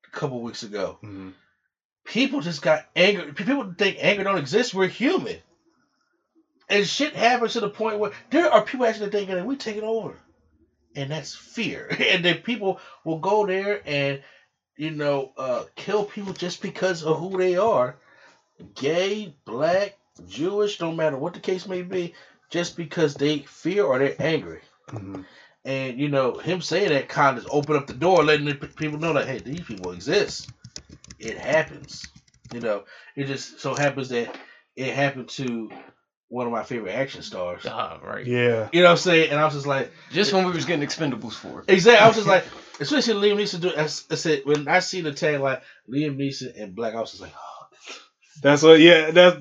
a 0.08 0.18
couple 0.18 0.42
weeks 0.42 0.64
ago. 0.64 0.98
Mhm. 1.04 1.34
People 2.04 2.42
just 2.42 2.62
got 2.64 2.88
angry. 2.96 3.32
People 3.34 3.74
think 3.78 3.98
anger 4.00 4.24
don't 4.24 4.40
exist. 4.40 4.74
We're 4.74 4.88
human. 4.88 5.38
And 6.68 6.88
shit 6.88 7.14
happens 7.16 7.54
to 7.54 7.60
the 7.60 7.70
point 7.70 8.00
where 8.00 8.12
there 8.32 8.52
are 8.52 8.64
people 8.64 8.86
actually 8.86 9.12
thinking 9.12 9.36
that 9.36 9.46
we 9.46 9.56
take 9.56 9.76
it 9.78 9.84
over. 9.84 10.18
And 10.96 11.12
that's 11.12 11.36
fear. 11.36 11.88
And 12.10 12.26
then 12.26 12.38
people 12.40 12.80
will 13.04 13.20
go 13.20 13.46
there 13.46 13.82
and, 13.86 14.22
you 14.78 14.92
know, 14.92 15.32
uh, 15.38 15.66
kill 15.76 16.06
people 16.06 16.34
just 16.34 16.62
because 16.62 17.04
of 17.04 17.20
who 17.20 17.38
they 17.38 17.58
are. 17.58 17.98
Gay, 18.76 19.34
black, 19.46 19.98
Jewish, 20.28 20.80
no 20.80 20.92
matter 20.92 21.18
what 21.18 21.34
the 21.34 21.40
case 21.40 21.68
may 21.68 21.82
be, 21.82 22.14
just 22.50 22.76
because 22.78 23.16
they 23.16 23.40
fear 23.40 23.84
or 23.86 24.00
they're 24.00 24.16
angry. 24.20 24.62
Mhm. 24.90 25.26
And 25.64 26.00
you 26.00 26.10
know, 26.10 26.38
him 26.38 26.62
saying 26.62 26.90
that 26.90 27.08
kind 27.08 27.38
of 27.38 27.48
open 27.52 27.76
up 27.76 27.88
the 27.88 27.94
door, 27.94 28.24
letting 28.24 28.46
the 28.46 28.56
people 28.56 29.00
know 29.00 29.14
that 29.14 29.28
hey, 29.28 29.40
these 29.40 29.62
people 29.64 29.92
exist. 29.92 30.50
It 31.20 31.38
happens. 31.38 32.04
You 32.54 32.60
know, 32.60 32.84
it 33.16 33.26
just 33.26 33.60
so 33.60 33.74
happens 33.76 34.10
that 34.10 34.36
it 34.76 34.94
happened 34.94 35.30
to 35.30 35.70
one 36.30 36.48
of 36.48 36.52
my 36.52 36.64
favorite 36.64 36.94
action 36.94 37.22
stars. 37.22 37.64
Ah, 37.68 38.00
right. 38.04 38.26
yeah. 38.26 38.70
You 38.74 38.82
know 38.82 38.88
what 38.88 38.92
I'm 38.92 38.98
saying? 38.98 39.32
And 39.32 39.40
I 39.40 39.46
was 39.46 39.54
just 39.54 39.68
like, 39.68 39.92
Just 40.12 40.34
when 40.34 40.46
we 40.46 40.52
was 40.52 40.66
getting 40.66 40.86
expendables 40.88 41.34
for. 41.34 41.64
exactly. 41.68 42.04
I 42.04 42.08
was 42.08 42.16
just 42.16 42.28
like, 42.28 42.46
especially 42.80 43.30
Liam 43.30 43.36
Neeson. 43.38 43.60
Do 43.62 43.70
I 43.70 43.82
s- 43.84 44.08
I 44.10 44.16
said 44.16 44.42
when 44.46 44.68
I 44.68 44.80
see 44.80 45.02
the 45.02 45.12
tagline 45.12 45.62
Liam 45.90 46.18
Neeson 46.18 46.60
and 46.60 46.76
Black, 46.76 46.96
I 46.96 47.00
was 47.02 47.12
just 47.12 47.22
like, 47.22 47.34
oh. 47.36 47.51
That's 48.42 48.64
what. 48.64 48.80
Yeah, 48.80 49.12
that's. 49.12 49.38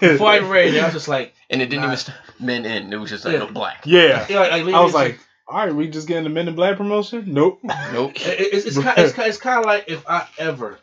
before 0.00 0.28
I 0.28 0.36
even 0.36 0.50
read 0.50 0.74
it, 0.74 0.80
I 0.80 0.84
was 0.84 0.94
just 0.94 1.08
like, 1.08 1.34
And 1.48 1.62
it 1.62 1.66
didn't 1.66 1.82
Nah. 1.82 1.86
even 1.88 1.96
st- 1.96 2.16
men 2.40 2.64
in. 2.66 2.92
It 2.92 2.96
was 2.96 3.10
just 3.10 3.24
like 3.24 3.32
Yeah. 3.34 3.38
no 3.40 3.46
black. 3.46 3.82
yeah. 3.86 4.26
you 4.28 4.34
know, 4.34 4.40
like 4.42 4.52
I 4.52 4.62
was 4.82 4.92
Neeson- 4.92 4.94
like, 4.94 5.20
all 5.48 5.56
right, 5.64 5.74
we 5.74 5.88
just 5.88 6.06
getting 6.06 6.24
the 6.24 6.30
Men 6.30 6.46
in 6.46 6.54
Black 6.54 6.76
promotion? 6.76 7.24
Nope. 7.32 7.58
Nope. 7.92 8.12
It- 8.16 8.40
it- 8.40 8.54
it's 8.54 8.66
it's 8.66 8.78
kind, 8.82 8.98
it's, 8.98 9.18
it's 9.18 9.38
kind 9.38 9.58
of 9.60 9.64
like 9.66 9.84
if 9.88 10.06
I 10.08 10.28
ever 10.38 10.78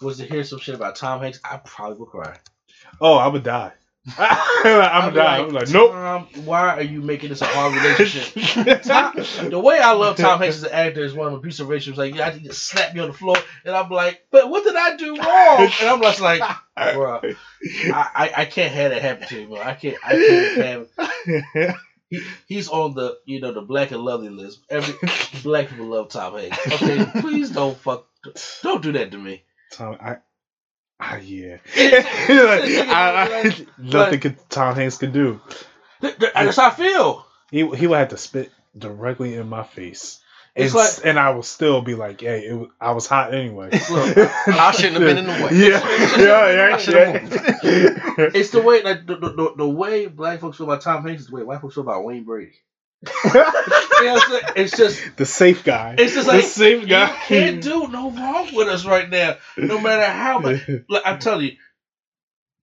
was 0.00 0.18
to 0.18 0.24
hear 0.24 0.44
some 0.44 0.58
shit 0.58 0.74
about 0.74 0.96
Tom 0.96 1.20
Hanks, 1.20 1.40
I 1.44 1.56
probably 1.58 1.98
would 1.98 2.08
cry. 2.10 2.36
Oh, 3.00 3.14
I 3.14 3.26
would 3.26 3.42
die. 3.42 3.72
I'm 4.06 4.14
I'd 4.18 4.62
gonna 4.62 5.10
be 5.10 5.16
die. 5.16 5.38
I'm 5.38 5.48
like, 5.50 5.70
nope. 5.70 5.92
Tom, 5.92 6.28
why 6.44 6.76
are 6.76 6.82
you 6.82 7.00
making 7.00 7.30
this 7.30 7.40
a 7.40 7.46
hard 7.46 7.74
relationship? 7.74 8.82
Tom, 8.82 9.14
the 9.48 9.58
way 9.58 9.78
I 9.78 9.92
love 9.92 10.16
Tom 10.16 10.38
Hanks 10.40 10.56
as 10.56 10.64
an 10.64 10.72
actor 10.72 11.02
is 11.02 11.14
one 11.14 11.28
of 11.28 11.34
a 11.34 11.38
piece 11.40 11.60
of 11.60 11.68
racial. 11.68 11.94
Like, 11.96 12.14
yeah, 12.14 12.26
I 12.26 12.38
just 12.38 12.64
slap 12.64 12.94
me 12.94 13.00
on 13.00 13.08
the 13.08 13.14
floor, 13.14 13.36
and 13.64 13.74
I'm 13.74 13.88
like, 13.90 14.26
but 14.30 14.50
what 14.50 14.62
did 14.64 14.76
I 14.76 14.96
do 14.96 15.16
wrong? 15.16 15.70
And 15.80 15.88
I'm 15.88 16.02
just 16.02 16.20
like, 16.20 16.40
bro, 16.76 17.20
I, 17.22 18.10
I, 18.14 18.32
I 18.38 18.44
can't 18.44 18.72
have 18.74 18.90
that 18.90 19.00
happen 19.02 19.26
to 19.28 19.36
me, 19.36 19.46
bro. 19.46 19.62
I 19.62 19.74
can't, 19.74 19.96
I 20.04 20.12
can't 20.12 20.88
have. 21.56 21.76
He, 22.10 22.20
he's 22.46 22.68
on 22.68 22.94
the, 22.94 23.18
you 23.24 23.40
know, 23.40 23.52
the 23.52 23.62
black 23.62 23.90
and 23.90 24.02
lovely 24.02 24.28
list. 24.28 24.60
Every 24.68 24.94
black 25.42 25.68
people 25.68 25.86
love 25.86 26.10
Tom 26.10 26.38
Hanks. 26.38 26.58
Okay, 26.74 27.06
please 27.20 27.50
don't 27.50 27.76
fuck, 27.76 28.06
don't 28.62 28.82
do 28.82 28.92
that 28.92 29.10
to 29.12 29.18
me. 29.18 29.44
Tom, 29.72 29.96
I, 30.00 30.16
ah, 31.00 31.16
yeah. 31.16 31.58
Like, 31.76 32.88
I, 32.88 33.42
I, 33.48 33.66
nothing 33.78 34.20
could, 34.20 34.36
Tom 34.50 34.74
Hanks 34.76 34.96
could 34.98 35.12
do. 35.12 35.40
Th- 36.00 36.16
th- 36.18 36.32
That's 36.34 36.56
how 36.56 36.68
I 36.68 36.70
feel. 36.70 37.26
He 37.50 37.66
he 37.76 37.86
would 37.86 37.98
have 37.98 38.08
to 38.08 38.16
spit 38.16 38.50
directly 38.76 39.34
in 39.34 39.48
my 39.48 39.62
face. 39.64 40.20
It's 40.56 40.72
and, 40.72 40.78
like- 40.84 41.06
and 41.06 41.18
I 41.18 41.30
will 41.30 41.42
still 41.42 41.82
be 41.82 41.94
like, 41.94 42.20
hey, 42.20 42.42
it 42.42 42.68
I 42.80 42.92
was 42.92 43.06
hot 43.06 43.34
anyway. 43.34 43.70
Look, 43.90 44.16
I 44.48 44.70
shouldn't 44.76 44.94
have 44.94 45.02
been 45.02 45.18
in 45.18 45.26
the 45.26 45.32
way. 45.44 45.50
Yeah, 45.52 45.82
yeah, 46.18 46.78
yeah. 46.78 48.18
Yeah. 48.18 48.30
It's 48.34 48.50
the 48.50 48.62
way, 48.62 48.82
like 48.82 49.06
the, 49.06 49.16
the, 49.16 49.28
the, 49.30 49.54
the 49.58 49.68
way 49.68 50.06
black 50.06 50.40
folks 50.40 50.56
feel 50.58 50.66
about 50.70 50.82
Tom 50.82 51.04
Hanks 51.06 51.22
is 51.22 51.28
the 51.28 51.34
way 51.36 51.42
white 51.42 51.60
folks 51.60 51.74
feel 51.74 51.82
about 51.82 52.04
Wayne 52.04 52.24
Brady. 52.24 52.52
You 54.04 54.10
know 54.10 54.14
what 54.16 54.24
I'm 54.24 54.30
saying? 54.30 54.52
It's 54.56 54.76
just, 54.76 55.02
the 55.16 55.26
safe 55.26 55.64
guy. 55.64 55.96
it's 55.98 56.14
just 56.14 56.26
the 56.26 56.34
like 56.34 56.44
safe 56.44 56.86
guy. 56.86 57.08
you 57.08 57.14
can't 57.26 57.62
do 57.62 57.88
no 57.88 58.10
wrong 58.10 58.54
with 58.54 58.68
us 58.68 58.84
right 58.84 59.08
now, 59.08 59.36
no 59.56 59.80
matter 59.80 60.04
how 60.04 60.38
much. 60.40 60.60
Like 60.88 61.02
I'm 61.06 61.18
telling 61.18 61.46
you, 61.46 61.56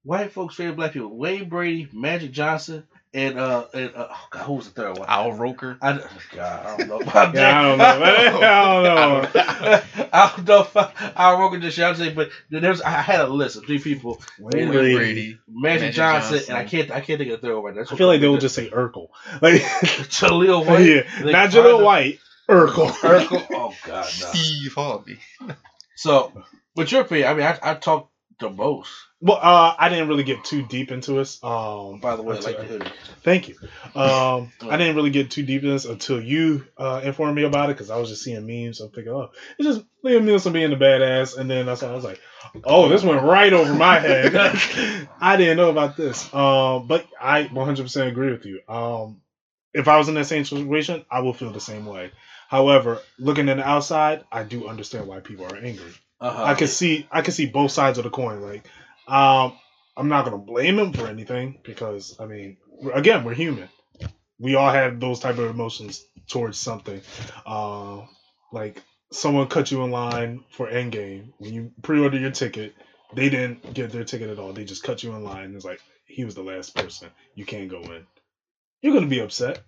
white 0.03 0.31
folks 0.31 0.55
favorite 0.55 0.75
black 0.75 0.93
people: 0.93 1.17
Wayne 1.17 1.49
Brady, 1.49 1.87
Magic 1.91 2.31
Johnson, 2.31 2.85
and 3.13 3.37
uh, 3.37 3.65
and 3.73 3.93
uh, 3.95 4.07
oh 4.09 4.27
God, 4.29 4.43
who 4.43 4.53
was 4.53 4.71
the 4.71 4.81
third 4.81 4.97
one? 4.97 5.07
Al 5.09 5.33
Roker. 5.33 5.77
I, 5.81 5.99
God, 6.33 6.65
I 6.65 6.77
don't 6.77 6.87
know. 6.87 6.99
About 7.01 7.35
Yeah, 7.35 7.59
I 7.59 7.63
don't 7.63 7.77
know. 7.77 7.99
Man. 7.99 8.43
I 8.43 8.73
don't 8.73 8.83
know. 8.83 10.07
I 10.13 10.33
don't 10.35 10.47
know 10.47 10.61
if 10.61 10.77
I, 10.77 11.11
I 11.15 11.39
wrote 11.39 11.59
this 11.59 11.73
shit. 11.73 11.83
I'm 11.83 11.95
saying, 11.95 12.15
but 12.15 12.29
there 12.49 12.69
was 12.69 12.81
I 12.81 12.91
had 12.91 13.21
a 13.21 13.27
list 13.27 13.57
of 13.57 13.65
three 13.65 13.79
people: 13.79 14.21
Wayne 14.39 14.69
Wayne 14.69 14.71
Brady. 14.71 14.95
Brady. 14.95 15.37
Magic, 15.49 15.81
Magic 15.81 15.95
Johnson, 15.95 16.31
Johnson. 16.37 16.55
and 16.55 16.57
I 16.57 16.69
can't 16.69 16.91
I 16.91 17.01
can't 17.01 17.19
think 17.19 17.31
of 17.31 17.41
the 17.41 17.47
third 17.47 17.59
one. 17.59 17.75
That's 17.75 17.91
I 17.91 17.95
feel 17.97 18.07
like 18.07 18.21
they 18.21 18.27
will 18.27 18.37
just 18.37 18.55
say 18.55 18.69
Urkel. 18.69 19.09
Like, 19.41 19.61
Jaleel 19.61 20.65
White. 20.65 20.85
yeah, 20.85 21.23
They 21.23 21.31
not 21.33 21.49
Jaleel 21.49 21.83
White, 21.83 22.19
Urkel. 22.49 22.89
Urkel. 22.91 23.45
Oh 23.51 23.75
God, 23.85 24.05
no. 24.05 24.27
Steve 24.31 24.73
Harvey. 24.73 25.19
So, 25.95 26.31
but 26.75 26.91
your 26.91 27.01
opinion? 27.01 27.27
I 27.27 27.33
mean, 27.33 27.45
I, 27.45 27.59
I 27.61 27.73
talked 27.75 28.10
the 28.41 28.49
most. 28.49 28.91
Well, 29.21 29.39
uh, 29.41 29.75
I 29.77 29.87
didn't 29.87 30.09
really 30.09 30.23
get 30.23 30.43
too 30.43 30.63
deep 30.63 30.91
into 30.91 31.13
this. 31.13 31.41
Um, 31.43 31.99
By 31.99 32.15
the 32.15 32.23
way, 32.23 32.37
I 32.37 32.39
like 32.39 32.57
the 32.57 32.63
hoodie. 32.63 32.91
Thank 33.23 33.47
you. 33.47 33.55
Um, 33.95 34.51
I 34.69 34.77
didn't 34.77 34.95
really 34.95 35.11
get 35.11 35.31
too 35.31 35.43
deep 35.43 35.61
into 35.61 35.73
this 35.73 35.85
until 35.85 36.21
you 36.21 36.65
uh, 36.77 37.01
informed 37.03 37.35
me 37.35 37.43
about 37.43 37.69
it 37.69 37.77
because 37.77 37.89
I 37.89 37.97
was 37.97 38.09
just 38.09 38.23
seeing 38.23 38.45
memes. 38.45 38.81
I'm 38.81 38.89
thinking, 38.89 39.13
oh, 39.13 39.29
it's 39.57 39.67
just 39.67 39.85
Liam 40.03 40.23
Neeson 40.23 40.53
being 40.53 40.71
the 40.71 40.75
badass, 40.75 41.37
and 41.37 41.49
then 41.49 41.67
that's 41.67 41.81
why 41.83 41.89
I 41.89 41.93
was 41.93 42.03
like, 42.03 42.19
oh, 42.63 42.89
this 42.89 43.03
went 43.03 43.21
right 43.21 43.53
over 43.53 43.73
my 43.73 43.99
head. 43.99 44.35
I 45.21 45.37
didn't 45.37 45.57
know 45.57 45.69
about 45.69 45.95
this. 45.95 46.33
Um, 46.33 46.87
but 46.87 47.05
I 47.19 47.43
100% 47.45 48.07
agree 48.07 48.31
with 48.31 48.45
you. 48.45 48.61
Um, 48.67 49.21
if 49.73 49.87
I 49.87 49.97
was 49.97 50.09
in 50.09 50.15
that 50.15 50.25
same 50.25 50.45
situation, 50.45 51.05
I 51.09 51.21
will 51.21 51.33
feel 51.33 51.51
the 51.51 51.61
same 51.61 51.85
way. 51.85 52.11
However, 52.49 52.99
looking 53.17 53.47
in 53.47 53.57
the 53.57 53.67
outside, 53.67 54.25
I 54.31 54.43
do 54.43 54.67
understand 54.67 55.07
why 55.07 55.21
people 55.21 55.45
are 55.45 55.55
angry. 55.55 55.93
Uh-huh. 56.21 56.43
I 56.43 56.53
can 56.53 56.67
see 56.67 57.07
I 57.11 57.21
can 57.21 57.33
see 57.33 57.47
both 57.47 57.71
sides 57.71 57.97
of 57.97 58.03
the 58.03 58.11
coin. 58.11 58.41
Like, 58.41 58.65
um, 59.07 59.57
I'm 59.97 60.07
not 60.07 60.23
gonna 60.23 60.37
blame 60.37 60.77
him 60.77 60.93
for 60.93 61.07
anything 61.07 61.59
because 61.63 62.15
I 62.19 62.25
mean, 62.25 62.57
again, 62.93 63.23
we're 63.23 63.33
human. 63.33 63.69
We 64.39 64.55
all 64.55 64.71
have 64.71 64.99
those 64.99 65.19
type 65.19 65.39
of 65.39 65.49
emotions 65.49 66.05
towards 66.27 66.59
something. 66.59 67.01
Uh, 67.45 68.01
like 68.51 68.81
someone 69.11 69.47
cut 69.47 69.71
you 69.71 69.83
in 69.83 69.91
line 69.91 70.43
for 70.51 70.69
Endgame 70.69 71.33
when 71.39 71.53
you 71.53 71.71
pre-order 71.81 72.17
your 72.17 72.31
ticket. 72.31 72.75
They 73.13 73.29
didn't 73.29 73.73
get 73.73 73.91
their 73.91 74.05
ticket 74.05 74.29
at 74.29 74.39
all. 74.39 74.53
They 74.53 74.63
just 74.63 74.83
cut 74.83 75.03
you 75.03 75.13
in 75.13 75.23
line. 75.23 75.53
It's 75.55 75.65
like 75.65 75.81
he 76.05 76.23
was 76.23 76.35
the 76.35 76.43
last 76.43 76.75
person. 76.75 77.09
You 77.35 77.45
can't 77.45 77.69
go 77.69 77.81
in. 77.81 78.05
You're 78.81 78.93
gonna 78.93 79.07
be 79.07 79.19
upset. 79.19 79.61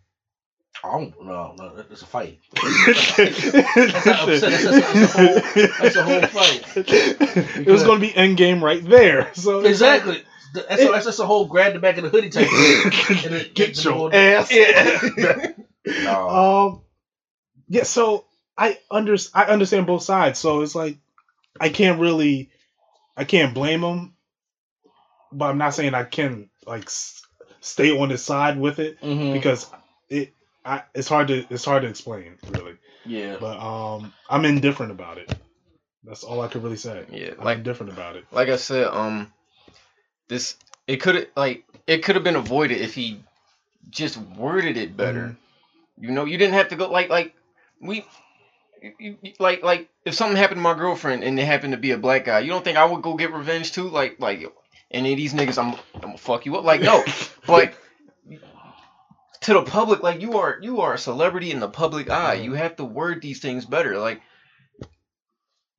I 0.83 0.91
don't 0.91 1.23
no, 1.25 1.55
no, 1.57 1.83
it's 1.89 2.01
a 2.01 2.05
fight. 2.05 2.39
That's. 2.53 3.15
That's- 3.15 4.41
that's- 4.41 4.65
a 4.65 4.81
whole- 5.07 5.69
that's 5.79 5.95
a 5.95 6.03
whole 6.03 6.21
fight. 6.23 6.63
It 6.75 7.67
was 7.67 7.83
going 7.83 8.01
to 8.01 8.07
be 8.07 8.11
Endgame 8.13 8.61
right 8.61 8.83
there. 8.83 9.33
So 9.33 9.61
Exactly. 9.61 10.21
That's, 10.53 10.81
a, 10.83 10.87
that's 10.91 11.05
just 11.05 11.19
a 11.19 11.25
whole 11.25 11.45
grab 11.45 11.73
the 11.73 11.79
back 11.79 11.97
of 11.97 12.03
the 12.03 12.09
hoodie 12.09 12.29
type 12.29 12.47
thing. 12.47 13.17
And 13.25 13.33
it- 13.35 13.55
Get 13.55 13.83
your 13.83 14.13
ass. 14.13 14.51
Yeah. 14.53 15.53
No. 16.03 16.29
Um, 16.75 16.81
yeah. 17.67 17.83
So 17.83 18.25
I 18.57 18.77
under 18.91 19.15
I 19.33 19.45
understand 19.45 19.87
both 19.87 20.03
sides. 20.03 20.37
So 20.39 20.61
it's 20.61 20.75
like 20.75 20.97
I 21.59 21.69
can't 21.69 21.99
really, 21.99 22.51
I 23.17 23.23
can't 23.25 23.53
blame 23.53 23.81
them, 23.81 24.13
but 25.31 25.45
I'm 25.49 25.57
not 25.57 25.73
saying 25.73 25.93
I 25.93 26.03
can 26.03 26.49
like 26.67 26.89
stay 26.89 27.97
on 27.97 28.09
his 28.09 28.21
side 28.23 28.57
with 28.59 28.79
it 28.79 29.01
Mhm. 29.01 29.33
because 29.33 29.69
it. 30.09 30.33
I, 30.65 30.83
it's 30.95 31.07
hard 31.07 31.27
to 31.29 31.45
it's 31.49 31.65
hard 31.65 31.83
to 31.83 31.89
explain 31.89 32.37
really, 32.47 32.75
Yeah. 33.05 33.37
but 33.39 33.57
um, 33.59 34.13
I'm 34.29 34.45
indifferent 34.45 34.91
about 34.91 35.17
it. 35.17 35.33
That's 36.03 36.23
all 36.23 36.41
I 36.41 36.47
could 36.47 36.63
really 36.63 36.77
say. 36.77 37.05
Yeah, 37.11 37.31
I'm 37.39 37.45
like 37.45 37.57
indifferent 37.59 37.91
about 37.91 38.15
it. 38.15 38.25
like 38.31 38.49
I 38.49 38.55
said, 38.57 38.87
um, 38.87 39.31
this 40.27 40.57
it 40.87 40.97
could 40.97 41.27
like 41.35 41.65
it 41.87 42.03
could 42.03 42.15
have 42.15 42.23
been 42.23 42.35
avoided 42.35 42.79
if 42.81 42.93
he 42.93 43.19
just 43.89 44.17
worded 44.17 44.77
it 44.77 44.95
better. 44.97 45.35
You 45.99 46.11
know, 46.11 46.25
you 46.25 46.37
didn't 46.37 46.55
have 46.55 46.69
to 46.69 46.75
go 46.75 46.89
like 46.89 47.09
like 47.09 47.35
we. 47.81 48.05
you- 48.99 49.17
you- 49.21 49.33
Like 49.39 49.63
like 49.63 49.89
if 50.05 50.13
something 50.13 50.35
happened 50.37 50.57
to 50.57 50.61
my 50.61 50.73
girlfriend 50.73 51.23
and 51.23 51.39
it 51.39 51.45
happened 51.45 51.71
to 51.73 51.77
be 51.77 51.91
a 51.91 51.97
black 51.97 52.25
guy, 52.25 52.39
you 52.39 52.49
don't 52.49 52.63
think 52.63 52.77
I 52.77 52.85
would 52.85 53.01
go 53.01 53.15
get 53.15 53.31
revenge 53.33 53.71
too? 53.71 53.87
Like 53.89 54.19
like 54.19 54.43
any 54.91 55.11
of 55.13 55.17
these 55.17 55.33
niggas, 55.33 55.57
I'm 55.57 55.75
I'm 55.95 56.01
gonna 56.01 56.17
fuck 56.17 56.45
you 56.45 56.55
up. 56.57 56.63
Like 56.65 56.81
no, 56.81 57.03
but 57.47 57.73
to 59.43 59.53
the 59.53 59.63
public, 59.63 60.01
like 60.03 60.21
you 60.21 60.37
are 60.39 60.57
you 60.61 60.81
are 60.81 60.93
a 60.93 60.97
celebrity 60.97 61.51
in 61.51 61.59
the 61.59 61.69
public 61.69 62.09
eye. 62.09 62.35
You 62.35 62.53
have 62.53 62.75
to 62.77 62.83
word 62.85 63.21
these 63.21 63.39
things 63.39 63.65
better. 63.65 63.97
Like 63.97 64.21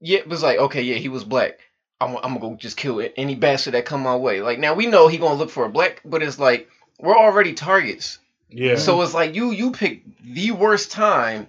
yeah, 0.00 0.18
it 0.18 0.28
was 0.28 0.42
like 0.42 0.58
okay, 0.58 0.82
yeah, 0.82 0.96
he 0.96 1.08
was 1.08 1.24
black. 1.24 1.58
I'm, 2.00 2.16
I'm 2.16 2.22
gonna 2.34 2.40
go 2.40 2.54
just 2.56 2.76
kill 2.76 2.98
it- 3.00 3.14
any 3.16 3.34
bastard 3.34 3.74
that 3.74 3.86
come 3.86 4.02
my 4.02 4.16
way. 4.16 4.40
Like 4.42 4.58
now 4.58 4.74
we 4.74 4.86
know 4.86 5.08
he 5.08 5.18
gonna 5.18 5.34
look 5.34 5.50
for 5.50 5.64
a 5.64 5.70
black, 5.70 6.02
but 6.04 6.22
it's 6.22 6.38
like 6.38 6.68
we're 6.98 7.16
already 7.16 7.54
targets. 7.54 8.18
Yeah. 8.50 8.76
So 8.76 9.00
it's 9.02 9.14
like 9.14 9.34
you 9.34 9.50
you 9.50 9.72
pick 9.72 10.02
the 10.22 10.50
worst 10.52 10.90
time 10.92 11.48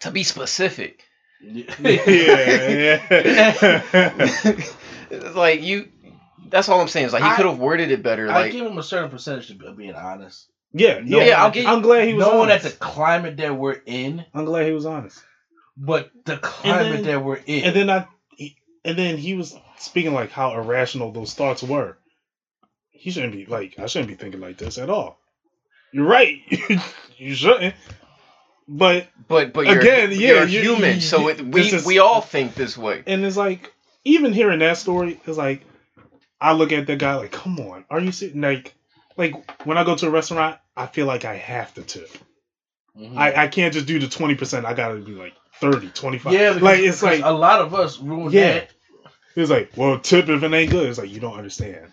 to 0.00 0.10
be 0.10 0.22
specific. 0.24 1.02
yeah, 1.40 1.66
yeah. 1.80 3.06
it's 5.10 5.36
like 5.36 5.62
you. 5.62 5.88
That's 6.48 6.68
all 6.68 6.80
I'm 6.80 6.88
saying. 6.88 7.06
Is 7.06 7.12
like 7.12 7.22
he 7.22 7.30
could 7.36 7.46
have 7.46 7.58
worded 7.58 7.90
it 7.90 8.02
better. 8.02 8.30
I 8.30 8.42
Like 8.42 8.52
give 8.52 8.66
him 8.66 8.78
a 8.78 8.82
certain 8.82 9.10
percentage 9.10 9.50
of 9.50 9.76
being 9.76 9.94
honest. 9.94 10.48
Yeah, 10.74 11.00
No, 11.02 11.20
yeah. 11.20 11.42
I'll 11.42 11.50
give. 11.50 11.66
I'm 11.66 11.80
glad 11.82 12.06
he 12.06 12.14
was 12.14 12.26
Knowing 12.26 12.48
that 12.48 12.62
the 12.62 12.70
climate 12.70 13.36
that 13.38 13.56
we're 13.56 13.80
in, 13.86 14.24
I'm 14.34 14.44
glad 14.44 14.66
he 14.66 14.72
was 14.72 14.84
honest. 14.86 15.22
but 15.76 16.10
the 16.26 16.36
climate 16.36 16.92
then- 16.92 17.04
that 17.04 17.24
we're 17.24 17.40
in. 17.46 17.64
And 17.64 17.76
then 17.76 17.90
I, 17.90 18.06
he- 18.36 18.56
and 18.84 18.98
then 18.98 19.16
he 19.16 19.34
was 19.34 19.56
speaking 19.78 20.12
like 20.12 20.30
how 20.30 20.54
irrational 20.54 21.12
those 21.12 21.32
thoughts 21.34 21.62
were. 21.62 21.96
He 22.90 23.10
shouldn't 23.10 23.32
be 23.32 23.46
like 23.46 23.78
I 23.78 23.86
shouldn't 23.86 24.08
be 24.08 24.14
thinking 24.16 24.40
like 24.40 24.58
this 24.58 24.76
at 24.78 24.90
all. 24.90 25.18
You're 25.92 26.06
right. 26.06 26.38
you 27.18 27.34
shouldn't. 27.34 27.74
But 28.66 29.08
But 29.28 29.52
but 29.52 29.66
you're, 29.66 29.78
Again, 29.80 30.10
yeah, 30.10 30.16
you're 30.18 30.44
you- 30.46 30.62
human, 30.62 30.94
you- 30.96 31.00
so 31.00 31.28
it, 31.28 31.40
we 31.40 31.62
is- 31.72 31.86
we 31.86 31.98
all 32.00 32.20
think 32.20 32.54
this 32.54 32.76
way. 32.76 33.02
and 33.06 33.24
it's 33.24 33.36
like 33.36 33.72
even 34.04 34.32
hearing 34.32 34.58
that 34.60 34.76
story 34.78 35.20
is 35.26 35.36
like 35.38 35.62
I 36.40 36.52
look 36.52 36.72
at 36.72 36.86
the 36.86 36.96
guy 36.96 37.14
like, 37.16 37.32
come 37.32 37.58
on, 37.60 37.84
are 37.90 38.00
you 38.00 38.10
sitting 38.12 38.40
like 38.40 38.74
like 39.16 39.34
when 39.66 39.78
I 39.78 39.84
go 39.84 39.94
to 39.96 40.06
a 40.08 40.10
restaurant, 40.10 40.58
I 40.76 40.86
feel 40.86 41.06
like 41.06 41.24
I 41.24 41.36
have 41.36 41.72
to 41.74 41.82
tip. 41.82 42.10
Mhm. 42.96 43.16
I, 43.16 43.44
I 43.44 43.48
can't 43.48 43.74
just 43.74 43.86
do 43.86 43.98
the 43.98 44.08
twenty 44.08 44.34
percent. 44.34 44.66
I 44.66 44.74
gotta 44.74 44.96
be 44.96 45.12
like 45.12 45.34
30, 45.60 45.88
25. 45.90 46.32
yeah, 46.32 46.48
because, 46.50 46.62
like 46.62 46.80
it's 46.80 47.02
like 47.02 47.22
a 47.24 47.30
lot 47.32 47.60
of 47.60 47.74
us 47.74 47.98
ruin 47.98 48.30
Yeah. 48.32 48.52
that. 48.54 48.70
It's 49.36 49.50
like, 49.50 49.72
well, 49.76 49.98
tip 49.98 50.28
if 50.28 50.42
it 50.42 50.52
ain't 50.52 50.70
good. 50.70 50.88
It's 50.88 50.98
like 50.98 51.10
you 51.10 51.18
don't 51.20 51.36
understand. 51.36 51.90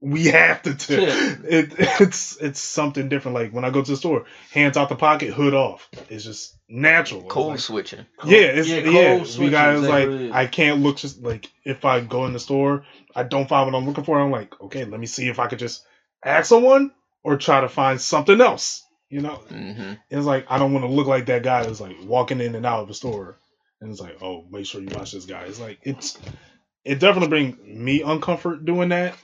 We 0.00 0.26
have 0.26 0.62
to 0.62 0.74
tip. 0.74 1.00
Tip. 1.08 1.38
It 1.44 1.74
it's 2.00 2.36
it's 2.36 2.60
something 2.60 3.08
different. 3.08 3.34
Like 3.34 3.52
when 3.52 3.64
I 3.64 3.70
go 3.70 3.82
to 3.82 3.90
the 3.90 3.96
store, 3.96 4.26
hands 4.52 4.76
out 4.76 4.88
the 4.90 4.94
pocket, 4.96 5.32
hood 5.32 5.54
off. 5.54 5.88
It's 6.08 6.24
just 6.24 6.56
natural. 6.68 7.22
Cold 7.22 7.52
like- 7.52 7.60
switching. 7.60 8.06
yeah, 8.24 8.38
it's 8.38 8.68
Yeah, 8.68 8.76
yeah. 8.78 9.12
code 9.16 9.20
we 9.22 9.26
switching, 9.26 9.50
guys 9.52 9.80
is 9.82 9.88
like 9.88 10.08
what? 10.08 10.32
I 10.32 10.46
can't 10.46 10.80
look 10.82 10.98
just 10.98 11.22
like 11.22 11.50
if 11.64 11.84
I 11.84 12.00
go 12.00 12.26
in 12.26 12.32
the 12.32 12.38
store, 12.38 12.84
I 13.16 13.22
don't 13.24 13.48
find 13.48 13.66
what 13.72 13.76
I'm 13.78 13.86
looking 13.86 14.04
for. 14.04 14.20
I'm 14.20 14.30
like, 14.30 14.58
okay, 14.60 14.84
let 14.84 15.00
me 15.00 15.06
see 15.06 15.28
if 15.28 15.38
I 15.38 15.46
could 15.48 15.58
just 15.58 15.84
ask 16.24 16.46
someone 16.48 16.92
or 17.24 17.36
try 17.36 17.60
to 17.60 17.68
find 17.68 18.00
something 18.00 18.40
else. 18.40 18.84
You 19.10 19.22
know, 19.22 19.36
hmm 19.48 19.94
it's 20.10 20.26
like 20.26 20.46
I 20.50 20.58
don't 20.58 20.72
want 20.74 20.84
to 20.84 20.90
look 20.92 21.06
like 21.06 21.26
that 21.26 21.42
guy 21.42 21.62
that's 21.64 21.80
like 21.80 21.96
walking 22.04 22.40
in 22.40 22.54
and 22.54 22.66
out 22.66 22.80
of 22.82 22.88
the 22.88 22.94
store, 22.94 23.38
and 23.80 23.90
it's 23.90 24.00
like, 24.00 24.22
oh, 24.22 24.44
make 24.50 24.66
sure 24.66 24.80
you 24.82 24.88
watch 24.94 25.12
this 25.12 25.24
guy. 25.24 25.44
It's 25.44 25.60
like 25.60 25.78
it's 25.82 26.18
it 26.84 27.00
definitely 27.00 27.28
bring 27.28 27.84
me 27.84 28.00
uncomfort 28.00 28.64
doing 28.66 28.90
that, 28.90 29.14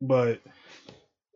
but 0.00 0.40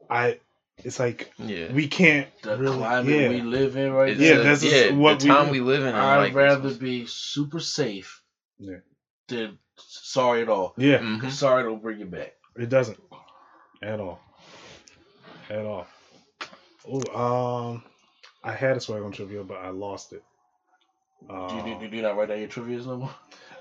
I 0.08 0.38
it's 0.84 0.98
like 0.98 1.32
Yeah. 1.38 1.72
we 1.72 1.88
can't 1.88 2.28
The 2.42 2.56
really, 2.56 2.78
climate 2.78 3.20
yeah. 3.20 3.28
we 3.28 3.42
live 3.42 3.76
in 3.76 3.92
right 3.92 4.10
It's, 4.12 4.20
Yeah, 4.20 4.34
now. 4.36 4.42
this 4.44 4.62
yeah, 4.64 4.92
what 4.92 5.20
the 5.20 5.26
we- 5.26 5.30
time 5.34 5.50
we, 5.50 5.60
live 5.60 5.82
in. 5.84 5.94
I'd 5.94 6.16
like, 6.18 6.34
rather 6.34 6.72
be 6.72 7.06
super 7.06 7.60
safe 7.60 8.22
Yeah. 8.58 8.78
than 9.28 9.58
sorry 9.76 10.42
at 10.42 10.48
all. 10.48 10.74
yeah, 10.78 10.98
Mhm. 10.98 11.30
Sorry 11.30 11.64
don't 11.64 11.82
bring 11.82 11.98
you 12.00 12.06
back. 12.06 12.32
it 12.56 12.68
doesn't 12.68 12.98
at 13.82 14.00
all, 14.00 14.20
at 15.50 15.64
all. 15.66 15.86
Oh, 16.88 17.70
um, 17.72 17.82
I 18.42 18.52
had 18.52 18.76
a 18.76 18.80
swag 18.80 19.02
on 19.02 19.12
trivia, 19.12 19.44
but 19.44 19.58
I 19.58 19.68
lost 19.70 20.12
it. 20.12 20.22
Do 21.28 21.34
Um, 21.34 21.58
you, 21.58 21.62
do, 21.78 21.84
you- 21.84 21.90
do 21.90 21.96
you 21.96 22.02
not 22.02 22.16
write 22.16 22.28
down 22.28 22.38
your 22.38 22.48
trivias 22.48 22.86
no 22.86 22.96
more? 22.96 23.10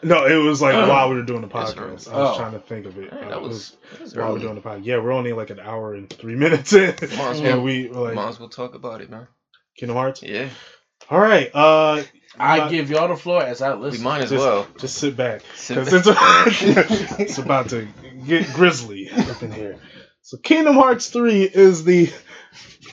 no, 0.02 0.26
it 0.26 0.36
was 0.38 0.62
like 0.62 0.76
while 0.88 1.10
we 1.10 1.16
were 1.16 1.24
doing 1.24 1.42
the 1.42 1.48
podcast. 1.48 1.76
right. 1.78 1.86
I 1.88 1.92
was 1.92 2.08
Oh. 2.08 2.38
trying 2.38 2.54
to 2.54 2.60
think 2.60 2.86
of 2.86 2.98
it. 2.98 3.10
Yeah, 3.12 3.20
Uh, 3.20 3.30
that 3.30 3.42
was, 3.42 3.76
that 3.92 4.02
was 4.02 4.16
while 4.16 4.28
we're 4.28 4.32
early. 4.36 4.42
doing 4.42 4.56
the 4.56 4.62
podcast. 4.62 4.86
Yeah, 4.86 4.98
we're 5.00 5.12
only 5.12 5.34
like 5.34 5.50
an 5.50 5.60
hour 5.60 5.94
and 5.94 6.10
three 6.10 6.36
minutes 6.36 6.72
in, 6.72 6.88
Might 7.02 7.04
as 7.04 7.40
and 7.40 7.44
well, 7.44 7.62
we 7.62 7.90
like 7.90 8.16
might 8.16 8.30
as 8.30 8.40
well 8.40 8.48
talk 8.50 8.76
about 8.76 9.02
it, 9.02 9.10
man. 9.10 9.28
Kingdom 9.78 9.98
Hearts. 9.98 10.24
Yeah, 10.24 10.48
All 11.10 11.20
right, 11.20 11.50
uh, 11.54 12.04
I 12.38 12.58
not- 12.60 12.72
give 12.72 12.90
y'all 12.90 13.10
the 13.10 13.18
floor 13.18 13.44
as 13.44 13.62
I 13.62 13.74
listen. 13.74 14.00
we 14.00 14.04
might 14.06 14.22
as 14.22 14.30
Just- 14.30 14.46
well. 14.46 14.68
just 14.80 14.96
sit 14.98 15.18
back 15.18 15.42
Sit 15.56 15.84
because 15.84 16.06
back. 16.08 16.48
it's, 16.48 17.12
it's 17.20 17.38
about 17.46 17.70
to 17.70 17.86
get 18.26 18.48
grisly 18.54 19.10
up 19.10 19.44
in 19.44 19.52
here. 19.52 19.78
So, 20.30 20.38
Kingdom 20.38 20.76
Hearts 20.76 21.10
three 21.10 21.42
is 21.42 21.84
the 21.84 22.14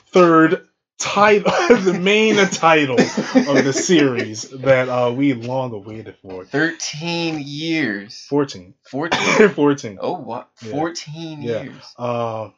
third 0.07 0.67
title, 0.97 1.51
the 1.77 1.93
main 1.93 2.35
title 2.47 2.97
of 2.97 3.63
the 3.63 3.73
series 3.73 4.41
that 4.49 4.89
uh, 4.89 5.11
we 5.15 5.35
long 5.35 5.71
awaited 5.71 6.15
for. 6.23 6.45
Thirteen 6.45 7.39
years. 7.39 8.25
14. 8.27 8.73
Fourteen. 8.89 9.49
14. 9.53 9.99
Oh 10.01 10.13
what? 10.13 10.49
Yeah. 10.63 10.71
Fourteen 10.71 11.43
Yeah. 11.43 11.61
years. 11.61 11.83
Uh, 11.95 12.49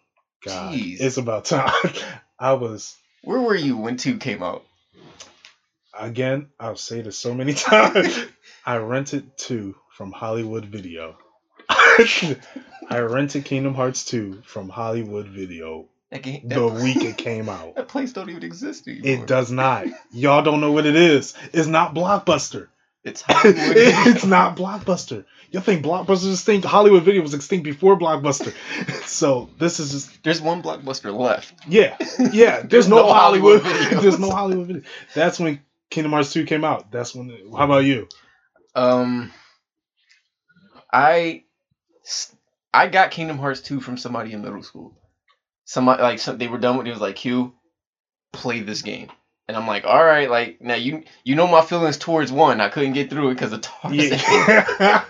God, 0.46 0.74
Jeez. 0.74 1.02
it's 1.02 1.18
about 1.18 1.44
time. 1.44 1.74
I 2.40 2.54
was 2.54 2.96
Where 3.26 3.42
were 3.42 3.56
you 3.56 3.76
when 3.76 3.98
two 3.98 4.16
came 4.18 4.42
out? 4.42 4.64
again. 5.94 6.52
I'll 6.58 6.78
say 6.78 7.02
this 7.02 7.18
so 7.18 7.34
many 7.34 7.54
times. 7.54 8.18
I 8.66 8.78
rented 8.78 9.38
two 9.38 9.76
from 9.98 10.14
Hollywood 10.14 10.64
Video. 10.68 11.18
I 12.90 13.00
rented 13.00 13.46
Kingdom 13.46 13.74
Hearts 13.76 14.06
2 14.06 14.44
from 14.46 14.70
Hollywood 14.70 15.28
Video 15.28 15.86
game, 16.22 16.48
the 16.48 16.70
that, 16.70 16.82
week 16.84 17.04
it 17.04 17.18
came 17.18 17.50
out. 17.50 17.76
that 17.76 17.88
place 17.88 18.14
don't 18.14 18.30
even 18.30 18.44
exist 18.44 18.88
anymore. 18.88 19.24
It 19.24 19.28
does 19.28 19.52
not. 19.64 19.88
Y'all 20.12 20.42
don't 20.42 20.62
know 20.62 20.72
what 20.72 20.86
it 20.86 20.96
is. 20.96 21.34
It's 21.54 21.68
not 21.68 21.94
Blockbuster. 21.94 22.68
It's 23.04 23.22
Hollywood. 23.22 23.78
it's 23.78 24.26
not 24.26 24.58
Blockbuster. 24.58 25.26
You 25.52 25.60
think 25.62 25.84
Blockbuster 25.84 26.08
was 26.08 26.34
extinct? 26.34 26.66
Hollywood 26.66 27.04
Video 27.04 27.22
was 27.22 27.34
extinct 27.34 27.64
before 27.64 27.98
Blockbuster. 27.98 28.54
So 29.08 29.50
this 29.58 29.80
is 29.80 29.92
just 29.92 30.24
There's 30.24 30.42
one 30.42 30.62
blockbuster 30.62 31.16
left. 31.16 31.54
yeah, 31.68 31.98
yeah. 32.32 32.62
There's, 32.62 32.88
no, 32.88 32.98
no 32.98 33.14
Hollywood. 33.14 33.62
Hollywood 33.62 34.04
there's 34.04 34.20
no 34.20 34.30
Hollywood 34.30 34.68
video. 34.68 34.84
That's 35.16 35.40
when 35.40 35.62
Kingdom 35.90 36.12
Hearts 36.12 36.34
2 36.34 36.46
came 36.46 36.64
out. 36.64 36.92
That's 36.92 37.16
when. 37.16 37.30
How 37.58 37.66
about 37.66 37.80
you? 37.80 38.08
Um, 38.76 39.32
I 40.92 41.44
I 42.74 42.88
got 42.88 43.12
Kingdom 43.12 43.38
Hearts 43.40 43.62
2 43.62 43.80
from 43.82 43.98
somebody 43.98 44.34
in 44.34 44.42
middle 44.42 44.64
school. 44.64 44.94
Somebody 45.66 46.02
like 46.02 46.20
some, 46.20 46.38
they 46.38 46.48
were 46.48 46.58
done 46.58 46.78
with 46.78 46.88
it. 46.88 46.90
It 46.90 46.94
was 46.94 47.02
like, 47.02 47.16
"Q, 47.16 47.54
play 48.34 48.62
this 48.62 48.82
game." 48.82 49.10
And 49.48 49.56
I'm 49.58 49.68
like, 49.68 49.86
"All 49.86 50.04
right, 50.04 50.30
like 50.30 50.62
now 50.62 50.76
you 50.76 51.04
you 51.24 51.36
know 51.36 51.48
my 51.48 51.62
feelings 51.62 51.98
towards 51.98 52.32
one. 52.32 52.60
I 52.62 52.70
couldn't 52.70 52.94
get 52.94 53.10
through 53.10 53.30
it 53.30 53.34
because 53.36 53.54
of 53.54 53.62
Tarzan. 53.62 53.98
Yeah. 54.00 55.06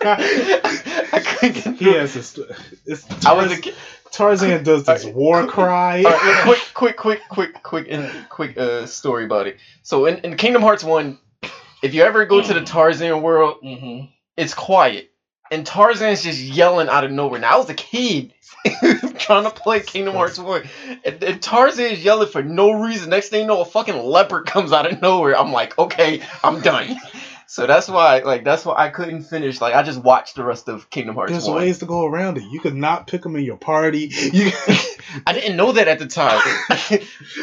I 1.12 1.20
couldn't 1.24 1.54
get 1.54 1.64
he 1.64 1.72
through. 1.76 1.92
it. 1.94 2.00
has 2.00 2.14
this. 2.14 2.38
It's 2.86 3.26
I 3.26 3.32
was 3.32 3.52
a 3.52 3.72
Tarzan. 4.10 4.62
Does 4.64 4.84
this 4.84 5.04
Alright, 5.04 5.16
war 5.16 5.42
quick- 5.42 5.50
cry. 5.52 6.02
Right, 6.02 6.42
quick, 6.44 6.62
quick, 6.74 6.96
quick, 6.96 7.28
quick, 7.28 7.62
quick, 7.62 7.86
and 7.90 8.28
quick 8.28 8.56
uh, 8.58 8.86
story 8.86 9.24
about 9.24 9.46
it. 9.46 9.56
So 9.82 10.06
in, 10.06 10.18
in 10.18 10.36
Kingdom 10.36 10.62
Hearts 10.62 10.84
one, 10.84 11.18
if 11.82 11.94
you 11.94 12.02
ever 12.02 12.24
go 12.26 12.42
to 12.42 12.54
the 12.54 12.62
Tarzan 12.62 13.22
world, 13.22 13.58
Mm-hmm. 13.62 14.06
it's 14.36 14.54
quiet. 14.54 15.09
And 15.50 15.66
Tarzan's 15.66 16.22
just 16.22 16.40
yelling 16.40 16.88
out 16.88 17.04
of 17.04 17.10
nowhere. 17.10 17.40
Now 17.40 17.54
I 17.54 17.58
was 17.58 17.68
a 17.70 17.74
kid 17.74 18.32
trying 19.18 19.44
to 19.44 19.50
play 19.50 19.80
Kingdom 19.80 20.14
Hearts 20.14 20.38
1. 20.38 20.62
And, 21.04 21.24
and 21.24 21.78
is 21.80 22.04
yelling 22.04 22.28
for 22.28 22.42
no 22.42 22.72
reason. 22.72 23.10
Next 23.10 23.30
thing 23.30 23.42
you 23.42 23.46
know, 23.46 23.60
a 23.60 23.64
fucking 23.64 23.96
leopard 23.96 24.46
comes 24.46 24.72
out 24.72 24.90
of 24.90 25.02
nowhere. 25.02 25.36
I'm 25.38 25.52
like, 25.52 25.78
okay, 25.78 26.22
I'm 26.42 26.60
done. 26.60 26.96
So 27.50 27.66
that's 27.66 27.88
why, 27.88 28.20
like, 28.20 28.44
that's 28.44 28.64
why 28.64 28.76
I 28.76 28.90
couldn't 28.90 29.24
finish. 29.24 29.60
Like, 29.60 29.74
I 29.74 29.82
just 29.82 30.00
watched 30.00 30.36
the 30.36 30.44
rest 30.44 30.68
of 30.68 30.88
Kingdom 30.88 31.16
Hearts 31.16 31.32
There's 31.32 31.48
1. 31.48 31.56
ways 31.56 31.78
to 31.80 31.84
go 31.84 32.06
around 32.06 32.38
it. 32.38 32.44
You 32.44 32.60
could 32.60 32.76
not 32.76 33.08
pick 33.08 33.22
them 33.22 33.34
in 33.34 33.42
your 33.42 33.56
party. 33.56 34.12
You 34.32 34.52
I 35.26 35.32
didn't 35.32 35.56
know 35.56 35.72
that 35.72 35.88
at 35.88 35.98
the 35.98 36.06
time. 36.06 36.40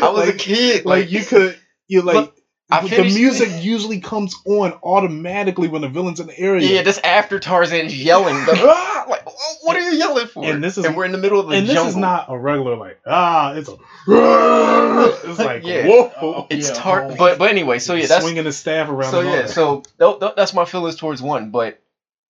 I 0.01 0.09
was 0.09 0.29
a 0.29 0.33
kid. 0.33 0.85
like 0.85 1.11
you 1.11 1.25
could 1.25 1.59
you 1.89 2.03
like 2.03 2.31
The 2.69 3.03
music 3.03 3.63
usually 3.63 4.01
comes 4.01 4.35
on 4.45 4.73
automatically 4.83 5.69
when 5.69 5.81
the 5.81 5.87
villain's 5.87 6.19
in 6.19 6.27
the 6.27 6.37
area. 6.37 6.67
Yeah, 6.67 6.81
that's 6.81 6.97
after 6.97 7.39
Tarzan's 7.39 7.97
yelling. 7.97 8.35
The, 8.45 8.53
"Ah!" 8.57 9.05
like, 9.09 9.25
what 9.61 9.77
are 9.77 9.79
you 9.89 9.97
yelling 9.97 10.27
for? 10.27 10.43
And 10.43 10.61
this 10.61 10.77
is- 10.77 10.83
and 10.83 10.93
we're 10.95 11.05
in 11.05 11.13
the 11.13 11.17
middle 11.17 11.39
of 11.39 11.47
the 11.47 11.55
and 11.55 11.65
this 11.67 11.81
is 11.87 11.95
not 11.95 12.25
a 12.27 12.37
regular 12.37 12.75
like 12.75 12.99
ah, 13.05 13.53
it's 13.53 13.69
a 13.69 13.77
it's 15.29 15.39
like 15.39 15.63
Yeah. 15.65 15.87
whoa. 15.87 16.47
It's 16.49 16.67
Yeah, 16.69 16.75
tar. 16.75 17.03
oh. 17.05 17.15
But 17.15 17.37
but 17.39 17.49
anyway, 17.49 17.79
so 17.79 17.93
yeah, 17.93 18.07
that's 18.07 18.23
swinging 18.23 18.43
the 18.43 18.51
staff 18.51 18.89
around. 18.89 19.11
so 19.11 19.21
yeah, 19.21 19.43
that. 19.43 19.49
so 19.49 19.83
th- 19.99 20.19
th- 20.19 20.33
that's 20.35 20.53
my 20.53 20.65
feelings 20.65 20.95
towards 20.97 21.21
one. 21.21 21.51
But 21.51 21.81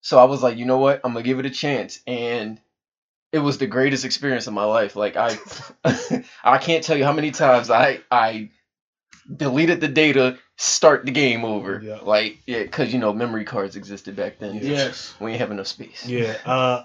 so 0.02 0.20
I 0.20 0.26
was 0.26 0.44
like, 0.44 0.58
you 0.58 0.66
know 0.66 0.78
what, 0.78 1.02
I'm 1.04 1.14
gonna 1.14 1.24
give 1.24 1.40
it 1.40 1.46
a 1.48 1.50
chance, 1.50 2.00
and 2.06 2.60
it 3.32 3.40
was 3.40 3.58
the 3.58 3.68
greatest 3.68 4.06
experience 4.06 4.46
of 4.48 4.54
my 4.54 4.66
life. 4.66 4.96
Like 4.96 5.18
I, 5.18 5.36
I 6.44 6.58
can't 6.60 6.84
tell 6.84 6.96
you 6.98 7.04
how 7.06 7.14
many 7.14 7.32
times 7.32 7.70
I 7.72 8.02
I 8.12 8.50
deleted 9.34 9.82
the 9.82 9.88
data, 9.88 10.38
start 10.56 11.06
the 11.06 11.12
game 11.12 11.46
over. 11.46 11.82
Yeah. 11.84 12.00
Like 12.02 12.40
yeah, 12.46 12.64
because 12.64 12.94
you 12.94 13.00
know 13.00 13.14
memory 13.14 13.46
cards 13.46 13.76
existed 13.76 14.16
back 14.16 14.40
then. 14.40 14.60
Yes. 14.62 15.16
We 15.20 15.32
ain't 15.32 15.40
have 15.40 15.52
enough 15.52 15.68
space. 15.68 16.06
Yeah. 16.06 16.38
Uh, 16.46 16.84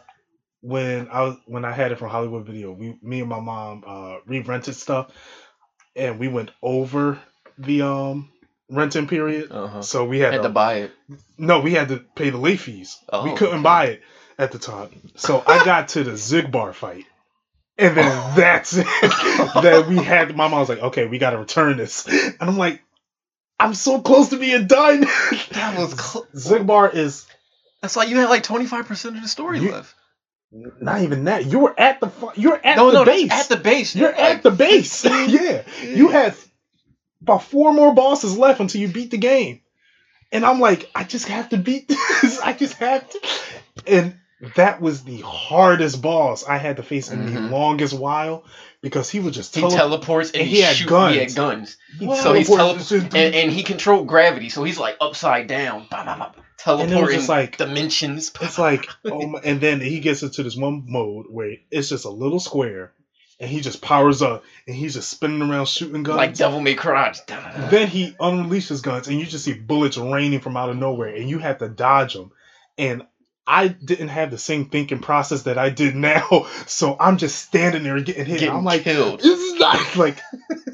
when 0.61 1.09
I 1.09 1.22
was 1.22 1.36
when 1.47 1.64
I 1.64 1.72
had 1.72 1.93
it 1.93 1.99
from 1.99 2.11
Hollywood 2.11 2.47
Video, 2.47 2.72
we 2.72 2.99
me 3.03 3.20
and 3.20 3.28
my 3.28 3.40
mom 3.40 3.84
uh 3.86 4.16
re-rented 4.26 4.76
stuff, 4.76 5.12
and 5.97 6.18
we 6.18 6.28
went 6.28 6.51
over 6.62 7.18
the 7.59 7.82
um 7.82 8.30
renting 8.70 9.07
period. 9.07 9.51
Uh 9.51 9.66
huh. 9.66 9.82
So 9.82 10.05
we 10.05 10.20
had, 10.20 10.32
Had 10.32 10.43
to, 10.43 10.49
to 10.49 10.55
buy 10.55 10.74
it. 10.74 10.93
no, 11.38 11.61
we 11.61 11.72
had 11.72 11.88
to 11.88 11.99
pay 12.14 12.30
the 12.30 12.38
late 12.38 12.61
fees. 12.61 12.99
Oh, 13.12 13.24
we 13.24 13.36
couldn't 13.36 13.57
okay. 13.57 13.62
buy 13.62 13.84
it 13.86 14.03
at 14.38 14.53
the 14.53 14.59
time. 14.59 15.11
So 15.16 15.43
I 15.47 15.64
got 15.64 15.88
to 15.88 16.05
the 16.05 16.12
Xigbar 16.12 16.74
fight. 16.74 17.05
And 17.78 17.96
then 17.96 18.36
that's 18.36 18.76
it. 18.76 18.84
that 19.02 19.86
we 19.88 19.96
had 19.96 20.36
my 20.36 20.48
mom 20.48 20.60
was 20.60 20.68
like, 20.68 20.78
okay, 20.82 21.06
we 21.06 21.18
gotta 21.18 21.38
return 21.38 21.76
this. 21.76 22.06
And 22.06 22.36
I'm 22.40 22.58
like, 22.58 22.82
I'm 23.58 23.74
so 23.74 24.00
close 24.00 24.28
to 24.30 24.38
being 24.38 24.66
done. 24.66 25.00
That 25.52 25.74
was 25.78 25.92
cl- 25.98 26.26
Xigbar 26.34 26.94
is 26.94 27.26
That's 27.80 27.96
like 27.96 28.08
you 28.08 28.16
had 28.18 28.28
like 28.28 28.42
twenty 28.42 28.66
five 28.66 28.86
percent 28.86 29.16
of 29.16 29.22
the 29.22 29.28
story 29.28 29.60
You- 29.60 29.72
left. 29.72 29.94
not 30.52 31.00
even 31.02 31.24
that. 31.24 31.46
You 31.46 31.60
were 31.60 31.74
at 31.80 32.00
the 32.00 32.10
you're 32.36 32.60
at 32.62 32.76
no, 32.76 32.88
the 32.90 32.98
no, 32.98 33.04
base. 33.06 33.30
at 33.32 33.48
the 33.48 33.56
base. 33.56 33.96
You're 33.96 34.12
at 34.12 34.42
the 34.42 34.50
base. 34.64 35.04
yeah. 35.04 35.62
You 35.82 36.08
had 36.08 36.34
about 37.22 37.44
four 37.44 37.72
more 37.72 37.94
bosses 37.94 38.36
left 38.36 38.60
until 38.60 38.80
you 38.82 38.88
beat 38.88 39.10
the 39.10 39.18
game. 39.18 39.60
And 40.30 40.44
I'm 40.44 40.60
like, 40.60 40.90
I 40.94 41.04
just 41.04 41.28
have 41.28 41.50
to 41.50 41.56
beat 41.58 41.88
this. 41.88 42.40
I 42.40 42.52
just 42.52 42.74
have 42.74 43.08
to. 43.08 43.20
And 43.86 44.16
that 44.57 44.80
was 44.80 45.05
the 45.05 45.20
hardest 45.20 46.03
boss 46.03 46.45
I 46.45 46.59
had 46.59 46.76
to 46.78 46.82
face 46.82 47.11
in 47.11 47.26
the 47.26 47.40
Mhm. 47.40 47.51
longest 47.51 47.95
while 47.95 48.45
because 48.80 49.09
he 49.09 49.20
was 49.20 49.34
just 49.34 49.55
He 49.55 49.61
teleports 49.68 50.30
and, 50.32 50.40
and 50.43 50.49
he, 50.51 50.61
had 50.61 50.76
shoot, 50.76 50.88
guns. 50.88 51.14
He 51.14 51.20
had 51.20 51.34
guns, 51.34 51.76
he 51.99 52.16
so 52.16 52.32
he's 52.32 52.49
teleported 52.49 53.11
tele- 53.11 53.24
and, 53.26 53.34
and 53.34 53.53
he 53.53 53.62
controlled 53.62 54.09
gravity, 54.09 54.49
so 54.49 54.64
he's 54.64 54.78
like 54.78 54.97
upside 55.01 55.47
down, 55.47 55.86
bah, 55.90 56.03
bah, 56.05 56.16
bah, 56.18 56.32
And 56.34 56.45
teleporting 56.88 57.16
just 57.16 57.28
like 57.28 57.57
dimensions. 57.57 58.32
it's 58.40 58.59
like 58.59 58.88
oh 59.05 59.26
my, 59.28 59.40
and 59.45 59.61
then 59.61 59.80
he 59.80 60.01
gets 60.01 60.22
into 60.24 60.43
this 60.43 60.57
one 60.57 60.84
mode 60.86 61.26
where 61.30 61.55
it's 61.70 61.88
just 61.88 62.05
a 62.05 62.11
little 62.11 62.40
square 62.40 62.93
and 63.40 63.49
he 63.51 63.61
just 63.61 63.80
powers 63.80 64.22
up 64.22 64.45
and 64.66 64.74
he's 64.76 64.95
just 64.95 65.09
spinning 65.11 65.43
around 65.49 65.66
shooting 65.66 66.03
guns. 66.03 66.16
like 66.16 66.34
Devil 66.34 66.61
May 66.61 66.74
Cry. 66.74 67.12
Then 67.70 67.88
he 67.88 68.12
unleashes 68.20 68.82
guns, 68.82 69.07
and 69.09 69.18
you 69.18 69.26
just 69.26 69.45
see 69.45 69.55
bullets 69.55 69.97
raining 69.99 70.40
from 70.40 70.57
out 70.57 70.68
of 70.70 70.76
nowhere, 70.76 71.14
and 71.14 71.28
you 71.28 71.38
have 71.38 71.59
to 71.59 71.68
dodge 71.68 72.14
them. 72.14 72.30
And 72.78 73.03
I 73.47 73.68
didn't 73.68 74.09
have 74.09 74.30
the 74.30 74.38
same 74.38 74.66
thinking 74.66 75.01
process 75.01 75.43
that 75.43 75.59
I 75.59 75.68
did 75.70 75.97
now, 75.97 76.47
so 76.66 76.97
I'm 77.01 77.16
just 77.16 77.43
standing 77.45 77.82
there 77.82 78.01
getting 78.01 78.24
hit. 78.24 78.38
Getting 78.40 78.55
I'm 78.55 78.64
like, 78.64 78.82
killed. 78.84 79.18
this 79.20 79.38
is 79.38 79.59
not 79.59 79.97
like 79.97 80.18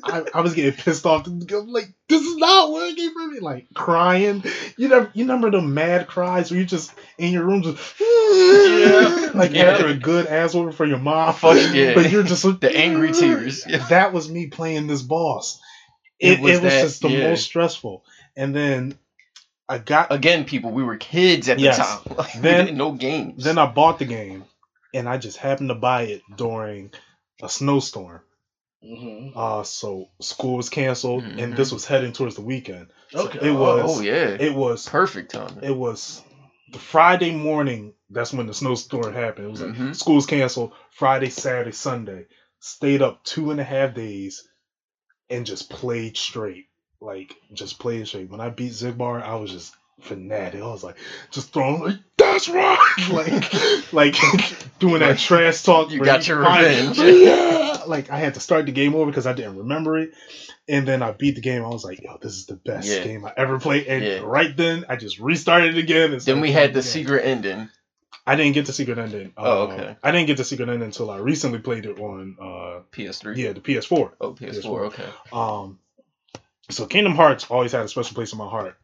I, 0.04 0.24
I 0.34 0.40
was 0.42 0.52
getting 0.54 0.72
pissed 0.72 1.06
off. 1.06 1.26
I'm 1.26 1.40
like, 1.68 1.92
this 2.08 2.20
is 2.22 2.36
not 2.36 2.70
working 2.70 3.10
for 3.14 3.26
me. 3.26 3.40
Like 3.40 3.68
crying. 3.74 4.44
You 4.76 4.88
know, 4.88 5.08
you 5.14 5.24
remember 5.24 5.50
the 5.50 5.62
mad 5.62 6.08
cries 6.08 6.50
where 6.50 6.60
you 6.60 6.66
just 6.66 6.92
in 7.16 7.32
your 7.32 7.44
room 7.46 7.62
just 7.62 7.78
Yeah. 8.00 9.30
like 9.34 9.52
Yeah. 9.52 9.64
after 9.64 9.86
a 9.88 9.94
good 9.94 10.26
ass 10.26 10.54
over 10.54 10.70
for 10.72 10.84
your 10.84 10.98
mom. 10.98 11.34
Fuck 11.34 11.56
yeah. 11.74 11.94
But 11.94 12.10
you're 12.10 12.22
just 12.22 12.42
The 12.60 12.70
angry 12.76 13.12
tears. 13.12 13.64
Yeah. 13.66 13.78
That 13.88 14.12
was 14.12 14.30
me 14.30 14.46
playing 14.48 14.86
this 14.86 15.02
boss. 15.02 15.58
It 16.20 16.32
It, 16.32 16.32
it 16.38 16.42
was 16.42 16.52
was, 16.52 16.60
that- 16.62 16.82
just 16.82 17.00
the 17.02 17.08
most 17.08 17.44
stressful. 17.44 18.04
And 18.36 18.54
then 18.54 18.98
I 19.68 19.78
got 19.78 20.10
Again, 20.12 20.44
people, 20.44 20.70
we 20.70 20.82
were 20.82 20.96
kids 20.96 21.48
at 21.48 21.58
Yes. 21.58 21.76
the 21.76 21.82
time. 22.10 22.16
Like, 22.18 22.32
Then- 22.40 22.66
didn't 22.66 22.96
games. 22.98 23.44
then 23.44 23.58
I 23.58 23.66
bought 23.66 23.98
the 23.98 24.04
game 24.06 24.44
and 24.94 25.08
I 25.08 25.18
just 25.18 25.36
happened 25.36 25.68
to 25.68 25.74
buy 25.74 26.02
it 26.02 26.22
during 26.36 26.92
a 27.42 27.48
snowstorm. 27.48 28.22
Mm-hmm. 28.84 29.36
Uh 29.36 29.64
so 29.64 30.08
school 30.20 30.56
was 30.56 30.68
canceled 30.68 31.24
and 31.24 31.52
Mhm. 31.52 31.56
this 31.56 31.72
was 31.72 31.84
heading 31.84 32.12
towards 32.12 32.36
the 32.36 32.42
weekend. 32.42 32.86
So 33.10 33.26
Okay. 33.26 33.48
it 33.48 33.50
was 33.50 33.98
oh 33.98 34.00
yeah, 34.00 34.36
it 34.38 34.54
was 34.54 34.88
perfect 34.88 35.32
time. 35.32 35.58
it 35.62 35.76
was 35.76 36.22
the 36.70 36.78
Friday 36.78 37.32
morning, 37.34 37.94
that's 38.10 38.32
when 38.32 38.46
the 38.46 38.54
snowstorm 38.54 39.12
happened. 39.12 39.46
It 39.48 39.50
was 39.50 39.60
like 39.62 39.74
Mhm. 39.74 39.96
school's 39.96 40.26
canceled 40.26 40.72
Friday, 40.90 41.28
Saturday, 41.30 41.72
Sunday. 41.72 42.26
Stayed 42.60 43.02
up 43.02 43.24
two 43.24 43.50
and 43.50 43.58
a 43.60 43.64
half 43.64 43.94
days 43.94 44.48
and 45.28 45.44
just 45.44 45.70
played 45.70 46.16
straight. 46.16 46.67
Like 47.00 47.36
just 47.52 47.78
played 47.78 48.06
straight. 48.08 48.30
When 48.30 48.40
I 48.40 48.48
beat 48.50 48.72
Xigbar, 48.72 49.22
I 49.22 49.36
was 49.36 49.50
just 49.52 49.74
fanatic. 50.00 50.60
I 50.62 50.66
was 50.66 50.82
like 50.84 50.96
just 51.30 51.52
throwing 51.52 51.82
like 51.82 51.96
that's 52.16 52.48
right. 52.48 53.06
like 53.92 53.92
like 53.92 54.14
doing 54.78 55.00
that 55.00 55.18
trash 55.18 55.62
talk. 55.62 55.90
You 55.90 56.00
got 56.04 56.26
your 56.26 56.38
revenge. 56.38 56.98
yeah. 56.98 57.82
Like 57.86 58.10
I 58.10 58.18
had 58.18 58.34
to 58.34 58.40
start 58.40 58.66
the 58.66 58.72
game 58.72 58.94
over 58.94 59.06
because 59.06 59.26
I 59.26 59.32
didn't 59.32 59.58
remember 59.58 59.98
it. 59.98 60.10
And 60.68 60.86
then 60.86 61.02
I 61.02 61.12
beat 61.12 61.36
the 61.36 61.40
game. 61.40 61.64
I 61.64 61.68
was 61.68 61.84
like, 61.84 62.02
yo, 62.02 62.18
this 62.20 62.32
is 62.36 62.46
the 62.46 62.56
best 62.56 62.88
Yeah. 62.88 63.04
game 63.04 63.24
I 63.24 63.32
ever 63.36 63.58
played. 63.58 63.86
And 63.86 64.04
Yeah. 64.04 64.20
right 64.24 64.54
then 64.56 64.84
I 64.88 64.96
just 64.96 65.18
restarted 65.18 65.76
it 65.76 65.80
again. 65.80 66.12
and 66.12 66.20
Then 66.20 66.40
we 66.40 66.50
had 66.50 66.72
the 66.74 66.80
again. 66.80 66.90
secret 66.90 67.24
ending. 67.24 67.68
I 68.26 68.36
didn't 68.36 68.52
get 68.52 68.66
the 68.66 68.72
secret 68.74 68.98
ending. 68.98 69.32
Oh, 69.38 69.62
Uh, 69.62 69.72
okay. 69.72 69.96
I 70.02 70.10
didn't 70.10 70.26
get 70.26 70.36
the 70.36 70.44
secret 70.44 70.68
ending 70.68 70.82
until 70.84 71.10
I 71.10 71.16
recently 71.16 71.60
played 71.60 71.86
it 71.86 71.98
on 71.98 72.36
uh 72.40 72.80
PS3. 72.92 73.36
yeah, 73.36 73.52
the 73.52 73.60
PS4. 73.60 74.10
Oh, 74.20 74.32
PS4. 74.34 74.62
PS4. 74.62 74.80
Okay. 74.86 75.08
Um 75.32 75.78
so 76.70 76.86
Kingdom 76.86 77.14
Hearts 77.14 77.50
always 77.50 77.72
had 77.72 77.84
a 77.84 77.88
special 77.88 78.14
place 78.14 78.32
in 78.32 78.38
my 78.38 78.48
heart. 78.48 78.76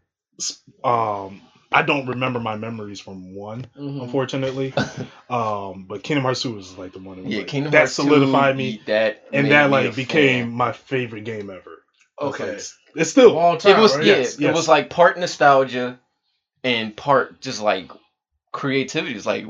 Um 0.83 1.41
I 1.73 1.83
don't 1.83 2.07
remember 2.07 2.39
my 2.39 2.55
memories 2.55 3.01
from 3.01 3.35
one, 3.35 3.67
Mhm. 3.77 4.03
unfortunately. 4.03 4.73
um, 5.31 5.87
but 5.89 6.05
Kingdom 6.05 6.23
Hearts 6.23 6.43
two 6.43 6.55
was 6.55 6.79
like 6.79 6.93
the 6.93 7.01
one 7.01 7.23
that, 7.25 7.29
Yeah, 7.29 7.39
like, 7.39 7.49
Kingdom 7.49 7.73
that 7.73 7.79
Hearts 7.79 7.97
2, 7.97 8.03
solidified 8.03 8.57
me, 8.57 8.81
That 8.87 9.25
and 9.33 9.51
that 9.51 9.71
like 9.71 9.97
became 9.97 10.47
fan. 10.49 10.53
my 10.57 10.71
favorite 10.73 11.25
game 11.25 11.51
ever. 11.51 11.83
Okay. 12.21 12.45
It's, 12.45 12.79
it's 12.95 13.11
still 13.11 13.37
All 13.37 13.57
time. 13.57 13.77
It 13.77 13.81
was 13.81 13.97
right? 13.97 14.05
yeah. 14.07 14.17
Yes, 14.19 14.39
It 14.39 14.55
was 14.55 14.69
like 14.69 14.89
part 14.89 15.19
nostalgia, 15.19 15.99
and 16.63 16.97
part 16.97 17.41
just 17.41 17.61
like 17.61 17.91
creativity. 18.53 19.17
It's 19.17 19.27
like 19.27 19.45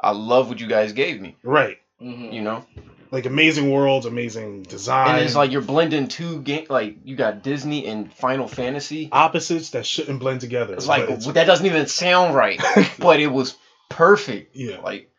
I 0.00 0.10
love 0.10 0.48
what 0.48 0.60
you 0.60 0.66
guys 0.66 0.92
gave 0.92 1.20
me. 1.20 1.36
right. 1.44 1.78
Mhm. 2.02 2.32
You 2.32 2.42
know, 2.42 2.66
Like 3.14 3.26
amazing 3.26 3.70
worlds, 3.70 4.06
amazing 4.06 4.64
design. 4.64 5.14
and 5.14 5.24
it's 5.24 5.36
like 5.36 5.52
you're 5.52 5.62
blending 5.62 6.08
two 6.08 6.42
game. 6.42 6.66
Like 6.68 6.96
you 7.04 7.14
got 7.14 7.44
Disney 7.44 7.86
and 7.86 8.12
Final 8.12 8.48
Fantasy. 8.48 9.08
opposites 9.12 9.70
that 9.70 9.86
shouldn't 9.86 10.18
blend 10.18 10.40
together. 10.40 10.74
It's 10.74 10.88
like 10.88 11.04
it's- 11.04 11.26
that 11.26 11.44
doesn't 11.44 11.64
even 11.64 11.86
sound 11.86 12.34
right, 12.34 12.60
but 12.98 13.20
it 13.20 13.28
was 13.28 13.56
perfect. 13.88 14.56
yeah. 14.56 14.78
Like 14.80 15.12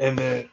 And 0.00 0.18
then 0.18 0.48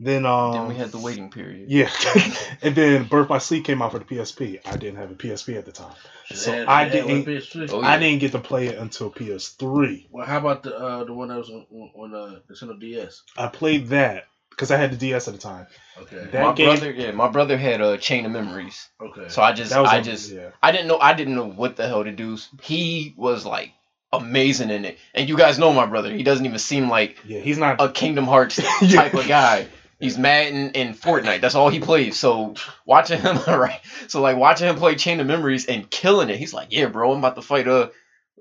then 0.00 0.24
um 0.24 0.52
then 0.54 0.68
we 0.68 0.76
had 0.76 0.92
the 0.92 0.98
waiting 0.98 1.30
period. 1.30 1.70
Yeah. 1.70 1.90
and 2.62 2.74
then 2.74 3.04
Birth 3.04 3.28
by 3.28 3.36
Sleep 3.36 3.66
came 3.66 3.82
out 3.82 3.92
for 3.92 3.98
the 3.98 4.06
PSP. 4.06 4.60
I 4.64 4.78
didn't 4.78 4.96
have 4.96 5.10
a 5.10 5.14
PSP 5.14 5.58
at 5.58 5.66
the 5.66 5.72
time. 5.72 5.92
So 6.32 6.54
Yeah, 6.54 6.64
I 6.66 6.88
didn't 6.88 7.26
with 7.26 7.26
PS3. 7.26 7.70
Oh, 7.70 7.82
I 7.82 7.98
didn't 7.98 8.20
get 8.20 8.32
to 8.32 8.38
play 8.38 8.68
it 8.68 8.78
until 8.78 9.10
PS3. 9.10 10.06
Well, 10.10 10.26
how 10.26 10.38
about 10.38 10.62
the 10.62 10.74
uh, 10.74 11.04
the 11.04 11.12
one 11.12 11.28
that 11.28 11.36
was 11.36 11.50
on, 11.50 11.66
on 11.70 12.14
uh, 12.14 12.38
Nintendo 12.50 12.80
DS? 12.80 13.22
I 13.36 13.48
played 13.48 13.88
that 13.88 14.24
because 14.52 14.70
I 14.70 14.76
had 14.76 14.92
the 14.92 14.96
DS 14.96 15.28
at 15.28 15.34
the 15.34 15.40
time. 15.40 15.66
Okay. 16.02 16.24
That 16.32 16.42
my 16.44 16.52
game- 16.54 16.66
brother, 16.68 16.90
yeah, 16.92 17.10
my 17.10 17.28
brother 17.28 17.56
had 17.58 17.80
a 17.80 17.98
chain 17.98 18.24
of 18.26 18.32
memories. 18.32 18.88
okay. 19.00 19.28
So 19.28 19.42
I 19.42 19.52
just, 19.52 19.70
That 19.70 19.80
was 19.80 19.90
I 19.90 20.00
just, 20.00 20.30
yeah. 20.30 20.50
I 20.62 20.72
didn't 20.72 20.86
know, 20.88 20.98
I 20.98 21.14
didn't 21.14 21.34
know 21.34 21.48
what 21.48 21.76
the 21.76 21.86
hell 21.88 22.04
to 22.04 22.12
do. 22.12 22.38
He 22.62 23.14
was 23.16 23.44
like 23.44 23.72
amazing 24.12 24.70
in 24.70 24.84
it, 24.84 24.98
and 25.14 25.28
you 25.28 25.36
guys 25.36 25.58
know 25.58 25.72
my 25.72 25.86
brother. 25.86 26.10
He 26.12 26.22
doesn't 26.22 26.44
even 26.46 26.58
seem 26.58 26.88
like 26.88 27.16
Yeah, 27.26 27.40
he's 27.40 27.58
not 27.58 27.80
a 27.80 27.88
Kingdom 27.90 28.24
Hearts 28.26 28.58
Yeah. 28.82 28.88
type 29.02 29.14
of 29.14 29.26
guy. 29.26 29.66
He's 30.00 30.18
Madden 30.18 30.72
and 30.74 30.96
Fortnite. 31.00 31.40
That's 31.40 31.54
all 31.54 31.68
he 31.68 31.78
plays. 31.78 32.18
So 32.18 32.54
watching 32.84 33.20
him, 33.20 33.36
right? 33.46 33.80
So 34.08 34.20
like 34.20 34.36
watching 34.36 34.68
him 34.68 34.74
play 34.76 34.96
Chain 34.96 35.20
of 35.20 35.26
Memories 35.28 35.66
and 35.66 35.88
killing 35.88 36.28
it. 36.28 36.36
He's 36.38 36.52
like, 36.52 36.68
yeah, 36.72 36.86
bro, 36.86 37.12
I'm 37.12 37.18
about 37.18 37.36
to 37.36 37.42
fight. 37.42 37.68
Uh, 37.68 37.90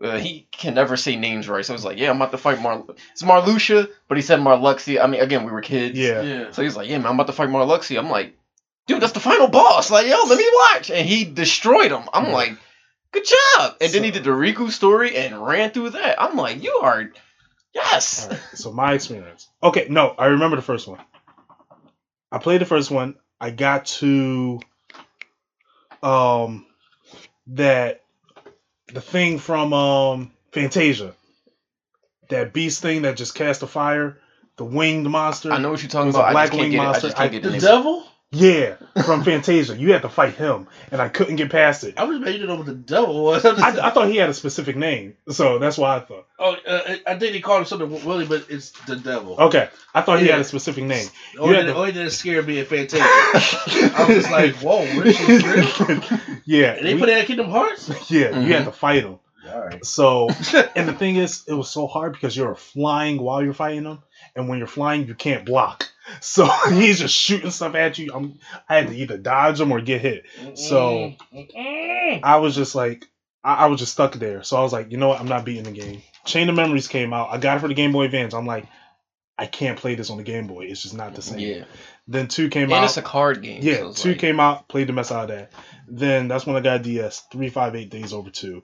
uh 0.01 0.17
he 0.17 0.47
can 0.51 0.73
never 0.73 0.97
say 0.97 1.15
names 1.15 1.47
right. 1.47 1.65
So 1.65 1.73
he's 1.73 1.85
like, 1.85 1.97
yeah, 1.97 2.09
I'm 2.09 2.15
about 2.17 2.31
to 2.31 2.37
fight 2.37 2.61
Mar. 2.61 2.83
It's 3.11 3.21
Marluxia, 3.21 3.89
but 4.07 4.17
he 4.17 4.21
said 4.21 4.39
Marluxia. 4.39 5.03
I 5.03 5.07
mean, 5.07 5.21
again, 5.21 5.43
we 5.45 5.51
were 5.51 5.61
kids. 5.61 5.97
Yeah. 5.97 6.21
yeah. 6.21 6.51
So 6.51 6.63
he's 6.63 6.75
like, 6.75 6.89
yeah, 6.89 6.97
man, 6.97 7.07
I'm 7.07 7.13
about 7.15 7.27
to 7.27 7.33
fight 7.33 7.49
Marluxia. 7.49 7.99
I'm 7.99 8.09
like, 8.09 8.35
dude, 8.87 9.01
that's 9.01 9.13
the 9.13 9.19
final 9.19 9.47
boss. 9.47 9.91
Like, 9.91 10.07
yo, 10.07 10.17
let 10.27 10.37
me 10.37 10.47
watch. 10.73 10.89
And 10.89 11.07
he 11.07 11.25
destroyed 11.25 11.91
him. 11.91 12.03
I'm 12.13 12.25
Yeah. 12.25 12.33
like, 12.33 12.57
good 13.11 13.25
job. 13.25 13.75
And 13.81 13.91
then 13.91 14.03
he 14.03 14.11
did 14.11 14.23
the 14.23 14.31
Riku 14.31 14.71
story 14.71 15.15
and 15.15 15.45
ran 15.45 15.71
through 15.71 15.91
that. 15.91 16.21
I'm 16.21 16.35
like, 16.35 16.63
you 16.63 16.79
are, 16.83 17.11
yes. 17.73 18.23
All 18.23 18.29
right, 18.31 18.41
so 18.53 18.71
my 18.71 18.93
experience. 18.93 19.47
Okay, 19.61 19.87
no, 19.89 20.15
I 20.17 20.27
remember 20.27 20.55
the 20.55 20.61
first 20.61 20.87
one. 20.87 20.99
I 22.31 22.37
played 22.37 22.61
the 22.61 22.65
first 22.65 22.89
one. 22.89 23.15
I 23.39 23.49
got 23.51 23.85
to 23.85 24.59
um 26.03 26.65
that 27.47 28.00
the 28.93 29.01
thing 29.01 29.39
from 29.39 29.73
um 29.73 30.31
Fantasia. 30.51 31.13
That 32.29 32.53
beast 32.53 32.81
thing 32.81 33.01
that 33.03 33.17
just 33.17 33.35
cast 33.35 33.63
a 33.63 33.67
fire, 33.67 34.17
the 34.57 34.63
winged 34.63 35.09
monster. 35.09 35.51
I 35.51 35.59
know 35.59 35.71
what 35.71 35.81
you're 35.81 35.89
talking 35.89 36.07
was 36.07 36.15
a 36.15 36.19
about. 36.19 36.29
I 36.29 36.33
black 36.33 36.45
just 36.47 36.53
can't 36.53 36.61
wing 36.61 36.71
get 36.71 36.77
it. 36.77 36.81
I 36.81 36.85
monster. 36.85 37.07
just 37.07 37.17
can't 37.17 37.31
get 37.31 37.43
the 37.43 37.49
The 37.49 37.51
name. 37.51 37.61
devil? 37.61 38.05
Yeah, 38.33 38.75
from 39.03 39.25
Fantasia. 39.25 39.77
You 39.77 39.91
had 39.91 40.03
to 40.03 40.09
fight 40.09 40.35
him, 40.35 40.67
and 40.89 41.01
I 41.01 41.09
couldn't 41.09 41.35
get 41.35 41.51
past 41.51 41.83
it. 41.83 41.95
I 41.97 42.05
was 42.05 42.17
made 42.21 42.37
to 42.37 42.45
know 42.45 42.55
what 42.55 42.65
the 42.65 42.73
devil 42.73 43.25
was. 43.25 43.43
I'm 43.43 43.61
I, 43.61 43.87
I 43.87 43.89
thought 43.89 44.07
he 44.07 44.15
had 44.15 44.29
a 44.29 44.33
specific 44.33 44.77
name, 44.77 45.17
so 45.29 45.59
that's 45.59 45.77
why 45.77 45.97
I 45.97 45.99
thought. 45.99 46.27
oh, 46.39 46.55
uh, 46.65 46.95
I 47.05 47.19
think 47.19 47.33
they 47.33 47.41
called 47.41 47.59
him 47.59 47.65
something 47.65 48.05
Willie, 48.05 48.25
but 48.25 48.45
it's 48.49 48.71
the 48.85 48.95
devil. 48.95 49.35
Okay, 49.37 49.67
I 49.93 49.99
thought 49.99 50.21
he 50.21 50.27
had 50.27 50.39
a 50.39 50.45
specific 50.45 50.85
name. 50.85 51.07
only, 51.37 51.55
had 51.57 51.63
did, 51.65 51.73
to- 51.73 51.77
only 51.77 51.91
did 51.91 52.07
it 52.07 52.11
scare 52.11 52.41
me 52.41 52.59
in 52.59 52.65
Fantasia. 52.65 53.03
I 53.03 54.05
was 54.07 54.31
like, 54.31 54.55
whoa, 54.55 54.85
this 55.01 55.19
is 55.19 55.43
real. 55.45 56.19
yeah, 56.45 56.71
And 56.75 56.85
they 56.87 56.93
we- 56.93 56.99
put 57.01 57.09
it 57.09 57.17
at 57.17 57.27
Kingdom 57.27 57.49
Hearts? 57.49 57.89
yeah, 58.09 58.29
Mhm. 58.31 58.47
you 58.47 58.53
had 58.53 58.63
to 58.63 58.71
fight 58.71 59.03
him. 59.03 59.19
All 59.53 59.59
right. 59.59 59.85
So, 59.85 60.29
and 60.77 60.87
the 60.87 60.93
thing 60.93 61.17
is, 61.17 61.43
it 61.49 61.53
was 61.53 61.69
so 61.69 61.85
hard 61.87 62.13
because 62.13 62.37
you're 62.37 62.55
flying 62.55 63.21
while 63.21 63.43
you're 63.43 63.53
fighting 63.53 63.83
them, 63.83 64.03
and 64.37 64.47
when 64.47 64.57
you're 64.59 64.67
flying, 64.67 65.05
you 65.07 65.15
can't 65.15 65.45
block. 65.45 65.89
So 66.19 66.45
he's 66.69 66.99
just 66.99 67.15
shooting 67.15 67.51
stuff 67.51 67.75
at 67.75 67.97
you. 67.97 68.11
I'm, 68.13 68.39
I 68.67 68.75
had 68.75 68.87
to 68.89 68.95
either 68.95 69.17
dodge 69.17 69.59
him 69.59 69.71
or 69.71 69.81
get 69.81 70.01
hit. 70.01 70.25
So- 70.55 71.13
Mm-mm. 71.33 72.19
I 72.23 72.37
was 72.37 72.55
just 72.55 72.75
like, 72.75 73.05
I, 73.43 73.53
I 73.55 73.65
was 73.67 73.79
just 73.79 73.93
stuck 73.93 74.13
there. 74.15 74.43
So 74.43 74.57
I 74.57 74.61
was 74.61 74.73
like, 74.73 74.91
you 74.91 74.97
know 74.97 75.07
what? 75.07 75.19
I'm 75.19 75.27
not 75.27 75.45
beating 75.45 75.63
the 75.63 75.71
game. 75.71 76.01
Chain 76.25 76.49
of 76.49 76.55
Memories 76.55 76.87
came 76.87 77.13
out. 77.13 77.29
I 77.31 77.37
got 77.37 77.57
it 77.57 77.61
for 77.61 77.67
the 77.67 77.73
Game 77.73 77.91
Boy 77.91 78.03
Advance. 78.05 78.33
I'm 78.33 78.45
like, 78.45 78.65
I 79.37 79.47
can't 79.47 79.79
play 79.79 79.95
this 79.95 80.09
on 80.11 80.17
the 80.17 80.23
Game 80.23 80.45
Boy. 80.47 80.65
It's 80.65 80.83
just 80.83 80.93
not 80.95 81.15
the 81.15 81.21
same. 81.21 81.39
Yeah. 81.39 81.63
Then 82.07 82.27
two 82.27 82.49
came 82.49 82.63
And 82.65 82.73
out. 82.73 82.83
it's 82.83 82.97
a 82.97 83.01
card 83.01 83.41
game. 83.41 83.61
Yeah, 83.63 83.77
so 83.77 83.93
two 83.93 84.09
like- 84.09 84.19
came 84.19 84.39
out, 84.39 84.67
played 84.67 84.87
the 84.87 84.93
mess 84.93 85.11
out 85.11 85.31
of 85.31 85.35
that. 85.37 85.51
Then 85.87 86.27
that's 86.27 86.45
when 86.45 86.55
I 86.55 86.59
got 86.59 86.83
DS, 86.83 87.23
three 87.31 87.49
five 87.49 87.75
eight 87.75 87.89
days 87.89 88.13
over 88.13 88.29
two. 88.29 88.63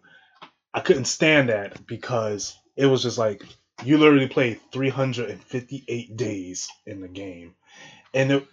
I 0.74 0.82
couldn't 0.82 1.06
stand 1.06 1.50
that 1.50 1.88
because 1.88 2.56
it 2.76 2.86
was 2.86 3.02
just 3.02 3.18
like 3.18 3.44
you 3.84 3.98
literally 3.98 4.28
played 4.28 4.60
three 4.72 4.90
hundred 4.90 5.30
and 5.30 5.44
fifty 5.44 5.84
eight 5.88 6.16
days 6.18 6.68
in 6.86 7.02
the 7.02 7.08
game, 7.08 7.56
and 8.14 8.32
it, 8.32 8.48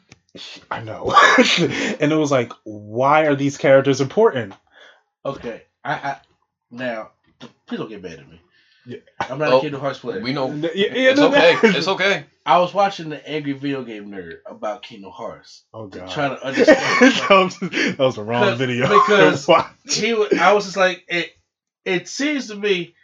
I 0.70 0.82
know, 0.82 1.14
and 1.38 2.12
it 2.12 2.16
was 2.16 2.30
like, 2.30 2.52
why 2.64 3.26
are 3.26 3.34
these 3.34 3.56
characters 3.56 4.00
important? 4.00 4.54
Okay. 5.24 5.62
I, 5.84 5.92
I 5.92 6.16
Now, 6.70 7.10
please 7.66 7.78
don't 7.78 7.88
get 7.88 8.02
mad 8.02 8.18
at 8.18 8.28
me. 8.28 8.40
Yeah. 8.86 8.98
I'm 9.20 9.38
not 9.38 9.52
Oh, 9.52 9.58
a 9.58 9.60
Kingdom 9.62 9.80
Hearts 9.80 9.98
player. 10.00 10.20
We 10.20 10.34
know. 10.34 10.52
Yeah, 10.52 10.68
yeah, 10.74 11.10
It's 11.10 11.20
no, 11.20 11.28
okay. 11.28 11.54
that- 11.62 11.74
It's 11.76 11.88
okay. 11.88 12.26
I 12.46 12.58
was 12.58 12.74
watching 12.74 13.08
the 13.08 13.26
Angry 13.26 13.52
Video 13.52 13.82
Game 13.84 14.10
Nerd 14.10 14.40
about 14.46 14.82
Kingdom 14.82 15.10
Hearts. 15.12 15.64
Oh 15.72 15.86
god, 15.86 16.10
Trying 16.10 16.36
to 16.36 16.46
understand. 16.46 16.80
that, 17.62 17.96
was, 17.98 18.16
the 18.16 18.22
wrong 18.22 18.58
video. 18.58 18.86
because- 18.86 19.46
he, 19.88 20.12
wa- 20.12 20.26
I 20.38 20.52
was 20.52 20.64
just 20.64 20.76
like, 20.76 21.04
it. 21.08 21.30
It 21.86 22.08
seems 22.08 22.48
to 22.48 22.54
me, 22.56 22.94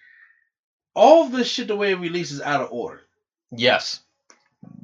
all 0.94 1.24
of 1.26 1.32
this 1.32 1.48
shit 1.48 1.68
the 1.68 1.76
way 1.76 1.92
it 1.92 1.98
releases 1.98 2.40
out 2.40 2.60
of 2.62 2.72
order. 2.72 3.00
Yes. 3.50 4.00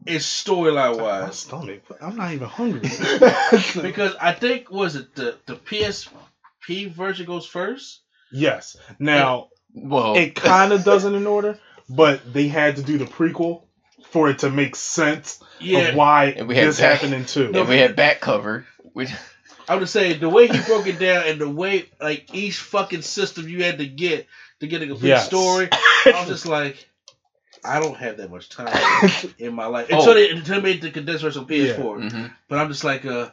It's 0.07 0.25
storyline 0.25 1.01
wise. 1.01 1.39
stomach. 1.41 1.83
I'm 2.01 2.17
not 2.17 2.33
even 2.33 2.49
hungry. 2.49 2.81
Because 3.83 4.15
I 4.21 4.33
think 4.33 4.71
was 4.71 4.97
it 4.97 5.15
the 5.15 5.37
the 5.47 5.57
PSP 5.57 6.91
version 6.93 7.27
goes 7.27 7.47
first. 7.47 8.01
yes. 8.33 8.77
Now 8.99 9.49
Well, 9.75 10.17
it 10.17 10.35
kind 10.35 10.73
of 10.73 10.85
doesn't 10.91 11.15
in 11.15 11.27
order, 11.27 11.59
but 11.89 12.33
they 12.33 12.49
had 12.49 12.77
to 12.77 12.83
do 12.83 12.99
the 12.99 13.05
prequel 13.05 13.63
for 14.11 14.29
it 14.31 14.41
to 14.41 14.51
make 14.51 14.77
sense 14.77 15.43
Yeah, 15.61 15.89
of 15.91 15.97
why 15.97 16.27
And 16.37 16.49
we 16.49 16.55
had 16.57 16.69
this 16.69 16.79
that. 16.79 16.95
happened 17.01 17.15
in 17.15 17.27
two. 17.27 17.51
and 17.55 17.69
we 17.69 17.77
had 17.77 17.97
back 17.97 18.21
cover. 18.21 18.65
Which, 18.93 19.11
I'm 19.69 19.81
just 19.81 19.93
saying 19.93 20.21
the 20.21 20.29
way 20.29 20.47
he 20.47 20.59
broke 20.63 20.87
it 20.87 20.99
down 20.99 21.25
and 21.27 21.41
the 21.41 21.51
way 21.51 21.87
like 22.01 22.33
each 22.33 22.59
fucking 22.59 23.03
system 23.03 23.49
you 23.49 23.65
had 23.65 23.79
to 23.79 23.87
get 23.87 24.27
to 24.61 24.67
get 24.69 24.81
a 24.83 24.87
complete 24.87 25.09
Yes. 25.09 25.27
story. 25.27 25.69
I 26.15 26.21
was 26.21 26.29
just 26.29 26.47
like, 26.47 26.89
I 27.65 27.81
don't 27.81 27.97
have 27.97 28.19
that 28.19 28.31
much 28.31 28.49
time 28.49 28.69
in 29.39 29.55
my 29.55 29.67
life 29.67 29.89
Oh. 29.91 29.99
until 29.99 30.15
they 30.15 30.31
until 30.31 30.57
they 30.57 30.63
made 30.63 30.83
the 30.83 30.91
condensed 30.91 31.23
version 31.25 31.43
on 31.43 31.49
PS4. 31.49 31.77
Mhm. 31.77 32.33
But 32.49 32.59
I'm 32.59 32.69
just 32.69 32.85
like, 32.85 33.05
uh, 33.05 33.31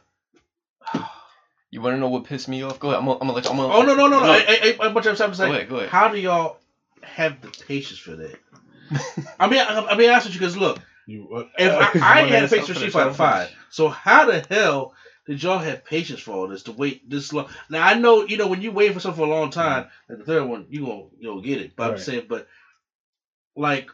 You 1.71 1.81
want 1.81 1.95
to 1.95 1.99
know 1.99 2.09
what 2.09 2.25
pissed 2.25 2.47
me 2.47 2.63
off? 2.63 2.79
Go 2.79 2.89
ahead. 2.89 2.99
I'm 2.99 3.05
gonna, 3.05 3.19
I'm 3.19 3.27
gonna 3.27 3.33
let 3.33 3.45
you. 3.45 3.51
I'm 3.51 3.57
gonna, 3.57 3.73
oh 3.73 3.81
no 3.81 3.95
no 3.95 4.07
no 4.07 4.19
no! 4.19 4.25
No. 4.25 4.31
I, 4.31 4.75
I, 4.81 4.85
I, 4.87 4.89
bunch 4.93 5.05
of 5.07 5.17
times 5.17 5.39
Go 5.39 5.45
like, 5.45 5.53
ahead. 5.55 5.69
Go 5.69 5.77
ahead. 5.77 5.89
how 5.89 6.07
do 6.09 6.19
y'all 6.19 6.57
have 7.01 7.41
the 7.41 7.49
patience 7.67 7.99
for 7.99 8.15
that? 8.15 8.37
I 9.39 9.47
mean, 9.47 9.59
I, 9.59 9.87
I 9.91 9.97
mean, 9.97 10.09
honest 10.09 10.27
with 10.27 10.35
you, 10.35 10.39
because 10.39 10.55
look, 10.57 10.79
You, 11.07 11.27
uh, 11.35 11.43
if 11.57 11.71
I, 11.71 11.75
uh, 11.75 12.03
I 12.03 12.19
you 12.19 12.25
ain't 12.27 12.35
had 12.35 12.43
a 12.43 12.47
patience 12.47 12.67
for 12.67 12.71
answer? 12.73 12.73
Street 12.75 12.91
Fighter 12.93 13.13
Five, 13.13 13.49
so 13.69 13.89
how 13.89 14.25
the 14.25 14.45
hell 14.49 14.93
did 15.25 15.41
y'all 15.41 15.57
have 15.57 15.83
patience 15.85 16.19
for 16.19 16.31
all 16.31 16.47
this 16.47 16.63
to 16.63 16.73
wait 16.73 17.09
this 17.09 17.33
long? 17.33 17.47
Now 17.69 17.83
I 17.87 17.95
know 17.95 18.23
you 18.25 18.37
know 18.37 18.47
when 18.47 18.61
you 18.61 18.71
wait 18.71 18.93
for 18.93 18.99
something 18.99 19.23
for 19.23 19.27
a 19.27 19.35
long 19.35 19.49
time, 19.49 19.87
like 20.07 20.19
the 20.19 20.25
third 20.25 20.43
one, 20.45 20.67
you 20.69 20.85
gonna 20.85 21.03
you 21.17 21.29
gonna 21.29 21.41
get 21.41 21.59
it. 21.61 21.75
But 21.75 21.91
I'm 21.91 21.97
saying, 21.97 22.25
but 22.29 22.47
like, 23.55 23.89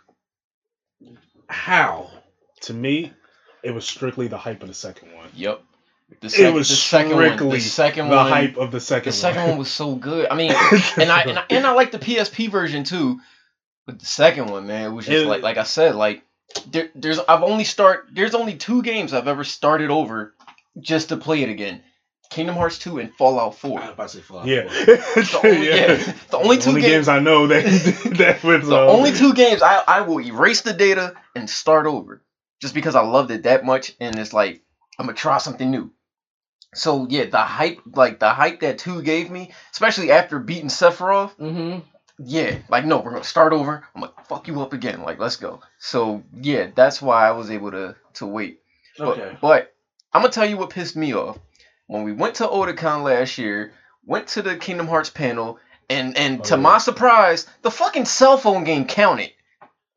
how? 1.47 2.09
To 2.63 2.73
me, 2.73 3.13
it 3.63 3.71
was 3.71 3.85
strictly 3.85 4.27
the 4.27 4.37
hype 4.37 4.61
of 4.61 4.67
the 4.67 4.73
second 4.73 5.13
one. 5.15 5.29
Yep. 5.35 5.61
The, 6.21 6.47
It 6.47 6.53
was 6.53 6.69
the 6.69 6.75
second 6.75 7.15
one. 7.15 7.37
The 7.51 7.59
second 7.59 8.09
the 8.09 8.15
one. 8.15 8.29
hype 8.29 8.57
of 8.57 8.71
the 8.71 8.79
second 8.79 9.11
The 9.11 9.15
second 9.17 9.41
one. 9.41 9.49
one 9.51 9.59
was 9.59 9.69
so 9.71 9.95
good. 9.95 10.27
I 10.29 10.35
mean, 10.35 10.51
and 10.97 11.11
I, 11.11 11.21
and 11.21 11.39
I 11.39 11.45
and 11.51 11.67
I 11.67 11.71
like 11.73 11.91
the 11.91 11.99
PSP 11.99 12.49
version 12.49 12.83
too, 12.83 13.19
but 13.85 13.99
the 13.99 14.05
second 14.05 14.47
one, 14.47 14.65
man, 14.67 14.95
was 14.95 15.05
just 15.05 15.25
It- 15.25 15.27
like 15.27 15.43
like 15.43 15.57
I 15.57 15.63
said, 15.63 15.95
like 15.95 16.23
there, 16.71 16.89
there's 16.95 17.19
I've 17.19 17.43
only 17.43 17.63
start 17.63 18.07
there's 18.11 18.33
only 18.33 18.55
two 18.55 18.81
games 18.81 19.13
I've 19.13 19.27
ever 19.27 19.43
started 19.43 19.91
over 19.91 20.33
just 20.79 21.09
to 21.09 21.17
play 21.17 21.43
it 21.43 21.49
again. 21.49 21.81
Kingdom 22.29 22.55
Hearts 22.55 22.77
2 22.79 22.99
and 22.99 23.13
Fallout 23.15 23.55
4. 23.55 23.79
I 23.79 23.81
was 23.85 23.93
about 23.93 24.09
to 24.09 24.17
say 24.17 24.21
Fallout 24.21 24.47
yeah. 24.47 24.67
4. 24.67 24.95
The 25.23 25.39
only, 25.43 25.67
yeah. 25.67 25.95
the 26.29 26.37
only 26.37 26.57
The 26.57 26.63
two 26.63 26.69
only 26.69 26.81
games, 26.81 26.91
games 26.93 27.07
I 27.07 27.19
know 27.19 27.47
that 27.47 27.63
that 28.17 28.43
was 28.43 28.67
the 28.67 28.75
uh, 28.77 28.87
only 28.87 29.11
two 29.13 29.33
games 29.33 29.61
I, 29.61 29.83
I 29.87 30.01
will 30.01 30.21
erase 30.21 30.61
the 30.61 30.73
data 30.73 31.15
and 31.35 31.49
start 31.49 31.85
over 31.87 32.21
just 32.61 32.73
because 32.73 32.95
I 32.95 33.01
loved 33.01 33.31
it 33.31 33.43
that 33.43 33.65
much 33.65 33.95
and 33.99 34.17
it's 34.17 34.33
like 34.33 34.61
I'm 34.99 35.05
gonna 35.07 35.17
try 35.17 35.37
something 35.39 35.69
new. 35.71 35.91
So 36.75 37.07
yeah, 37.09 37.25
the 37.25 37.39
hype 37.39 37.79
like 37.95 38.19
the 38.19 38.29
hype 38.29 38.59
that 38.59 38.77
two 38.77 39.01
gave 39.01 39.31
me, 39.31 39.51
especially 39.71 40.11
after 40.11 40.37
beating 40.39 40.67
Sephiroth, 40.69 41.35
Mm-hmm. 41.37 41.79
yeah, 42.19 42.57
like 42.69 42.85
no, 42.85 42.99
we're 42.99 43.11
gonna 43.11 43.23
start 43.23 43.53
over. 43.53 43.83
I'm 43.95 44.01
like, 44.01 44.25
fuck 44.27 44.47
you 44.47 44.61
up 44.61 44.73
again. 44.73 45.01
Like, 45.01 45.17
let's 45.19 45.37
go. 45.37 45.61
So 45.79 46.23
yeah, 46.33 46.69
that's 46.75 47.01
why 47.01 47.27
I 47.27 47.31
was 47.31 47.49
able 47.49 47.71
to 47.71 47.95
to 48.15 48.27
wait. 48.27 48.59
Okay. 48.99 49.29
But, 49.31 49.41
but 49.41 49.73
I'm 50.13 50.21
gonna 50.21 50.31
tell 50.31 50.45
you 50.47 50.57
what 50.57 50.69
pissed 50.69 50.95
me 50.95 51.15
off. 51.15 51.39
When 51.89 52.03
we 52.03 52.11
went 52.13 52.35
to 52.35 52.47
Otakon 52.47 53.01
last 53.03 53.39
year, 53.39 53.73
went 54.05 54.27
to 54.27 54.43
the 54.43 54.55
Kingdom 54.57 54.87
Hearts 54.87 55.09
panel, 55.09 55.57
and 55.89 56.15
and 56.15 56.39
Oh, 56.39 56.43
to 56.43 56.53
yeah. 56.55 56.61
my 56.61 56.77
surprise, 56.77 57.47
the 57.63 57.71
fucking 57.71 58.05
cell 58.05 58.37
phone 58.37 58.63
game 58.63 58.85
counted. 58.85 59.31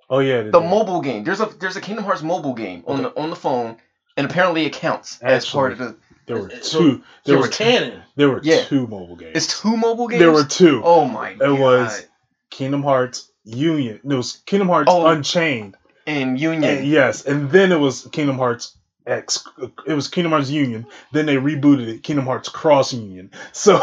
Oh 0.09 0.21
yeah, 0.21 0.41
The 0.51 0.59
mobile 0.61 1.03
game. 1.03 1.23
There's 1.23 1.41
a 1.43 1.47
there's 1.61 1.77
a 1.77 1.83
Kingdom 1.83 2.07
Hearts 2.07 2.23
mobile 2.23 2.55
game 2.55 2.83
on 2.87 3.03
the 3.03 3.11
on 3.21 3.29
the 3.29 3.37
phone, 3.37 3.77
and 4.17 4.25
apparently 4.25 4.65
it 4.65 4.73
counts 4.73 5.21
as 5.21 5.47
part 5.47 5.73
of 5.73 5.79
the. 5.79 5.97
There 6.27 6.37
were 6.39 6.51
uh, 6.51 6.57
uh, 6.57 6.63
So- 6.63 6.79
two. 6.79 7.03
There 7.27 7.37
So 7.37 7.43
were 7.43 7.49
canon. 7.49 8.03
There 8.17 8.31
were 8.31 8.41
Yeah. 8.43 8.63
two 8.65 8.87
mobile 8.87 9.17
games. 9.17 9.33
It's 9.37 9.61
two 9.61 9.77
mobile 9.77 10.09
games. 10.09 10.21
there 10.21 10.33
were 10.33 10.45
two. 10.45 10.81
Oh 10.83 11.05
my 11.05 11.35
god. 11.35 11.47
it 11.51 11.61
was 11.61 12.07
Kingdom 12.51 12.85
Hearts 12.85 13.31
Union. 13.45 14.01
No, 14.03 14.15
it 14.15 14.17
was 14.19 14.33
Kingdom 14.47 14.69
Hearts 14.69 14.89
Oh. 14.91 15.07
Unchained. 15.09 15.77
and 16.07 16.41
Union. 16.41 16.65
And 16.79 16.87
yes, 16.87 17.27
and 17.27 17.51
then 17.51 17.71
it 17.71 17.79
was 17.79 18.09
Kingdom 18.13 18.39
Hearts 18.39 18.79
X. 19.07 19.45
It 19.87 19.95
was 19.95 20.09
Kingdom 20.09 20.33
Hearts 20.33 20.51
Union. 20.51 20.87
Then 21.13 21.27
they 21.27 21.37
rebooted 21.37 21.89
it, 21.89 22.03
Kingdom 22.03 22.27
Hearts 22.27 22.49
Cross 22.49 22.93
Union. 22.95 23.31
So 23.53 23.81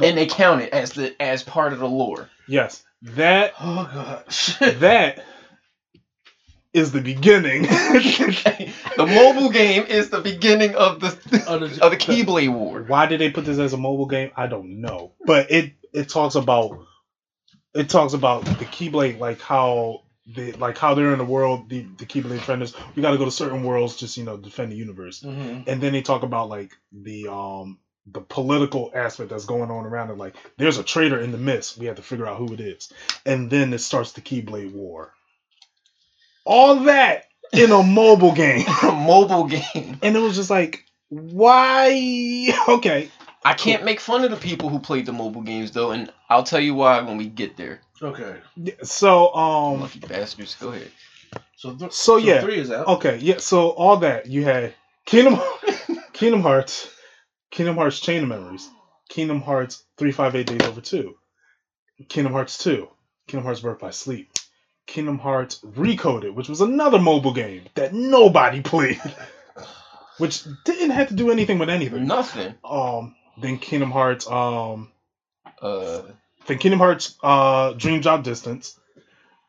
and 0.00 0.18
they 0.18 0.26
count 0.26 0.60
it 0.62 0.72
as 0.72 0.92
the 0.92 1.14
as 1.22 1.42
part 1.44 1.72
of 1.72 1.78
the 1.78 1.88
lore. 1.88 2.28
yes, 2.48 2.82
that 3.02 3.52
Oh 3.60 3.88
god. 3.92 4.24
that 4.80 5.22
is 6.72 6.90
the 6.90 7.00
beginning. 7.00 7.62
the 7.62 8.72
mobile 8.98 9.50
game 9.50 9.84
is 9.84 10.10
the 10.10 10.20
beginning 10.20 10.74
of 10.74 10.98
the 11.00 11.44
Oh, 11.46 11.58
the- 11.58 11.84
of 11.84 11.90
the 11.92 11.96
Keyblade 11.96 12.52
War. 12.52 12.82
Why 12.82 13.06
did 13.06 13.20
they 13.20 13.30
put 13.30 13.44
this 13.44 13.58
as 13.58 13.72
a 13.72 13.76
mobile 13.76 14.06
game? 14.06 14.30
I 14.36 14.48
don't 14.48 14.80
know, 14.80 15.12
but 15.24 15.50
it 15.52 15.74
it 15.92 16.08
talks 16.08 16.34
about 16.34 16.84
it 17.74 17.88
talks 17.88 18.12
about 18.14 18.44
the 18.44 18.64
Keyblade, 18.64 19.18
like 19.20 19.40
how 19.40 20.00
they 20.26 20.52
like 20.52 20.78
how 20.78 20.94
they're 20.94 21.12
in 21.12 21.18
the 21.18 21.24
world. 21.24 21.68
The 21.68 21.86
the 21.98 22.06
Keyblade 22.06 22.30
defenders, 22.38 22.74
we 22.96 23.02
got 23.02 23.10
to 23.10 23.18
go 23.18 23.24
to 23.26 23.30
certain 23.30 23.62
worlds 23.62 23.96
just 23.96 24.16
you 24.16 24.24
know 24.24 24.36
defend 24.36 24.72
the 24.72 24.76
universe, 24.76 25.22
Mhm. 25.22 25.64
and 25.66 25.80
then 25.82 25.92
they 25.92 26.02
talk 26.02 26.22
about 26.22 26.48
like 26.48 26.72
the 26.92 27.28
um 27.28 27.78
the 28.06 28.20
political 28.20 28.90
aspect 28.94 29.30
that's 29.30 29.46
going 29.46 29.70
on 29.70 29.84
around 29.86 30.10
it. 30.10 30.18
Like 30.18 30.34
there's 30.58 30.78
a 30.78 30.82
traitor 30.82 31.18
in 31.20 31.32
the 31.32 31.38
mist. 31.38 31.78
We 31.78 31.86
have 31.86 31.96
to 31.96 32.02
figure 32.02 32.26
out 32.26 32.38
who 32.38 32.52
it 32.54 32.60
is, 32.60 32.92
and 33.26 33.50
then 33.50 33.72
it 33.72 33.78
starts 33.78 34.12
the 34.12 34.20
Keyblade 34.20 34.72
War. 34.72 35.12
All 36.44 36.76
that 36.84 37.24
in 37.52 37.70
a 37.70 37.82
mobile 38.02 38.32
game, 38.32 38.66
A 38.82 38.92
mobile 38.92 39.44
game. 39.46 39.98
and 40.02 40.16
it 40.16 40.20
was 40.20 40.36
just 40.36 40.50
like, 40.50 40.84
why? 41.08 42.54
Okay, 42.68 43.10
I 43.44 43.54
can't 43.54 43.84
make 43.84 44.00
fun 44.00 44.24
of 44.24 44.30
the 44.30 44.36
people 44.36 44.68
who 44.68 44.78
played 44.78 45.06
the 45.06 45.12
mobile 45.12 45.42
games 45.42 45.70
though, 45.72 45.90
and 45.92 46.10
I'll 46.28 46.42
tell 46.44 46.60
you 46.60 46.74
why 46.74 47.00
when 47.02 47.16
we 47.16 47.26
get 47.26 47.56
there. 47.56 47.80
Okay. 48.02 48.36
So 48.82 49.34
um 49.34 49.80
Lucky 49.82 50.00
bastards. 50.00 50.56
Go 50.56 50.70
ahead. 50.70 50.90
So, 51.56 51.74
th- 51.74 51.92
So, 51.92 52.16
yeah. 52.16 52.40
three 52.40 52.58
is 52.58 52.70
out. 52.70 52.86
okay, 52.88 53.16
yeah, 53.18 53.38
so 53.38 53.70
all 53.70 53.96
that 53.98 54.26
you 54.26 54.44
had 54.44 54.74
Kingdom 55.06 55.38
Kingdom 56.12 56.42
Hearts, 56.42 56.88
Kingdom 57.50 57.76
Hearts 57.76 58.00
Chain 58.00 58.22
of 58.22 58.28
Memories, 58.28 58.68
Kingdom 59.08 59.40
Hearts 59.40 59.84
358 59.98 60.46
Days 60.58 60.68
Over 60.68 60.80
2, 60.80 61.14
Kingdom 62.08 62.32
Hearts 62.32 62.58
2, 62.58 62.88
Kingdom 63.28 63.44
Hearts 63.44 63.60
Birth 63.60 63.78
by 63.78 63.90
Sleep, 63.90 64.30
Kingdom 64.86 65.18
Hearts 65.18 65.60
Recoded, 65.64 66.34
which 66.34 66.48
was 66.48 66.60
another 66.60 66.98
mobile 66.98 67.32
game 67.32 67.62
that 67.74 67.94
nobody 67.94 68.60
played. 68.62 69.00
which 70.18 70.44
didn't 70.64 70.90
have 70.90 71.08
to 71.08 71.14
do 71.14 71.30
anything 71.30 71.58
with 71.58 71.70
anything. 71.70 72.06
Nothing. 72.06 72.54
Um 72.64 73.14
then 73.40 73.58
Kingdom 73.58 73.90
Hearts 73.90 74.26
um 74.30 74.90
Uh, 75.62 76.02
then 76.46 76.58
Kingdom 76.58 76.78
Hearts 76.80 77.16
uh, 77.22 77.72
Dream 77.72 78.00
Drop 78.00 78.22
Distance, 78.22 78.78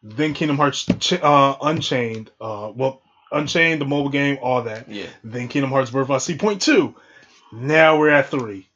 then 0.03 0.33
Kingdom 0.33 0.57
Hearts 0.57 0.85
Ch- 0.99 1.13
uh, 1.13 1.55
Unchained, 1.61 2.31
uh, 2.41 2.71
well 2.75 3.01
Unchained, 3.31 3.81
the 3.81 3.85
mobile 3.85 4.09
game, 4.09 4.37
all 4.41 4.61
that. 4.63 4.89
yeah. 4.89 5.07
Then 5.23 5.47
Kingdom 5.47 5.71
Hearts 5.71 5.91
Birth 5.91 6.07
by 6.07 6.19
Sleep 6.19 6.39
Point 6.39 6.61
Two. 6.61 6.95
Now 7.51 7.97
we're 7.97 8.09
at 8.09 8.29
three. 8.29 8.69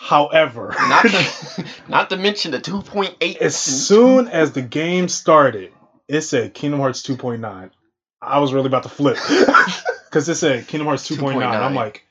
However, 0.00 0.74
Not 0.78 1.02
to, 1.06 1.64
not 1.88 2.10
to 2.10 2.16
mention 2.16 2.52
the 2.52 2.60
2.8. 2.60 3.36
as 3.38 3.56
soon 3.56 4.28
as 4.28 4.52
the 4.52 4.62
game 4.62 5.08
started, 5.08 5.72
it 6.06 6.20
said 6.22 6.54
Kingdom 6.54 6.80
Hearts 6.80 7.02
2.9. 7.02 7.70
I 8.22 8.38
was 8.38 8.52
really 8.52 8.66
about 8.68 8.84
to 8.84 8.88
flip 8.88 9.16
because 10.06 10.28
it 10.28 10.36
said 10.36 10.66
Kingdom 10.68 10.86
Hearts 10.86 11.08
2.9. 11.08 11.32
2.9. 11.34 11.42
I'm 11.42 11.74
like, 11.74 12.04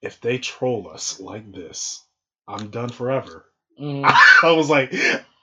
if 0.00 0.20
they 0.20 0.38
troll 0.38 0.88
us 0.88 1.18
like 1.20 1.52
this, 1.52 2.04
I'm 2.46 2.68
done 2.70 2.88
forever. 2.90 3.44
Mm. 3.80 4.02
I 4.42 4.52
was 4.52 4.70
like, 4.70 4.94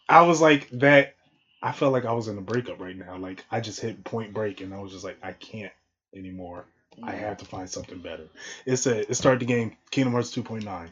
I 0.08 0.22
was 0.22 0.42
like 0.42 0.70
that. 0.72 1.16
I 1.64 1.72
felt 1.72 1.94
like 1.94 2.06
I 2.06 2.14
was 2.14 2.28
in 2.28 2.38
a 2.38 2.42
breakup 2.42 2.80
right 2.80 2.96
now. 2.96 3.18
Like 3.18 3.46
I 3.52 3.60
just 3.60 3.80
hit 3.80 4.04
point 4.04 4.34
break, 4.34 4.62
and 4.62 4.74
I 4.74 4.80
was 4.80 4.92
just 4.92 5.04
like, 5.04 5.18
I 5.22 5.34
can't 5.34 5.72
anymore. 6.16 6.66
I 7.04 7.12
have 7.14 7.38
to 7.38 7.46
find 7.46 7.70
something 7.70 8.00
better. 8.00 8.28
It 8.66 8.78
said 8.78 9.06
it 9.10 9.16
started 9.16 9.42
the 9.42 9.46
game 9.46 9.78
Kingdom 9.92 10.14
Hearts 10.14 10.36
2.9. 10.36 10.90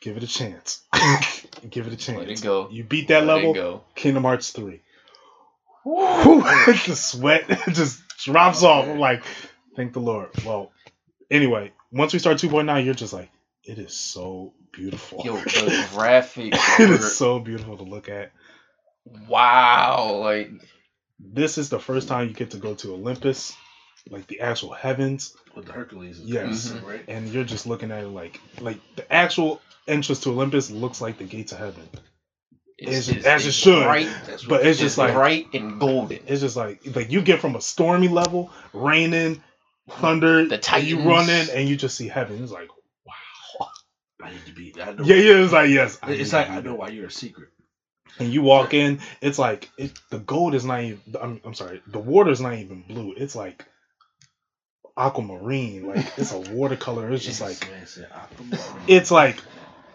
Give 0.00 0.16
it 0.16 0.22
a 0.22 0.26
chance. 0.26 0.82
Give 1.70 1.86
it 1.86 1.92
a 1.92 1.96
chance. 1.96 2.18
Let 2.18 2.30
it 2.30 2.42
go. 2.42 2.68
You 2.70 2.84
beat 2.84 3.08
that 3.08 3.24
Let 3.24 3.38
it 3.38 3.46
level, 3.46 3.54
go. 3.54 3.84
Kingdom 3.94 4.24
Hearts 4.24 4.50
3. 4.50 4.80
Whew, 5.84 6.42
the 6.86 6.96
sweat 6.96 7.48
just 7.68 8.00
drops 8.18 8.62
off. 8.62 8.86
I'm 8.86 8.98
like, 8.98 9.22
thank 9.76 9.92
the 9.92 10.00
Lord. 10.00 10.30
Well, 10.44 10.72
anyway, 11.30 11.72
once 11.92 12.12
we 12.12 12.18
start 12.18 12.38
2.9, 12.38 12.84
you're 12.84 12.94
just 12.94 13.12
like, 13.12 13.30
it 13.62 13.78
is 13.78 13.94
so 13.94 14.52
beautiful. 14.76 15.22
Yo, 15.24 15.36
the 15.38 15.86
graphics. 15.92 16.78
it 16.80 16.88
were- 16.88 16.94
is 16.96 17.16
so 17.16 17.38
beautiful 17.40 17.76
to 17.78 17.82
look 17.84 18.08
at. 18.08 18.30
wow. 19.28 20.18
Like, 20.20 20.50
This 21.18 21.58
is 21.58 21.68
the 21.70 21.78
first 21.80 22.08
time 22.08 22.28
you 22.28 22.34
get 22.34 22.50
to 22.52 22.58
go 22.58 22.74
to 22.74 22.92
Olympus, 22.94 23.56
like 24.10 24.26
the 24.26 24.40
actual 24.40 24.72
heavens, 24.72 25.34
With 25.54 25.66
the 25.66 25.72
Hercules. 25.72 26.20
Yes. 26.20 26.68
Mhm. 26.70 26.84
Right. 26.84 27.04
and 27.08 27.28
you're 27.28 27.44
just 27.44 27.66
looking 27.66 27.90
at 27.90 28.04
it 28.04 28.08
like 28.08 28.40
like 28.60 28.78
the 28.96 29.10
actual 29.12 29.60
entrance 29.88 30.20
to 30.20 30.30
Olympus 30.30 30.70
looks 30.70 31.00
like 31.00 31.18
the 31.18 31.24
gates 31.24 31.52
of 31.52 31.58
heaven. 31.58 31.88
It's- 32.78 33.08
as 33.24 33.46
it 33.46 33.52
should. 33.52 33.84
Bright, 33.84 34.08
But 34.26 34.50
what- 34.50 34.66
it's 34.66 34.78
just 34.78 34.98
like 34.98 35.14
bright 35.14 35.46
and 35.54 35.80
golden. 35.80 36.18
it's 36.26 36.42
just 36.42 36.56
like 36.56 36.80
like 36.94 37.10
you 37.10 37.22
get 37.22 37.40
from 37.40 37.56
a 37.56 37.60
stormy 37.60 38.08
level, 38.08 38.50
raining, 38.74 39.42
thunder, 39.88 40.46
The 40.46 40.60
and 40.74 40.86
you 40.86 41.00
run 41.08 41.30
in 41.30 41.48
and 41.50 41.68
you 41.68 41.76
just 41.76 41.96
see 41.96 42.08
heaven. 42.08 42.42
It's 42.42 42.52
like 42.52 42.68
wow. 42.68 42.75
I 44.26 44.30
need 44.32 44.46
to 44.46 44.52
be. 44.52 44.74
I 44.80 44.92
know. 44.92 45.04
Yeah, 45.04 45.16
yeah. 45.16 45.44
It's 45.44 45.52
like 45.52 45.70
yes. 45.70 45.98
I 46.02 46.12
It's 46.12 46.32
like 46.32 46.50
I 46.50 46.60
know 46.60 46.74
why 46.74 46.88
you're 46.88 47.06
a 47.06 47.10
secret. 47.10 47.48
And 48.18 48.32
you 48.32 48.42
walk 48.42 48.72
in, 48.72 49.00
it's 49.20 49.38
like 49.38 49.68
it. 49.76 49.92
The 50.10 50.18
gold 50.18 50.54
is 50.54 50.64
not 50.64 50.82
even. 50.82 51.00
I'm, 51.20 51.40
I'm 51.44 51.54
sorry. 51.54 51.82
The 51.86 51.98
water's 51.98 52.40
not 52.40 52.54
even 52.54 52.82
blue. 52.82 53.14
It's 53.16 53.36
like 53.36 53.64
aquamarine. 54.96 55.86
Like 55.86 56.06
it's 56.16 56.32
a 56.32 56.38
watercolor. 56.38 57.10
It's 57.12 57.24
just 57.24 57.40
like 57.40 57.60
Man 57.70 57.86
said, 57.86 58.08
it's 58.88 59.10
like 59.10 59.38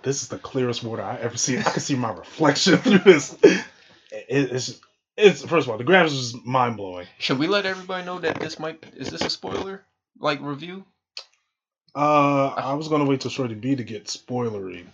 this 0.03 0.21
is 0.21 0.29
the 0.29 0.37
clearest 0.37 0.83
water 0.83 1.01
I 1.01 1.17
ever 1.17 1.37
seen. 1.37 1.59
I 1.59 1.63
can 1.63 1.79
see 1.81 1.95
my 1.95 2.11
reflection 2.11 2.77
through 2.77 2.99
this. 2.99 3.35
It, 3.43 3.65
it's 4.29 4.79
it's 5.17 5.41
first 5.43 5.67
of 5.67 5.71
all 5.71 5.77
the 5.77 5.83
graphics 5.83 6.11
is 6.11 6.35
mind 6.45 6.77
blowing. 6.77 7.07
Should 7.19 7.39
we 7.39 7.47
let 7.47 7.65
everybody 7.65 8.05
know 8.05 8.19
that 8.19 8.39
this 8.39 8.59
might 8.59 8.83
is 8.95 9.09
this 9.09 9.21
a 9.21 9.29
spoiler 9.29 9.83
like 10.19 10.39
review? 10.41 10.85
Uh, 11.95 12.47
I 12.47 12.73
was 12.73 12.88
gonna 12.88 13.05
wait 13.05 13.22
till 13.22 13.31
Shorty 13.31 13.55
B 13.55 13.76
to 13.76 13.84
get 13.84 14.05
spoilery 14.05 14.85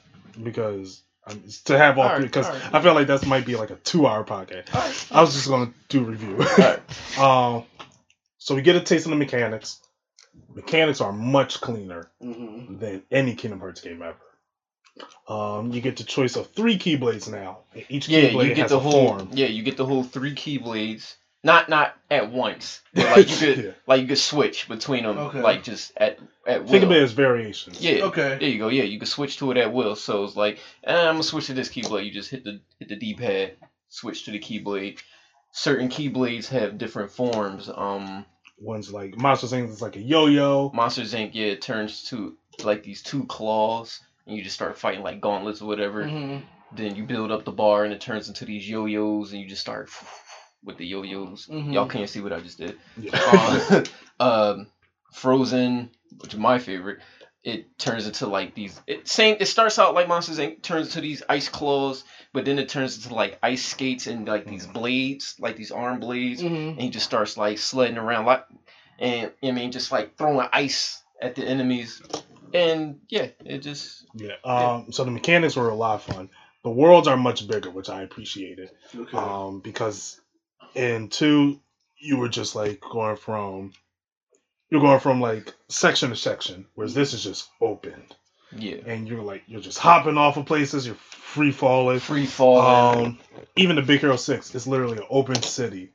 because 0.42 1.02
um, 1.28 1.44
to 1.66 1.78
have 1.78 1.98
all, 1.98 2.06
All 2.06 2.10
right, 2.12 2.18
three 2.18 2.26
because 2.28 2.48
all 2.48 2.54
right. 2.54 2.74
I 2.76 2.82
feel 2.82 2.94
like 2.94 3.08
that 3.08 3.26
might 3.28 3.46
be 3.46 3.56
like 3.56 3.70
a 3.70 3.76
two 3.76 4.08
hour 4.08 4.24
podcast. 4.24 4.74
All 4.74 4.82
right. 4.82 5.08
I 5.12 5.22
was 5.22 5.34
just 5.34 5.48
gonna 5.48 5.72
do 5.90 6.04
review. 6.04 6.38
Alright. 6.42 6.80
Um, 7.20 7.66
so 8.40 8.56
we 8.56 8.62
get 8.62 8.76
a 8.76 8.82
taste 8.82 9.06
of 9.06 9.12
the 9.12 9.16
mechanics. 9.18 9.80
Mechanics 10.56 11.02
are 11.02 11.12
much 11.14 11.62
cleaner 11.62 12.10
Mhm. 12.24 12.80
than 12.80 13.04
any 13.12 13.36
Kingdom 13.36 13.60
Hearts 13.60 13.82
game 13.82 14.02
ever. 14.02 14.18
Um, 15.28 15.72
you 15.72 15.82
get 15.82 15.98
the 15.98 16.04
choice 16.04 16.36
of 16.36 16.48
three 16.52 16.80
Keyblades 16.80 17.30
now. 17.32 17.60
Each 17.90 18.08
Yeah, 18.10 18.30
Keyblade 18.30 18.48
you 18.50 18.54
get 18.56 18.70
the 18.70 18.78
a 18.78 18.80
whole 18.80 19.18
form. 19.18 19.30
yeah, 19.34 19.48
you 19.48 19.62
get 19.62 19.78
the 19.78 19.86
whole 19.86 20.04
three 20.04 20.34
keyblades. 20.34 21.16
Not 21.48 21.70
not 21.70 21.96
at 22.12 22.32
once. 22.32 22.82
But 22.94 23.06
like 23.18 23.30
you 23.30 23.38
could 23.38 23.58
Yeah. 23.66 23.72
like 23.88 24.02
you 24.02 24.08
could 24.08 24.18
switch 24.18 24.68
between 24.68 25.04
them 25.04 25.18
Okay. 25.18 25.42
like 25.42 25.64
just 25.64 25.94
at 25.96 26.20
at 26.46 26.64
will. 26.64 26.72
Think 26.72 26.84
of 26.84 26.92
it 26.92 27.02
as 27.02 27.14
variations. 27.14 27.82
Yeah. 27.82 28.04
Okay. 28.06 28.38
There 28.40 28.50
you 28.50 28.60
go. 28.60 28.68
Yeah, 28.68 28.84
you 28.84 29.00
can 29.00 29.08
switch 29.08 29.38
to 29.38 29.52
it 29.52 29.58
at 29.58 29.72
will. 29.74 29.96
So 29.96 30.24
it's 30.26 30.36
like, 30.36 30.60
eh, 30.84 30.94
I'm 31.08 31.14
gonna 31.16 31.24
switch 31.24 31.48
to 31.48 31.54
this 31.54 31.70
keyblade. 31.70 32.06
You 32.06 32.12
just 32.12 32.30
hit 32.30 32.44
the 32.44 32.60
hit 32.80 32.90
the 32.90 32.96
D-pad, 32.98 33.54
switch 33.90 34.26
to 34.26 34.32
the 34.32 34.40
keyblade. 34.40 35.00
Certain 35.52 35.88
keyblades 35.90 36.48
have 36.50 36.78
different 36.78 37.12
forms. 37.12 37.70
Um, 37.74 38.26
One's 38.60 38.92
like 38.92 39.18
Monster 39.18 39.48
Inc. 39.48 39.70
is 39.70 39.82
like 39.82 39.96
a 39.96 40.02
yo-yo. 40.02 40.72
Monsters 40.74 41.14
Inc. 41.14 41.32
Yeah, 41.34 41.48
it 41.48 41.62
turns 41.62 42.04
to 42.10 42.36
like 42.64 42.84
these 42.84 43.02
two 43.04 43.24
claws, 43.26 44.02
and 44.26 44.36
you 44.36 44.44
just 44.44 44.56
start 44.56 44.78
fighting 44.78 45.04
like 45.04 45.22
gauntlets 45.22 45.62
or 45.62 45.68
whatever. 45.68 46.04
Mhm. 46.04 46.42
Then 46.76 46.96
you 46.96 47.04
build 47.06 47.32
up 47.32 47.46
the 47.46 47.52
bar, 47.52 47.86
and 47.86 47.94
it 47.94 48.02
turns 48.02 48.28
into 48.28 48.44
these 48.44 48.68
yo-yos, 48.70 49.32
and 49.32 49.40
you 49.42 49.48
just 49.48 49.62
start 49.62 49.90
with 50.64 50.78
the 50.78 50.86
yo-yos. 50.86 51.48
Mhm. 51.48 51.74
Y'all 51.74 51.88
can't 51.88 52.10
see 52.10 52.22
what 52.22 52.34
I 52.34 52.40
just 52.40 52.58
did. 52.58 52.78
Yeah. 53.00 53.12
Uh, 53.14 53.84
um, 54.20 54.68
Frozen, 55.14 55.90
which 56.20 56.34
is 56.34 56.40
my 56.40 56.60
favorite, 56.60 57.00
it 57.44 57.78
turns 57.80 58.06
into 58.08 58.28
like 58.28 58.54
these 58.56 58.80
it 58.88 59.08
same 59.08 59.38
it 59.40 59.46
starts 59.46 59.80
out 59.80 59.94
like 59.94 60.08
Monsters 60.08 60.38
Inc. 60.40 60.62
turns 60.62 60.88
into 60.88 61.02
these 61.02 61.24
ice 61.30 61.48
claws, 61.48 62.04
but 62.34 62.44
then 62.46 62.60
it 62.60 62.68
turns 62.70 62.98
into 62.98 63.16
like 63.16 63.38
ice 63.42 63.66
skates 63.66 64.08
and 64.08 64.28
like 64.28 64.46
these 64.46 64.68
blades, 64.68 65.36
like 65.40 65.56
these 65.56 65.72
arm 65.72 66.00
blades, 66.00 66.42
Mhm. 66.42 66.72
and 66.72 66.82
he 66.82 66.90
just 66.90 67.06
starts 67.06 67.38
like 67.38 67.58
sledding 67.58 67.98
around 67.98 68.26
like 68.26 68.46
and 69.00 69.32
I 69.44 69.52
mean 69.52 69.72
just 69.72 69.92
like 69.92 70.18
throwing 70.18 70.48
ice 70.52 71.02
at 71.22 71.36
the 71.36 71.46
enemies. 71.46 72.02
And 72.54 73.00
yeah, 73.10 73.28
it 73.46 73.60
just 73.60 74.06
Yeah. 74.14 74.34
Um. 74.44 74.92
So 74.92 75.04
the 75.06 75.12
mechanics 75.12 75.56
were 75.56 75.70
a 75.70 75.76
lot 75.76 75.96
of 75.96 76.04
fun. 76.04 76.30
The 76.64 76.70
worlds 76.70 77.08
are 77.08 77.16
much 77.18 77.48
bigger, 77.48 77.70
which 77.70 77.90
I 77.90 78.02
appreciated. 78.02 78.72
Okay. 78.94 79.18
Um. 79.18 79.60
Because 79.62 80.20
in 80.76 81.10
two, 81.10 81.60
you 82.00 82.18
were 82.18 82.30
just 82.30 82.56
like 82.56 82.82
going 82.82 83.16
from. 83.18 83.74
You're 84.70 84.82
going 84.82 85.00
from 85.00 85.22
like 85.22 85.54
section 85.70 86.10
to 86.10 86.16
section, 86.16 86.66
whereas 86.76 86.94
this 86.94 87.14
is 87.14 87.24
just 87.24 87.50
open, 87.62 88.04
yeah. 88.52 88.76
and 88.86 89.08
you're 89.08 89.22
like 89.24 89.44
you're 89.48 89.62
just 89.62 89.78
hopping 89.78 90.18
off 90.18 90.36
of 90.36 90.46
places. 90.46 90.86
You're 90.86 90.96
free 90.96 91.52
falling. 91.52 92.00
Free 92.00 92.26
falling. 92.26 93.06
Um, 93.06 93.20
even 93.56 93.78
the 93.78 93.82
Big 93.82 94.02
Hero 94.02 94.18
Six 94.18 94.54
is 94.54 94.68
literally 94.68 94.98
an 94.98 95.06
open 95.10 95.42
city 95.42 95.92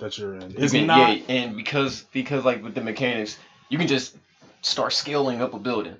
that 0.00 0.18
you're 0.18 0.34
in. 0.34 0.54
It's 0.58 0.72
can- 0.72 0.88
not. 0.88 1.16
yeah, 1.16 1.22
and 1.28 1.56
because 1.56 2.02
because 2.12 2.44
like 2.44 2.64
with 2.64 2.74
the 2.74 2.80
mechanics, 2.80 3.38
you 3.68 3.78
can 3.78 3.86
just 3.86 4.16
start 4.60 4.92
scaling 4.92 5.40
up 5.40 5.54
a 5.54 5.58
building. 5.60 5.96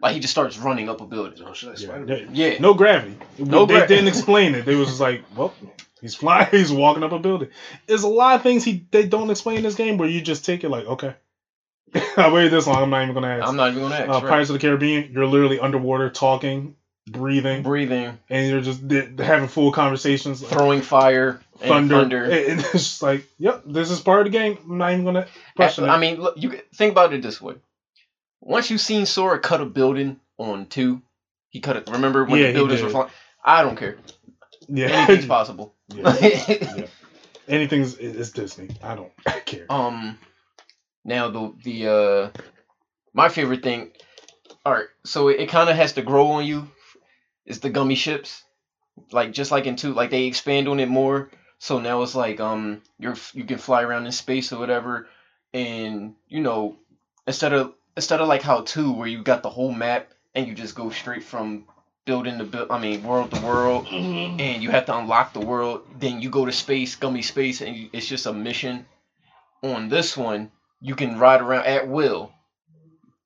Like 0.00 0.14
he 0.14 0.20
just 0.20 0.32
starts 0.32 0.56
running 0.58 0.88
up 0.88 1.00
a 1.00 1.06
building. 1.06 1.42
oh, 1.44 1.54
Yeah, 1.76 2.24
Yeah. 2.30 2.58
no 2.60 2.72
gravity. 2.72 3.16
No 3.36 3.66
they 3.66 3.78
gra- 3.78 3.88
didn't 3.88 4.06
explain 4.06 4.54
it. 4.54 4.64
They 4.64 4.76
was 4.76 4.86
just 4.86 5.00
like, 5.00 5.24
well, 5.36 5.52
he's 6.00 6.14
flying, 6.14 6.48
he's 6.50 6.72
walking 6.72 7.02
up 7.02 7.12
a 7.12 7.18
building. 7.18 7.48
There's 7.86 8.02
a 8.04 8.08
lot 8.08 8.36
of 8.36 8.42
things 8.42 8.64
he 8.64 8.86
they 8.90 9.06
don't 9.06 9.30
explain 9.30 9.58
in 9.58 9.62
this 9.62 9.74
game 9.74 9.98
where 9.98 10.08
you 10.08 10.20
just 10.20 10.44
take 10.44 10.64
it 10.64 10.68
like, 10.68 10.86
okay, 10.86 11.14
I 12.16 12.32
waited 12.32 12.52
this 12.52 12.66
long. 12.66 12.82
I'm 12.82 12.90
not 12.90 13.02
even 13.02 13.14
gonna 13.14 13.28
ask. 13.28 13.48
I'm 13.48 13.56
not 13.56 13.70
even 13.70 13.82
gonna 13.82 13.94
ask. 13.94 14.08
uh, 14.08 14.12
right. 14.12 14.28
Pirates 14.28 14.50
of 14.50 14.54
the 14.54 14.60
Caribbean, 14.60 15.12
you're 15.12 15.26
literally 15.26 15.58
underwater 15.58 16.10
talking, 16.10 16.76
breathing, 17.10 17.62
Breathing, 17.62 18.18
and 18.28 18.48
you're 18.48 18.60
just 18.60 18.86
they're 18.88 19.10
having 19.18 19.48
full 19.48 19.72
conversations. 19.72 20.42
Like, 20.42 20.52
throwing 20.52 20.82
fire, 20.82 21.40
and 21.60 21.68
thunder, 21.68 21.94
thunder. 21.94 22.24
and 22.24 22.32
it's 22.60 22.72
just 22.72 23.02
like, 23.02 23.26
yep, 23.38 23.62
this 23.66 23.90
is 23.90 24.00
part 24.00 24.26
of 24.26 24.32
the 24.32 24.38
game. 24.38 24.58
I'm 24.64 24.78
not 24.78 24.92
even 24.92 25.04
gonna 25.04 25.26
question 25.56 25.84
it. 25.84 25.88
I 25.88 25.98
mean, 25.98 26.20
look, 26.20 26.34
you 26.36 26.60
think 26.74 26.92
about 26.92 27.12
it 27.14 27.22
this 27.22 27.40
way: 27.40 27.54
once 28.40 28.70
you've 28.70 28.80
seen 28.80 29.06
Sora 29.06 29.38
cut 29.38 29.60
a 29.60 29.64
building 29.66 30.20
on 30.36 30.66
two, 30.66 31.00
he 31.48 31.60
cut 31.60 31.76
it. 31.76 31.88
Remember 31.90 32.24
when 32.24 32.38
Yeah, 32.38 32.46
the 32.46 32.52
he 32.52 32.54
buildings 32.54 32.82
were 32.82 32.90
flying? 32.90 33.10
I 33.44 33.62
don't 33.62 33.76
care. 33.76 33.96
Yeah, 34.68 34.86
Anything's 34.88 35.26
possible. 35.36 35.74
yeah, 35.88 36.16
yeah. 36.20 36.86
Anything's 37.48 37.96
it's 37.96 38.30
Disney. 38.30 38.68
I 38.82 38.94
don't 38.94 39.12
care. 39.46 39.66
Um, 39.70 40.18
now 41.04 41.30
the 41.30 41.54
the 41.64 41.88
uh, 41.88 42.30
my 43.14 43.28
favorite 43.28 43.62
thing. 43.62 43.92
All 44.66 44.72
right, 44.72 44.88
so 45.04 45.28
it, 45.28 45.40
it 45.40 45.48
kind 45.48 45.70
of 45.70 45.76
has 45.76 45.94
to 45.94 46.02
grow 46.02 46.32
on 46.32 46.44
you. 46.44 46.68
Is 47.46 47.60
the 47.60 47.70
gummy 47.70 47.94
ships, 47.94 48.44
like 49.10 49.32
just 49.32 49.50
like 49.50 49.64
in 49.66 49.76
two, 49.76 49.94
like 49.94 50.10
they 50.10 50.24
expand 50.24 50.68
on 50.68 50.80
it 50.80 50.88
more. 50.88 51.30
So 51.58 51.80
now 51.80 52.02
it's 52.02 52.14
like 52.14 52.40
um, 52.40 52.82
you're 52.98 53.16
you 53.32 53.44
can 53.44 53.58
fly 53.58 53.82
around 53.82 54.04
in 54.04 54.12
space 54.12 54.52
or 54.52 54.58
whatever, 54.58 55.08
and 55.54 56.14
you 56.28 56.40
know, 56.40 56.76
instead 57.26 57.54
of 57.54 57.72
instead 57.96 58.20
of 58.20 58.28
like 58.28 58.42
how 58.42 58.60
two 58.60 58.92
where 58.92 59.08
you 59.08 59.22
got 59.22 59.42
the 59.42 59.50
whole 59.50 59.72
map 59.72 60.12
and 60.34 60.46
you 60.46 60.54
just 60.54 60.74
go 60.74 60.90
straight 60.90 61.24
from 61.24 61.64
building 62.08 62.38
to 62.38 62.44
build. 62.44 62.70
I 62.70 62.78
mean, 62.78 63.02
world 63.02 63.30
to 63.32 63.40
world 63.42 63.84
Mhm. 63.86 64.40
and 64.40 64.62
you 64.62 64.70
have 64.70 64.86
to 64.86 64.96
unlock 64.96 65.34
the 65.34 65.40
world. 65.40 65.82
Then 66.00 66.22
you 66.22 66.30
go 66.30 66.46
to 66.46 66.52
space, 66.52 66.96
gummy 66.96 67.20
space, 67.20 67.60
and 67.60 67.76
you, 67.76 67.90
it's 67.92 68.06
just 68.06 68.24
a 68.24 68.32
mission. 68.32 68.86
On 69.62 69.88
this 69.90 70.16
one, 70.16 70.50
you 70.80 70.94
can 70.94 71.18
ride 71.18 71.42
around 71.42 71.66
at 71.66 71.86
will 71.86 72.32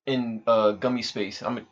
in 0.04 0.42
uh 0.48 0.72
gummy 0.72 1.02
space. 1.02 1.42
I'm 1.42 1.64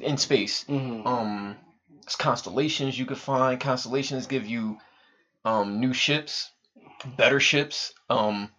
in 0.00 0.16
space. 0.16 0.64
Mhm. 0.64 1.06
Um, 1.06 1.56
it's 2.04 2.16
constellations 2.16 2.98
you 2.98 3.04
could 3.04 3.18
find. 3.18 3.60
Constellations 3.60 4.26
give 4.26 4.46
you 4.46 4.78
um 5.44 5.78
new 5.78 5.92
ships, 5.92 6.50
better 7.18 7.38
ships. 7.38 7.92
Um, 8.08 8.50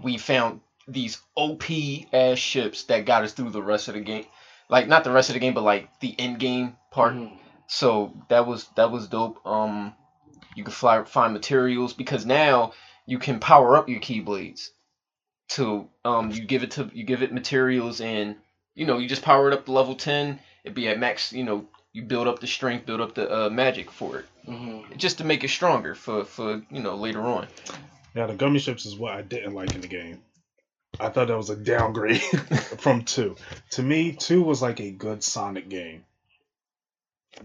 we 0.00 0.16
found 0.16 0.60
these 0.86 1.18
OP 1.34 1.64
ass 2.12 2.38
ships 2.38 2.84
that 2.84 3.04
got 3.04 3.24
us 3.24 3.32
through 3.32 3.50
the 3.50 3.62
rest 3.72 3.88
of 3.88 3.94
the 3.94 4.00
game. 4.00 4.26
Like 4.68 4.86
not 4.86 5.02
the 5.02 5.10
rest 5.10 5.28
of 5.30 5.34
the 5.34 5.40
game, 5.40 5.54
but 5.54 5.64
like 5.64 5.88
the 5.98 6.14
end 6.20 6.38
game 6.38 6.76
part. 6.92 7.14
Mhm. 7.14 7.36
So 7.66 8.12
that 8.28 8.46
was 8.46 8.68
that 8.76 8.90
was 8.90 9.08
dope. 9.08 9.44
Um, 9.46 9.94
you 10.54 10.62
can 10.64 10.72
fly 10.72 11.02
find 11.04 11.32
materials 11.32 11.92
because 11.94 12.24
now 12.26 12.72
you 13.06 13.18
can 13.18 13.40
power 13.40 13.76
up 13.76 13.88
your 13.88 14.00
keyblades. 14.00 14.68
To 15.50 15.88
um, 16.04 16.30
you 16.30 16.44
give 16.46 16.62
it 16.62 16.72
to 16.72 16.90
you 16.94 17.04
give 17.04 17.22
it 17.22 17.32
materials 17.32 18.00
and 18.00 18.36
you 18.74 18.86
know 18.86 18.98
you 18.98 19.08
just 19.08 19.22
power 19.22 19.48
it 19.48 19.54
up 19.54 19.66
to 19.66 19.72
level 19.72 19.94
ten. 19.96 20.38
It'd 20.64 20.74
be 20.74 20.88
at 20.88 20.98
max. 20.98 21.32
You 21.32 21.44
know 21.44 21.66
you 21.92 22.02
build 22.02 22.26
up 22.28 22.38
the 22.40 22.46
strength, 22.46 22.86
build 22.86 23.00
up 23.02 23.14
the 23.14 23.30
uh, 23.30 23.50
magic 23.50 23.90
for 23.90 24.18
it, 24.20 24.24
Mhm. 24.48 24.96
just 24.96 25.18
to 25.18 25.24
make 25.24 25.44
it 25.44 25.50
stronger 25.50 25.94
for 25.94 26.24
for 26.24 26.62
you 26.70 26.80
know 26.80 26.94
later 26.96 27.20
on. 27.20 27.48
Now 28.14 28.26
the 28.26 28.34
gummy 28.34 28.58
ships 28.60 28.86
is 28.86 28.96
what 28.96 29.12
I 29.12 29.20
didn't 29.22 29.54
like 29.54 29.74
in 29.74 29.80
the 29.82 29.88
game. 29.88 30.22
I 31.00 31.08
thought 31.10 31.28
that 31.28 31.36
was 31.36 31.50
a 31.50 31.56
downgrade 31.56 32.20
from 32.78 33.04
two. 33.04 33.36
To 33.72 33.82
me, 33.82 34.12
two 34.12 34.42
was 34.42 34.62
like 34.62 34.80
a 34.80 34.90
good 34.90 35.22
Sonic 35.24 35.68
game. 35.68 36.04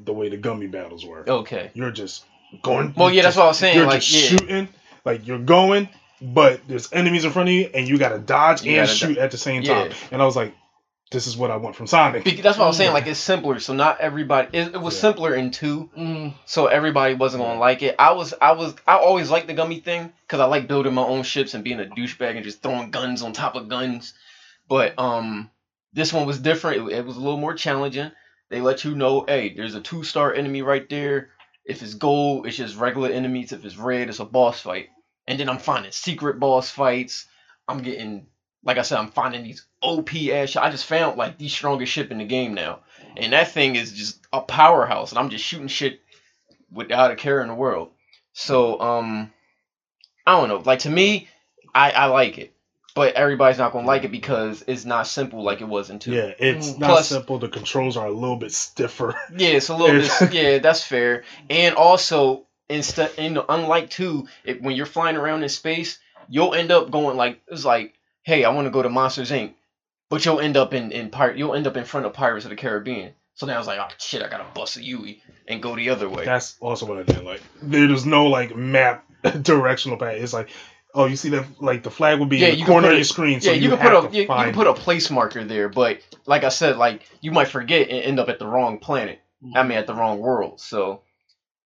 The 0.04 0.14
way 0.14 0.30
the 0.30 0.38
gummy 0.38 0.68
battles 0.68 1.06
were, 1.06 1.28
Okay. 1.28 1.72
you're 1.74 1.92
just 1.92 2.26
going. 2.62 2.94
Well, 2.96 3.12
yeah, 3.12 3.24
that's 3.24 3.36
what 3.38 3.44
I 3.46 3.48
was 3.48 3.58
saying. 3.58 3.78
You're 3.78 3.86
Like, 3.88 4.02
just 4.02 4.32
yeah, 4.32 4.38
shooting, 4.38 4.70
like 5.06 5.26
you're 5.28 5.40
going, 5.40 5.90
but 6.22 6.62
there's 6.68 6.92
enemies 6.92 7.26
in 7.26 7.32
front 7.32 7.50
of 7.50 7.54
you, 7.56 7.70
and 7.74 7.88
you 7.88 7.98
got 7.98 8.10
to 8.10 8.20
dodge 8.20 8.64
You 8.64 8.74
and 8.78 8.88
gotta 8.88 8.98
shoot 8.98 9.18
at 9.18 9.32
the 9.32 9.38
same 9.38 9.62
yeah. 9.64 9.88
time. 9.88 9.92
And 10.12 10.22
I 10.22 10.26
was 10.26 10.36
like, 10.36 10.54
this 11.10 11.26
is 11.26 11.38
what 11.38 11.52
I 11.52 11.56
want 11.56 11.76
from 11.78 11.88
Sonic. 11.88 12.26
Bec- 12.26 12.38
that's 12.44 12.58
what 12.58 12.66
I 12.66 12.68
was 12.68 12.76
saying. 12.76 12.92
Like 12.92 13.08
it's 13.08 13.18
simpler, 13.20 13.60
so 13.60 13.74
not 13.74 14.02
everybody. 14.02 14.50
It, 14.58 14.76
it 14.76 14.82
was 14.82 14.94
Yeah. 14.96 15.02
simpler 15.02 15.34
in 15.34 15.52
two, 15.52 15.90
Mhm. 15.98 16.34
so 16.46 16.68
everybody 16.68 17.14
wasn't 17.14 17.44
gonna 17.44 17.58
like 17.60 17.82
it. 17.82 17.96
I 17.98 18.12
was, 18.12 18.34
I 18.42 18.52
was, 18.52 18.76
I 18.86 18.98
always 18.98 19.30
liked 19.32 19.48
the 19.48 19.54
gummy 19.54 19.80
thing 19.80 20.12
because 20.28 20.42
I 20.42 20.46
like 20.46 20.68
building 20.68 20.94
my 20.94 21.04
own 21.04 21.24
ships 21.24 21.54
and 21.54 21.64
being 21.64 21.80
a 21.80 21.86
douchebag 21.86 22.36
and 22.36 22.44
just 22.44 22.62
throwing 22.62 22.92
guns 22.92 23.22
on 23.22 23.32
top 23.32 23.56
of 23.56 23.70
guns. 23.70 24.14
But 24.68 25.00
um, 25.00 25.50
this 25.94 26.12
one 26.12 26.28
was 26.28 26.40
different. 26.40 26.92
It, 26.92 26.98
it 26.98 27.06
was 27.06 27.16
a 27.16 27.22
little 27.22 27.40
more 27.40 27.54
challenging. 27.54 28.12
They 28.50 28.62
let 28.62 28.84
you 28.84 28.96
know, 28.96 29.26
hey, 29.28 29.54
there's 29.54 29.76
a 29.76 29.82
two 29.82 30.04
star 30.04 30.34
enemy 30.34 30.62
right 30.62 30.88
there. 30.90 31.30
If 31.66 31.82
it's 31.84 31.96
gold, 31.96 32.48
it's 32.48 32.58
just 32.58 32.78
regular 32.78 33.10
enemies. 33.10 33.52
If 33.52 33.66
it's 33.66 33.78
red, 33.78 34.10
it's 34.10 34.20
a 34.20 34.26
boss 34.26 34.62
fight. 34.62 34.88
And 35.28 35.40
then 35.40 35.50
I'm 35.50 35.60
finding 35.60 35.92
secret 35.92 36.40
boss 36.40 36.70
fights. 36.70 37.28
I'm 37.68 37.80
getting, 37.80 38.28
like 38.64 38.78
I 38.78 38.84
said, 38.84 39.00
I'm 39.00 39.12
finding 39.12 39.44
these 39.44 39.66
OP 39.82 40.16
ass. 40.32 40.56
I 40.56 40.70
just 40.70 40.86
found 40.86 41.18
like 41.18 41.38
the 41.38 41.50
strongest 41.50 41.92
ship 41.92 42.12
in 42.12 42.20
the 42.20 42.26
game 42.26 42.54
now, 42.54 42.80
and 43.18 43.34
that 43.34 43.52
thing 43.52 43.76
is 43.76 43.92
just 43.92 44.26
a 44.32 44.40
powerhouse. 44.40 45.12
And 45.12 45.20
I'm 45.20 45.30
just 45.30 45.44
shooting 45.44 45.68
shit 45.68 46.00
without 46.72 47.12
a 47.12 47.16
care 47.18 47.42
in 47.42 47.50
the 47.50 47.54
world. 47.54 47.92
So 48.32 48.80
um, 48.80 49.34
I 50.26 50.40
don't 50.40 50.48
know. 50.48 50.62
Like 50.66 50.80
to 50.80 50.90
me, 50.90 51.28
I 51.76 51.92
I 51.92 52.06
like 52.06 52.38
it, 52.38 52.54
but 52.98 53.14
everybody's 53.16 53.58
not 53.60 53.72
gonna 53.72 53.88
like 53.88 54.04
it 54.04 54.12
because 54.12 54.64
it's 54.68 54.84
not 54.86 55.08
simple 55.08 55.44
like 55.44 55.62
it 55.62 55.68
was 55.68 55.90
in 55.90 56.00
two. 56.00 56.12
Yeah, 56.12 56.34
it's 56.40 56.72
Mm. 56.72 56.80
not 56.80 56.90
Plus- 56.90 57.08
simple. 57.10 57.38
The 57.40 57.48
controls 57.48 57.96
are 57.96 58.08
a 58.08 58.12
little 58.12 58.36
bit 58.36 58.52
stiffer. 58.52 59.16
Yeah, 59.38 59.50
it's 59.50 59.70
a 59.70 59.76
little 59.76 60.02
bit. 60.02 60.34
Yeah, 60.34 60.58
that's 60.58 60.84
fair. 60.84 61.24
And 61.50 61.76
also, 61.76 62.46
instead, 62.70 63.12
know, 63.32 63.46
unlike 63.48 63.90
two, 63.90 64.28
it, 64.44 64.62
when 64.62 64.76
you're 64.76 64.86
flying 64.86 65.16
around 65.16 65.44
in 65.44 65.50
space, 65.50 66.00
you'll 66.28 66.54
end 66.54 66.72
up 66.72 66.92
going 66.92 67.16
like 67.18 67.40
it's 67.48 67.64
like, 67.66 67.94
hey, 68.24 68.44
I 68.44 68.50
want 68.50 68.66
to 68.66 68.72
go 68.72 68.82
to 68.82 68.90
Monsters 68.90 69.32
Inc. 69.32 69.54
But 70.10 70.26
you'll 70.26 70.40
end 70.40 70.58
up 70.58 70.74
in 70.74 70.92
in 70.92 71.10
pirate. 71.10 71.38
You'll 71.38 71.54
end 71.54 71.68
up 71.68 71.78
in 71.78 71.84
front 71.84 72.06
of 72.06 72.14
Pirates 72.14 72.46
of 72.46 72.50
the 72.50 72.56
Caribbean. 72.56 73.14
So 73.36 73.46
now 73.46 73.58
was 73.60 73.68
like, 73.68 73.80
oh 73.80 73.88
shit, 74.00 74.24
I 74.24 74.30
gotta 74.30 74.46
bust 74.56 74.78
a 74.78 74.84
Yui 74.84 75.22
and 75.48 75.62
go 75.62 75.76
the 75.76 75.90
other 75.90 76.10
way. 76.10 76.26
That's 76.26 76.56
also 76.60 76.86
what 76.88 76.98
I 76.98 77.04
didn't 77.04 77.26
like. 77.26 77.42
There's 77.62 78.06
no 78.06 78.26
like 78.28 78.56
map 78.56 79.06
directional 79.44 79.98
path. 79.98 80.16
It's 80.16 80.34
like, 80.34 80.50
oh, 80.98 81.06
you 81.06 81.16
see 81.16 81.30
that 81.30 81.46
like 81.62 81.84
the 81.84 81.92
flag 81.92 82.20
would 82.20 82.28
be 82.28 82.38
Yeah, 82.38 82.48
in 82.48 82.60
the 82.60 82.66
corner 82.66 82.90
of 82.90 82.96
your 82.96 83.04
screen. 83.04 83.40
So 83.40 83.52
yeah, 83.52 83.56
you, 83.56 83.70
you, 83.70 83.78
can 83.78 83.80
put 83.80 83.94
a 83.94 84.14
you, 84.14 84.22
you 84.22 84.28
can 84.28 84.54
put 84.54 84.68
a 84.68 84.74
place 84.74 85.10
marker 85.10 85.44
there, 85.44 85.70
but 85.70 86.02
like 86.26 86.44
I 86.44 86.50
said, 86.50 86.78
like 86.78 87.08
you 87.22 87.32
might 87.32 87.48
forget 87.48 87.90
and 87.90 88.04
end 88.04 88.20
up 88.20 88.30
at 88.30 88.40
the 88.40 88.48
wrong 88.48 88.80
planet. 88.80 89.22
I 89.56 89.64
mean, 89.64 89.78
at 89.78 89.86
the 89.86 89.94
wrong 89.94 90.20
world. 90.20 90.60
So, 90.60 91.02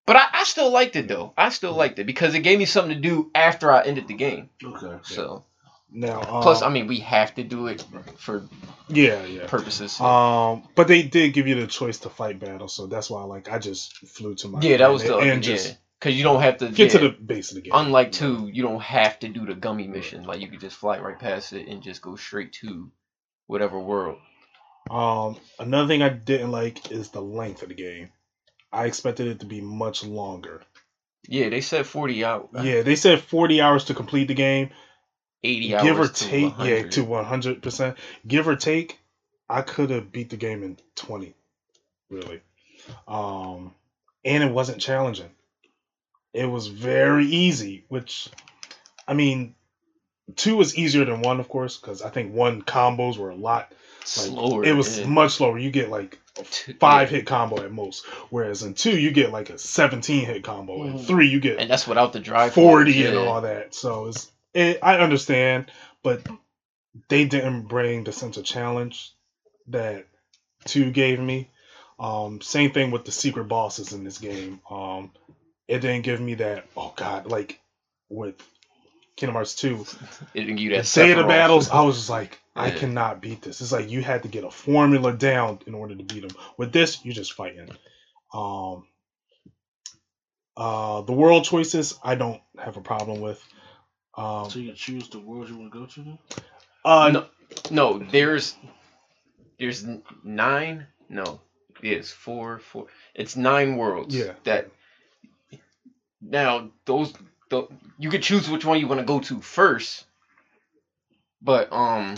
but 0.05 0.17
I, 0.17 0.25
I 0.33 0.43
still 0.43 0.69
liked 0.69 0.97
it 0.97 1.07
though. 1.07 1.33
I 1.37 1.49
still 1.49 1.73
liked 1.73 1.97
it 1.99 2.05
because 2.05 2.35
it 2.35 2.41
gave 2.41 2.59
me 2.59 2.65
something 2.65 2.93
to 2.93 3.01
do 3.01 3.31
after 3.33 3.71
I 3.71 3.83
ended 3.83 4.07
the 4.09 4.13
game. 4.13 4.49
Okay. 4.63 4.97
So, 5.03 5.45
now. 5.89 6.19
Um, 6.19 6.43
plus, 6.43 6.61
I 6.61 6.69
mean, 6.69 6.87
we 6.87 6.99
have 6.99 7.33
to 7.35 7.43
do 7.43 7.67
it 7.67 7.85
for 8.17 8.43
yeah, 8.89 9.23
yeah. 9.23 9.47
purposes. 9.47 9.99
Um, 10.01 10.63
but 10.75 10.89
they 10.89 11.03
did 11.03 11.33
give 11.33 11.47
you 11.47 11.55
the 11.55 11.67
choice 11.67 11.99
to 11.99 12.09
fight 12.09 12.39
battle, 12.39 12.67
so 12.67 12.87
that's 12.87 13.09
why 13.09 13.23
like 13.23 13.49
I 13.49 13.57
just 13.57 13.97
flew 13.97 14.35
to 14.35 14.49
my 14.49 14.59
yeah, 14.61 14.77
that 14.77 14.91
was 14.91 15.03
the 15.03 15.17
and, 15.17 15.29
and 15.29 15.43
just 15.43 15.77
Because 16.01 16.17
you 16.17 16.23
don't 16.23 16.41
have 16.41 16.57
to 16.57 16.69
get 16.69 16.91
to 16.91 16.97
the 16.97 17.09
base 17.09 17.51
of 17.51 17.55
the 17.55 17.61
game. 17.61 17.73
Unlike 17.75 18.13
two, 18.13 18.49
you 18.51 18.63
don't 18.63 18.81
have 18.81 19.19
to 19.19 19.27
do 19.27 19.45
the 19.45 19.53
gummy 19.53 19.87
mission. 19.87 20.23
Like 20.23 20.41
you 20.41 20.47
could 20.47 20.59
just 20.59 20.75
fly 20.75 20.97
right 20.97 21.19
past 21.19 21.53
it 21.53 21.67
and 21.67 21.83
just 21.83 22.01
go 22.01 22.15
straight 22.15 22.53
to 22.53 22.91
whatever 23.45 23.79
world. 23.79 24.17
Um, 24.89 25.37
another 25.59 25.87
thing 25.87 26.01
I 26.01 26.09
didn't 26.09 26.49
like 26.49 26.91
is 26.91 27.09
the 27.09 27.21
length 27.21 27.61
of 27.61 27.69
the 27.69 27.75
game. 27.75 28.09
I 28.73 28.85
expected 28.85 29.27
it 29.27 29.41
to 29.41 29.45
be 29.45 29.61
much 29.61 30.03
longer. 30.03 30.63
Yeah, 31.27 31.49
they 31.49 31.61
said 31.61 31.85
forty 31.85 32.25
out. 32.25 32.49
Yeah, 32.59 32.81
they 32.81 32.95
said 32.95 33.21
40 33.21 33.61
hours 33.61 33.85
to 33.85 33.93
complete 33.93 34.27
the 34.27 34.33
game. 34.33 34.71
eighty 35.43 35.75
hours. 35.75 35.83
Give 35.83 35.99
or 35.99 36.07
take, 36.07 36.53
yeah, 36.57 36.81
to 36.81 37.05
100%. 37.05 37.95
Give 38.27 38.47
or 38.47 38.55
take, 38.55 38.97
I 39.47 39.61
could 39.61 39.91
have 39.91 40.11
beat 40.11 40.31
the 40.31 40.37
game 40.37 40.63
in 40.63 40.77
20, 40.95 41.35
really. 42.09 42.41
Um, 43.07 43.75
and 44.25 44.43
it 44.43 44.51
wasn't 44.51 44.81
challenging. 44.81 45.29
It 46.33 46.45
was 46.45 46.67
very 46.67 47.25
easy, 47.25 47.85
which, 47.89 48.29
I 49.07 49.13
mean, 49.13 49.55
two 50.35 50.55
was 50.55 50.77
easier 50.77 51.05
than 51.05 51.21
one, 51.21 51.39
of 51.39 51.49
course, 51.49 51.77
because 51.77 52.01
I 52.01 52.09
think 52.09 52.33
one 52.33 52.61
combos 52.61 53.17
were 53.17 53.31
a 53.31 53.35
lot 53.35 53.71
like, 53.71 53.77
Slower. 54.05 54.63
It 54.65 54.75
was 54.75 54.99
yeah. 54.99 55.05
much 55.05 55.33
slower. 55.33 55.57
You 55.57 55.69
get 55.69 55.89
like 55.89 56.19
a 56.39 56.43
five 56.43 57.11
yeah. 57.11 57.17
hit 57.17 57.27
combo 57.27 57.61
at 57.61 57.71
most, 57.71 58.05
whereas 58.29 58.63
in 58.63 58.73
two 58.73 58.97
you 58.97 59.11
get 59.11 59.31
like 59.31 59.49
a 59.49 59.57
17 59.57 60.25
hit 60.25 60.43
combo. 60.43 60.83
In 60.83 60.93
Mhm. 60.93 61.05
three 61.05 61.27
you 61.27 61.39
get 61.39 61.59
and 61.59 61.69
that's 61.69 61.87
without 61.87 62.13
the 62.13 62.19
drive. 62.19 62.53
40 62.53 62.93
force, 62.93 63.05
and 63.05 63.17
all 63.17 63.41
that. 63.41 63.75
So 63.75 64.07
it's 64.07 64.31
it, 64.53 64.79
I 64.81 64.97
understand, 64.97 65.71
but 66.03 66.21
they 67.09 67.25
didn't 67.25 67.63
bring 67.63 68.03
the 68.03 68.11
sense 68.11 68.37
of 68.37 68.43
challenge 68.43 69.13
that 69.67 70.07
two 70.65 70.91
gave 70.91 71.19
me. 71.19 71.49
Um, 71.99 72.41
same 72.41 72.71
thing 72.71 72.89
with 72.89 73.05
the 73.05 73.11
secret 73.11 73.45
bosses 73.45 73.93
in 73.93 74.03
this 74.03 74.17
game. 74.17 74.59
Um, 74.69 75.11
it 75.71 75.79
didn't 75.79 76.01
give 76.03 76.19
me 76.19 76.35
that. 76.35 76.65
Oh 76.75 76.93
God, 76.95 77.27
like 77.27 77.59
with 78.09 78.35
Kingdom 79.15 79.35
Hearts 79.35 79.55
two, 79.55 79.85
It 80.33 80.41
didn't 80.41 80.55
give 80.57 80.63
you 80.63 80.69
the 80.71 80.75
that 80.77 80.93
day 80.93 81.11
of 81.11 81.17
the 81.17 81.23
battles, 81.23 81.69
I 81.69 81.81
was 81.81 81.95
just 81.95 82.09
like, 82.09 82.39
I 82.55 82.71
cannot 82.71 83.21
beat 83.21 83.41
this. 83.41 83.61
It's 83.61 83.71
like 83.71 83.89
you 83.89 84.01
had 84.01 84.23
to 84.23 84.29
get 84.29 84.43
a 84.43 84.51
formula 84.51 85.13
down 85.13 85.59
in 85.65 85.73
order 85.73 85.95
to 85.95 86.03
beat 86.03 86.27
them. 86.27 86.37
With 86.57 86.71
this, 86.71 87.03
you're 87.05 87.13
just 87.13 87.33
fighting. 87.33 87.69
Um, 88.33 88.85
uh, 90.57 91.01
the 91.01 91.13
world 91.13 91.45
choices, 91.45 91.97
I 92.03 92.15
don't 92.15 92.41
have 92.57 92.77
a 92.77 92.81
problem 92.81 93.21
with. 93.21 93.41
Um, 94.17 94.49
So 94.49 94.59
you 94.59 94.67
can 94.67 94.75
choose 94.75 95.09
the 95.09 95.19
world 95.19 95.49
you 95.49 95.57
want 95.57 95.71
to 95.71 95.79
go 95.79 95.85
to. 95.85 96.01
Then? 96.01 96.19
uh, 96.83 97.09
No. 97.11 97.25
No, 97.69 97.97
there's 97.99 98.55
there's 99.59 99.85
nine. 100.23 100.87
No, 101.09 101.41
it's 101.81 102.11
four, 102.11 102.59
four. 102.59 102.87
It's 103.13 103.35
nine 103.35 103.75
worlds. 103.77 104.15
Yeah. 104.15 104.33
That 104.45 104.69
now 106.21 106.69
those 106.85 107.13
the, 107.49 107.67
you 107.97 108.09
could 108.09 108.23
choose 108.23 108.49
which 108.49 108.65
one 108.65 108.79
you 108.79 108.87
want 108.87 108.99
to 108.99 109.05
go 109.05 109.19
to 109.19 109.41
first. 109.41 110.05
But 111.41 111.71
um, 111.71 112.15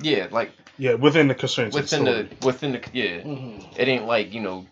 yeah, 0.00 0.28
like 0.30 0.52
yeah, 0.78 0.94
within 0.94 1.28
the 1.28 1.34
constraints. 1.34 1.74
within 1.74 2.06
of 2.06 2.14
the, 2.14 2.22
the 2.34 2.46
within 2.46 2.72
the 2.72 2.82
yeah, 2.92 3.20
Mm-hmm. 3.20 3.80
it 3.80 3.88
ain't 3.88 4.06
like 4.06 4.32
you 4.32 4.40
know. 4.40 4.66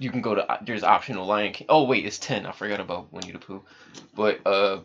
You 0.00 0.10
can 0.10 0.22
go 0.22 0.34
to 0.34 0.58
there's 0.62 0.82
optional 0.82 1.24
Lion 1.24 1.52
King. 1.52 1.66
Oh 1.70 1.84
wait, 1.84 2.04
it's 2.04 2.18
ten. 2.18 2.46
I 2.46 2.52
forgot 2.52 2.80
about 2.80 3.12
Winnie 3.12 3.30
the 3.30 3.38
Pooh, 3.38 3.62
but 4.14 4.44
uh, 4.44 4.80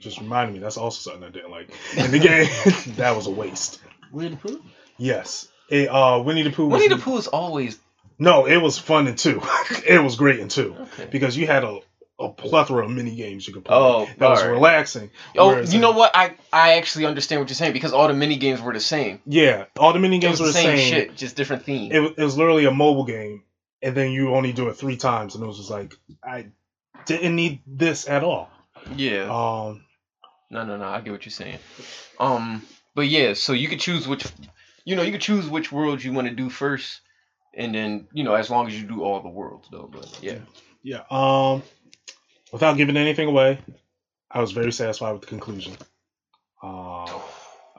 just 0.00 0.20
reminded 0.20 0.52
me 0.52 0.58
that's 0.58 0.76
also 0.76 1.10
something 1.10 1.26
I 1.26 1.30
didn't 1.30 1.50
like 1.50 1.70
in 1.96 2.10
the 2.10 2.18
game. 2.18 2.48
that 2.96 3.16
was 3.16 3.26
a 3.26 3.30
waste. 3.30 3.80
Winnie 4.12 4.30
the 4.30 4.36
Pooh. 4.36 4.62
Yes, 4.98 5.48
it, 5.70 5.88
uh, 5.88 6.22
Winnie 6.22 6.42
the 6.42 6.50
Pooh. 6.50 6.66
Was, 6.66 6.82
Winnie 6.82 6.94
the 6.94 7.00
Pooh 7.00 7.16
is 7.16 7.26
always 7.26 7.78
No, 8.20 8.46
it 8.46 8.58
was 8.58 8.78
fun 8.78 9.08
in 9.08 9.16
two. 9.16 9.42
it 9.86 10.00
was 10.02 10.14
great 10.14 10.38
in 10.38 10.48
two 10.48 10.76
okay. 10.78 11.08
because 11.10 11.36
you 11.36 11.46
had 11.46 11.64
a, 11.64 11.80
a 12.20 12.28
plethora 12.28 12.84
of 12.84 12.90
mini 12.90 13.16
games 13.16 13.48
you 13.48 13.54
could 13.54 13.64
play. 13.64 13.74
Oh, 13.74 14.06
that 14.18 14.28
was 14.28 14.40
alright. 14.40 14.52
relaxing. 14.54 15.10
Oh, 15.36 15.56
you 15.58 15.74
in- 15.74 15.80
know 15.80 15.92
what? 15.92 16.10
I 16.14 16.34
I 16.52 16.74
actually 16.74 17.06
understand 17.06 17.40
what 17.40 17.48
you're 17.48 17.54
saying 17.56 17.72
because 17.72 17.92
all 17.92 18.06
the 18.08 18.14
mini 18.14 18.36
games 18.36 18.60
were 18.60 18.74
the 18.74 18.80
same. 18.80 19.20
Yeah, 19.26 19.64
all 19.78 19.92
the 19.94 19.98
mini 19.98 20.18
games 20.18 20.38
were 20.38 20.46
the 20.46 20.52
the 20.52 20.58
same, 20.58 20.76
same. 20.78 20.92
shit, 20.92 21.16
just 21.16 21.34
different 21.34 21.64
theme. 21.64 21.90
It, 21.92 22.14
it 22.18 22.22
was 22.22 22.36
literally 22.36 22.66
a 22.66 22.70
mobile 22.70 23.04
game, 23.04 23.42
and 23.82 23.96
then 23.96 24.10
you 24.12 24.34
only 24.34 24.52
do 24.52 24.68
it 24.68 24.74
three 24.74 24.98
times, 24.98 25.34
and 25.34 25.42
it 25.42 25.46
was 25.46 25.56
just 25.56 25.70
like 25.70 25.94
I 26.22 26.48
didn't 27.06 27.34
need 27.34 27.62
this 27.66 28.06
at 28.06 28.22
all. 28.22 28.50
yeah. 28.94 29.22
Um, 29.22 29.84
No, 30.50 30.64
no, 30.66 30.76
no. 30.76 30.84
I 30.84 31.00
get 31.00 31.12
what 31.12 31.24
you're 31.24 31.30
saying. 31.32 31.58
Um, 32.18 32.62
but 32.94 33.06
yeah, 33.08 33.32
so 33.32 33.52
you 33.54 33.68
could 33.68 33.80
choose 33.80 34.06
which, 34.06 34.26
you 34.84 34.96
know, 34.96 35.02
you 35.02 35.12
could 35.12 35.20
choose 35.22 35.48
which 35.48 35.72
world 35.72 36.02
you 36.04 36.12
want 36.12 36.28
to 36.28 36.34
do 36.34 36.50
first, 36.50 37.00
and 37.54 37.74
then 37.74 38.08
you 38.12 38.24
know, 38.24 38.34
as 38.34 38.50
long 38.50 38.66
as 38.66 38.80
you 38.80 38.86
do 38.86 39.02
all 39.02 39.20
the 39.22 39.28
worlds, 39.28 39.68
though. 39.70 39.88
But 39.92 40.18
yeah, 40.22 40.38
yeah. 40.82 41.02
Um, 41.10 41.62
without 42.52 42.76
giving 42.76 42.96
anything 42.96 43.28
away, 43.28 43.58
I 44.30 44.40
was 44.40 44.52
very 44.52 44.72
satisfied 44.72 45.12
with 45.12 45.22
the 45.22 45.26
conclusion. 45.28 45.74
Um, 46.62 47.08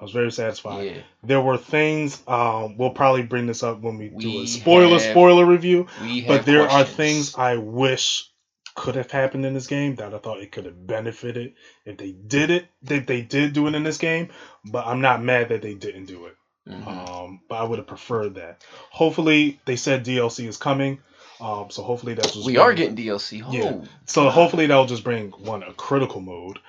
I 0.02 0.04
was 0.04 0.12
very 0.12 0.32
satisfied. 0.32 0.86
yeah. 0.88 1.02
There 1.24 1.42
were 1.42 1.58
things. 1.58 2.22
Um, 2.28 2.76
we'll 2.78 2.90
probably 2.90 3.22
bring 3.22 3.46
this 3.46 3.62
up 3.62 3.82
when 3.82 3.98
we, 3.98 4.10
do 4.10 4.42
a 4.42 4.48
spoiler 4.48 4.94
have- 4.94 5.02
spoiler 5.12 5.46
review. 5.46 5.88
We 6.02 6.22
But 6.26 6.46
there 6.46 6.68
are 6.68 6.84
things 6.84 7.36
I 7.36 7.58
wish 7.58 8.28
could 8.74 8.96
have 8.96 9.12
happened 9.12 9.46
in 9.46 9.54
this 9.54 9.68
game 9.68 9.96
that 9.96 10.14
I 10.14 10.18
thought 10.18 10.40
it 10.40 10.52
could 10.52 10.66
have 10.66 10.88
benefited 10.88 11.54
if 11.86 11.98
they 11.98 12.14
did 12.14 12.50
it. 12.50 12.68
That 12.84 13.06
they 13.06 13.22
did 13.22 13.54
do 13.54 13.68
it 13.68 13.76
in 13.76 13.84
this 13.84 13.98
game, 14.00 14.30
but 14.66 14.88
I'm 14.88 15.02
not 15.02 15.22
mad 15.22 15.50
that 15.50 15.62
they 15.62 15.76
didn't 15.76 16.06
do 16.06 16.26
it. 16.26 16.36
Mhm. 16.68 16.88
Um, 16.88 17.42
but 17.50 17.56
I 17.56 17.64
would 17.64 17.80
have 17.80 17.88
preferred 17.88 18.36
that. 18.36 18.64
Hopefully, 18.92 19.60
they 19.66 19.76
said 19.76 20.06
DLC 20.06 20.48
is 20.48 20.58
coming. 20.58 21.00
Um, 21.40 21.72
so 21.72 21.82
hopefully 21.82 22.14
that's 22.14 22.36
we 22.36 22.54
bring- 22.54 22.60
are 22.60 22.74
getting 22.74 22.96
DLC. 22.96 23.42
Oh, 23.46 23.52
Yeah. 23.52 23.82
So 24.06 24.30
hopefully 24.30 24.68
that'll 24.68 24.86
just 24.86 25.04
bring 25.04 25.32
one 25.32 25.64
a 25.64 25.74
critical 25.74 26.22
mode. 26.22 26.60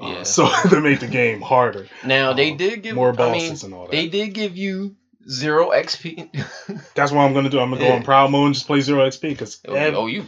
Uh, 0.00 0.06
Yeah. 0.08 0.22
So 0.24 0.48
to 0.68 0.80
make 0.80 0.98
the 1.00 1.06
game 1.06 1.40
harder, 1.40 1.86
Now 2.04 2.32
they 2.32 2.50
Um, 2.50 2.56
did 2.56 2.82
give 2.82 2.96
more 2.96 3.08
I 3.10 3.12
mean, 3.32 3.32
bosses 3.50 3.62
and 3.62 3.72
all 3.72 3.84
that. 3.84 3.92
they 3.92 4.08
did 4.08 4.34
give 4.34 4.56
you 4.56 4.96
zero 5.28 5.70
XP. 5.70 6.28
That's 6.94 7.12
what 7.12 7.22
I'm 7.22 7.32
gonna 7.34 7.48
do. 7.50 7.60
I'm 7.60 7.70
gonna 7.70 7.84
go 7.86 7.92
on 7.92 8.02
proud 8.02 8.30
mode 8.32 8.46
and 8.46 8.54
just 8.54 8.66
play 8.66 8.80
zero 8.80 9.06
XP 9.06 9.28
because 9.28 9.60
oh, 9.68 10.06
you. 10.06 10.24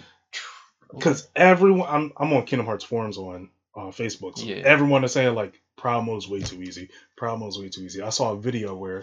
because 0.95 1.29
everyone 1.35 1.89
I'm 1.89 2.13
I'm 2.17 2.33
on 2.33 2.45
Kingdom 2.47 2.67
Hearts 2.67 2.85
forums 2.85 3.19
on 3.19 3.51
uh, 3.77 3.91
Facebook. 3.91 4.39
So 4.39 4.45
Yeah. 4.47 4.57
Everyone 4.65 5.03
is 5.05 5.13
saying 5.13 5.35
like 5.35 5.61
proud 5.79 6.05
mode 6.05 6.19
is 6.19 6.29
way 6.29 6.41
too 6.41 6.63
easy. 6.63 6.91
Proud 7.17 7.39
mode 7.41 7.51
is 7.51 7.59
way 7.59 7.69
too 7.69 7.83
easy. 7.83 8.03
I 8.03 8.11
saw 8.11 8.33
a 8.33 8.37
video 8.39 8.75
where 8.75 9.03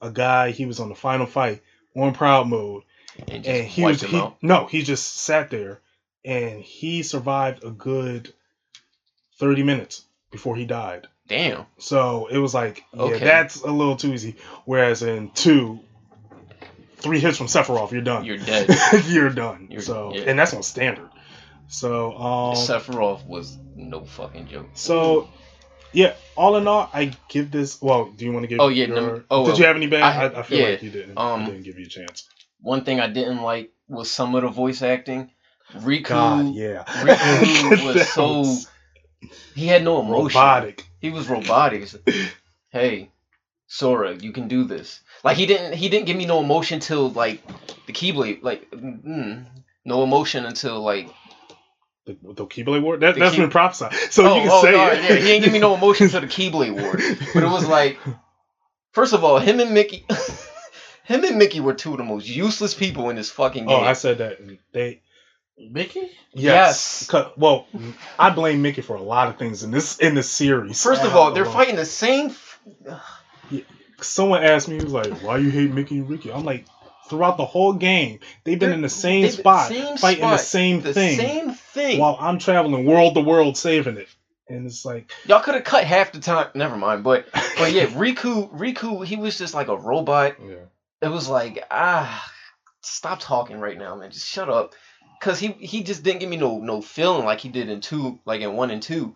a 0.00 0.10
guy 0.10 0.50
he 0.50 0.66
was 0.66 0.80
on 0.80 0.88
the 0.88 0.94
final 0.94 1.26
fight 1.26 1.62
on 1.96 2.12
proud 2.14 2.48
mode 2.48 2.82
and 3.28 3.46
and 3.46 3.66
he 3.66 3.84
was 3.84 4.02
he, 4.02 4.22
no 4.42 4.66
he 4.66 4.82
just 4.82 5.14
sat 5.18 5.50
there 5.50 5.80
and 6.24 6.60
he 6.60 7.02
survived 7.04 7.62
a 7.62 7.70
good 7.70 8.32
30 9.38 9.62
minutes 9.62 10.04
before 10.30 10.56
he 10.56 10.64
died. 10.64 11.06
Damn. 11.28 11.66
So 11.78 12.26
it 12.26 12.38
was 12.38 12.52
like, 12.54 12.84
yeah, 12.92 13.02
Okay. 13.02 13.24
that's 13.24 13.60
a 13.62 13.70
little 13.70 13.96
too 13.96 14.12
easy. 14.12 14.36
Whereas 14.64 15.02
in 15.02 15.30
two, 15.30 15.80
three 16.96 17.18
hits 17.20 17.38
from 17.38 17.46
Sephiroth, 17.46 17.92
you're 17.92 18.02
done. 18.02 18.24
You're 18.24 18.36
dead. 18.38 18.68
you're 19.06 19.30
done. 19.30 19.68
You're- 19.70 19.82
so 19.82 20.12
yeah. 20.14 20.22
and 20.26 20.38
that's 20.38 20.52
on 20.54 20.62
standard. 20.62 21.08
So 21.68 22.12
um 22.16 22.54
Sephiroth 22.56 23.24
was 23.26 23.56
no 23.74 24.04
fucking 24.04 24.48
joke. 24.48 24.68
so 24.74 25.28
yeah, 25.94 26.14
all 26.36 26.56
in 26.56 26.66
all, 26.68 26.90
I 26.92 27.12
give 27.28 27.50
this. 27.50 27.80
Well, 27.80 28.06
do 28.06 28.24
you 28.24 28.32
want 28.32 28.44
to 28.44 28.48
give? 28.48 28.60
Oh, 28.60 28.68
yeah, 28.68 28.86
your- 28.86 28.96
num- 29.00 29.24
oh, 29.30 29.44
did 29.44 29.50
well, 29.52 29.58
you 29.60 29.66
have 29.66 29.76
any 29.76 29.86
bad? 29.86 30.02
I- 30.02 30.36
I, 30.36 30.40
I, 30.40 30.42
feel 30.42 30.58
yeah, 30.58 30.68
like 30.70 30.82
you 30.82 30.90
didn't. 30.90 31.16
um, 31.18 31.42
I 31.42 31.46
didn't 31.46 31.62
give 31.62 31.78
you 31.78 31.86
a 31.86 31.88
chance. 31.88 32.28
One 32.60 32.84
thing 32.84 33.00
I 33.00 33.06
didn't 33.08 33.42
like 33.42 33.72
was 33.88 34.10
some 34.10 34.34
of 34.34 34.42
the 34.42 34.48
voice 34.48 34.82
acting. 34.82 35.30
Riku, 35.74 36.08
God, 36.08 36.54
yeah. 36.54 36.84
Riku 36.84 37.84
was 37.84 38.08
so 38.08 38.40
was 38.40 38.68
he 39.54 39.66
had 39.66 39.82
no 39.84 40.00
emotion. 40.00 40.40
robotic. 40.40 40.86
He 41.00 41.10
was 41.10 41.28
robotic. 41.28 41.88
Hey, 42.70 43.12
Sora, 43.68 44.14
you 44.16 44.32
can 44.32 44.48
do 44.48 44.64
this. 44.64 45.00
Like 45.22 45.36
he 45.36 45.46
didn't 45.46 45.74
he 45.74 45.88
didn't 45.88 46.06
give 46.06 46.16
me 46.16 46.26
no 46.26 46.40
emotion 46.40 46.80
till 46.80 47.10
like 47.10 47.40
the 47.86 47.92
Keyblade. 47.92 48.42
Like 48.42 48.68
mm, 48.72 49.44
no 49.84 50.02
emotion 50.02 50.44
until 50.44 50.80
like 50.82 51.08
The, 52.06 52.16
the 52.22 52.44
Keyblade 52.46 52.82
War. 52.82 52.96
That, 52.98 53.14
The 53.14 53.20
that's 53.20 53.34
Key- 53.34 53.40
been 53.42 53.50
prophesied. 53.50 53.94
So 54.10 54.26
oh, 54.26 54.34
you 54.36 54.42
can 54.42 54.50
oh, 54.52 54.62
say 54.62 54.72
no, 54.72 54.86
it. 54.88 55.02
yeah, 55.02 55.16
he 55.16 55.22
didn't 55.22 55.44
give 55.44 55.52
me 55.52 55.58
no 55.58 55.74
emotion 55.80 56.08
till 56.08 56.20
the 56.20 56.26
Keyblade 56.26 56.78
War. 56.80 56.92
But 57.32 57.42
it 57.42 57.50
was 57.50 57.66
like, 57.66 57.98
first 58.92 59.12
of 59.14 59.24
all, 59.24 59.38
him 59.38 59.58
and 59.60 59.72
Mickey, 59.72 60.04
him 61.04 61.24
and 61.24 61.38
Mickey 61.38 61.60
were 61.60 61.72
two 61.74 61.92
of 61.92 61.98
the 61.98 62.04
most 62.04 62.28
useless 62.28 62.74
people 62.74 63.08
in 63.10 63.16
this 63.16 63.30
fucking 63.30 63.64
oh, 63.64 63.68
game. 63.68 63.78
Oh, 63.80 63.82
I 63.86 63.94
said 63.94 64.18
that. 64.18 64.38
They 64.72 65.00
Mickey? 65.56 66.00
yes. 66.00 66.10
Yes. 66.34 67.06
'Cause- 67.08 67.32
Well, 67.38 67.66
I 68.18 68.30
blame 68.30 68.60
Mickey 68.60 68.82
for 68.82 68.96
a 68.96 69.02
lot 69.02 69.28
of 69.28 69.38
things 69.38 69.62
in 69.62 69.70
this 69.70 69.98
in 69.98 70.14
this 70.14 70.28
series. 70.30 70.82
First 70.82 71.04
of 71.04 71.14
all, 71.16 71.32
they're 71.32 71.44
fighting 71.46 71.76
the 71.76 71.86
same. 71.86 72.26
f- 72.30 72.60
Someone 74.00 74.42
asked 74.44 74.68
me, 74.68 74.76
he 74.76 74.84
was 74.84 74.92
like, 74.92 75.22
"Why 75.22 75.38
you 75.38 75.50
hate 75.50 75.72
Mickey 75.72 75.98
and 75.98 76.10
Ricky?" 76.10 76.30
I'm 76.32 76.44
like, 76.44 76.66
throughout 77.08 77.36
the 77.36 77.44
whole 77.44 77.72
game, 77.74 78.20
they've 78.44 78.58
been 78.58 78.68
They're- 78.70 78.74
in 78.76 78.82
the 78.82 78.88
same 78.88 79.28
spot, 79.30 79.68
same 79.68 79.96
fighting 79.96 80.22
the 80.28 80.36
same 80.38 80.80
The 80.80 80.92
thing, 80.94 81.16
same 81.18 81.50
thing. 81.52 81.98
while 82.00 82.16
I'm 82.20 82.38
traveling 82.38 82.84
world 82.86 83.14
to 83.14 83.20
world 83.20 83.56
saving 83.56 83.96
it. 83.98 84.08
And 84.48 84.66
it's 84.66 84.84
like, 84.84 85.10
Y'all 85.26 85.40
could 85.40 85.54
have 85.54 85.64
cut 85.64 85.84
half 85.84 86.12
the 86.12 86.20
time. 86.20 86.48
Never 86.54 86.76
mind. 86.76 87.02
But 87.04 87.26
but 87.32 87.72
yeah, 87.72 87.86
Riku 87.86 88.50
Riku 88.54 89.04
he 89.04 89.16
was 89.16 89.38
just 89.38 89.54
like 89.54 89.68
a 89.68 89.76
robot. 89.76 90.36
yeah. 90.44 90.56
It 91.02 91.08
was 91.08 91.28
like 91.28 91.64
ah, 91.70 92.30
stop 92.82 93.20
talking 93.20 93.58
right 93.60 93.78
now, 93.78 93.94
man. 93.96 94.10
Just 94.10 94.26
shut 94.28 94.48
up. 94.50 94.74
Cause 95.20 95.38
he 95.38 95.48
he 95.52 95.82
just 95.82 96.02
didn't 96.02 96.20
give 96.20 96.28
me 96.28 96.36
no 96.36 96.58
no 96.58 96.82
feeling 96.82 97.24
like 97.24 97.40
he 97.40 97.48
did 97.48 97.70
in 97.70 97.80
two, 97.80 98.18
like 98.26 98.42
in 98.42 98.54
one 98.54 98.70
and 98.70 98.82
two, 98.82 99.14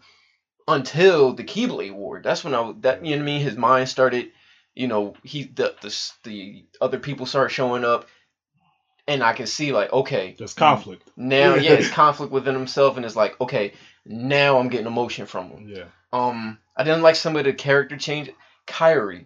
until 0.66 1.34
the 1.34 1.44
Keyblade 1.44 1.94
War. 1.94 2.20
That's 2.22 2.42
when 2.44 2.54
I 2.54 2.60
was- 2.60 2.76
that 2.80 3.04
you 3.04 3.10
know 3.12 3.16
what 3.18 3.22
I 3.22 3.26
mean. 3.26 3.40
His 3.42 3.56
mind 3.56 3.88
started, 3.88 4.30
you 4.78 4.86
know, 4.86 5.14
he 5.24 5.42
the 5.42 5.74
the 5.82 6.10
the 6.22 6.64
other 6.80 7.00
people 7.00 7.26
start 7.26 7.50
showing 7.50 7.84
up, 7.84 8.06
and 9.08 9.24
I 9.24 9.32
can 9.32 9.48
see 9.48 9.72
like 9.72 9.92
okay, 9.92 10.36
There's 10.38 10.54
conflict. 10.54 11.10
now 11.16 11.56
yeah, 11.56 11.72
it's 11.72 11.90
conflict 12.04 12.32
within 12.32 12.54
himself, 12.54 12.96
and 12.96 13.04
it's 13.04 13.16
like 13.16 13.40
okay, 13.40 13.72
now 14.06 14.58
I'm 14.58 14.68
getting 14.68 14.86
emotion 14.86 15.26
from 15.26 15.50
him. 15.50 15.68
Yeah. 15.68 15.84
Um, 16.12 16.58
I 16.76 16.84
didn't 16.84 17.02
like 17.02 17.16
some 17.16 17.36
of 17.36 17.44
the 17.44 17.52
character 17.52 17.96
change. 17.96 18.30
Kairi, 18.68 19.24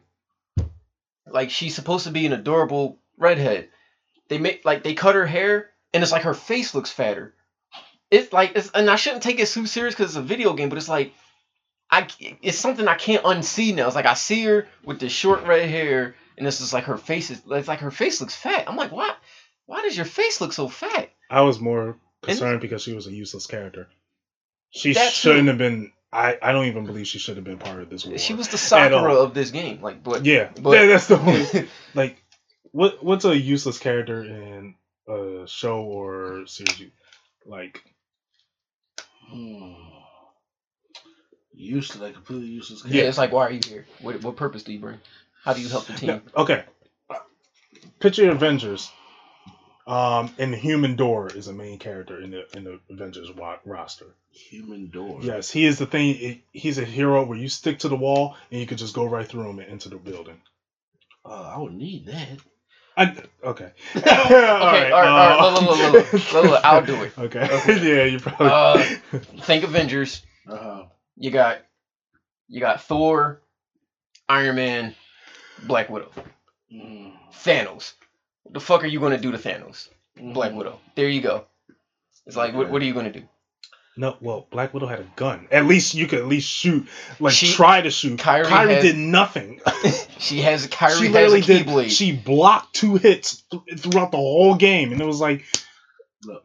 like 1.27 1.51
she's 1.51 1.74
supposed 1.74 2.07
to 2.07 2.12
be 2.12 2.24
an 2.24 2.33
adorable 2.33 2.99
redhead. 3.19 3.69
They 4.29 4.39
make 4.39 4.65
like 4.65 4.83
they 4.83 4.95
cut 4.95 5.16
her 5.16 5.27
hair 5.27 5.69
and 5.93 6.03
it's 6.03 6.12
like 6.12 6.23
her 6.23 6.33
face 6.33 6.74
looks 6.74 6.91
fatter. 6.91 7.35
It's 8.11 8.33
like 8.33 8.53
it's 8.57 8.70
and 8.70 8.89
I 8.89 8.97
shouldn't 8.97 9.23
take 9.23 9.39
it 9.39 9.49
too 9.49 9.66
serious 9.66 9.95
because 9.95 10.12
it's 10.12 10.16
a 10.16 10.23
video 10.23 10.55
game, 10.55 10.70
but 10.70 10.79
it's 10.79 10.89
like 10.89 11.12
I 11.93 12.09
it's 12.40 12.59
something 12.59 12.89
I 12.89 12.94
can't 12.94 13.23
unsee 13.23 13.74
now. 13.74 13.86
It's 13.86 13.94
like 13.94 14.06
I 14.06 14.14
see 14.14 14.43
her 14.44 14.66
with 14.82 14.98
the 14.98 15.10
short 15.10 15.44
red 15.44 15.69
hair 15.69 16.16
and 16.39 16.47
it's 16.47 16.59
just 16.59 16.73
like 16.73 16.85
her 16.85 16.97
face 16.97 17.31
is 17.31 17.43
it's 17.51 17.69
like 17.69 17.81
her 17.81 17.90
face 17.90 18.20
looks 18.20 18.35
fat. 18.35 18.64
I'm 18.66 18.77
like, 18.77 18.90
why 18.90 19.14
why 19.66 19.82
does 19.82 19.97
your 19.97 20.06
face 20.06 20.40
look 20.40 20.52
so 20.52 20.69
fat? 20.69 21.10
I 21.31 21.43
was 21.43 21.60
more 21.60 21.98
concerned 22.23 22.62
because 22.62 22.82
she 22.82 22.94
was 22.94 23.06
a 23.06 23.12
useless 23.12 23.47
character. 23.47 23.89
She 24.70 24.94
shouldn't 24.94 25.44
too. 25.44 25.48
have 25.48 25.59
been. 25.59 25.93
I, 26.10 26.39
I 26.43 26.52
don't 26.52 26.66
even 26.66 26.85
believe 26.85 27.06
she 27.06 27.19
should 27.19 27.36
have 27.36 27.44
been 27.44 27.59
part 27.59 27.81
of 27.81 27.89
this 27.89 28.05
war. 28.05 28.19
She 28.19 28.35
was 28.35 28.48
the. 28.48 28.59
Sakura 28.59 29.14
of 29.14 29.35
this 29.35 29.51
game. 29.51 29.81
Like, 29.81 30.02
but 30.02 30.24
Yeah, 30.24 30.51
but- 30.60 30.73
yeah, 30.73 30.86
that's 30.86 31.06
the 31.06 31.19
one. 31.19 31.69
like, 31.94 32.23
what 32.70 33.05
what's 33.05 33.24
a 33.24 33.36
useless 33.36 33.78
character 33.78 34.24
in 34.24 34.74
a 35.09 35.44
show 35.47 35.82
or 35.82 36.47
series? 36.47 36.81
You, 36.81 36.90
like, 37.47 37.82
Hmm. 39.28 39.91
Useless, 41.55 42.01
like 42.01 42.15
completely 42.15 42.49
useless. 42.49 42.85
yeah, 42.87 43.05
it's 43.05 43.19
like, 43.19 43.33
why 43.33 43.47
are 43.47 43.51
you 43.53 43.61
here? 43.66 43.87
What 44.01 44.23
what 44.23 44.37
purpose 44.37 44.62
do 44.62 44.73
you 44.73 44.79
bring? 44.81 44.99
How 45.45 45.53
do 45.53 45.61
you 45.61 45.69
help 45.69 45.87
the 45.87 45.93
team? 45.95 46.23
okay, 46.37 46.65
picture 48.01 48.31
Avengers. 48.31 48.91
Um, 49.85 50.33
and 50.39 50.53
the 50.53 50.57
Human 50.57 50.95
Door 50.95 51.33
is 51.35 51.49
a 51.49 51.53
main 51.53 51.79
character 51.79 52.20
in 52.20 52.31
the 52.31 52.47
in 52.57 52.62
the 52.65 52.79
Avengers 52.89 53.33
wa- 53.33 53.59
roster. 53.65 54.15
Human 54.31 54.91
door. 54.91 55.19
Yes, 55.23 55.51
he 55.51 55.66
is 55.66 55.79
the 55.79 55.87
thing. 55.87 56.41
He's 56.53 56.79
a 56.79 56.85
hero 56.85 57.24
where 57.24 57.37
you 57.37 57.49
stick 57.49 57.81
to 57.81 57.89
the 57.89 57.97
wall 57.97 58.37
and 58.53 58.61
you 58.61 58.66
can 58.66 58.77
just 58.79 58.95
go 58.95 59.05
right 59.05 59.27
through 59.27 59.51
him 59.51 59.59
and 59.59 59.69
into 59.69 59.89
the 59.89 59.97
building. 59.97 60.41
Uh, 61.24 61.53
I 61.57 61.59
would 61.59 61.74
need 61.74 62.07
that. 62.07 62.39
I, 62.97 63.16
okay. 63.45 63.73
Okay, 63.97 64.11
all 64.11 64.31
right, 64.31 64.93
all 64.93 65.01
right. 65.03 65.39
uh, 65.41 65.51
Look, 65.51 65.62
look, 65.62 65.79
look, 65.79 66.12
look, 66.12 66.33
look, 66.33 66.45
look, 66.45 66.65
I'll 66.65 66.85
do 66.87 67.03
it. 67.03 67.12
Okay. 67.19 67.47
yeah, 67.66 68.05
you 68.05 68.20
probably. 68.20 68.49
Uh, 68.49 68.83
Think 69.43 69.65
Avengers. 69.65 70.23
Uh-huh. 70.49 70.85
You 71.16 71.30
got 71.30 71.59
you 72.48 72.60
got 72.60 72.82
Thor, 72.82 73.40
Iron 74.28 74.56
Man, 74.56 74.94
Black 75.64 75.89
Widow, 75.90 76.10
Mm. 76.72 77.12
Thanos. 77.32 77.93
What 78.44 78.55
the 78.55 78.60
fuck 78.60 78.82
are 78.84 78.89
you 78.89 79.01
gonna 79.01 79.18
do 79.18 79.32
to 79.32 79.39
Thanos? 79.39 79.89
Mm. 80.18 80.34
Black 80.34 80.52
Widow. 80.52 80.78
There 80.94 81.09
you 81.09 81.20
go. 81.20 81.47
It's 82.26 82.36
like, 82.36 82.55
what, 82.55 82.70
what 82.70 82.80
are 82.82 82.84
you 82.84 82.94
gonna 82.94 83.12
do? 83.12 83.22
no, 83.94 84.16
well, 84.22 84.47
Black 84.51 84.72
Widow 84.72 84.86
had 84.86 85.01
a 85.01 85.06
gun. 85.16 85.47
At 85.51 85.66
least 85.66 85.94
you 85.94 86.06
could 86.06 86.20
at 86.20 86.26
least 86.26 86.48
shoot, 86.48 86.89
like 87.20 87.34
She- 87.34 87.52
try 87.52 87.82
to 87.82 87.90
shoot. 87.90 88.18
Kairi 88.18 88.44
Kairi, 88.47 88.70
had- 88.70 88.82
did 88.82 88.97
nothing. 88.97 89.60
She 90.18 90.40
has 90.43 90.68
Kairi 90.68 90.98
she 91.01 91.06
has 91.06 91.09
a 91.09 91.10
literally 91.12 91.40
did. 91.40 91.66
keyblade. 91.66 91.90
She 91.90 92.12
blocked 92.12 92.74
two 92.76 92.94
hits 92.94 93.43
th- 93.51 93.80
throughout 93.80 94.12
the 94.12 94.18
whole 94.18 94.55
game, 94.55 94.93
and 94.93 95.01
it 95.01 95.05
was 95.05 95.20
like, 95.20 95.44
look, 96.24 96.44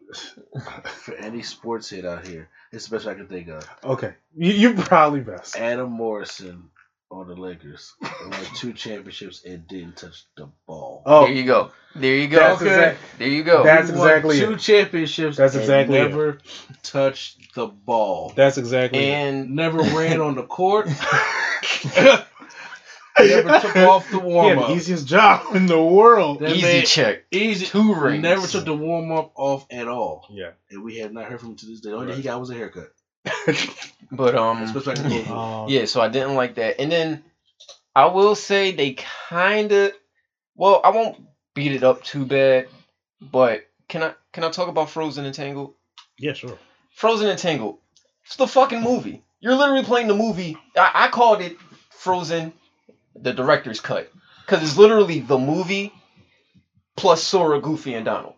For 0.88 1.14
any 1.14 1.44
sports 1.44 1.90
hit 1.92 2.04
out 2.04 2.26
here, 2.28 2.50
it's 2.72 2.88
the 2.88 2.96
best 2.96 3.08
I 3.08 3.14
can 3.16 3.28
think 3.28 3.48
of. 3.50 3.68
okay, 3.84 4.14
you, 4.36 4.52
you 4.52 4.74
probably 4.76 5.22
best. 5.22 5.56
Adam 5.58 5.92
Morrison 5.92 6.70
on 7.10 7.28
the 7.28 7.36
Lakers 7.36 7.94
won 8.02 8.34
two 8.56 8.74
championships 8.74 9.44
and 9.46 9.66
didn't 9.68 9.96
touch 9.96 10.26
the 10.36 10.50
ball. 10.68 11.04
Oh, 11.06 11.24
There 11.26 11.34
you 11.34 11.46
go. 11.46 11.72
There 11.96 12.14
you 12.16 12.28
go. 12.28 12.36
That's 12.38 12.62
Okay. 12.62 12.70
exact- 12.72 13.00
There 13.18 13.28
you 13.30 13.44
go. 13.44 13.64
That's 13.64 13.90
He 13.90 13.96
won 13.96 14.08
exactly 14.10 14.40
two 14.40 14.54
it. 14.54 14.60
championships. 14.60 15.38
That's 15.38 15.54
and 15.54 15.62
exactly 15.62 15.98
it. 16.00 16.10
never 16.10 16.40
touched 16.84 17.56
the 17.56 17.68
ball. 17.68 18.34
That's 18.36 18.58
exactly. 18.58 19.00
it. 19.00 19.10
and 19.14 19.52
never 19.56 19.78
ran 19.78 20.20
on 20.20 20.36
the 20.36 20.44
court. 20.44 20.90
never 23.20 23.60
took 23.60 23.76
off 23.78 24.10
the 24.12 24.20
warm 24.20 24.58
the 24.58 24.64
up. 24.64 24.70
easiest 24.72 25.08
job 25.08 25.56
in 25.56 25.66
the 25.66 25.82
world. 25.82 26.40
That 26.40 26.52
easy 26.52 26.62
man- 26.62 26.86
check. 26.86 27.24
Easy. 27.32 27.66
Two 27.66 27.94
rings. 27.96 28.22
Never 28.22 28.46
took 28.48 28.66
the 28.66 28.74
warm 28.74 29.12
up 29.12 29.32
off 29.36 29.66
at 29.72 29.88
all, 29.88 30.28
Yeah. 30.30 30.52
and 30.70 30.84
we 30.84 30.98
have 31.00 31.12
not 31.14 31.26
heard 31.26 31.40
from 31.40 31.50
him 31.52 31.56
to 31.58 31.66
this 31.66 31.80
day. 31.82 31.90
The 31.90 31.96
only 31.96 32.08
thing 32.08 32.18
he 32.18 32.24
got 32.24 32.40
was 32.40 32.50
a 32.50 32.56
haircut. 32.56 32.90
But 34.10 34.36
um, 34.36 34.62
That's 34.62 34.74
what's 34.74 34.88
like 34.88 35.00
a 35.00 35.02
little- 35.02 35.38
Um, 35.38 35.70
yeah. 35.70 35.84
So 35.86 36.00
I 36.00 36.08
didn't 36.08 36.36
like 36.36 36.56
that. 36.56 36.80
And 36.80 36.90
then 36.90 37.24
I 37.94 38.06
will 38.06 38.36
say 38.36 38.72
they 38.72 38.94
kind 39.30 39.72
of. 39.74 39.92
Well, 40.56 40.80
I 40.84 40.92
won't 40.92 41.18
beat 41.54 41.74
it 41.74 41.84
up 41.84 42.04
too 42.04 42.26
bad, 42.26 42.68
but 43.22 43.68
can 43.90 44.02
I 44.04 44.14
can 44.32 44.44
I 44.46 44.50
talk 44.50 44.70
about 44.70 44.90
Frozen 44.90 45.26
and 45.26 45.36
Tangled? 45.36 45.74
Yeah, 46.18 46.34
sure. 46.34 46.58
Frozen 46.96 47.28
and 47.28 47.38
Tangled. 47.38 47.80
It's 48.26 48.38
the 48.38 48.48
fucking 48.48 48.82
movie. 48.82 49.24
You're 49.40 49.56
literally 49.56 49.84
playing 49.84 50.08
the 50.08 50.16
movie. 50.16 50.58
I, 50.76 50.92
I 50.94 51.08
called 51.10 51.42
it 51.42 51.58
Frozen, 51.92 52.54
the 53.22 53.34
director's 53.34 53.80
cut, 53.80 54.12
because 54.46 54.64
it's 54.64 54.78
literally 54.78 55.20
the 55.20 55.38
movie 55.38 55.94
plus 56.96 57.24
Sora, 57.24 57.60
Goofy, 57.62 57.94
and 57.94 58.06
Donald. 58.06 58.34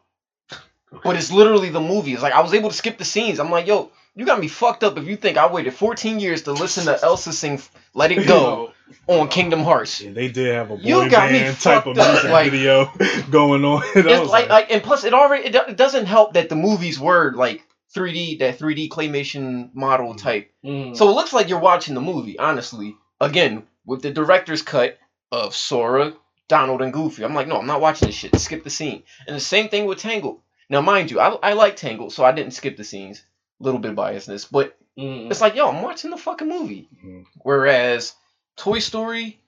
But 1.03 1.15
it's 1.15 1.31
literally 1.31 1.69
the 1.69 1.80
movie. 1.80 2.14
It's 2.14 2.23
like 2.23 2.34
I 2.34 2.41
was 2.41 2.53
able 2.53 2.69
to 2.69 2.76
skip 2.76 2.97
the 2.97 3.06
scenes. 3.06 3.39
I'm 3.39 3.51
like, 3.51 3.68
yo, 3.68 3.91
you 4.15 4.26
got 4.26 4.39
me 4.39 4.47
fucked 4.47 4.84
up 4.84 4.97
if 4.97 5.07
you 5.07 5.15
think 5.15 5.38
I 5.38 5.51
waited 5.51 5.73
14 5.73 6.19
years 6.19 6.43
to 6.43 6.51
listen 6.51 6.85
to 6.85 6.99
Elsa 7.03 7.31
sing 7.31 7.61
"Let 7.93 8.11
It 8.11 8.27
Go" 8.27 8.73
on 9.07 9.27
Kingdom 9.27 9.64
Hearts. 9.64 10.01
Yeah, 10.01 10.11
they 10.11 10.30
did 10.30 10.53
have 10.56 10.72
a 10.72 10.76
boy 10.77 10.81
You 10.84 11.10
got 11.10 11.31
me 11.31 11.39
band 11.39 11.60
type 11.60 11.85
of 11.85 11.95
music 11.95 12.23
like- 12.31 12.49
video 12.51 12.91
going 13.30 13.64
on. 13.64 13.84
And 13.95 14.07
It's 14.07 14.19
was 14.19 14.30
like, 14.30 14.49
like, 14.49 14.72
and 14.72 14.81
plus, 14.81 15.03
it 15.03 15.14
already 15.14 15.47
it, 15.49 15.56
it 15.56 15.77
doesn't 15.77 16.07
help 16.07 16.34
that 16.34 16.49
the 16.49 16.56
movies 16.56 16.99
were 16.99 17.34
like 17.34 17.61
3D, 17.95 18.39
that 18.39 18.57
3D 18.57 18.89
claymation 18.89 19.69
model 19.76 20.15
type. 20.15 20.51
Mm. 20.65 20.97
So 20.97 21.07
it 21.10 21.14
looks 21.14 21.34
like 21.34 21.49
you're 21.49 21.60
watching 21.60 21.93
the 21.93 22.01
movie, 22.01 22.38
honestly. 22.39 22.95
Again, 23.22 23.64
with 23.90 24.02
the 24.03 24.11
director's 24.11 24.61
cut 24.61 24.98
of 25.32 25.56
Sora, 25.56 26.14
Donald, 26.48 26.82
and 26.82 26.94
Goofy. 26.94 27.24
I'm 27.24 27.34
like, 27.34 27.48
no, 27.48 27.57
I'm 27.57 27.66
not 27.68 27.82
watching 27.82 28.07
this 28.07 28.16
shit. 28.16 28.38
Skip 28.40 28.64
the 28.64 28.70
scene. 28.70 29.03
And 29.28 29.36
the 29.36 29.40
same 29.41 29.68
thing 29.70 29.86
with 29.86 29.99
Tangled. 29.99 30.41
Now, 30.70 30.82
mind 30.82 31.10
you, 31.11 31.20
I, 31.20 31.30
I 31.49 31.53
like 31.53 31.76
Tangled, 31.76 32.14
so 32.14 32.24
I 32.24 32.32
didn't 32.32 32.53
skip 32.53 32.78
the 32.78 32.84
scenes. 32.84 33.24
Little 33.60 33.80
bit 33.80 33.95
biasness, 33.95 34.48
but 34.49 34.76
Mm. 34.98 35.32
it's 35.32 35.40
like, 35.40 35.56
yo, 35.56 35.70
I'm 35.70 35.82
watching 35.82 36.10
the 36.11 36.18
fucking 36.18 36.48
movie. 36.49 36.90
Mhm. 37.03 37.24
Whereas 37.44 38.14
Toy 38.57 38.80
Story 38.80 39.40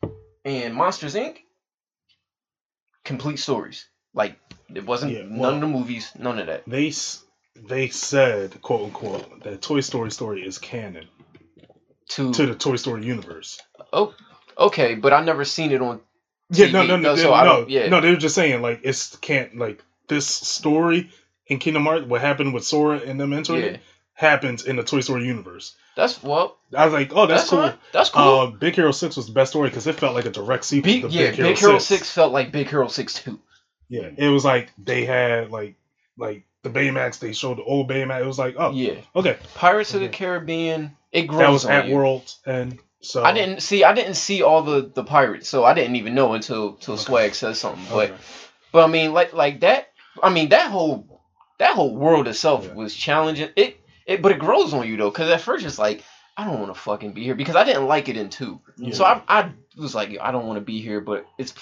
and 0.46 0.74
Monsters 0.74 1.16
Inc. 1.16 1.38
complete 3.04 3.38
stories. 3.40 3.86
Like 4.14 4.38
it 4.74 4.86
wasn't 4.86 5.12
Yeah, 5.14 5.24
none 5.28 5.56
of 5.56 5.62
the 5.62 5.68
movies, 5.68 6.12
none 6.18 6.40
of 6.40 6.48
that. 6.48 6.64
they 6.68 6.94
they 7.68 7.90
said 7.90 8.62
quote 8.62 8.84
unquote 8.86 9.44
that 9.44 9.62
Toy 9.62 9.82
Story 9.82 10.12
story 10.12 10.46
is 10.46 10.58
canon 10.58 11.08
To, 12.12 12.32
to 12.34 12.46
the 12.46 12.56
Toy 12.56 12.76
Story 12.78 13.04
universe. 13.06 13.60
oh, 13.94 14.14
okay, 14.58 14.96
but 14.96 15.14
I 15.14 15.24
never 15.24 15.46
seen 15.46 15.72
it 15.72 15.82
on. 15.82 16.02
Yeah, 16.50 16.72
no, 16.72 16.84
TV, 16.84 16.88
no, 16.88 16.96
no, 16.96 16.96
no, 16.98 17.16
no, 17.16 17.16
so 17.16 17.34
I 17.34 17.46
no, 17.46 17.66
yeah. 17.68 17.88
no. 17.88 18.02
They 18.02 18.12
were 18.12 18.18
just 18.18 18.36
saying 18.36 18.62
like 18.62 18.82
it's 18.84 19.16
can't 19.18 19.58
like 19.58 19.82
this 20.08 20.28
story 20.28 21.10
in 21.48 21.60
Kingdom 21.60 21.84
Hearts. 21.84 22.06
What 22.06 22.22
happened 22.22 22.54
with 22.54 22.66
Sora 22.66 22.98
and 22.98 23.20
them 23.20 23.34
entering 23.34 23.62
Yeah, 23.62 23.70
it 23.70 23.82
happens 24.14 24.66
in 24.66 24.76
the 24.76 24.84
Toy 24.84 25.00
Story 25.00 25.26
universe. 25.26 25.76
that's 25.96 26.22
well, 26.22 26.58
I 26.76 26.86
was 26.86 26.94
like, 26.94 27.12
oh, 27.16 27.26
that's, 27.26 27.44
that's, 27.44 27.50
cool. 27.50 27.62
fine. 27.62 27.78
That's 27.94 28.10
cool. 28.10 28.40
Uh, 28.40 28.48
Big 28.48 28.76
Hero 28.76 28.92
Six 28.92 29.16
was 29.16 29.28
the 29.28 29.34
best 29.34 29.52
story 29.52 29.70
because 29.70 29.88
it 29.88 29.96
felt 29.96 30.14
like 30.14 30.26
a 30.26 30.30
direct 30.32 30.66
sequel 30.66 30.92
Big, 30.92 31.02
to 31.04 31.10
yeah, 31.10 31.28
Big 31.28 31.36
Hero, 31.36 31.50
Big 31.50 31.58
Hero 31.58 31.80
6. 31.80 31.86
6 31.86 32.12
felt 32.12 32.34
like 32.34 32.52
Big 32.52 32.68
Hero 32.70 32.88
6 32.88 33.14
2. 33.14 33.40
Yeah, 33.90 34.10
it 34.18 34.30
was 34.30 34.46
like 34.46 34.72
they 34.78 35.06
had 35.06 35.52
like 35.52 35.76
like 36.18 36.44
the 36.64 36.70
Baymax. 36.70 37.20
They 37.20 37.34
showed 37.34 37.58
the 37.58 37.64
old 37.64 37.90
Baymax. 37.90 38.22
It 38.22 38.28
was 38.28 38.40
like, 38.40 38.56
oh, 38.58 38.72
Yeah. 38.72 38.96
okay, 39.16 39.38
Pirates 39.56 39.94
of 39.94 40.02
the 40.02 40.10
Caribbean, 40.10 40.96
it 41.12 41.24
grows 41.24 41.40
that 41.40 41.52
was 41.52 41.66
at 41.66 41.88
you. 41.88 41.96
World, 41.96 42.34
and 42.46 42.80
so 43.02 43.24
I 43.24 43.34
didn't 43.34 43.62
see 43.62 43.84
I 43.84 43.94
didn't 43.94 44.16
see 44.16 44.42
all 44.44 44.64
the 44.64 44.92
the 44.94 45.04
pirates, 45.04 45.50
so 45.50 45.64
I 45.64 45.74
didn't 45.74 45.96
even 45.98 46.16
know 46.16 46.34
until 46.34 46.70
until 46.70 46.96
Okay. 46.96 47.04
Swag 47.04 47.36
says 47.36 47.60
something. 47.60 47.84
But 47.90 48.12
Okay. 48.12 48.22
but 48.72 48.84
I 48.84 48.88
mean 48.88 49.14
like 49.14 49.34
like 49.34 49.62
that 49.62 49.90
I 50.22 50.30
mean 50.30 50.50
that 50.50 50.72
whole 50.72 51.22
that 51.60 51.76
whole 51.76 51.96
world 51.96 52.28
itself 52.28 52.66
Yeah. 52.66 52.74
was 52.74 52.94
challenging. 52.96 53.50
It 53.56 53.78
it 54.06 54.22
but 54.22 54.32
it 54.32 54.40
grows 54.40 54.74
on 54.74 54.88
you 54.88 54.98
though, 54.98 55.10
because 55.10 55.30
at 55.30 55.42
first 55.42 55.66
it's 55.66 55.80
like 55.80 56.04
I 56.38 56.46
don't 56.46 56.60
want 56.60 56.74
to 56.74 56.80
fucking 56.80 57.14
be 57.14 57.24
here 57.24 57.36
because 57.36 57.56
I 57.56 57.64
didn't 57.64 57.88
like 57.88 58.10
it 58.10 58.18
in 58.18 58.30
two. 58.30 58.62
Yeah. 58.78 58.94
So 58.94 59.04
I 59.06 59.22
I 59.28 59.52
was 59.78 59.94
like 59.96 60.18
I 60.22 60.32
don't 60.32 60.48
want 60.48 60.58
to 60.58 60.66
be 60.66 60.82
here, 60.82 61.02
but 61.02 61.26
it's 61.38 61.54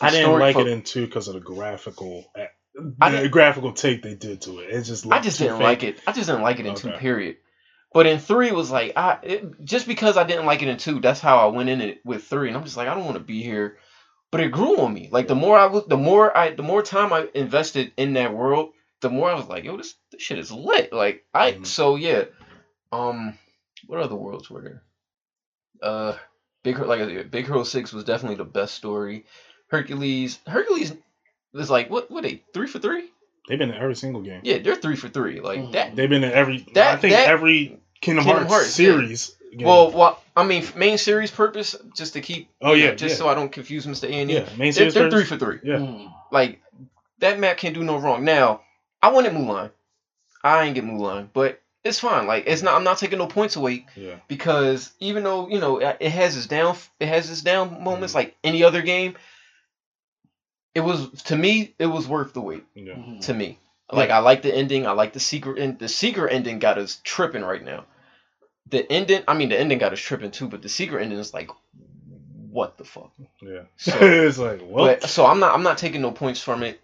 I 0.00 0.10
didn't 0.10 0.38
like 0.38 0.56
it 0.56 0.66
in 0.68 0.82
two 0.82 1.06
because 1.06 1.28
of 1.28 1.34
the 1.34 1.40
graphical 1.40 2.24
eh, 2.36 2.46
I 3.00 3.10
the 3.10 3.28
graphical 3.28 3.72
take 3.72 4.02
they 4.02 4.14
did 4.14 4.42
to 4.42 4.58
it. 4.60 4.70
It 4.70 4.82
just 4.82 5.06
I 5.06 5.20
just 5.20 5.38
didn't 5.38 5.58
fake. 5.58 5.62
like 5.62 5.82
it. 5.84 6.00
I 6.06 6.12
just 6.12 6.26
didn't 6.28 6.42
like 6.42 6.58
it 6.60 6.66
in 6.66 6.74
two. 6.74 6.90
Period. 6.90 7.36
But 7.96 8.06
in 8.06 8.18
three, 8.18 8.52
was 8.52 8.70
like 8.70 8.92
I 8.94 9.18
it, 9.22 9.64
just 9.64 9.86
because 9.88 10.18
I 10.18 10.24
didn't 10.24 10.44
like 10.44 10.60
it 10.60 10.68
in 10.68 10.76
two. 10.76 11.00
That's 11.00 11.18
how 11.18 11.38
I 11.38 11.46
went 11.50 11.70
in 11.70 11.80
it 11.80 12.04
with 12.04 12.24
three, 12.24 12.48
and 12.48 12.54
I'm 12.54 12.62
just 12.64 12.76
like 12.76 12.88
I 12.88 12.94
don't 12.94 13.06
want 13.06 13.16
to 13.16 13.24
be 13.24 13.42
here. 13.42 13.78
But 14.30 14.42
it 14.42 14.52
grew 14.52 14.80
on 14.80 14.92
me. 14.92 15.08
Like 15.10 15.28
the 15.28 15.34
more 15.34 15.56
I 15.56 15.64
was, 15.64 15.86
the 15.86 15.96
more 15.96 16.36
I, 16.36 16.50
the 16.54 16.62
more 16.62 16.82
time 16.82 17.14
I 17.14 17.26
invested 17.34 17.92
in 17.96 18.12
that 18.12 18.34
world, 18.34 18.72
the 19.00 19.08
more 19.08 19.30
I 19.30 19.34
was 19.34 19.48
like, 19.48 19.64
yo, 19.64 19.78
this 19.78 19.94
this 20.12 20.20
shit 20.20 20.38
is 20.38 20.52
lit. 20.52 20.92
Like 20.92 21.24
I 21.32 21.52
Mhm. 21.52 21.64
so 21.66 21.96
yeah. 21.96 22.24
Um, 22.92 23.38
what 23.86 24.00
other 24.00 24.14
worlds 24.14 24.50
were 24.50 24.60
there? 24.60 24.82
Uh, 25.80 26.18
Big 26.64 26.78
like 26.78 27.30
Big 27.30 27.46
Hero 27.46 27.64
Six 27.64 27.94
was 27.94 28.04
definitely 28.04 28.36
the 28.36 28.44
best 28.44 28.74
story. 28.74 29.24
Hercules, 29.68 30.38
Hercules 30.46 30.92
was 31.54 31.70
like 31.70 31.88
what? 31.88 32.10
What 32.10 32.24
they 32.24 32.42
three 32.52 32.66
for 32.66 32.78
three? 32.78 33.08
They've 33.48 33.58
been 33.58 33.70
in 33.70 33.80
every 33.80 33.94
single 33.96 34.20
game. 34.20 34.42
Yeah, 34.44 34.58
they're 34.58 34.76
three 34.76 34.96
for 34.96 35.08
three. 35.08 35.40
Like 35.40 35.60
Mhm. 35.60 35.72
that. 35.72 35.96
They've 35.96 36.10
been 36.10 36.24
in 36.24 36.32
every. 36.32 36.66
That- 36.74 36.98
I 36.98 37.00
think 37.00 37.14
that- 37.14 37.28
every 37.28 37.78
Kingdom, 38.06 38.24
Kingdom 38.24 38.46
Hearts, 38.46 38.52
Hearts, 38.54 38.70
series. 38.74 39.36
game. 39.56 39.66
Well, 39.66 39.90
well, 39.90 40.22
I 40.36 40.44
mean, 40.44 40.64
main 40.76 40.96
series 40.98 41.30
purpose, 41.30 41.74
just 41.94 42.12
to 42.14 42.20
keep. 42.20 42.48
oh 42.62 42.72
yeah, 42.74 42.92
just 42.94 43.14
yeah. 43.14 43.18
so 43.18 43.28
I 43.28 43.34
don't 43.34 43.50
confuse 43.52 43.84
Mr. 43.86 44.04
A 44.08 44.12
and 44.12 44.30
E. 44.30 44.34
yeah, 44.34 44.40
main 44.56 44.58
They're, 44.58 44.72
series. 44.72 44.94
they're 44.94 45.10
three 45.10 45.24
first? 45.24 45.28
for 45.28 45.38
three. 45.38 45.58
Yeah. 45.62 45.76
Mm. 45.78 46.12
Like 46.30 46.60
that 47.18 47.38
map 47.38 47.56
can't 47.56 47.74
do 47.74 47.82
no 47.84 47.96
wrong. 47.96 48.24
Now, 48.24 48.60
I 49.02 49.10
wanted 49.12 49.32
Mulan. 49.32 49.70
I 50.44 50.64
ain't 50.64 50.74
get 50.74 50.84
Mulan, 50.84 51.28
but 51.32 51.60
it's 51.84 51.98
fine. 52.00 52.26
Like 52.26 52.44
it's 52.46 52.62
not. 52.62 52.74
I'm 52.76 52.84
not 52.84 52.98
taking 52.98 53.18
no 53.18 53.26
points 53.26 53.56
away 53.56 53.86
Yeah. 53.96 54.16
because 54.28 54.92
even 55.00 55.24
though 55.24 55.48
you 55.48 55.58
know 55.60 55.78
it 55.78 56.10
has 56.10 56.36
its 56.36 56.46
down, 56.46 56.76
it 57.00 57.08
has 57.08 57.30
its 57.30 57.42
down 57.42 57.82
moments 57.82 58.12
Mm-hmm. 58.12 58.18
like 58.18 58.36
any 58.44 58.62
other 58.62 58.82
game. 58.82 59.16
It 60.74 60.80
was 60.80 61.10
to 61.24 61.36
me, 61.36 61.74
it 61.78 61.86
was 61.86 62.06
worth 62.06 62.34
the 62.34 62.40
wait. 62.42 62.64
Yeah. 62.74 62.96
To 63.22 63.32
me, 63.34 63.58
like 63.90 64.10
I 64.10 64.18
like 64.18 64.42
the 64.42 64.54
ending. 64.54 64.86
I 64.86 64.92
like 64.92 65.14
the 65.14 65.20
secret. 65.20 65.58
And 65.58 65.78
the 65.78 65.88
secret 65.88 66.32
ending 66.32 66.58
got 66.58 66.76
us 66.78 67.00
tripping 67.02 67.42
right 67.42 67.64
now. 67.64 67.84
The 68.68 68.90
ending, 68.90 69.22
I 69.28 69.34
mean, 69.34 69.48
the 69.50 69.58
ending 69.58 69.78
got 69.78 69.92
us 69.92 70.00
tripping 70.00 70.30
too. 70.32 70.48
But 70.48 70.62
the 70.62 70.68
secret 70.68 71.02
ending 71.02 71.18
is 71.18 71.32
like, 71.32 71.50
what 72.50 72.76
the 72.78 72.84
fuck? 72.84 73.10
Yeah. 73.42 73.62
So- 73.76 73.98
it's 74.00 74.38
like. 74.38 74.60
But 74.74 75.02
so 75.04 75.24
I'm 75.26 75.38
not 75.40 75.54
I'm 75.54 75.62
not 75.62 75.78
taking 75.78 76.02
no 76.02 76.10
points 76.12 76.40
from 76.42 76.62
it. 76.62 76.80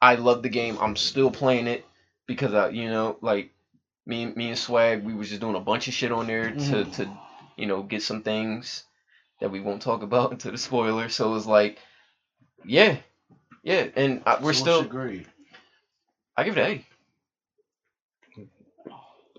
I 0.00 0.14
love 0.14 0.42
the 0.42 0.48
game. 0.48 0.78
I'm 0.80 0.96
still 0.96 1.30
playing 1.30 1.66
it 1.66 1.84
because 2.26 2.54
I 2.54 2.68
you 2.70 2.88
know 2.90 3.16
like 3.20 3.50
me 4.06 4.26
me 4.26 4.48
and 4.48 4.58
Swag 4.58 5.04
we 5.04 5.12
was 5.14 5.28
just 5.28 5.40
doing 5.40 5.56
a 5.56 5.60
bunch 5.60 5.88
of 5.88 5.94
shit 5.94 6.12
on 6.12 6.26
there 6.28 6.50
to 6.50 6.56
Mhm. 6.56 6.92
to 6.96 7.10
you 7.56 7.66
know 7.66 7.82
get 7.82 8.02
some 8.02 8.22
things 8.22 8.84
that 9.40 9.50
we 9.50 9.60
won't 9.60 9.82
talk 9.82 10.02
about 10.02 10.30
into 10.32 10.50
the 10.50 10.58
spoiler. 10.58 11.08
So 11.08 11.34
it's 11.34 11.46
like 11.46 11.78
yeah 12.64 12.96
yeah 13.62 13.86
and 13.96 14.22
I, 14.24 14.38
we're 14.40 14.52
So 14.52 14.60
still 14.62 14.84
grade? 14.84 15.26
I 16.36 16.44
give 16.44 16.56
it 16.56 16.60
A. 16.62 16.84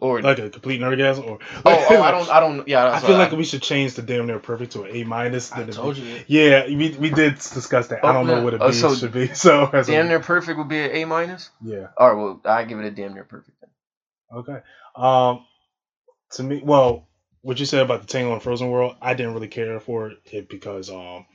Or 0.02 0.22
like 0.22 0.40
a 0.40 0.50
complete 0.50 0.80
nerdgasm, 0.80 1.28
or 1.28 1.40
oh, 1.66 1.88
oh 1.90 2.02
I 2.02 2.12
don't 2.16 2.30
I 2.30 2.40
don't 2.40 2.68
yeah 2.68 2.90
I 2.90 3.00
feel 3.00 3.12
what 3.12 3.20
like 3.20 3.32
we 3.34 3.44
should 3.44 3.62
change 3.62 3.96
the 3.96 4.02
damn 4.02 4.28
near 4.28 4.40
perfect 4.40 4.72
to 4.74 4.84
an 4.84 4.96
A 4.96 5.04
minus. 5.04 5.52
I 5.52 5.66
told 5.66 5.96
B. 5.96 6.02
you. 6.02 6.24
Yeah, 6.28 6.68
we, 6.68 6.96
we 6.98 7.10
did 7.10 7.36
discuss 7.36 7.88
that. 7.90 8.06
I 8.06 8.10
Oh, 8.10 8.14
don't 8.14 8.28
know 8.28 8.44
what 8.44 8.54
a 8.54 8.60
B 8.60 8.64
Oh, 8.66 8.72
so 8.72 8.96
should 8.96 9.12
be. 9.12 9.28
So 9.36 9.70
damn 9.86 10.08
near 10.08 10.22
perfect 10.22 10.58
would 10.58 10.70
be 10.70 10.80
an 10.80 10.92
A 10.92 11.06
minus. 11.06 11.50
yeah. 11.62 11.88
All 11.98 12.08
right, 12.08 12.18
well 12.18 12.42
I 12.46 12.64
give 12.64 12.80
it 12.80 12.86
a 12.86 12.92
damn 12.92 13.14
near 13.14 13.26
perfect. 13.26 13.58
Then. 13.62 13.70
Okay. 14.40 14.60
Um, 14.96 15.46
to 16.32 16.44
me, 16.44 16.62
well, 16.64 17.08
what 17.42 17.60
you 17.60 17.66
said 17.66 17.82
about 17.82 18.02
the 18.02 18.08
Tangle 18.08 18.34
and 18.34 18.42
Frozen 18.44 18.70
World, 18.70 18.96
I 19.02 19.14
didn't 19.16 19.34
really 19.34 19.48
care 19.48 19.80
for 19.80 20.12
it 20.32 20.48
because 20.50 20.90
um, 20.90 21.26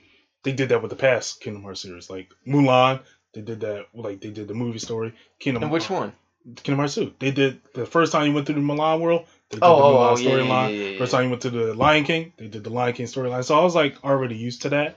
they 0.43 0.53
did 0.53 0.71
that 0.71 0.81
with 0.83 0.91
the 0.91 0.97
past 0.97 1.41
Kingdom 1.41 1.65
Hearts 1.65 1.83
series, 1.83 2.09
like 2.09 2.31
Mulan. 2.47 3.01
They 3.35 3.41
did 3.41 3.61
that, 3.61 3.87
like 3.95 4.21
they 4.21 4.31
did 4.31 4.47
the 4.49 4.55
movie 4.55 4.79
story. 4.79 5.13
Kingdom. 5.41 5.65
And 5.65 5.73
which 5.73 5.91
one? 5.91 6.13
Kingdom 6.45 6.77
Hearts 6.77 6.95
2. 6.97 7.15
They 7.19 7.31
did 7.31 7.61
the 7.75 7.87
first 7.87 8.13
time 8.13 8.27
you 8.27 8.35
went 8.35 8.47
through 8.47 8.57
the 8.57 8.61
Mulan 8.61 9.01
world. 9.01 9.27
They 9.51 9.57
did 9.57 9.65
Oh, 9.65 9.77
the 9.77 9.83
oh, 9.83 9.93
Mulan 9.95 10.13
oh, 10.13 10.15
storyline. 10.17 10.71
yeah, 10.71 10.85
yeah, 10.85 10.91
yeah. 10.91 10.99
First 10.99 11.13
time 11.13 11.25
you 11.25 11.31
went 11.31 11.43
to 11.43 11.51
the 11.51 11.75
Lion 11.75 12.05
King, 12.05 12.33
they 12.37 12.49
did 12.49 12.65
the 12.65 12.71
Lion 12.71 12.95
King 12.95 13.07
storyline. 13.07 13.45
So 13.45 13.59
I 13.59 13.65
was 13.65 13.75
like 13.75 14.03
already 14.05 14.37
used 14.37 14.63
to 14.63 14.69
that. 14.71 14.97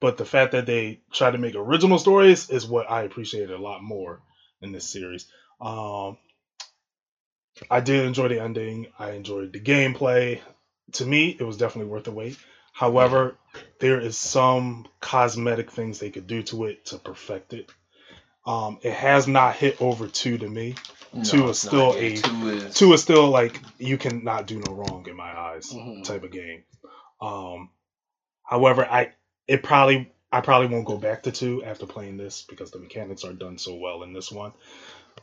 But 0.00 0.16
the 0.18 0.24
fact 0.24 0.52
that 0.52 0.66
they 0.66 1.00
try 1.12 1.30
to 1.30 1.38
make 1.38 1.54
original 1.54 1.98
stories 1.98 2.50
is 2.50 2.66
what 2.66 2.90
I 2.90 3.02
appreciated 3.02 3.50
a 3.50 3.58
lot 3.58 3.82
more 3.82 4.20
in 4.60 4.72
this 4.72 4.88
series. 4.88 5.26
Um, 5.60 6.18
I 7.70 7.80
did 7.80 8.04
enjoy 8.04 8.28
the 8.28 8.40
ending. 8.42 8.88
I 8.98 9.12
enjoyed 9.12 9.52
the 9.52 9.60
gameplay. 9.60 10.40
To 10.92 11.06
me, 11.06 11.36
it 11.38 11.42
was 11.44 11.56
definitely 11.56 11.90
worth 11.90 12.04
the 12.04 12.12
wait. 12.12 12.36
However, 12.72 13.36
there 13.80 14.00
is 14.00 14.16
some 14.18 14.86
cosmetic 15.00 15.70
things 15.70 15.98
they 15.98 16.10
could 16.10 16.26
do 16.26 16.42
to 16.44 16.64
it 16.64 16.86
to 16.86 16.98
perfect 16.98 17.52
it. 17.54 17.70
Um, 18.46 18.78
it 18.82 18.92
has 18.92 19.26
not 19.26 19.56
hit 19.56 19.80
over 19.80 20.06
two 20.06 20.38
to 20.38 20.48
me. 20.48 20.74
Two 21.24 21.48
is 21.48 21.60
still 21.60 21.92
a- 21.94 22.16
two 22.16 22.48
is 22.48 22.74
Two 22.74 22.92
is 22.92 23.02
still 23.02 23.28
like 23.28 23.60
you 23.78 23.96
cannot 23.96 24.46
do 24.46 24.58
no 24.60 24.72
wrong 24.74 25.06
in 25.08 25.16
my 25.16 25.30
eyes 25.38 25.72
Mhm. 25.72 26.04
type 26.04 26.24
of 26.24 26.32
game. 26.32 26.64
Um, 27.20 27.70
however, 28.42 28.84
I 28.84 29.12
it 29.46 29.62
probably 29.62 30.10
I 30.32 30.40
probably 30.40 30.66
won't 30.68 30.84
go 30.86 30.98
back 30.98 31.22
to 31.22 31.32
two 31.32 31.62
after 31.62 31.86
playing 31.86 32.16
this 32.16 32.42
because 32.42 32.72
the 32.72 32.80
mechanics 32.80 33.22
are 33.24 33.32
done 33.32 33.56
so 33.58 33.76
well 33.76 34.02
in 34.02 34.12
this 34.12 34.32
one. 34.32 34.52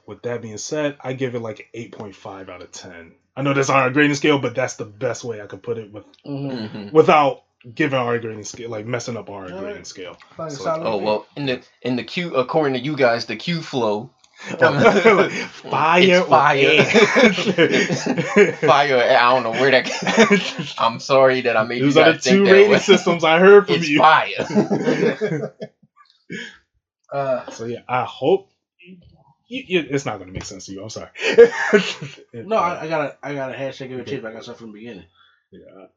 With 0.05 0.21
that 0.21 0.41
being 0.41 0.57
said, 0.57 0.95
I 1.01 1.11
give 1.13 1.35
it 1.35 1.41
like 1.41 1.69
eight 1.73 1.91
point 1.91 2.15
five 2.15 2.47
out 2.49 2.61
of 2.61 2.71
ten. 2.71 3.13
I 3.35 3.41
know 3.41 3.53
that's 3.53 3.69
on 3.69 3.85
a 3.87 3.91
grading 3.91 4.15
scale, 4.15 4.39
but 4.39 4.55
that's 4.55 4.75
the 4.75 4.85
best 4.85 5.23
way 5.25 5.41
I 5.41 5.47
could 5.47 5.61
put 5.63 5.77
it 5.77 5.91
with 5.91 6.05
Mhm. 6.25 6.69
Mhm. 6.71 6.91
without 6.93 7.43
giving 7.73 7.99
our 7.99 8.17
grading 8.19 8.43
scale 8.43 8.69
like 8.69 8.85
messing 8.85 9.17
up 9.17 9.29
our 9.29 9.45
Alright. 9.45 9.59
grading 9.59 9.83
scale. 9.85 10.17
Like 10.37 10.51
So- 10.51 10.81
Oh 10.83 10.97
well, 10.97 11.25
in 11.35 11.45
the 11.45 11.61
in 11.81 11.95
the 11.95 12.03
Q 12.03 12.35
according 12.35 12.73
to 12.73 12.79
you 12.79 12.95
guys, 12.95 13.25
the 13.25 13.35
Q 13.35 13.61
flow. 13.61 14.09
Fire, 14.41 15.29
It's 15.29 16.27
fire. 16.27 16.83
Fire! 18.55 18.97
I 18.97 19.33
don't 19.35 19.43
know 19.43 19.51
where 19.51 19.69
that. 19.69 20.73
I'm 20.79 20.99
sorry 20.99 21.41
that 21.41 21.55
I 21.55 21.63
made 21.63 21.83
These 21.83 21.95
you 21.95 22.01
are 22.01 22.13
the 22.13 22.17
two 22.19 22.43
rating 22.45 22.71
way. 22.71 22.79
systems 22.79 23.23
I 23.23 23.37
heard 23.37 23.67
from 23.67 23.75
It's 23.75 23.87
you. 23.87 23.99
fire. 23.99 25.53
Uh, 27.11 27.49
So 27.51 27.65
yeah, 27.65 27.81
I 27.89 28.03
hope 28.05 28.49
you, 29.47 29.63
you, 29.67 29.85
it's 29.89 30.05
not 30.05 30.15
going 30.17 30.27
to 30.27 30.33
make 30.33 30.45
sense 30.45 30.65
to 30.67 30.71
you. 30.71 30.81
I'm 30.81 30.89
sorry. 30.89 31.09
no, 32.33 32.55
I, 32.55 32.83
I 32.83 32.87
got 32.87 33.01
a 33.01 33.17
I 33.21 33.33
got 33.35 33.51
a 33.51 33.57
handshake 33.57 33.91
every 33.91 34.05
chip. 34.05 34.23
I 34.23 34.31
got 34.31 34.43
stuff 34.43 34.57
from 34.59 34.67
the 34.71 34.79
beginning. 34.79 35.05
Yeah. 35.51 35.87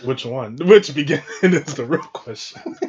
Which 0.04 0.24
one? 0.24 0.56
Which 0.56 0.94
beginning 0.94 1.24
is 1.42 1.74
the 1.74 1.84
real 1.84 2.00
question? 2.02 2.76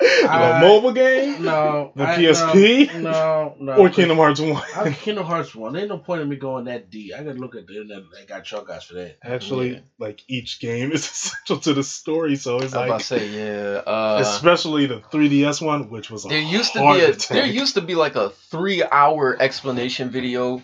I- 0.00 0.60
the 0.60 0.66
mobile 0.66 0.92
game 0.92 1.42
No, 1.44 1.92
The 1.96 2.04
I- 2.08 2.16
PSP? 2.16 3.00
No, 3.00 3.56
no. 3.58 3.72
or 3.74 3.90
Kingdom 3.90 4.16
Hearts 4.18 4.40
One? 4.40 4.62
I, 4.76 4.90
Kingdom 4.92 5.26
Hearts 5.26 5.54
one. 5.54 5.72
There 5.72 5.82
ain't 5.82 5.90
no 5.90 5.98
point 5.98 6.22
in 6.22 6.28
me 6.28 6.36
going 6.36 6.64
that 6.66 6.90
deep. 6.90 7.12
I 7.14 7.22
gotta 7.24 7.38
look 7.38 7.56
at 7.56 7.66
the 7.66 7.80
internet. 7.80 8.04
I 8.20 8.24
got 8.24 8.44
chalk 8.44 8.68
guys 8.68 8.84
for 8.84 8.94
that. 8.94 9.18
Actually, 9.22 9.74
Yeah. 9.74 9.80
like 9.98 10.22
each 10.28 10.60
game 10.60 10.92
is 10.92 11.04
essential 11.10 11.58
to 11.58 11.74
the 11.74 11.82
story, 11.82 12.36
so 12.36 12.56
it's 12.58 12.62
I 12.62 12.64
was 12.64 12.72
about 12.72 12.88
like, 12.90 12.98
to 13.00 13.04
say 13.04 13.28
yeah. 13.28 13.78
Uh, 13.86 14.18
especially 14.22 14.86
the 14.86 15.00
3DS 15.00 15.60
one, 15.60 15.90
which 15.90 16.10
was 16.10 16.24
a 16.24 16.28
there 16.28 16.38
used 16.40 16.72
to 16.74 16.78
be 16.80 17.00
a 17.00 17.10
attack. 17.10 17.28
there 17.28 17.46
used 17.46 17.74
to 17.74 17.80
be 17.82 17.94
like 17.96 18.14
a 18.16 18.30
three 18.30 18.82
hour 18.84 19.36
explanation 19.40 20.10
video 20.10 20.62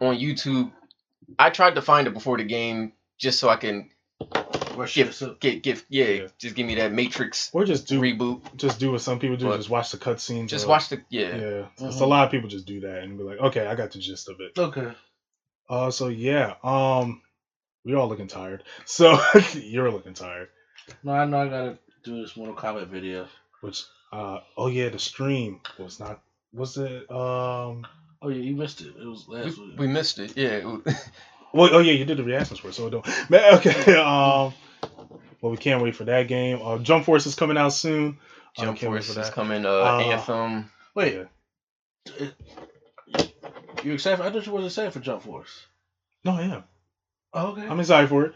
on 0.00 0.16
YouTube. 0.16 0.70
I 1.38 1.50
tried 1.50 1.74
to 1.76 1.82
find 1.82 2.06
it 2.06 2.14
before 2.14 2.36
the 2.38 2.44
game 2.44 2.92
just 3.22 3.38
so 3.38 3.48
I 3.48 3.56
can 3.56 3.88
Rush 4.76 4.94
give 4.94 5.06
yourself. 5.08 5.38
get 5.40 5.62
give 5.62 5.84
yeah, 5.88 6.04
Yeah. 6.08 6.26
just 6.38 6.54
give 6.56 6.66
me 6.66 6.74
that 6.76 6.92
Matrix 6.92 7.50
or 7.52 7.64
just 7.64 7.86
do 7.86 8.00
reboot. 8.00 8.42
just 8.56 8.80
do 8.80 8.90
what 8.92 9.00
some 9.00 9.18
people 9.18 9.36
do, 9.36 9.46
But- 9.46 9.58
just 9.58 9.70
watch 9.70 9.90
the 9.92 9.98
cutscenes. 9.98 10.48
Just 10.48 10.64
of- 10.64 10.70
watch 10.70 10.88
the 10.88 11.02
yeah. 11.08 11.36
Yeah, 11.36 11.66
it's 11.86 11.96
Mhm. 11.98 12.00
a 12.00 12.06
lot 12.06 12.24
of 12.24 12.30
people 12.30 12.48
just 12.48 12.66
do 12.66 12.80
that 12.80 13.02
and 13.02 13.16
be 13.16 13.24
like, 13.24 13.38
okay, 13.38 13.66
I 13.66 13.74
got 13.74 13.90
the 13.92 13.98
gist 13.98 14.28
of 14.28 14.40
it. 14.40 14.58
Okay. 14.58 14.92
Uh, 15.68 15.90
so 15.90 16.08
yeah, 16.08 16.54
um, 16.64 17.22
we're 17.84 17.96
all 17.96 18.08
looking 18.08 18.28
tired. 18.28 18.64
So 18.86 19.18
you're 19.54 19.90
looking 19.90 20.14
tired. 20.14 20.48
No, 21.04 21.12
I 21.12 21.24
know 21.26 21.38
I 21.42 21.48
gotta 21.48 21.78
do 22.02 22.20
this 22.22 22.36
Mortal 22.36 22.56
Kombat 22.56 22.88
video. 22.88 23.28
Which, 23.60 23.84
uh, 24.12 24.40
oh 24.56 24.66
yeah, 24.66 24.88
the 24.88 24.98
stream 24.98 25.60
was 25.78 26.00
not. 26.00 26.20
Was 26.52 26.76
it? 26.76 27.08
Um. 27.10 27.86
Oh 28.20 28.28
yeah, 28.28 28.42
you 28.42 28.54
missed 28.56 28.80
it. 28.82 28.94
It 28.98 29.06
was 29.06 29.26
last 29.28 29.58
We, 29.58 29.66
week. 29.68 29.78
we 29.78 29.86
missed 29.86 30.18
it. 30.18 30.36
Yeah. 30.36 30.76
Well, 31.52 31.70
oh 31.74 31.78
yeah, 31.80 31.92
you 31.92 32.04
did 32.04 32.16
the 32.16 32.24
reactions 32.24 32.58
for 32.60 32.68
it, 32.68 32.74
so 32.74 32.88
don't. 32.88 33.06
Man, 33.30 33.54
okay. 33.56 33.94
Um. 33.96 34.54
Well, 35.40 35.50
we 35.50 35.56
can't 35.56 35.82
wait 35.82 35.96
for 35.96 36.04
that 36.04 36.28
game. 36.28 36.60
Uh, 36.62 36.78
Jump 36.78 37.04
Force 37.04 37.26
is 37.26 37.34
coming 37.34 37.56
out 37.56 37.72
soon. 37.72 38.18
Jump 38.56 38.78
Force 38.78 39.12
for 39.12 39.20
is 39.20 39.30
coming. 39.30 39.66
Uh, 39.66 39.70
Uh, 39.70 39.98
Anthem. 39.98 40.70
Wait, 40.94 41.14
Yeah. 41.14 42.26
you 43.82 43.92
excited? 43.94 44.18
For, 44.18 44.22
I 44.22 44.30
thought 44.30 44.46
you 44.46 44.52
wasn't 44.52 44.66
excited 44.70 44.92
for 44.92 45.00
Jump 45.00 45.22
Force. 45.22 45.66
No, 46.24 46.32
I 46.32 46.42
am. 46.42 46.64
Oh, 47.32 47.48
okay. 47.48 47.66
I'm 47.66 47.80
excited 47.80 48.08
for 48.08 48.26
it. 48.26 48.34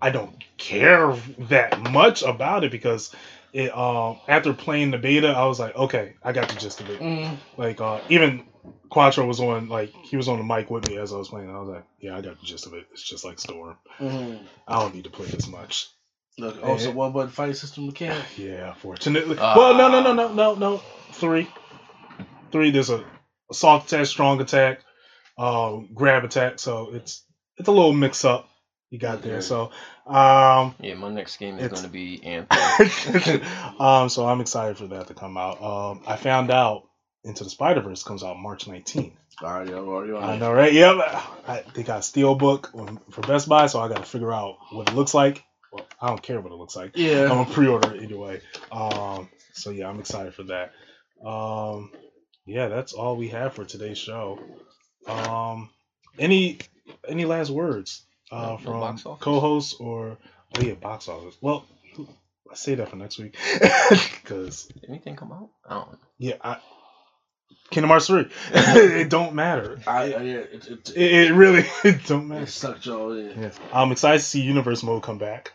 I 0.00 0.10
don't 0.10 0.36
care 0.58 1.16
that 1.48 1.80
much 1.90 2.22
about 2.22 2.62
it 2.62 2.70
because 2.70 3.14
it. 3.54 3.76
Um. 3.76 4.18
After 4.28 4.52
playing 4.52 4.90
the 4.90 4.98
beta, 4.98 5.28
I 5.28 5.46
was 5.46 5.58
like, 5.60 5.74
okay, 5.76 6.14
I 6.22 6.32
got 6.32 6.48
the 6.50 6.56
gist 6.56 6.80
of 6.80 6.90
it. 6.90 7.00
Mm, 7.00 7.36
Like 7.56 7.80
uh, 7.80 8.00
even 8.10 8.44
Quattro 8.90 9.26
was 9.26 9.40
on 9.40 9.68
like 9.68 9.92
he 10.04 10.16
was 10.16 10.28
on 10.28 10.38
the 10.38 10.44
mic 10.44 10.70
with 10.70 10.88
me 10.88 10.98
as 10.98 11.12
I 11.12 11.16
was 11.16 11.28
playing. 11.28 11.50
I 11.50 11.58
was 11.60 11.68
like, 11.68 11.84
yeah, 12.00 12.16
I 12.16 12.20
got 12.20 12.38
the 12.40 12.46
gist 12.46 12.66
of 12.66 12.74
it. 12.74 12.86
It's 12.92 13.02
just 13.02 13.24
like 13.24 13.38
Storm. 13.38 13.76
mm. 13.98 14.40
I 14.68 14.80
don't 14.80 14.94
need 14.94 15.04
to 15.04 15.10
play 15.10 15.26
this 15.26 15.48
much. 15.48 15.88
Look, 16.36 16.62
also 16.64 16.90
one 16.90 17.12
button 17.12 17.30
fight 17.30 17.56
system 17.56 17.86
mechanic. 17.86 18.24
Yeah, 18.36 18.74
fortunately. 18.74 19.36
Ah. 19.38 19.54
well, 19.56 19.74
no, 19.74 19.88
no, 19.88 20.02
no, 20.02 20.12
no, 20.12 20.32
no, 20.34 20.54
no. 20.56 20.82
Three, 21.12 21.48
three. 22.50 22.70
There's 22.72 22.90
a, 22.90 23.04
a 23.50 23.54
soft 23.54 23.92
attack, 23.92 24.06
strong 24.06 24.40
attack, 24.40 24.80
um, 25.38 25.88
grab 25.94 26.24
attack. 26.24 26.58
So 26.58 26.92
it's 26.92 27.22
it's 27.56 27.68
a 27.68 27.72
little 27.72 27.92
mix 27.92 28.24
up 28.24 28.48
you 28.94 29.00
got 29.00 29.22
there. 29.22 29.40
So, 29.40 29.72
um, 30.06 30.76
Yeah, 30.80 30.94
my 30.94 31.10
next 31.10 31.38
game 31.38 31.58
is 31.58 31.68
going 31.68 31.82
to 31.82 31.88
be 31.88 32.22
Anthem. 32.24 33.42
um, 33.80 34.08
so 34.08 34.24
I'm 34.26 34.40
excited 34.40 34.78
for 34.78 34.86
that 34.86 35.08
to 35.08 35.14
come 35.14 35.36
out. 35.36 35.60
Um, 35.60 36.02
I 36.06 36.14
found 36.16 36.52
out 36.52 36.84
Into 37.24 37.42
the 37.42 37.50
Spider 37.50 37.80
Verse 37.80 38.04
comes 38.04 38.22
out 38.22 38.38
March 38.38 38.66
19th. 38.66 39.12
All 39.42 39.50
right, 39.52 39.68
I'm 39.68 39.88
already 39.88 40.12
on 40.12 40.22
I 40.22 40.36
know, 40.38 40.52
right? 40.52 40.72
Yep. 40.72 40.94
I, 41.48 41.64
they 41.74 41.82
got 41.82 42.02
Steelbook 42.02 42.70
for 43.12 43.20
Best 43.22 43.48
Buy, 43.48 43.66
so 43.66 43.80
I 43.80 43.88
got 43.88 43.96
to 43.96 44.04
figure 44.04 44.32
out 44.32 44.58
what 44.70 44.88
it 44.88 44.94
looks 44.94 45.12
like. 45.12 45.42
Well, 45.72 45.84
I 46.00 46.06
don't 46.06 46.22
care 46.22 46.40
what 46.40 46.52
it 46.52 46.56
looks 46.56 46.76
like. 46.76 46.92
Yeah, 46.96 47.22
I'm 47.22 47.22
Yeah. 47.22 47.28
gonna 47.30 47.50
pre-order 47.50 47.94
it 47.96 48.02
anyway. 48.04 48.40
Um, 48.70 49.28
so 49.54 49.70
yeah, 49.70 49.88
I'm 49.88 49.98
excited 49.98 50.34
for 50.34 50.44
that. 50.44 50.72
Um, 51.26 51.90
yeah, 52.46 52.68
that's 52.68 52.92
all 52.92 53.16
we 53.16 53.30
have 53.30 53.54
for 53.54 53.64
today's 53.64 53.98
show. 53.98 54.38
Um, 55.08 55.70
any 56.16 56.58
any 57.08 57.24
last 57.24 57.50
words 57.50 58.06
uh, 58.30 58.36
No- 58.42 58.50
no 58.52 58.56
from 58.58 58.80
box 58.80 59.06
office? 59.06 59.22
co-hosts 59.22 59.74
or 59.80 60.18
oh 60.56 60.60
yeah, 60.60 60.74
box 60.74 61.08
office. 61.08 61.36
Well, 61.40 61.64
I 62.50 62.54
say 62.56 62.74
that 62.76 62.88
for 62.88 62.96
next 62.96 63.18
week 63.18 63.36
because 64.22 64.70
anything 64.88 65.16
come 65.16 65.32
out? 65.32 65.50
I 65.68 65.74
don't 65.74 65.92
know. 65.92 65.98
yeah, 66.18 66.34
I, 66.42 66.58
Kingdom 67.70 67.88
Hearts 67.90 68.06
three. 68.06 68.28
it 68.52 69.08
don't 69.10 69.34
matter. 69.34 69.80
I, 69.86 70.02
I 70.02 70.06
yeah, 70.22 70.36
it, 70.38 70.66
it, 70.68 70.90
It, 70.94 71.12
it 71.30 71.32
really 71.34 71.64
it 71.84 72.04
don't 72.06 72.24
it 72.24 72.26
matter. 72.26 72.46
sucked 72.46 72.86
y'all 72.86 73.12
in 73.12 73.40
Yes. 73.40 73.58
I'm 73.72 73.90
excited 73.92 74.18
to 74.18 74.24
see 74.24 74.42
Universe 74.42 74.82
Mode 74.82 75.02
come 75.02 75.18
back. 75.18 75.52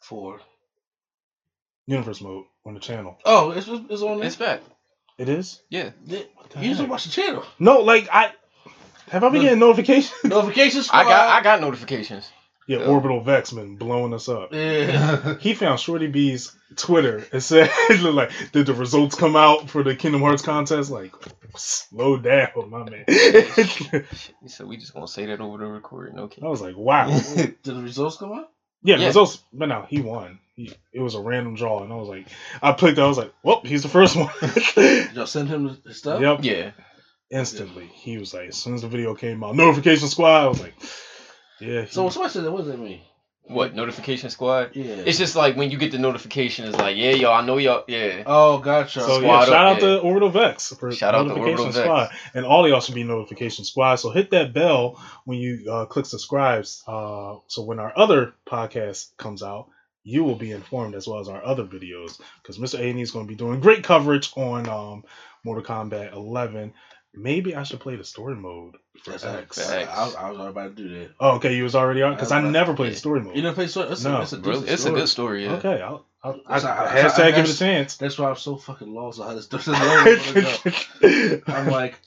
for. 0.00 0.40
Universe 1.86 2.20
Mode 2.20 2.44
on 2.64 2.74
the 2.74 2.80
channel. 2.80 3.18
Oh, 3.24 3.50
it's 3.50 3.68
it's 3.68 4.02
on 4.02 4.18
there. 4.18 4.26
It's 4.26 4.36
back. 4.36 4.60
It 5.18 5.28
is. 5.28 5.60
Yeah. 5.68 5.90
Yeah, 6.06 6.22
the 6.54 6.60
You 6.62 6.68
usually 6.70 6.88
watch 6.88 7.04
the 7.04 7.10
channel. 7.10 7.44
No, 7.58 7.80
like 7.80 8.08
I 8.12 8.32
have 9.10 9.24
I 9.24 9.28
been 9.28 9.34
Look. 9.34 9.42
getting 9.42 9.58
notifications. 9.58 10.14
Notifications. 10.24 10.88
I 10.92 11.04
got 11.04 11.28
I 11.28 11.42
got 11.42 11.60
notifications. 11.60 12.30
Yeah, 12.66 12.78
Yeah. 12.80 12.84
Orbital 12.86 13.22
Vexman 13.24 13.78
blowing 13.78 14.14
us 14.14 14.28
up. 14.28 14.52
Yeah. 14.52 15.36
He 15.40 15.54
found 15.54 15.80
Shorty 15.80 16.06
B's 16.06 16.54
Twitter 16.76 17.26
and 17.32 17.42
said, 17.42 17.68
like, 18.02 18.30
did 18.52 18.66
the 18.66 18.74
results 18.74 19.16
come 19.16 19.34
out 19.34 19.68
for 19.70 19.82
the 19.82 19.96
Kingdom 19.96 20.20
Hearts 20.20 20.42
contest? 20.42 20.90
Like, 20.90 21.12
slow 21.56 22.16
down, 22.16 22.48
my 22.70 22.84
man. 22.88 23.04
I 23.08 24.04
So 24.46 24.66
we 24.66 24.76
just 24.76 24.94
gonna 24.94 25.08
say 25.08 25.26
that 25.26 25.40
over 25.40 25.58
the 25.58 25.66
recording, 25.66 26.18
okay? 26.18 26.42
I 26.44 26.48
was 26.48 26.60
like, 26.60 26.76
wow. 26.76 27.08
Did 27.36 27.56
the 27.64 27.82
results 27.82 28.18
come 28.18 28.32
out? 28.32 28.50
Yeah, 28.82 28.96
the 28.96 29.02
Yeah. 29.02 29.06
results, 29.08 29.42
but 29.52 29.66
no, 29.66 29.86
he 29.88 30.00
won. 30.00 30.38
He, 30.54 30.72
it 30.92 31.00
was 31.00 31.14
a 31.14 31.20
random 31.20 31.54
draw, 31.56 31.82
and 31.82 31.92
I 31.92 31.96
was 31.96 32.08
like, 32.08 32.26
I 32.62 32.72
picked, 32.72 32.98
I 32.98 33.06
was 33.06 33.18
like, 33.18 33.32
well, 33.42 33.62
he's 33.64 33.82
the 33.82 33.88
first 33.88 34.14
one. 34.16 34.30
Did 34.74 35.14
y'all 35.14 35.26
send 35.26 35.48
him 35.48 35.78
the 35.84 35.94
stuff? 35.94 36.20
yep. 36.20 36.40
Yeah. 36.42 36.70
Instantly. 37.30 37.86
He 37.92 38.18
was 38.18 38.34
like, 38.34 38.48
as 38.48 38.56
soon 38.56 38.74
as 38.74 38.82
the 38.82 38.88
video 38.88 39.14
came 39.14 39.42
out, 39.44 39.54
notification 39.54 40.08
squad, 40.08 40.44
I 40.44 40.48
was 40.48 40.60
like, 40.60 40.74
yeah. 41.60 41.84
So 41.86 42.00
he- 42.00 42.04
when 42.04 42.12
somebody 42.12 42.32
said 42.32 42.44
that, 42.44 42.50
what 42.52 42.58
does 42.58 42.68
that 42.68 42.78
mean? 42.80 43.00
What 43.44 43.74
notification 43.74 44.30
squad? 44.30 44.76
Yeah. 44.76 44.94
It's 44.94 45.18
just 45.18 45.34
like 45.34 45.56
when 45.56 45.72
you 45.72 45.78
get 45.78 45.90
the 45.90 45.98
notification, 45.98 46.66
it's 46.68 46.76
like, 46.76 46.96
yeah, 46.96 47.10
y'all, 47.10 47.32
I 47.34 47.44
know 47.44 47.56
y'all, 47.56 47.82
yeah. 47.88 48.22
Oh, 48.24 48.58
gotcha. 48.58 49.00
So 49.00 49.18
Squad 49.18 49.22
yeah, 49.22 49.38
up 49.40 49.48
shout 49.48 49.66
out 49.66 49.80
there. 49.80 49.96
to 49.96 50.02
Orbital 50.02 50.28
Vex 50.30 50.72
for 50.78 50.92
Shout 50.92 51.16
out 51.16 51.22
to 51.22 51.28
notification 51.30 51.58
Orbital 51.66 51.82
squad, 51.82 52.08
Vex. 52.10 52.20
and 52.34 52.46
all 52.46 52.68
y'all 52.68 52.80
should 52.80 52.94
be 52.94 53.02
notification 53.02 53.64
squad. 53.64 53.96
So 53.96 54.10
hit 54.10 54.30
that 54.30 54.52
bell 54.52 55.02
when 55.24 55.38
you 55.38 55.64
uh, 55.68 55.86
click 55.86 56.06
subscribes. 56.06 56.84
Uh, 56.86 57.36
so 57.48 57.62
when 57.64 57.80
our 57.80 57.92
other 57.96 58.34
podcast 58.46 59.16
comes 59.16 59.42
out, 59.42 59.68
you 60.04 60.22
will 60.22 60.36
be 60.36 60.52
informed 60.52 60.94
as 60.94 61.08
well 61.08 61.18
as 61.18 61.28
our 61.28 61.44
other 61.44 61.64
videos 61.64 62.20
because 62.42 62.56
Mr. 62.58 62.78
A 62.78 62.88
and 62.88 63.00
E 63.00 63.02
is 63.02 63.10
going 63.10 63.26
to 63.26 63.28
be 63.28 63.34
doing 63.36 63.58
great 63.58 63.82
coverage 63.82 64.30
on 64.36 64.68
um, 64.68 65.04
Mortal 65.44 65.64
Kombat 65.64 66.12
11. 66.12 66.72
Maybe 67.12 67.56
I 67.56 67.64
should 67.64 67.80
play 67.80 67.96
the 67.96 68.04
story 68.04 68.36
mode 68.36 68.76
for 69.02 69.10
That's 69.10 69.24
X. 69.24 69.58
X. 69.58 69.70
X. 69.70 69.90
I, 69.90 70.04
was- 70.04 70.14
I 70.14 70.30
was 70.30 70.38
about 70.50 70.76
to 70.76 70.82
do 70.82 70.88
that. 71.00 71.10
Oh, 71.18 71.36
okay, 71.36 71.56
you 71.56 71.64
was 71.64 71.74
already 71.74 72.02
on 72.02 72.14
because 72.14 72.30
I 72.30 72.38
I 72.38 72.42
never 72.48 72.72
played 72.74 72.92
the 72.92 72.96
story 72.96 73.20
mode. 73.20 73.34
You 73.34 73.42
didn't 73.42 73.56
play 73.56 73.66
story? 73.66 73.88
That's 73.88 74.04
No, 74.04 74.16
a, 74.16 74.18
that's 74.20 74.32
a, 74.32 74.38
Bro, 74.38 74.52
decent 74.52 74.70
it's 74.70 74.84
a 74.84 74.90
good 74.92 75.08
story, 75.08 75.44
yeah. 75.44 75.52
Okay, 75.54 75.82
I'll, 75.82 76.06
I'll, 76.22 76.40
I, 76.46 76.60
That's 76.60 76.64
how- 76.64 76.86
hashtag 76.86 77.16
that's- 77.16 77.34
give 77.36 77.44
it 77.46 77.54
a 77.54 77.58
chance. 77.58 77.96
That's 77.96 78.16
why 78.18 78.28
I'm 78.30 78.36
so 78.36 78.56
fucking 78.56 78.92
lost 78.94 79.18
on 79.20 79.26
how 79.28 79.34
this 79.34 79.46
stuff 79.46 79.66
is. 81.04 81.42
I'm 81.48 81.66
like, 81.68 81.98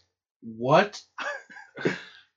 what? 0.41 1.01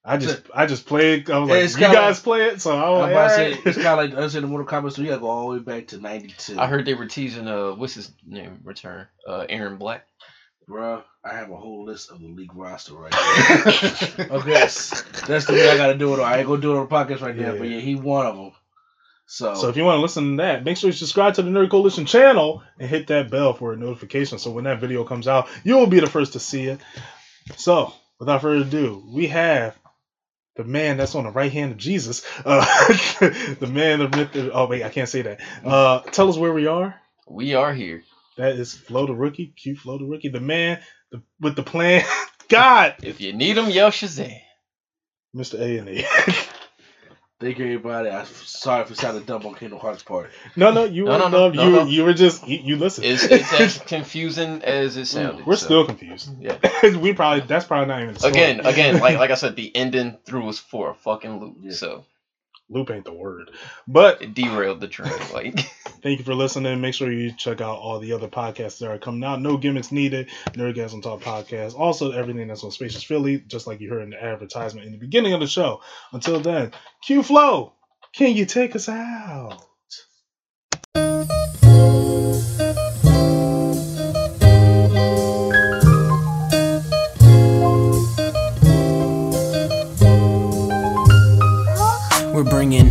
I 0.08 0.18
just 0.18 0.42
I 0.54 0.66
just 0.66 0.86
played. 0.86 1.28
I 1.30 1.38
was 1.38 1.50
like, 1.50 1.62
you 1.62 1.76
kinda- 1.86 1.92
guys 1.94 2.20
play 2.20 2.44
it, 2.46 2.60
so 2.60 2.76
I 2.76 2.90
was 2.90 2.96
I'm 2.96 3.02
like, 3.02 3.10
about 3.12 3.28
to 3.28 3.34
say, 3.34 3.44
alright. 3.50 3.66
it's 3.66 3.76
kind 3.82 3.86
of 3.88 4.16
like 4.16 4.24
I 4.24 4.28
said, 4.28 4.42
the 4.44 4.46
Mortal 4.46 4.66
Kombat 4.66 4.94
3, 4.94 5.04
you 5.04 5.10
gotta 5.10 5.20
go 5.20 5.28
all 5.28 5.50
the 5.50 5.56
way 5.58 5.62
back 5.62 5.88
to 5.88 5.98
92. 5.98 6.58
I 6.60 6.66
heard 6.68 6.84
they 6.84 6.94
were 6.94 7.06
teasing, 7.06 7.48
uh, 7.48 7.72
what's 7.72 7.94
his 7.94 8.12
name? 8.24 8.60
Return. 8.62 9.08
Uh, 9.26 9.46
Erron 9.50 9.78
Black. 9.80 10.06
Bruh, 10.68 11.02
I 11.24 11.34
have 11.34 11.50
a 11.50 11.56
whole 11.56 11.84
list 11.84 12.10
of 12.10 12.18
the 12.18 12.26
league 12.26 12.54
roster 12.54 12.94
right 12.94 13.12
now. 13.12 14.36
okay, 14.36 14.50
that's 14.52 15.02
that's 15.26 15.44
the 15.46 15.52
way 15.52 15.68
I 15.68 15.76
gotta 15.76 15.94
do 15.96 16.12
it. 16.14 16.20
I 16.20 16.38
ain't 16.38 16.48
gonna 16.48 16.60
do 16.60 16.74
it 16.74 16.78
on 16.78 16.88
the 16.88 16.94
podcast 16.94 17.20
right 17.22 17.36
now, 17.36 17.52
Yeah. 17.52 17.58
but 17.58 17.68
yeah, 17.68 17.80
he 17.80 17.94
one 17.94 18.26
of 18.26 18.36
them. 18.36 18.52
So, 19.28 19.54
So 19.54 19.68
if 19.68 19.76
you 19.76 19.84
want 19.84 19.98
to 19.98 20.02
listen 20.02 20.36
to 20.36 20.42
that, 20.42 20.64
make 20.64 20.76
sure 20.76 20.88
you 20.88 20.92
subscribe 20.94 21.34
to 21.34 21.42
the 21.42 21.50
Nerd 21.50 21.70
Coalition 21.70 22.06
channel 22.06 22.62
and 22.78 22.88
hit 22.88 23.08
that 23.08 23.28
bell 23.30 23.54
for 23.54 23.72
a 23.72 23.76
notification. 23.76 24.38
So 24.38 24.52
when 24.52 24.64
that 24.64 24.80
video 24.80 25.02
comes 25.04 25.26
out, 25.26 25.48
you 25.64 25.76
will 25.76 25.88
be 25.88 25.98
the 25.98 26.06
first 26.06 26.34
to 26.34 26.40
see 26.40 26.66
it. 26.66 26.80
So 27.56 27.92
without 28.20 28.40
further 28.42 28.62
ado, 28.64 29.04
we 29.12 29.26
have 29.28 29.76
the 30.56 30.62
man 30.64 30.96
that's 30.96 31.14
on 31.16 31.24
the 31.24 31.30
right 31.30 31.50
hand 31.52 31.72
of 31.72 31.78
Jesus, 31.78 32.24
uh, 32.44 32.64
the 33.20 33.68
man 33.70 34.00
of 34.00 34.14
myth. 34.14 34.30
Oh 34.52 34.66
wait, 34.66 34.84
I 34.84 34.88
can't 34.90 35.08
say 35.08 35.22
that. 35.22 35.40
Uh, 35.64 36.00
tell 36.00 36.28
us 36.28 36.36
where 36.36 36.52
we 36.52 36.66
are. 36.66 36.94
We 37.28 37.54
are 37.54 37.72
here. 37.72 38.02
That 38.36 38.52
is 38.56 38.74
Flo 38.74 39.06
the 39.06 39.14
rookie, 39.14 39.46
cute 39.56 39.78
Flo 39.78 39.98
the 39.98 40.04
rookie, 40.04 40.28
the 40.28 40.40
man 40.40 40.80
the, 41.10 41.22
with 41.40 41.56
the 41.56 41.62
plan. 41.62 42.04
God, 42.48 42.94
If 43.02 43.20
you 43.20 43.32
need 43.32 43.54
them, 43.56 43.70
yell 43.70 43.90
Shazam. 43.90 44.38
Mr. 45.34 45.58
A 45.60 45.78
and 45.78 45.88
A. 45.88 46.02
thank 47.40 47.58
you 47.58 47.64
everybody. 47.64 48.08
I'm 48.08 48.26
sorry 48.26 48.84
for 48.84 48.92
it 48.92 48.98
sounded 48.98 49.26
dumb 49.26 49.44
on 49.46 49.54
Kingdom 49.54 49.78
Hearts 49.78 50.02
part. 50.02 50.30
No, 50.54 50.70
no, 50.70 50.84
you 50.84 51.04
No, 51.04 51.12
were 51.12 51.18
no, 51.18 51.28
no, 51.28 51.50
dumb. 51.50 51.56
no, 51.56 51.64
you 51.64 51.70
no. 51.70 51.84
you 51.86 52.04
were 52.04 52.14
just 52.14 52.46
you, 52.46 52.58
you 52.62 52.76
listened. 52.76 53.06
It's, 53.06 53.24
it's 53.30 53.52
as 53.52 53.78
confusing 53.78 54.62
as 54.62 54.96
it 54.96 55.06
sounded. 55.06 55.46
We're 55.46 55.56
so, 55.56 55.66
still 55.66 55.86
confused. 55.86 56.30
Yeah. 56.40 56.58
we 56.98 57.12
probably 57.12 57.46
that's 57.46 57.64
probably 57.66 57.86
not 57.88 58.02
even 58.02 58.14
the 58.14 58.20
story. 58.20 58.32
Again, 58.34 58.60
again, 58.66 59.00
like 59.00 59.18
like 59.18 59.30
I 59.30 59.34
said, 59.34 59.56
the 59.56 59.74
ending 59.74 60.18
threw 60.24 60.48
us 60.48 60.58
for 60.58 60.90
a 60.90 60.94
fucking 60.94 61.40
loop. 61.40 61.56
Yeah. 61.62 61.72
So 61.72 62.04
loop 62.68 62.90
ain't 62.90 63.04
the 63.04 63.12
word. 63.12 63.50
But 63.88 64.22
it 64.22 64.34
derailed 64.34 64.80
the 64.80 64.88
train. 64.88 65.12
Like 65.32 65.58
thank 66.06 66.20
you 66.20 66.24
for 66.24 66.36
listening. 66.36 66.80
Make 66.80 66.94
sure 66.94 67.10
you 67.10 67.32
check 67.32 67.60
out 67.60 67.78
all 67.78 67.98
the 67.98 68.12
other 68.12 68.28
podcasts 68.28 68.78
that 68.78 68.88
are 68.88 68.96
coming 68.96 69.24
out. 69.24 69.40
No 69.40 69.56
gimmicks 69.56 69.90
needed. 69.90 70.28
Nerdgasm 70.50 71.02
Talk 71.02 71.20
podcast. 71.20 71.76
Also 71.76 72.12
everything 72.12 72.46
that's 72.46 72.62
on 72.62 72.70
Spacious 72.70 73.02
Philly, 73.02 73.42
just 73.48 73.66
like 73.66 73.80
you 73.80 73.90
heard 73.90 74.04
in 74.04 74.10
the 74.10 74.22
advertisement 74.22 74.86
in 74.86 74.92
the 74.92 74.98
beginning 74.98 75.32
of 75.32 75.40
the 75.40 75.48
show. 75.48 75.80
Until 76.12 76.38
then, 76.38 76.70
Q 77.04 77.24
Flow, 77.24 77.72
can 78.14 78.36
you 78.36 78.46
take 78.46 78.76
us 78.76 78.88
out? 78.88 79.64
We're 92.32 92.44
bringing 92.44 92.90